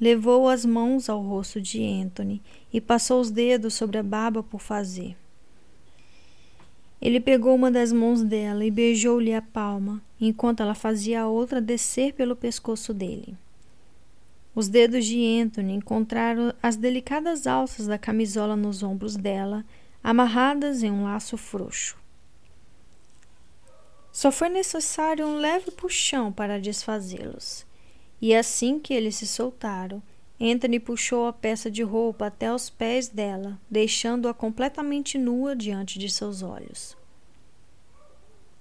Levou 0.00 0.48
as 0.48 0.64
mãos 0.64 1.08
ao 1.08 1.20
rosto 1.20 1.60
de 1.60 1.84
Anthony 1.84 2.40
e 2.72 2.80
passou 2.80 3.20
os 3.20 3.30
dedos 3.30 3.74
sobre 3.74 3.98
a 3.98 4.02
barba 4.02 4.42
por 4.42 4.60
fazer. 4.60 5.16
Ele 7.00 7.18
pegou 7.18 7.54
uma 7.54 7.70
das 7.70 7.92
mãos 7.92 8.22
dela 8.22 8.64
e 8.64 8.70
beijou-lhe 8.70 9.32
a 9.34 9.40
palma, 9.40 10.02
enquanto 10.20 10.62
ela 10.62 10.74
fazia 10.74 11.22
a 11.22 11.28
outra 11.28 11.60
descer 11.60 12.12
pelo 12.12 12.36
pescoço 12.36 12.92
dele. 12.92 13.36
Os 14.54 14.68
dedos 14.68 15.06
de 15.06 15.40
Anthony 15.40 15.74
encontraram 15.74 16.52
as 16.62 16.76
delicadas 16.76 17.46
alças 17.46 17.86
da 17.86 17.96
camisola 17.96 18.56
nos 18.56 18.82
ombros 18.82 19.16
dela, 19.16 19.64
amarradas 20.02 20.82
em 20.82 20.90
um 20.90 21.04
laço 21.04 21.38
frouxo. 21.38 21.96
Só 24.12 24.30
foi 24.32 24.48
necessário 24.48 25.26
um 25.26 25.38
leve 25.38 25.70
puxão 25.70 26.32
para 26.32 26.60
desfazê-los. 26.60 27.64
E 28.20 28.34
assim 28.34 28.78
que 28.78 28.92
eles 28.92 29.16
se 29.16 29.26
soltaram, 29.26 30.02
Anthony 30.40 30.80
puxou 30.80 31.26
a 31.26 31.32
peça 31.32 31.70
de 31.70 31.82
roupa 31.82 32.26
até 32.26 32.52
os 32.52 32.70
pés 32.70 33.08
dela, 33.08 33.58
deixando-a 33.70 34.32
completamente 34.32 35.18
nua 35.18 35.54
diante 35.54 35.98
de 35.98 36.08
seus 36.08 36.42
olhos. 36.42 36.96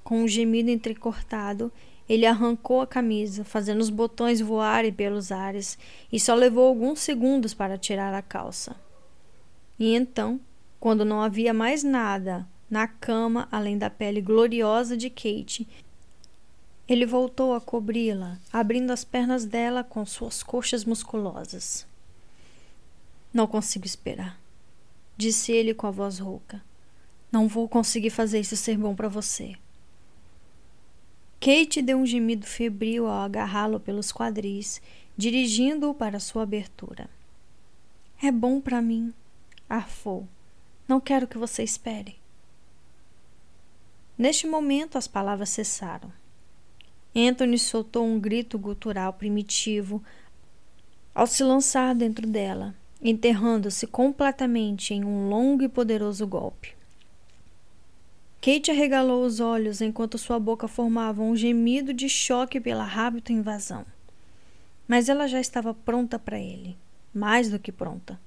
Com 0.04 0.24
um 0.24 0.28
gemido 0.28 0.70
entrecortado, 0.70 1.72
ele 2.08 2.26
arrancou 2.26 2.82
a 2.82 2.88
camisa, 2.88 3.44
fazendo 3.44 3.80
os 3.80 3.90
botões 3.90 4.42
voarem 4.42 4.92
pelos 4.92 5.32
ares, 5.32 5.78
e 6.12 6.20
só 6.20 6.34
levou 6.34 6.68
alguns 6.68 7.00
segundos 7.00 7.54
para 7.54 7.78
tirar 7.78 8.14
a 8.14 8.22
calça. 8.22 8.76
E 9.78 9.96
então, 9.96 10.40
quando 10.80 11.06
não 11.06 11.22
havia 11.22 11.54
mais 11.54 11.84
nada 11.84 12.48
na 12.70 12.88
cama 12.88 13.48
além 13.52 13.78
da 13.78 13.90
pele 13.90 14.22
gloriosa 14.22 14.96
de 14.96 15.10
Kate. 15.10 15.68
Ele 16.90 17.06
voltou 17.06 17.54
a 17.54 17.62
cobri-la, 17.62 18.40
abrindo 18.52 18.90
as 18.90 19.04
pernas 19.04 19.46
dela 19.46 19.84
com 19.84 20.04
suas 20.08 20.42
coxas 20.42 20.84
musculosas. 20.84 21.86
Não 23.32 23.46
consigo 23.46 23.86
esperar, 23.86 24.42
disse 25.16 25.52
ele 25.52 25.76
com 25.76 25.86
a 25.86 25.92
voz 25.92 26.18
rouca. 26.18 26.64
Não 27.32 27.48
vou 27.48 27.70
conseguir 27.70 28.10
fazer 28.10 28.40
isso 28.40 28.58
ser 28.58 28.76
bom 28.76 28.96
para 28.96 29.08
você. 29.08 29.56
Kate 31.40 31.80
deu 31.80 32.00
um 32.00 32.08
gemido 32.08 32.48
febril 32.48 33.06
ao 33.06 33.22
agarrá-lo 33.22 33.80
pelos 33.80 34.12
quadris, 34.12 34.82
dirigindo-o 35.16 35.94
para 35.94 36.20
sua 36.20 36.42
abertura. 36.42 37.08
É 38.22 38.32
bom 38.32 38.60
para 38.60 38.82
mim, 38.82 39.14
arfou. 39.70 40.28
Não 40.88 41.00
quero 41.00 41.28
que 41.28 41.38
você 41.38 41.64
espere. 41.64 42.18
Neste 44.18 44.48
momento, 44.48 44.98
as 44.98 45.08
palavras 45.08 45.50
cessaram. 45.50 46.12
Anthony 47.16 47.58
soltou 47.58 48.06
um 48.06 48.20
grito 48.20 48.58
gutural 48.58 49.14
primitivo 49.14 50.04
ao 51.14 51.26
se 51.26 51.44
lançar 51.44 51.96
dentro 51.96 52.28
dela, 52.28 52.76
enterrando-se 53.02 53.88
completamente 53.88 54.94
em 54.94 55.04
um 55.04 55.28
longo 55.28 55.64
e 55.64 55.70
poderoso 55.70 56.26
golpe. 56.28 56.76
Kate 58.42 58.72
arregalou 58.72 59.26
os 59.26 59.40
olhos 59.40 59.82
enquanto 59.82 60.18
sua 60.18 60.40
boca 60.40 60.68
formava 60.68 61.22
um 61.22 61.36
gemido 61.36 61.94
de 61.94 62.08
choque 62.08 62.60
pela 62.60 62.86
rápida 62.86 63.34
invasão. 63.34 63.86
Mas 64.88 65.10
ela 65.10 65.28
já 65.28 65.42
estava 65.42 65.74
pronta 65.74 66.18
para 66.18 66.40
ele, 66.40 66.78
mais 67.14 67.50
do 67.50 67.60
que 67.60 67.72
pronta. 67.72 68.20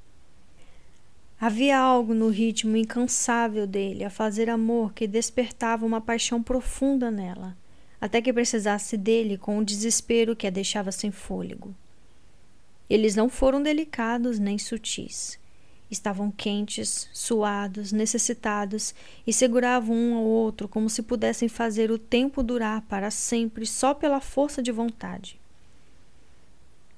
Havia 1.40 1.78
algo 1.78 2.14
no 2.14 2.28
ritmo 2.28 2.76
incansável 2.76 3.66
dele 3.66 4.04
a 4.04 4.10
fazer 4.10 4.50
amor 4.50 4.92
que 4.92 5.08
despertava 5.08 5.86
uma 5.86 6.00
paixão 6.00 6.42
profunda 6.42 7.10
nela, 7.10 7.56
até 8.02 8.20
que 8.20 8.32
precisasse 8.32 8.96
dele 8.96 9.38
com 9.38 9.58
um 9.58 9.64
desespero 9.64 10.34
que 10.34 10.46
a 10.46 10.50
deixava 10.50 10.90
sem 10.90 11.12
fôlego. 11.12 11.72
Eles 12.90 13.14
não 13.14 13.28
foram 13.28 13.62
delicados 13.62 14.40
nem 14.40 14.58
sutis. 14.58 15.38
Estavam 15.88 16.28
quentes, 16.30 17.08
suados, 17.12 17.92
necessitados 17.92 18.92
e 19.24 19.32
seguravam 19.32 19.94
um 19.94 20.16
ao 20.16 20.24
outro 20.24 20.66
como 20.66 20.90
se 20.90 21.02
pudessem 21.02 21.48
fazer 21.48 21.92
o 21.92 21.98
tempo 21.98 22.42
durar 22.42 22.82
para 22.82 23.08
sempre 23.08 23.64
só 23.64 23.94
pela 23.94 24.20
força 24.20 24.60
de 24.60 24.72
vontade. 24.72 25.40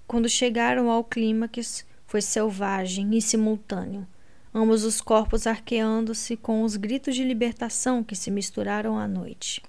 Quando 0.06 0.28
chegaram 0.28 0.90
ao 0.90 1.05
clímax, 1.05 1.85
foi 2.06 2.22
selvagem 2.22 3.14
e 3.14 3.20
simultâneo 3.20 4.06
ambos 4.55 4.85
os 4.85 5.01
corpos 5.01 5.48
arqueando-se 5.48 6.36
com 6.36 6.62
os 6.62 6.76
gritos 6.76 7.16
de 7.16 7.24
libertação 7.24 8.05
que 8.05 8.14
se 8.14 8.31
misturaram 8.31 8.97
à 8.97 9.09
noite. 9.09 9.60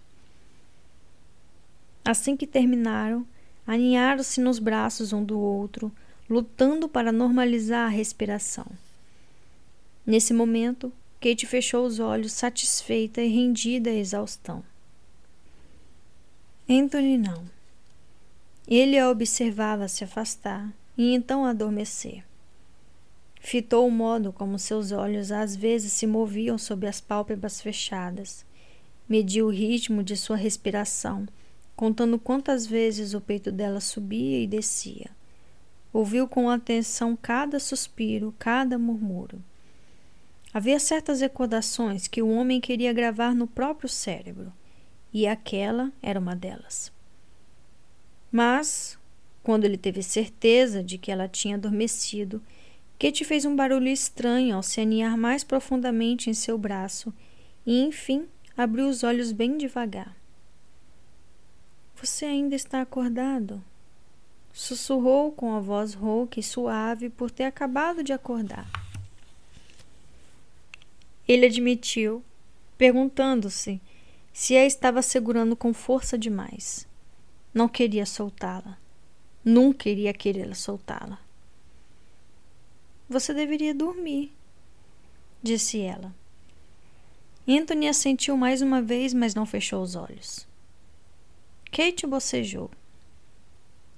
Assim 2.05 2.37
que 2.37 2.45
terminaram, 2.45 3.25
aninharam-se 3.65 4.39
nos 4.39 4.59
braços 4.59 5.11
um 5.11 5.23
do 5.23 5.39
outro, 5.39 5.91
lutando 6.29 6.87
para 6.87 7.11
normalizar 7.11 7.87
a 7.87 7.89
respiração. 7.89 8.67
Nesse 10.05 10.31
momento, 10.31 10.93
Kate 11.19 11.47
fechou 11.47 11.83
os 11.83 11.99
olhos, 11.99 12.31
satisfeita 12.31 13.23
e 13.23 13.27
rendida 13.27 13.89
à 13.89 13.93
exaustão. 13.93 14.63
Anthony 16.69 17.17
não. 17.17 17.43
Ele 18.67 18.99
a 18.99 19.09
observava 19.09 19.87
se 19.87 20.03
afastar 20.03 20.71
e 20.95 21.13
então 21.13 21.43
adormecer. 21.43 22.23
Fitou 23.39 23.87
o 23.87 23.91
modo 23.91 24.31
como 24.31 24.57
seus 24.57 24.91
olhos 24.91 25.31
às 25.31 25.55
vezes 25.55 25.93
se 25.93 26.05
moviam 26.05 26.57
sob 26.57 26.85
as 26.85 27.01
pálpebras 27.01 27.61
fechadas. 27.61 28.45
Mediu 29.09 29.47
o 29.47 29.51
ritmo 29.51 30.03
de 30.03 30.17
sua 30.17 30.35
respiração, 30.35 31.27
contando 31.75 32.17
quantas 32.17 32.65
vezes 32.65 33.13
o 33.13 33.21
peito 33.21 33.51
dela 33.51 33.79
subia 33.79 34.41
e 34.41 34.47
descia. 34.47 35.09
Ouviu 35.91 36.27
com 36.27 36.49
atenção 36.49 37.15
cada 37.15 37.59
suspiro, 37.59 38.33
cada 38.37 38.77
murmúrio. 38.77 39.43
Havia 40.53 40.79
certas 40.79 41.21
recordações 41.21 42.07
que 42.07 42.21
o 42.21 42.29
homem 42.29 42.61
queria 42.61 42.93
gravar 42.93 43.35
no 43.35 43.47
próprio 43.47 43.89
cérebro, 43.89 44.53
e 45.13 45.27
aquela 45.27 45.91
era 46.01 46.19
uma 46.19 46.35
delas. 46.35 46.91
Mas 48.31 48.97
Quando 49.45 49.63
ele 49.63 49.77
teve 49.77 50.01
certeza 50.01 50.81
de 50.81 50.97
que 50.97 51.11
ela 51.11 51.27
tinha 51.27 51.55
adormecido, 51.55 52.41
Kate 52.97 53.23
fez 53.23 53.45
um 53.45 53.55
barulho 53.55 53.89
estranho 53.89 54.55
ao 54.55 54.63
se 54.63 54.81
aninhar 54.81 55.15
mais 55.15 55.43
profundamente 55.43 56.31
em 56.31 56.33
seu 56.33 56.57
braço 56.57 57.13
e, 57.63 57.79
enfim, 57.83 58.25
abriu 58.57 58.89
os 58.89 59.03
olhos 59.03 59.31
bem 59.31 59.55
devagar. 59.55 60.17
Você 62.05 62.25
ainda 62.25 62.55
está 62.55 62.83
acordado? 62.83 63.63
Sussurrou 64.53 65.31
com 65.31 65.55
a 65.55 65.59
voz 65.59 65.95
rouca 65.95 66.39
e 66.39 66.43
suave 66.43 67.09
por 67.09 67.31
ter 67.31 67.45
acabado 67.45 68.03
de 68.03 68.13
acordar. 68.13 68.69
Ele 71.27 71.47
admitiu, 71.47 72.23
perguntando-se 72.77 73.81
se 74.31 74.55
a 74.55 74.63
estava 74.67 75.01
segurando 75.01 75.55
com 75.55 75.73
força 75.73 76.15
demais. 76.15 76.87
Não 77.51 77.67
queria 77.67 78.05
soltá-la. 78.05 78.77
Nunca 79.43 79.89
iria 79.89 80.13
querer 80.13 80.55
soltá-la. 80.55 81.19
Você 83.09 83.33
deveria 83.33 83.73
dormir, 83.73 84.31
disse 85.41 85.81
ela. 85.81 86.13
Anthony 87.47 87.87
assentiu 87.87 88.37
mais 88.37 88.61
uma 88.61 88.79
vez, 88.79 89.11
mas 89.11 89.33
não 89.33 89.47
fechou 89.47 89.81
os 89.81 89.95
olhos. 89.95 90.47
Kate 91.75 92.07
bocejou. 92.07 92.71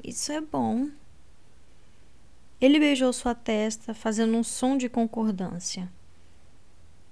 Isso 0.03 0.31
é 0.31 0.41
bom. 0.41 0.89
Ele 2.59 2.79
beijou 2.79 3.13
sua 3.13 3.35
testa, 3.35 3.93
fazendo 3.93 4.35
um 4.35 4.43
som 4.43 4.75
de 4.75 4.89
concordância. 4.89 5.87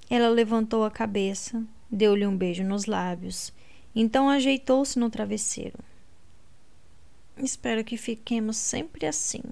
Ela 0.09 0.27
levantou 0.27 0.83
a 0.83 0.89
cabeça, 0.89 1.63
deu-lhe 1.87 2.25
um 2.25 2.35
beijo 2.35 2.63
nos 2.63 2.87
lábios, 2.87 3.53
então 3.95 4.27
ajeitou-se 4.27 4.97
no 4.97 5.07
travesseiro. 5.07 5.77
Espero 7.37 7.83
que 7.83 7.95
fiquemos 7.95 8.57
sempre 8.57 9.05
assim, 9.05 9.43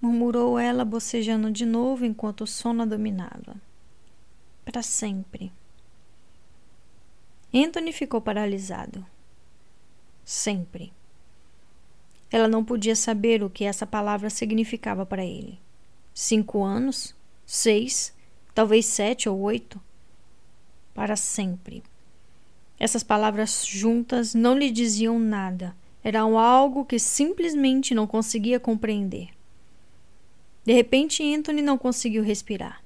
murmurou 0.00 0.58
ela, 0.58 0.86
bocejando 0.86 1.50
de 1.50 1.66
novo 1.66 2.06
enquanto 2.06 2.44
o 2.44 2.46
sono 2.46 2.84
a 2.84 2.86
dominava. 2.86 3.56
Para 4.64 4.82
sempre. 4.82 5.52
Anthony 7.52 7.92
ficou 7.92 8.22
paralisado. 8.22 9.04
Sempre. 10.30 10.92
Ela 12.30 12.46
não 12.46 12.62
podia 12.62 12.94
saber 12.94 13.42
o 13.42 13.48
que 13.48 13.64
essa 13.64 13.86
palavra 13.86 14.28
significava 14.28 15.06
para 15.06 15.24
ele. 15.24 15.58
Cinco 16.12 16.62
anos? 16.62 17.16
Seis? 17.46 18.14
talvez 18.54 18.84
sete 18.84 19.26
ou 19.26 19.40
oito. 19.40 19.80
Para 20.92 21.16
sempre. 21.16 21.82
Essas 22.78 23.02
palavras 23.02 23.64
juntas 23.66 24.34
não 24.34 24.52
lhe 24.58 24.70
diziam 24.70 25.18
nada, 25.18 25.74
eram 26.04 26.38
algo 26.38 26.84
que 26.84 26.98
simplesmente 26.98 27.94
não 27.94 28.06
conseguia 28.06 28.60
compreender. 28.60 29.30
De 30.62 30.74
repente, 30.74 31.22
Anthony 31.34 31.62
não 31.62 31.78
conseguiu 31.78 32.22
respirar. 32.22 32.84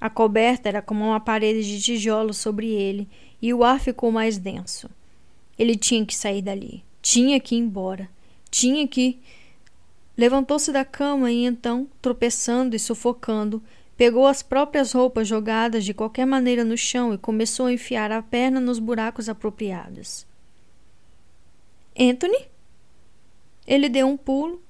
A 0.00 0.10
coberta 0.10 0.68
era 0.68 0.82
como 0.82 1.04
uma 1.04 1.20
parede 1.20 1.62
de 1.62 1.80
tijolos 1.80 2.38
sobre 2.38 2.66
ele 2.66 3.08
e 3.40 3.54
o 3.54 3.62
ar 3.62 3.78
ficou 3.78 4.10
mais 4.10 4.38
denso. 4.38 4.90
Ele 5.58 5.76
tinha 5.76 6.04
que 6.06 6.16
sair 6.16 6.42
dali, 6.42 6.84
tinha 7.02 7.40
que 7.40 7.54
ir 7.54 7.58
embora, 7.58 8.08
tinha 8.50 8.86
que. 8.86 9.18
Levantou-se 10.16 10.72
da 10.72 10.84
cama 10.84 11.30
e 11.30 11.44
então, 11.44 11.88
tropeçando 12.00 12.74
e 12.74 12.78
sufocando, 12.78 13.62
Pegou 13.98 14.28
as 14.28 14.44
próprias 14.44 14.92
roupas 14.92 15.26
jogadas 15.26 15.84
de 15.84 15.92
qualquer 15.92 16.24
maneira 16.24 16.64
no 16.64 16.76
chão 16.78 17.12
e 17.12 17.18
começou 17.18 17.66
a 17.66 17.72
enfiar 17.72 18.12
a 18.12 18.22
perna 18.22 18.60
nos 18.60 18.78
buracos 18.78 19.28
apropriados. 19.28 20.24
Anthony? 21.98 22.46
Ele 23.66 23.88
deu 23.88 24.06
um 24.06 24.16
pulo. 24.16 24.62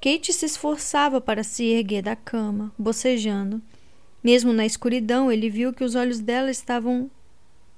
Kate 0.00 0.32
se 0.32 0.46
esforçava 0.46 1.20
para 1.20 1.44
se 1.44 1.62
erguer 1.64 2.00
da 2.00 2.16
cama, 2.16 2.72
bocejando. 2.78 3.60
Mesmo 4.22 4.50
na 4.50 4.64
escuridão, 4.64 5.30
ele 5.30 5.50
viu 5.50 5.70
que 5.74 5.84
os 5.84 5.94
olhos 5.94 6.20
dela 6.20 6.50
estavam 6.50 7.10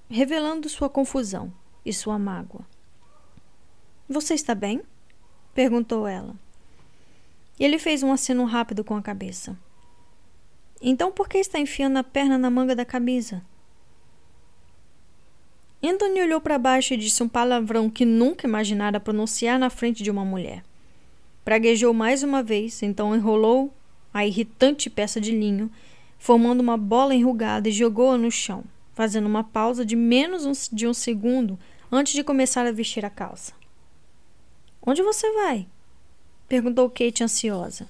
revelando 0.09 0.69
sua 0.69 0.89
confusão 0.89 1.53
e 1.87 1.93
sua 1.93 2.19
mágoa. 2.19 2.67
Você 4.09 4.35
está 4.35 4.55
bem? 4.55 4.83
perguntou 5.55 6.07
ela. 6.07 6.35
Ele 7.59 7.79
fez 7.79 8.03
um 8.03 8.13
aceno 8.13 8.45
rápido 8.45 8.85
com 8.85 8.95
a 8.95 9.01
cabeça. 9.01 9.57
Então 10.83 11.11
por 11.11 11.29
que 11.29 11.39
está 11.39 11.59
enfiando 11.59 11.97
a 11.97 12.05
perna 12.05 12.37
na 12.37 12.51
manga 12.51 12.77
da 12.77 12.85
camisa? 12.85 13.43
Anthony 15.83 16.21
olhou 16.21 16.41
para 16.41 16.59
baixo 16.59 16.93
e 16.93 16.97
disse 16.97 17.23
um 17.23 17.29
palavrão 17.29 17.89
que 17.89 18.05
nunca 18.05 18.47
imaginara 18.47 18.99
pronunciar 18.99 19.59
na 19.59 19.71
frente 19.71 20.03
de 20.03 20.11
uma 20.11 20.25
mulher. 20.25 20.65
Praguejou 21.45 21.95
mais 21.95 22.23
uma 22.23 22.43
vez, 22.43 22.83
então 22.83 23.15
enrolou 23.15 23.73
a 24.13 24.27
irritante 24.27 24.91
peça 24.91 25.21
de 25.21 25.31
linho, 25.31 25.71
formando 26.19 26.61
uma 26.61 26.77
bola 26.77 27.15
enrugada 27.15 27.69
e 27.69 27.73
jogou-a 27.73 28.19
no 28.19 28.31
chão, 28.31 28.65
fazendo 28.95 29.27
uma 29.27 29.45
pausa 29.45 29.87
de 29.87 29.95
menos 29.95 30.69
de 30.73 30.89
um 30.89 30.95
segundo 30.95 31.59
antes 31.91 32.13
de 32.13 32.25
começar 32.25 32.67
a 32.67 32.73
vestir 32.73 33.05
a 33.05 33.11
calça. 33.11 33.53
Onde 34.81 35.03
você 35.03 35.31
vai? 35.33 35.67
perguntou 36.49 36.89
Kate 36.89 37.25
ansiosa. 37.25 37.89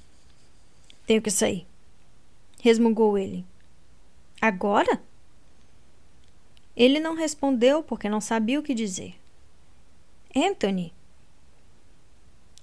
Tenho 1.06 1.22
que 1.22 1.30
sair 1.30 1.66
resmungou 2.66 3.16
ele. 3.16 3.44
Agora? 4.40 5.00
Ele 6.76 6.98
não 6.98 7.14
respondeu 7.14 7.82
porque 7.82 8.08
não 8.08 8.20
sabia 8.20 8.58
o 8.58 8.62
que 8.62 8.74
dizer. 8.74 9.14
Anthony. 10.34 10.92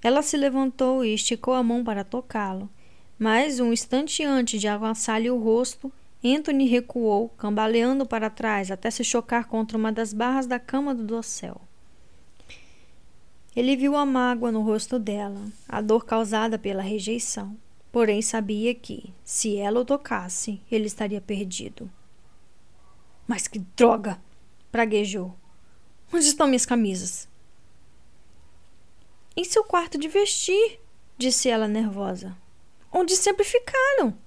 Ela 0.01 0.21
se 0.21 0.35
levantou 0.35 1.05
e 1.05 1.13
esticou 1.13 1.53
a 1.53 1.63
mão 1.63 1.83
para 1.83 2.03
tocá-lo, 2.03 2.69
mas 3.17 3.61
um 3.61 3.71
instante 3.71 4.23
antes 4.23 4.59
de 4.59 4.67
avançar-lhe 4.67 5.31
o 5.31 5.41
rosto, 5.41 5.91
Anthony 6.23 6.65
recuou, 6.65 7.29
cambaleando 7.29 8.05
para 8.05 8.29
trás 8.29 8.71
até 8.71 8.89
se 8.89 9.03
chocar 9.03 9.47
contra 9.47 9.77
uma 9.77 9.91
das 9.91 10.13
barras 10.13 10.47
da 10.47 10.59
cama 10.59 10.95
do 10.95 11.03
dossel. 11.03 11.59
Ele 13.55 13.75
viu 13.75 13.95
a 13.95 14.05
mágoa 14.05 14.51
no 14.51 14.61
rosto 14.61 14.97
dela, 14.97 15.41
a 15.67 15.81
dor 15.81 16.05
causada 16.05 16.57
pela 16.57 16.81
rejeição 16.81 17.57
porém 17.93 18.23
sabia 18.23 18.73
que, 18.73 19.13
se 19.23 19.55
ela 19.55 19.79
o 19.79 19.85
tocasse, 19.85 20.59
ele 20.71 20.87
estaria 20.87 21.21
perdido. 21.21 21.89
Mas 23.27 23.47
que 23.47 23.59
droga! 23.59 24.19
praguejou. 24.71 25.37
Onde 26.11 26.25
estão 26.25 26.47
minhas 26.47 26.65
camisas? 26.65 27.29
Em 29.37 29.43
seu 29.43 29.63
quarto 29.63 29.95
de 29.99 30.07
vestir, 30.07 30.79
disse 31.19 31.49
ela 31.49 31.67
nervosa. 31.67 32.35
Onde 32.91 33.15
sempre 33.15 33.43
ficaram? 33.45 34.17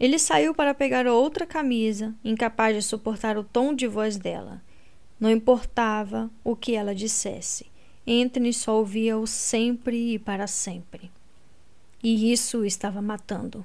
Ele 0.00 0.18
saiu 0.18 0.54
para 0.54 0.74
pegar 0.74 1.06
outra 1.06 1.46
camisa, 1.46 2.14
incapaz 2.24 2.74
de 2.74 2.82
suportar 2.82 3.36
o 3.36 3.44
tom 3.44 3.72
de 3.74 3.86
voz 3.86 4.16
dela. 4.16 4.60
Não 5.20 5.30
importava 5.30 6.28
o 6.42 6.56
que 6.56 6.74
ela 6.74 6.94
dissesse. 6.94 7.70
Anthony 8.08 8.52
só 8.52 8.78
ouvia-o 8.78 9.26
sempre 9.26 10.14
e 10.14 10.18
para 10.18 10.46
sempre 10.46 11.12
e 12.02 12.32
isso 12.32 12.58
o 12.58 12.64
estava 12.64 13.00
matando. 13.02 13.64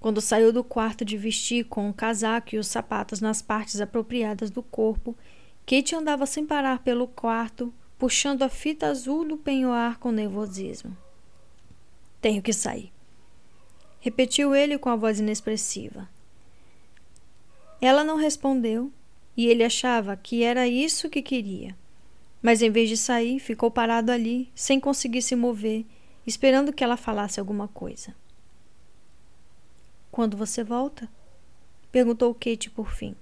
Quando 0.00 0.20
saiu 0.20 0.52
do 0.52 0.62
quarto 0.62 1.04
de 1.04 1.16
vestir 1.16 1.64
com 1.64 1.88
o 1.88 1.94
casaco 1.94 2.54
e 2.54 2.58
os 2.58 2.68
sapatos 2.68 3.20
nas 3.20 3.42
partes 3.42 3.80
apropriadas 3.80 4.50
do 4.50 4.62
corpo, 4.62 5.16
Kate 5.66 5.94
andava 5.94 6.24
sem 6.24 6.46
parar 6.46 6.80
pelo 6.80 7.06
quarto, 7.08 7.72
puxando 7.98 8.42
a 8.42 8.48
fita 8.48 8.86
azul 8.86 9.26
do 9.26 9.36
penhoar 9.36 9.98
com 9.98 10.12
nervosismo. 10.12 10.96
Tenho 12.20 12.42
que 12.42 12.52
sair. 12.52 12.92
Repetiu 14.08 14.54
ele 14.54 14.78
com 14.78 14.88
a 14.88 14.96
voz 14.96 15.20
inexpressiva. 15.20 16.08
Ela 17.78 18.02
não 18.02 18.16
respondeu 18.16 18.90
e 19.36 19.46
ele 19.46 19.62
achava 19.62 20.16
que 20.16 20.42
era 20.42 20.66
isso 20.66 21.10
que 21.10 21.20
queria. 21.20 21.76
Mas 22.40 22.62
em 22.62 22.70
vez 22.70 22.88
de 22.88 22.96
sair, 22.96 23.38
ficou 23.38 23.70
parado 23.70 24.10
ali, 24.10 24.50
sem 24.54 24.80
conseguir 24.80 25.20
se 25.20 25.36
mover 25.36 25.84
esperando 26.26 26.72
que 26.72 26.82
ela 26.82 26.96
falasse 26.96 27.38
alguma 27.38 27.68
coisa. 27.68 28.16
Quando 30.10 30.38
você 30.38 30.64
volta? 30.64 31.06
perguntou 31.92 32.34
Kate 32.34 32.70
por 32.70 32.90
fim. 32.90 33.14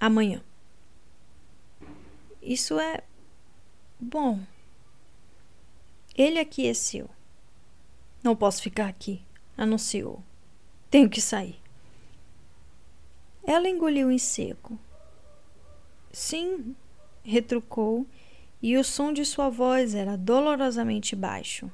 Amanhã. 0.00 0.42
Isso 2.42 2.76
é. 2.80 3.04
Bom. 4.00 4.40
Ele 6.16 6.40
aqui 6.40 6.74
seu. 6.74 7.08
Não 8.20 8.34
posso 8.34 8.60
ficar 8.60 8.88
aqui, 8.88 9.22
anunciou. 9.60 10.22
Tenho 10.90 11.08
que 11.08 11.20
sair. 11.20 11.60
Ela 13.44 13.68
engoliu 13.68 14.10
em 14.10 14.18
seco. 14.18 14.78
Sim, 16.10 16.74
retrucou, 17.22 18.06
e 18.62 18.76
o 18.76 18.82
som 18.82 19.12
de 19.12 19.24
sua 19.24 19.50
voz 19.50 19.94
era 19.94 20.16
dolorosamente 20.16 21.14
baixo. 21.14 21.70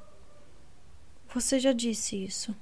Você 1.32 1.58
já 1.58 1.72
disse 1.72 2.16
isso. 2.16 2.54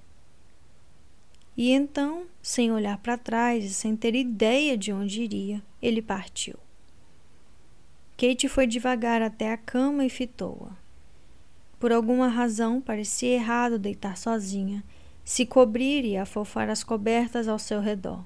E 1.56 1.70
então, 1.70 2.26
sem 2.42 2.70
olhar 2.70 2.98
para 2.98 3.16
trás 3.16 3.64
e 3.64 3.72
sem 3.72 3.96
ter 3.96 4.14
ideia 4.14 4.76
de 4.76 4.92
onde 4.92 5.22
iria, 5.22 5.62
ele 5.80 6.02
partiu. 6.02 6.59
Kate 8.16 8.48
foi 8.48 8.66
devagar 8.66 9.22
até 9.22 9.52
a 9.52 9.56
cama 9.56 10.05
e 10.05 10.10
fitou-a. 10.10 10.76
Por 11.78 11.92
alguma 11.92 12.28
razão, 12.28 12.80
parecia 12.80 13.34
errado 13.34 13.78
deitar 13.78 14.16
sozinha, 14.16 14.82
se 15.24 15.46
cobrir 15.46 16.05
e 16.05 16.16
afofar 16.16 16.68
as 16.68 16.84
cobertas 16.84 17.48
ao 17.48 17.59
seu 17.59 17.80
redor. 17.80 18.22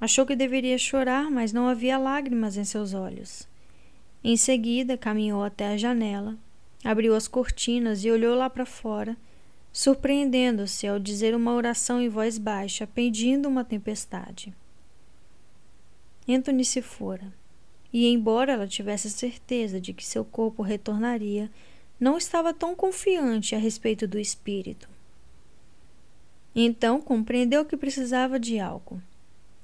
Achou 0.00 0.24
que 0.24 0.34
deveria 0.34 0.78
chorar, 0.78 1.30
mas 1.30 1.52
não 1.52 1.68
havia 1.68 1.98
lágrimas 1.98 2.56
em 2.56 2.64
seus 2.64 2.94
olhos. 2.94 3.46
Em 4.22 4.36
seguida, 4.36 4.96
caminhou 4.96 5.42
até 5.42 5.68
a 5.68 5.76
janela, 5.76 6.36
abriu 6.84 7.14
as 7.14 7.28
cortinas 7.28 8.04
e 8.04 8.10
olhou 8.10 8.36
lá 8.36 8.48
para 8.48 8.64
fora, 8.64 9.16
surpreendendo-se 9.72 10.86
ao 10.86 10.98
dizer 10.98 11.34
uma 11.34 11.52
oração 11.52 12.00
em 12.00 12.08
voz 12.08 12.38
baixa, 12.38 12.86
pedindo 12.86 13.48
uma 13.48 13.64
tempestade. 13.64 14.54
Anthony 16.28 16.64
se 16.64 16.80
fora, 16.80 17.32
e 17.92 18.06
embora 18.06 18.52
ela 18.52 18.66
tivesse 18.66 19.10
certeza 19.10 19.80
de 19.80 19.92
que 19.92 20.04
seu 20.04 20.24
corpo 20.24 20.62
retornaria, 20.62 21.50
não 21.98 22.16
estava 22.16 22.54
tão 22.54 22.74
confiante 22.74 23.54
a 23.54 23.58
respeito 23.58 24.06
do 24.06 24.18
espírito. 24.18 24.88
Então 26.60 27.00
compreendeu 27.00 27.64
que 27.64 27.76
precisava 27.76 28.36
de 28.36 28.58
algo 28.58 29.00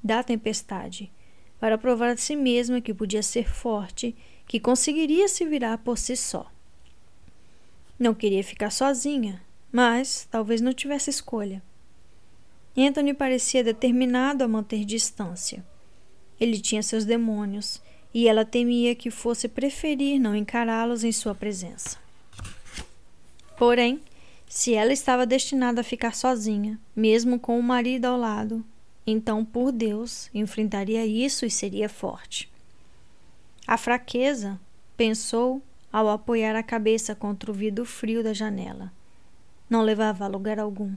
da 0.00 0.22
tempestade, 0.22 1.10
para 1.58 1.76
provar 1.76 2.10
a 2.10 2.16
si 2.16 2.36
mesma 2.36 2.80
que 2.80 2.94
podia 2.94 3.20
ser 3.20 3.50
forte, 3.50 4.14
que 4.46 4.60
conseguiria 4.60 5.26
se 5.26 5.44
virar 5.44 5.78
por 5.78 5.98
si 5.98 6.14
só. 6.14 6.48
Não 7.98 8.14
queria 8.14 8.44
ficar 8.44 8.70
sozinha, 8.70 9.42
mas 9.72 10.28
talvez 10.30 10.60
não 10.60 10.72
tivesse 10.72 11.10
escolha. 11.10 11.60
Anthony 12.76 13.12
parecia 13.12 13.64
determinado 13.64 14.44
a 14.44 14.48
manter 14.48 14.84
distância. 14.84 15.64
Ele 16.38 16.60
tinha 16.60 16.82
seus 16.82 17.04
demônios 17.04 17.82
e 18.12 18.28
ela 18.28 18.44
temia 18.44 18.94
que 18.94 19.10
fosse 19.10 19.48
preferir 19.48 20.20
não 20.20 20.36
encará-los 20.36 21.02
em 21.02 21.10
sua 21.10 21.34
presença. 21.34 21.98
Porém, 23.58 24.00
se 24.54 24.72
ela 24.72 24.92
estava 24.92 25.26
destinada 25.26 25.80
a 25.80 25.84
ficar 25.84 26.14
sozinha, 26.14 26.78
mesmo 26.94 27.40
com 27.40 27.58
o 27.58 27.62
marido 27.62 28.04
ao 28.04 28.16
lado, 28.16 28.64
então, 29.04 29.44
por 29.44 29.72
Deus, 29.72 30.30
enfrentaria 30.32 31.04
isso 31.04 31.44
e 31.44 31.50
seria 31.50 31.88
forte. 31.88 32.48
A 33.66 33.76
fraqueza, 33.76 34.60
pensou 34.96 35.60
ao 35.92 36.08
apoiar 36.08 36.54
a 36.54 36.62
cabeça 36.62 37.16
contra 37.16 37.50
o 37.50 37.54
vidro 37.54 37.84
frio 37.84 38.22
da 38.22 38.32
janela. 38.32 38.92
Não 39.68 39.82
levava 39.82 40.24
a 40.24 40.28
lugar 40.28 40.60
algum. 40.60 40.94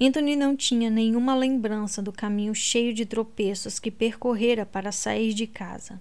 Anthony 0.00 0.36
não 0.36 0.56
tinha 0.56 0.88
nenhuma 0.88 1.34
lembrança 1.34 2.00
do 2.00 2.12
caminho 2.12 2.54
cheio 2.54 2.94
de 2.94 3.04
tropeços 3.04 3.78
que 3.78 3.90
percorrera 3.90 4.64
para 4.64 4.90
sair 4.90 5.34
de 5.34 5.46
casa. 5.46 6.00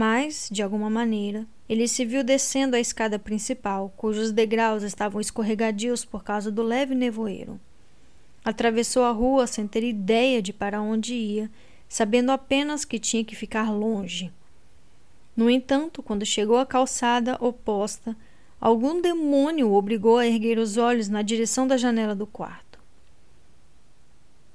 Mas, 0.00 0.48
de 0.48 0.62
alguma 0.62 0.88
maneira, 0.88 1.44
ele 1.68 1.88
se 1.88 2.04
viu 2.04 2.22
descendo 2.22 2.76
a 2.76 2.78
escada 2.78 3.18
principal, 3.18 3.92
cujos 3.96 4.30
degraus 4.30 4.84
estavam 4.84 5.20
escorregadios 5.20 6.04
por 6.04 6.22
causa 6.22 6.52
do 6.52 6.62
leve 6.62 6.94
nevoeiro. 6.94 7.58
Atravessou 8.44 9.02
a 9.02 9.10
rua 9.10 9.48
sem 9.48 9.66
ter 9.66 9.82
ideia 9.82 10.40
de 10.40 10.52
para 10.52 10.80
onde 10.80 11.14
ia, 11.14 11.50
sabendo 11.88 12.30
apenas 12.30 12.84
que 12.84 13.00
tinha 13.00 13.24
que 13.24 13.34
ficar 13.34 13.72
longe. 13.72 14.32
No 15.36 15.50
entanto, 15.50 16.00
quando 16.00 16.24
chegou 16.24 16.58
à 16.58 16.64
calçada 16.64 17.36
oposta, 17.40 18.16
algum 18.60 19.00
demônio 19.00 19.68
o 19.68 19.74
obrigou 19.74 20.18
a 20.18 20.28
erguer 20.28 20.60
os 20.60 20.76
olhos 20.76 21.08
na 21.08 21.22
direção 21.22 21.66
da 21.66 21.76
janela 21.76 22.14
do 22.14 22.24
quarto. 22.24 22.78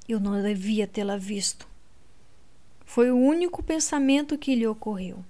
Eu 0.07 0.21
não 0.21 0.41
devia 0.41 0.87
tê-la 0.87 1.17
visto. 1.17 1.67
Foi 2.85 3.11
o 3.11 3.17
único 3.17 3.61
pensamento 3.61 4.37
que 4.37 4.55
lhe 4.55 4.65
ocorreu. 4.65 5.21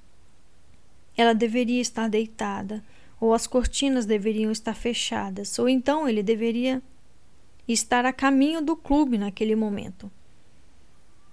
Ela 1.16 1.34
deveria 1.34 1.82
estar 1.82 2.10
deitada, 2.10 2.84
ou 3.20 3.34
as 3.34 3.48
cortinas 3.48 4.06
deveriam 4.06 4.52
estar 4.52 4.74
fechadas, 4.74 5.58
ou 5.58 5.70
então 5.70 6.10
ele 6.10 6.22
deveria 6.22 6.82
estar 7.68 8.06
a 8.06 8.12
caminho 8.12 8.62
do 8.62 8.76
clube 8.76 9.18
naquele 9.18 9.56
momento. 9.56 10.12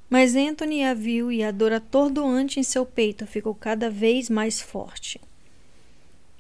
Mas 0.09 0.35
Anthony 0.35 0.85
a 0.85 0.93
viu 0.93 1.31
e 1.31 1.43
a 1.43 1.51
dor 1.51 1.73
atordoante 1.73 2.59
em 2.59 2.63
seu 2.63 2.85
peito 2.85 3.27
ficou 3.27 3.55
cada 3.55 3.89
vez 3.89 4.29
mais 4.29 4.61
forte. 4.61 5.21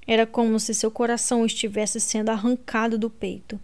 Era 0.06 0.26
como 0.26 0.58
se 0.58 0.74
seu 0.74 0.90
coração 0.90 1.46
estivesse 1.46 2.00
sendo 2.00 2.30
arrancado 2.30 2.98
do 2.98 3.08
peito, 3.08 3.60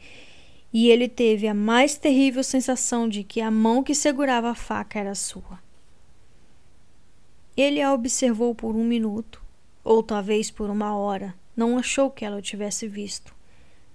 e 0.72 0.90
ele 0.90 1.08
teve 1.08 1.48
a 1.48 1.54
mais 1.54 1.96
terrível 1.96 2.44
sensação 2.44 3.08
de 3.08 3.24
que 3.24 3.40
a 3.40 3.50
mão 3.50 3.82
que 3.82 3.94
segurava 3.94 4.50
a 4.50 4.54
faca 4.54 4.98
era 4.98 5.14
sua. 5.14 5.58
Ele 7.56 7.80
a 7.80 7.92
observou 7.92 8.54
por 8.54 8.76
um 8.76 8.84
minuto, 8.84 9.42
ou 9.86 10.02
talvez 10.02 10.50
por 10.50 10.68
uma 10.68 10.96
hora, 10.96 11.32
não 11.56 11.78
achou 11.78 12.10
que 12.10 12.24
ela 12.24 12.38
o 12.38 12.42
tivesse 12.42 12.88
visto. 12.88 13.32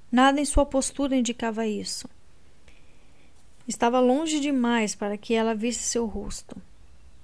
Nada 0.10 0.40
em 0.40 0.46
sua 0.46 0.66
postura 0.66 1.18
indicava 1.18 1.68
isso. 1.68 2.08
Estava 3.68 4.00
longe 4.00 4.40
demais 4.40 4.96
para 4.96 5.18
que 5.18 5.34
ela 5.34 5.54
visse 5.54 5.84
seu 5.84 6.06
rosto, 6.06 6.56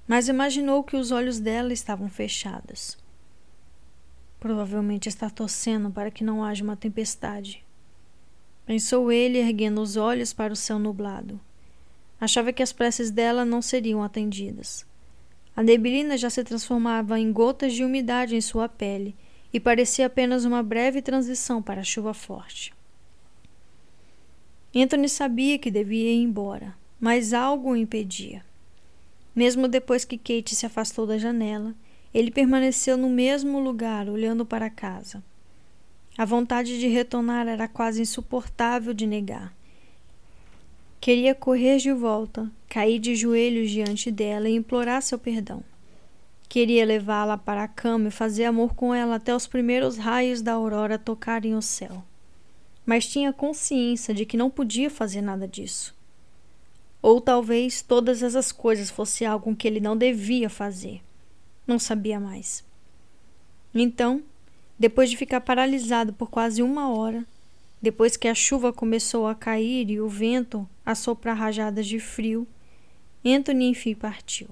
mas 0.06 0.28
imaginou 0.28 0.84
que 0.84 0.98
os 0.98 1.12
olhos 1.12 1.40
dela 1.40 1.72
estavam 1.72 2.10
fechados. 2.10 2.98
Provavelmente 4.38 5.08
está 5.08 5.30
torcendo 5.30 5.90
para 5.90 6.12
que 6.12 6.24
não 6.24 6.44
haja 6.44 6.64
uma 6.64 6.76
tempestade. 6.76 7.64
Pensou 8.66 9.12
ele, 9.12 9.38
erguendo 9.38 9.82
os 9.82 9.96
olhos 9.96 10.34
para 10.34 10.52
o 10.52 10.58
céu 10.58 10.78
nublado. 10.78 11.40
Achava 12.20 12.52
que 12.52 12.62
as 12.62 12.74
preces 12.74 13.12
dela 13.12 13.46
não 13.46 13.62
seriam 13.62 14.04
atendidas. 14.04 14.86
A 15.58 15.64
neblina 15.64 16.16
já 16.20 16.30
se 16.30 16.44
transformava 16.44 17.20
em 17.20 17.32
gotas 17.34 17.74
de 17.74 17.84
umidade 17.84 18.36
em 18.36 18.42
sua 18.42 18.70
pele 18.70 19.16
e 19.52 19.60
parecia 19.60 20.06
apenas 20.06 20.46
uma 20.46 20.62
breve 20.62 21.02
transição 21.02 21.64
para 21.64 21.82
a 21.82 21.84
chuva 21.84 22.14
forte. 22.14 22.72
Anthony 24.76 25.10
sabia 25.10 25.58
que 25.58 25.72
devia 25.72 26.12
ir 26.12 26.22
embora, 26.22 26.76
mas 27.00 27.34
algo 27.34 27.72
o 27.72 27.76
impedia. 27.76 28.46
Mesmo 29.36 29.68
depois 29.68 30.06
que 30.06 30.16
Kate 30.16 30.56
se 30.56 30.68
afastou 30.68 31.08
da 31.08 31.18
janela, 31.18 31.74
ele 32.14 32.30
permaneceu 32.30 32.96
no 32.96 33.10
mesmo 33.10 33.60
lugar, 33.60 34.08
olhando 34.08 34.46
para 34.46 34.68
a 34.68 34.70
casa. 34.70 35.24
A 36.16 36.24
vontade 36.24 36.80
de 36.80 36.88
retornar 36.88 37.48
era 37.48 37.68
quase 37.68 38.00
insuportável 38.00 38.94
de 38.94 39.08
negar. 39.08 39.57
Queria 41.00 41.34
correr 41.34 41.78
de 41.78 41.92
volta, 41.94 42.52
cair 42.68 43.00
de 43.00 43.16
joelhos 43.16 43.70
diante 43.72 44.12
dela 44.12 44.50
e 44.50 44.56
implorar 44.56 45.02
seu 45.02 45.18
perdão. 45.18 45.64
Queria 46.50 46.86
levá-la 46.86 47.38
para 47.38 47.64
a 47.64 47.68
cama 47.68 48.08
e 48.08 48.12
fazer 48.12 48.46
amor 48.46 48.74
com 48.74 48.94
ela 48.94 49.16
até 49.16 49.36
os 49.36 49.48
primeiros 49.48 49.98
raios 49.98 50.42
da 50.42 50.54
aurora 50.54 50.98
tocarem 50.98 51.56
o 51.56 51.62
céu. 51.62 52.04
Mas 52.86 53.08
tinha 53.08 53.34
consciência 53.34 54.14
de 54.14 54.26
que 54.26 54.38
não 54.38 54.50
podia 54.50 54.90
fazer 54.90 55.22
nada 55.22 55.48
disso. 55.48 55.96
Ou 57.02 57.22
talvez 57.22 57.82
todas 57.82 58.24
essas 58.24 58.52
coisas 58.52 58.90
fosse 58.90 59.26
algo 59.26 59.56
que 59.56 59.68
ele 59.68 59.80
não 59.80 59.96
devia 59.96 60.50
fazer. 60.50 61.02
Não 61.66 61.78
sabia 61.78 62.20
mais. 62.20 62.66
Então, 63.76 64.24
depois 64.80 65.10
de 65.10 65.18
ficar 65.18 65.42
paralisado 65.42 66.14
por 66.14 66.30
quase 66.30 66.62
uma 66.62 66.90
hora, 66.90 67.26
depois 67.82 68.18
que 68.18 68.28
a 68.28 68.36
chuva 68.36 68.74
começou 68.74 69.28
a 69.28 69.36
cair 69.36 69.90
e 69.90 70.02
o 70.02 70.10
vento 70.10 70.68
a 70.86 70.96
soprar 70.96 71.38
rajadas 71.38 71.86
de 71.86 72.00
frio, 72.00 72.48
Anthony 73.26 73.70
enfim 73.70 73.94
partiu. 73.94 74.50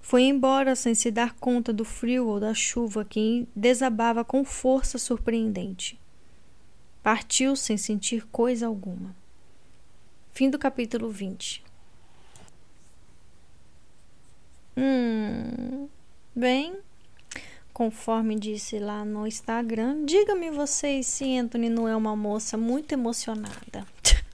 Foi 0.00 0.22
embora 0.22 0.76
sem 0.76 0.94
se 0.94 1.10
dar 1.10 1.34
conta 1.34 1.72
do 1.72 1.84
frio 1.84 2.26
ou 2.26 2.38
da 2.38 2.52
chuva 2.52 3.04
que 3.04 3.48
desabava 3.56 4.22
com 4.22 4.44
força 4.44 4.98
surpreendente. 4.98 5.98
Partiu 7.02 7.56
sem 7.56 7.76
sentir 7.76 8.26
coisa 8.26 8.66
alguma. 8.66 9.16
Fim 10.32 10.50
do 10.50 10.58
capítulo 10.58 11.10
20. 11.10 11.64
Hum, 14.76 15.88
bem, 16.34 16.76
conforme 17.74 18.38
disse 18.38 18.78
lá 18.78 19.04
no 19.04 19.26
Instagram. 19.26 20.06
Diga-me 20.06 20.50
vocês 20.50 21.06
se 21.08 21.36
Anthony 21.36 21.68
não 21.68 21.88
é 21.88 21.94
uma 21.94 22.14
moça 22.14 22.56
muito 22.56 22.92
emocionada. 22.92 23.84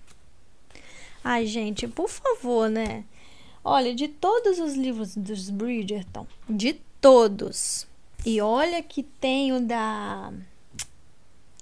Ai, 1.25 1.47
gente, 1.47 1.89
por 1.89 2.09
favor, 2.09 2.69
né? 2.69 3.05
Olha, 3.65 3.95
de 3.95 4.09
todos 4.09 4.59
os 4.59 4.75
livros 4.75 5.17
dos 5.17 5.49
Bridgerton, 5.49 6.27
de 6.49 6.75
todos. 7.01 7.87
E 8.25 8.41
olha 8.41 8.83
que 8.83 9.03
tem 9.03 9.53
o 9.53 9.61
da. 9.61 10.33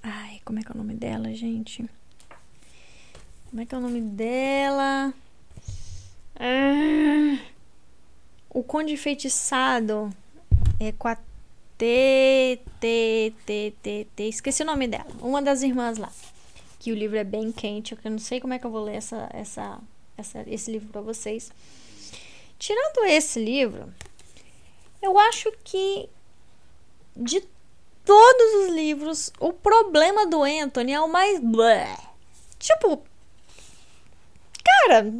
Ai, 0.02 0.40
como 0.44 0.58
é 0.58 0.62
que 0.62 0.70
é 0.70 0.74
o 0.74 0.78
nome 0.78 0.94
dela, 0.94 1.32
gente? 1.32 1.88
Como 3.48 3.62
é 3.62 3.66
que 3.66 3.74
é 3.74 3.78
o 3.78 3.80
nome 3.80 4.00
dela? 4.00 5.14
Ah, 6.36 7.38
o 8.50 8.62
Conde 8.62 8.96
Feitiçado 8.96 10.12
é 10.80 10.92
com 10.92 11.08
a 11.08 11.16
T, 11.78 12.60
T, 12.80 13.32
T, 13.46 13.74
T, 13.80 14.06
T. 14.16 14.28
Esqueci 14.28 14.62
o 14.62 14.66
nome 14.66 14.88
dela. 14.88 15.06
Uma 15.20 15.40
das 15.40 15.62
irmãs 15.62 15.96
lá. 15.96 16.12
Que 16.80 16.92
o 16.92 16.94
livro 16.94 17.16
é 17.16 17.24
bem 17.24 17.52
quente. 17.52 17.96
Eu 18.04 18.10
não 18.10 18.18
sei 18.18 18.40
como 18.40 18.52
é 18.52 18.58
que 18.58 18.66
eu 18.66 18.70
vou 18.70 18.82
ler 18.82 18.96
essa, 18.96 19.30
essa, 19.32 19.78
essa, 20.16 20.44
esse 20.48 20.70
livro 20.70 20.88
para 20.88 21.00
vocês. 21.00 21.50
Tirando 22.58 23.04
esse 23.06 23.42
livro, 23.42 23.94
eu 25.00 25.16
acho 25.16 25.52
que 25.62 26.08
de 27.16 27.40
todos 28.04 28.54
os 28.64 28.74
livros, 28.74 29.32
o 29.38 29.52
problema 29.52 30.26
do 30.26 30.42
Anthony 30.42 30.92
é 30.92 31.00
o 31.00 31.08
mais. 31.08 31.40
Tipo. 32.58 33.02
Cara. 34.64 35.12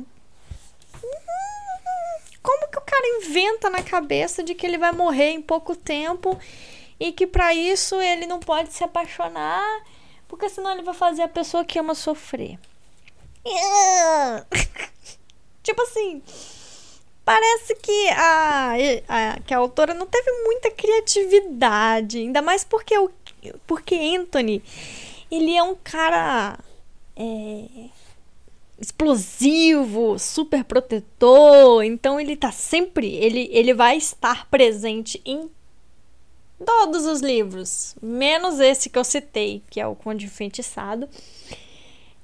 Como 2.43 2.69
que 2.69 2.79
o 2.79 2.83
cara 2.83 3.19
inventa 3.19 3.69
na 3.69 3.83
cabeça 3.83 4.43
de 4.43 4.55
que 4.55 4.67
ele 4.67 4.79
vai 4.79 4.93
morrer 4.93 5.31
em 5.31 5.43
pouco 5.43 5.75
tempo 5.75 6.39
e 6.99 7.13
que 7.13 7.27
para 7.27 7.55
isso 7.55 8.01
ele 8.01 8.27
não 8.27 8.41
pode 8.41 8.73
se 8.73 8.83
apaixonar, 8.83 9.85
porque 10.27 10.49
senão 10.49 10.73
ele 10.73 10.83
vai 10.83 10.95
fazer 10.95 11.23
a 11.23 11.29
pessoa 11.29 11.65
que 11.65 11.79
ama 11.79 11.95
sofrer? 11.95 12.59
tipo 15.63 15.83
assim, 15.83 16.23
parece 17.25 17.75
que 17.77 18.09
a, 18.11 18.73
a, 19.09 19.41
que 19.41 19.55
a 19.55 19.59
autora 19.59 19.95
não 19.95 20.07
teve 20.07 20.31
muita 20.45 20.71
criatividade, 20.71 22.19
ainda 22.19 22.43
mais 22.43 22.65
porque 22.65 22.99
o 22.99 23.11
porque 23.67 23.95
Anthony 23.95 24.63
ele 25.31 25.57
é 25.57 25.63
um 25.63 25.77
cara 25.77 26.59
é, 27.17 27.89
explosivo, 28.81 30.19
super 30.19 30.65
protetor, 30.65 31.83
então 31.83 32.21
ele 32.21 32.37
tá 32.37 32.53
sempre, 32.53 33.13
ele, 33.15 33.49
ele 33.53 33.75
vai 33.75 33.97
estar 33.97 34.49
presente 34.49 35.21
em 35.25 35.51
todos 36.65 37.07
os 37.07 37.21
livros, 37.21 37.97
menos 38.01 38.61
esse 38.61 38.89
que 38.89 38.99
eu 38.99 39.05
citei, 39.05 39.63
que 39.69 39.81
é 39.81 39.87
o 39.87 39.97
Conde 39.97 40.27
Enfeitiçado. 40.27 41.09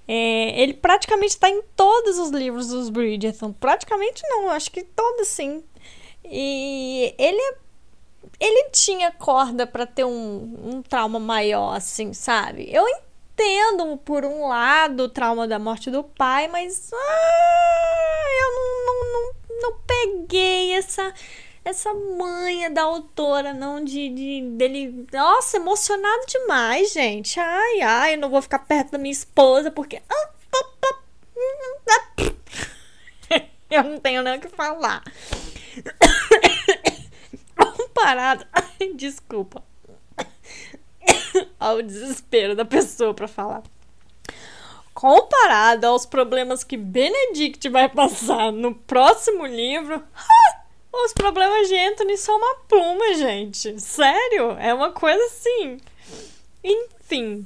É, 0.07 0.61
ele 0.61 0.75
praticamente 0.75 1.35
está 1.35 1.49
em 1.49 1.63
todos 1.75 2.19
os 2.19 2.31
livros 2.31 2.69
dos 2.69 2.91
Bridgerton. 2.91 3.53
Praticamente 3.53 4.23
não, 4.29 4.51
acho 4.51 4.71
que 4.71 4.83
todos 4.83 5.29
sim. 5.29 5.65
E 6.25 7.15
ele 7.19 7.57
ele 8.41 8.71
tinha 8.71 9.13
corda 9.13 9.67
para 9.67 9.87
ter 9.87 10.05
um, 10.05 10.59
um 10.65 10.83
trauma 10.83 11.19
maior, 11.19 11.77
assim, 11.77 12.13
sabe? 12.13 12.69
Eu 12.71 12.85
entendo, 12.89 13.05
por 14.05 14.25
um 14.25 14.47
lado, 14.49 15.05
o 15.05 15.09
trauma 15.09 15.49
da 15.49 15.59
morte 15.59 15.91
do 15.91 16.05
pai, 16.05 16.49
mas 16.49 16.91
ah, 16.93 18.25
eu 18.41 18.51
não, 18.53 18.87
não, 18.87 19.13
não, 19.13 19.33
não 19.61 19.79
peguei 19.87 20.73
essa 20.73 21.13
essa 21.65 21.95
manha 21.95 22.71
da 22.71 22.83
autora, 22.83 23.55
não 23.55 23.83
de, 23.83 24.11
de 24.11 24.43
dele. 24.51 25.07
Nossa, 25.13 25.57
emocionado 25.57 26.27
demais, 26.27 26.93
gente. 26.93 27.41
Ai, 27.41 27.81
ai, 27.81 28.15
eu 28.15 28.19
não 28.19 28.29
vou 28.29 28.43
ficar 28.43 28.59
perto 28.61 28.93
da 28.93 28.99
minha 28.99 29.13
esposa 29.13 29.71
porque. 29.71 30.03
Ah, 30.09 30.31
eu 33.71 33.83
não 33.83 33.99
tenho 33.99 34.23
nem 34.23 34.37
o 34.37 34.41
que 34.41 34.49
falar. 34.49 35.03
Comparado. 37.57 38.47
Ai, 38.53 38.93
desculpa. 38.95 39.65
Ao 41.59 41.83
desespero 41.83 42.55
da 42.55 42.65
pessoa 42.65 43.15
para 43.15 43.29
falar. 43.29 43.63
Comparado 44.93 45.87
aos 45.87 46.07
problemas 46.07 46.63
que 46.63 46.77
Benedict 46.77 47.69
vai 47.69 47.89
passar 47.89 48.53
no 48.53 48.75
próximo 48.75 49.45
livro. 49.45 50.01
Os 50.93 51.13
problemas 51.13 51.69
de 51.69 51.77
Anthony 51.77 52.17
são 52.17 52.37
uma 52.37 52.55
pluma, 52.69 53.15
gente. 53.15 53.81
Sério? 53.81 54.53
É 54.53 54.73
uma 54.73 54.93
coisa 54.93 55.23
assim. 55.25 55.79
Enfim. 56.63 57.45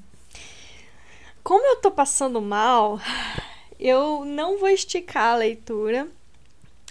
Como 1.43 1.66
eu 1.66 1.77
tô 1.77 1.90
passando 1.90 2.43
mal, 2.43 3.01
eu 3.81 4.27
não 4.27 4.59
vou 4.59 4.69
esticar 4.69 5.32
a 5.32 5.36
leitura. 5.36 6.06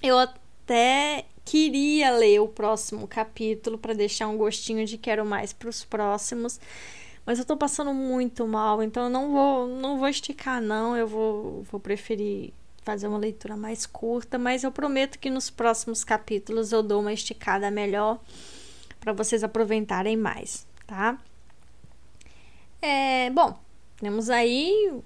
Eu 0.01 0.17
até 0.17 1.25
queria 1.47 2.11
ler 2.11 2.41
o 2.41 2.47
próximo 2.49 3.07
capítulo 3.07 3.77
para 3.77 3.93
deixar 3.93 4.27
um 4.27 4.35
gostinho 4.35 4.85
de 4.85 4.97
quero 4.97 5.25
mais 5.25 5.53
para 5.53 5.69
os 5.69 5.85
próximos. 5.85 6.59
Mas 7.25 7.39
eu 7.39 7.45
tô 7.45 7.55
passando 7.55 7.93
muito 7.93 8.45
mal, 8.45 8.83
então 8.83 9.05
eu 9.05 9.09
não 9.09 9.31
vou, 9.31 9.67
não 9.67 9.97
vou 9.97 10.09
esticar 10.09 10.61
não, 10.61 10.95
eu 10.95 11.07
vou, 11.07 11.63
vou 11.63 11.79
preferir 11.79 12.53
fazer 12.83 13.07
uma 13.07 13.17
leitura 13.17 13.55
mais 13.55 13.85
curta, 13.85 14.37
mas 14.37 14.63
eu 14.63 14.71
prometo 14.71 15.19
que 15.19 15.29
nos 15.29 15.49
próximos 15.49 16.03
capítulos 16.03 16.71
eu 16.71 16.83
dou 16.83 17.01
uma 17.01 17.13
esticada 17.13 17.71
melhor 17.71 18.19
para 18.99 19.13
vocês 19.13 19.43
aproveitarem 19.43 20.17
mais, 20.17 20.65
tá? 20.85 21.17
É, 22.81 23.29
bom, 23.29 23.57
temos 23.99 24.29
aí 24.29 25.01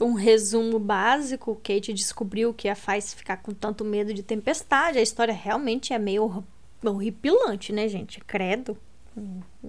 um 0.00 0.14
resumo 0.14 0.78
básico. 0.78 1.54
Kate 1.62 1.92
descobriu 1.92 2.52
que 2.52 2.68
a 2.68 2.74
faz 2.74 3.14
ficar 3.14 3.38
com 3.38 3.52
tanto 3.52 3.84
medo 3.84 4.12
de 4.12 4.22
tempestade. 4.22 4.98
A 4.98 5.02
história 5.02 5.34
realmente 5.34 5.92
é 5.92 5.98
meio 5.98 6.44
horripilante, 6.84 7.72
né, 7.72 7.88
gente? 7.88 8.20
Credo. 8.20 8.76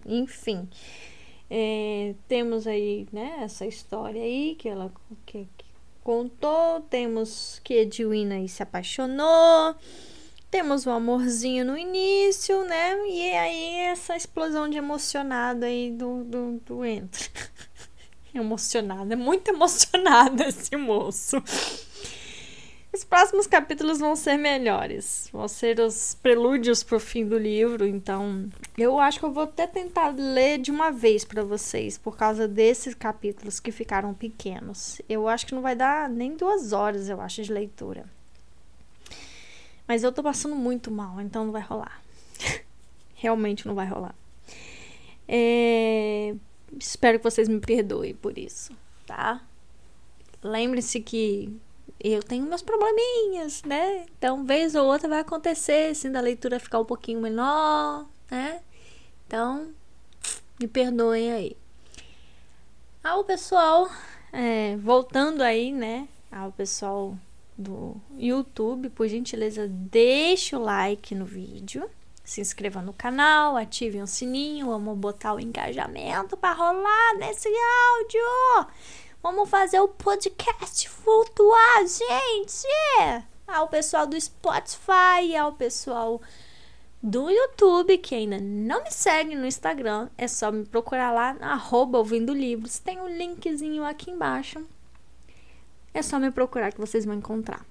Enfim. 0.06 0.68
É, 1.50 2.16
temos 2.28 2.66
aí, 2.66 3.08
né, 3.12 3.38
essa 3.42 3.68
história 3.68 4.22
aí 4.22 4.56
que 4.56 4.68
ela 4.68 4.92
que, 5.28 5.48
contou, 6.04 6.82
temos 6.90 7.62
que 7.64 7.76
Edwina 7.76 8.36
aí 8.36 8.50
se 8.50 8.64
apaixonou, 8.64 9.76
temos 10.50 10.86
o 10.86 10.90
um 10.90 10.94
amorzinho 10.94 11.66
no 11.66 11.78
início, 11.78 12.64
né? 12.64 12.96
E 13.08 13.32
aí 13.34 13.76
essa 13.82 14.16
explosão 14.16 14.70
de 14.70 14.78
emocionado 14.78 15.66
aí 15.66 15.92
do, 15.92 16.24
do, 16.24 16.60
do 16.66 16.86
Entro. 16.86 17.30
emocionado, 18.38 19.12
é 19.12 19.16
muito 19.16 19.50
emocionado 19.50 20.42
esse 20.48 20.76
moço. 20.76 21.42
Os 22.96 23.04
próximos 23.04 23.46
capítulos 23.46 24.00
vão 24.00 24.16
ser 24.16 24.38
melhores, 24.38 25.28
vão 25.34 25.50
ser 25.50 25.82
os 25.82 26.16
prelúdios 26.16 26.82
pro 26.82 26.98
fim 26.98 27.28
do 27.28 27.38
livro, 27.38 27.86
então 27.86 28.50
eu 28.78 28.98
acho 28.98 29.20
que 29.20 29.26
eu 29.26 29.34
vou 29.34 29.44
até 29.44 29.68
tentar 29.68 30.16
ler 30.16 30.60
de 30.60 30.72
uma 30.72 30.92
vez 30.92 31.26
para 31.26 31.44
vocês, 31.44 31.98
por 31.98 32.16
causa 32.16 32.48
desses 32.48 32.96
capítulos 32.96 33.60
que 33.60 33.70
ficaram 33.70 34.14
pequenos. 34.14 35.02
Eu 35.10 35.28
acho 35.28 35.46
que 35.46 35.54
não 35.54 35.62
vai 35.62 35.76
dar 35.76 36.10
nem 36.10 36.38
duas 36.38 36.72
horas, 36.72 37.10
eu 37.10 37.20
acho, 37.20 37.44
de 37.44 37.52
leitura. 37.52 38.06
Mas 39.86 40.02
eu 40.02 40.12
tô 40.14 40.24
passando 40.24 40.56
muito 40.56 40.90
mal, 40.90 41.20
então 41.20 41.44
não 41.44 41.52
vai 41.52 41.62
rolar. 41.62 42.02
Realmente 43.16 43.68
não 43.68 43.76
vai 43.76 43.88
rolar. 43.88 44.16
É... 45.28 46.34
Espero 46.80 47.20
que 47.20 47.24
vocês 47.24 47.48
me 47.48 47.60
perdoem 47.60 48.14
por 48.16 48.38
isso, 48.38 48.74
tá? 49.06 49.42
Lembre-se 50.44 51.00
que 51.00 51.60
eu 52.00 52.22
tenho 52.22 52.46
meus 52.46 52.62
probleminhas, 52.62 53.64
né? 53.64 54.06
Então, 54.18 54.46
vez 54.46 54.76
ou 54.76 54.86
outra 54.86 55.08
vai 55.08 55.20
acontecer, 55.20 55.92
assim, 55.92 56.12
da 56.12 56.20
leitura 56.20 56.60
ficar 56.60 56.80
um 56.80 56.86
pouquinho 56.86 57.22
menor, 57.22 58.06
né? 58.30 58.62
Então, 59.26 59.74
me 60.60 60.68
perdoem 60.68 61.32
aí. 61.32 61.58
Ao 63.04 63.24
pessoal, 63.24 63.90
é, 64.32 64.76
voltando 64.78 65.42
aí, 65.42 65.72
né? 65.72 66.08
Ao 66.32 66.52
pessoal 66.52 67.18
do 67.58 67.96
YouTube, 68.18 68.90
por 68.90 69.08
gentileza, 69.08 69.68
deixe 69.68 70.56
o 70.56 70.60
like 70.60 71.16
no 71.16 71.26
vídeo, 71.26 71.90
se 72.26 72.42
inscreva 72.42 72.82
no 72.82 72.92
canal, 72.92 73.56
ative 73.56 74.02
o 74.02 74.08
sininho, 74.08 74.68
vamos 74.68 74.98
botar 74.98 75.36
o 75.36 75.40
engajamento 75.40 76.36
para 76.36 76.56
rolar 76.56 77.14
nesse 77.20 77.48
áudio. 77.48 78.68
Vamos 79.22 79.48
fazer 79.48 79.80
o 79.80 79.88
podcast 79.88 80.90
flutuar, 80.90 81.86
gente! 81.88 83.18
Ao 83.48 83.68
pessoal 83.68 84.08
do 84.08 84.20
Spotify, 84.20 85.36
ao 85.40 85.54
pessoal 85.54 86.20
do 87.02 87.30
YouTube, 87.30 88.00
que 88.00 88.16
ainda 88.16 88.40
não 88.40 88.84
me 88.84 88.92
segue 88.92 89.36
no 89.36 89.46
Instagram, 89.46 90.10
é 90.18 90.28
só 90.28 90.52
me 90.52 90.66
procurar 90.66 91.12
lá 91.12 91.38
arroba 91.40 92.00
ouvindo 92.00 92.34
livros. 92.34 92.80
Tem 92.80 93.00
um 93.00 93.08
linkzinho 93.08 93.86
aqui 93.86 94.10
embaixo. 94.10 94.66
É 95.94 96.02
só 96.02 96.18
me 96.18 96.32
procurar 96.32 96.74
que 96.74 96.80
vocês 96.82 97.06
vão 97.06 97.14
encontrar. 97.14 97.64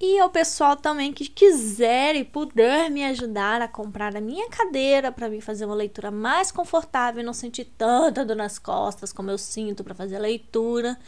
E 0.00 0.18
ao 0.18 0.30
pessoal 0.30 0.76
também 0.76 1.12
que 1.12 1.28
quiser 1.28 2.16
e 2.16 2.24
puder 2.24 2.90
me 2.90 3.04
ajudar 3.04 3.60
a 3.60 3.68
comprar 3.68 4.16
a 4.16 4.20
minha 4.20 4.48
cadeira 4.48 5.12
para 5.12 5.28
mim 5.28 5.42
fazer 5.42 5.66
uma 5.66 5.74
leitura 5.74 6.10
mais 6.10 6.50
confortável 6.50 7.20
e 7.20 7.24
não 7.24 7.34
sentir 7.34 7.66
tanta 7.76 8.24
dor 8.24 8.34
nas 8.34 8.58
costas 8.58 9.12
como 9.12 9.30
eu 9.30 9.36
sinto 9.36 9.84
para 9.84 9.94
fazer 9.94 10.16
a 10.16 10.20
leitura, 10.20 10.98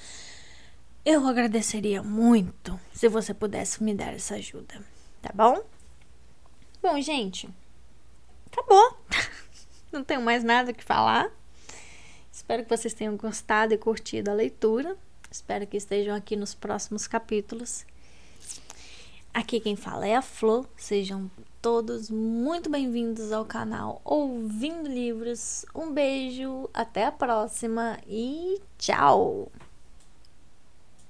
eu 1.06 1.26
agradeceria 1.26 2.02
muito 2.02 2.78
se 2.92 3.08
você 3.08 3.32
pudesse 3.32 3.82
me 3.82 3.94
dar 3.94 4.12
essa 4.12 4.34
ajuda, 4.34 4.74
tá 5.22 5.30
bom? 5.34 5.64
Bom, 6.82 7.00
gente, 7.00 7.48
acabou. 8.52 8.98
Não 9.90 10.04
tenho 10.04 10.20
mais 10.20 10.44
nada 10.44 10.70
que 10.70 10.84
falar. 10.84 11.30
Espero 12.30 12.62
que 12.62 12.76
vocês 12.76 12.92
tenham 12.92 13.16
gostado 13.16 13.72
e 13.72 13.78
curtido 13.78 14.30
a 14.30 14.34
leitura. 14.34 14.98
Espero 15.30 15.66
que 15.66 15.78
estejam 15.78 16.14
aqui 16.14 16.36
nos 16.36 16.54
próximos 16.54 17.06
capítulos. 17.06 17.86
Aqui 19.34 19.60
quem 19.60 19.76
fala 19.76 20.06
é 20.06 20.14
a 20.14 20.20
Flor. 20.20 20.66
Sejam 20.76 21.30
todos 21.62 22.10
muito 22.10 22.68
bem-vindos 22.68 23.32
ao 23.32 23.46
canal 23.46 24.02
Ouvindo 24.04 24.86
Livros. 24.86 25.64
Um 25.74 25.90
beijo, 25.90 26.68
até 26.74 27.06
a 27.06 27.12
próxima 27.12 27.98
e 28.06 28.60
tchau! 28.76 29.50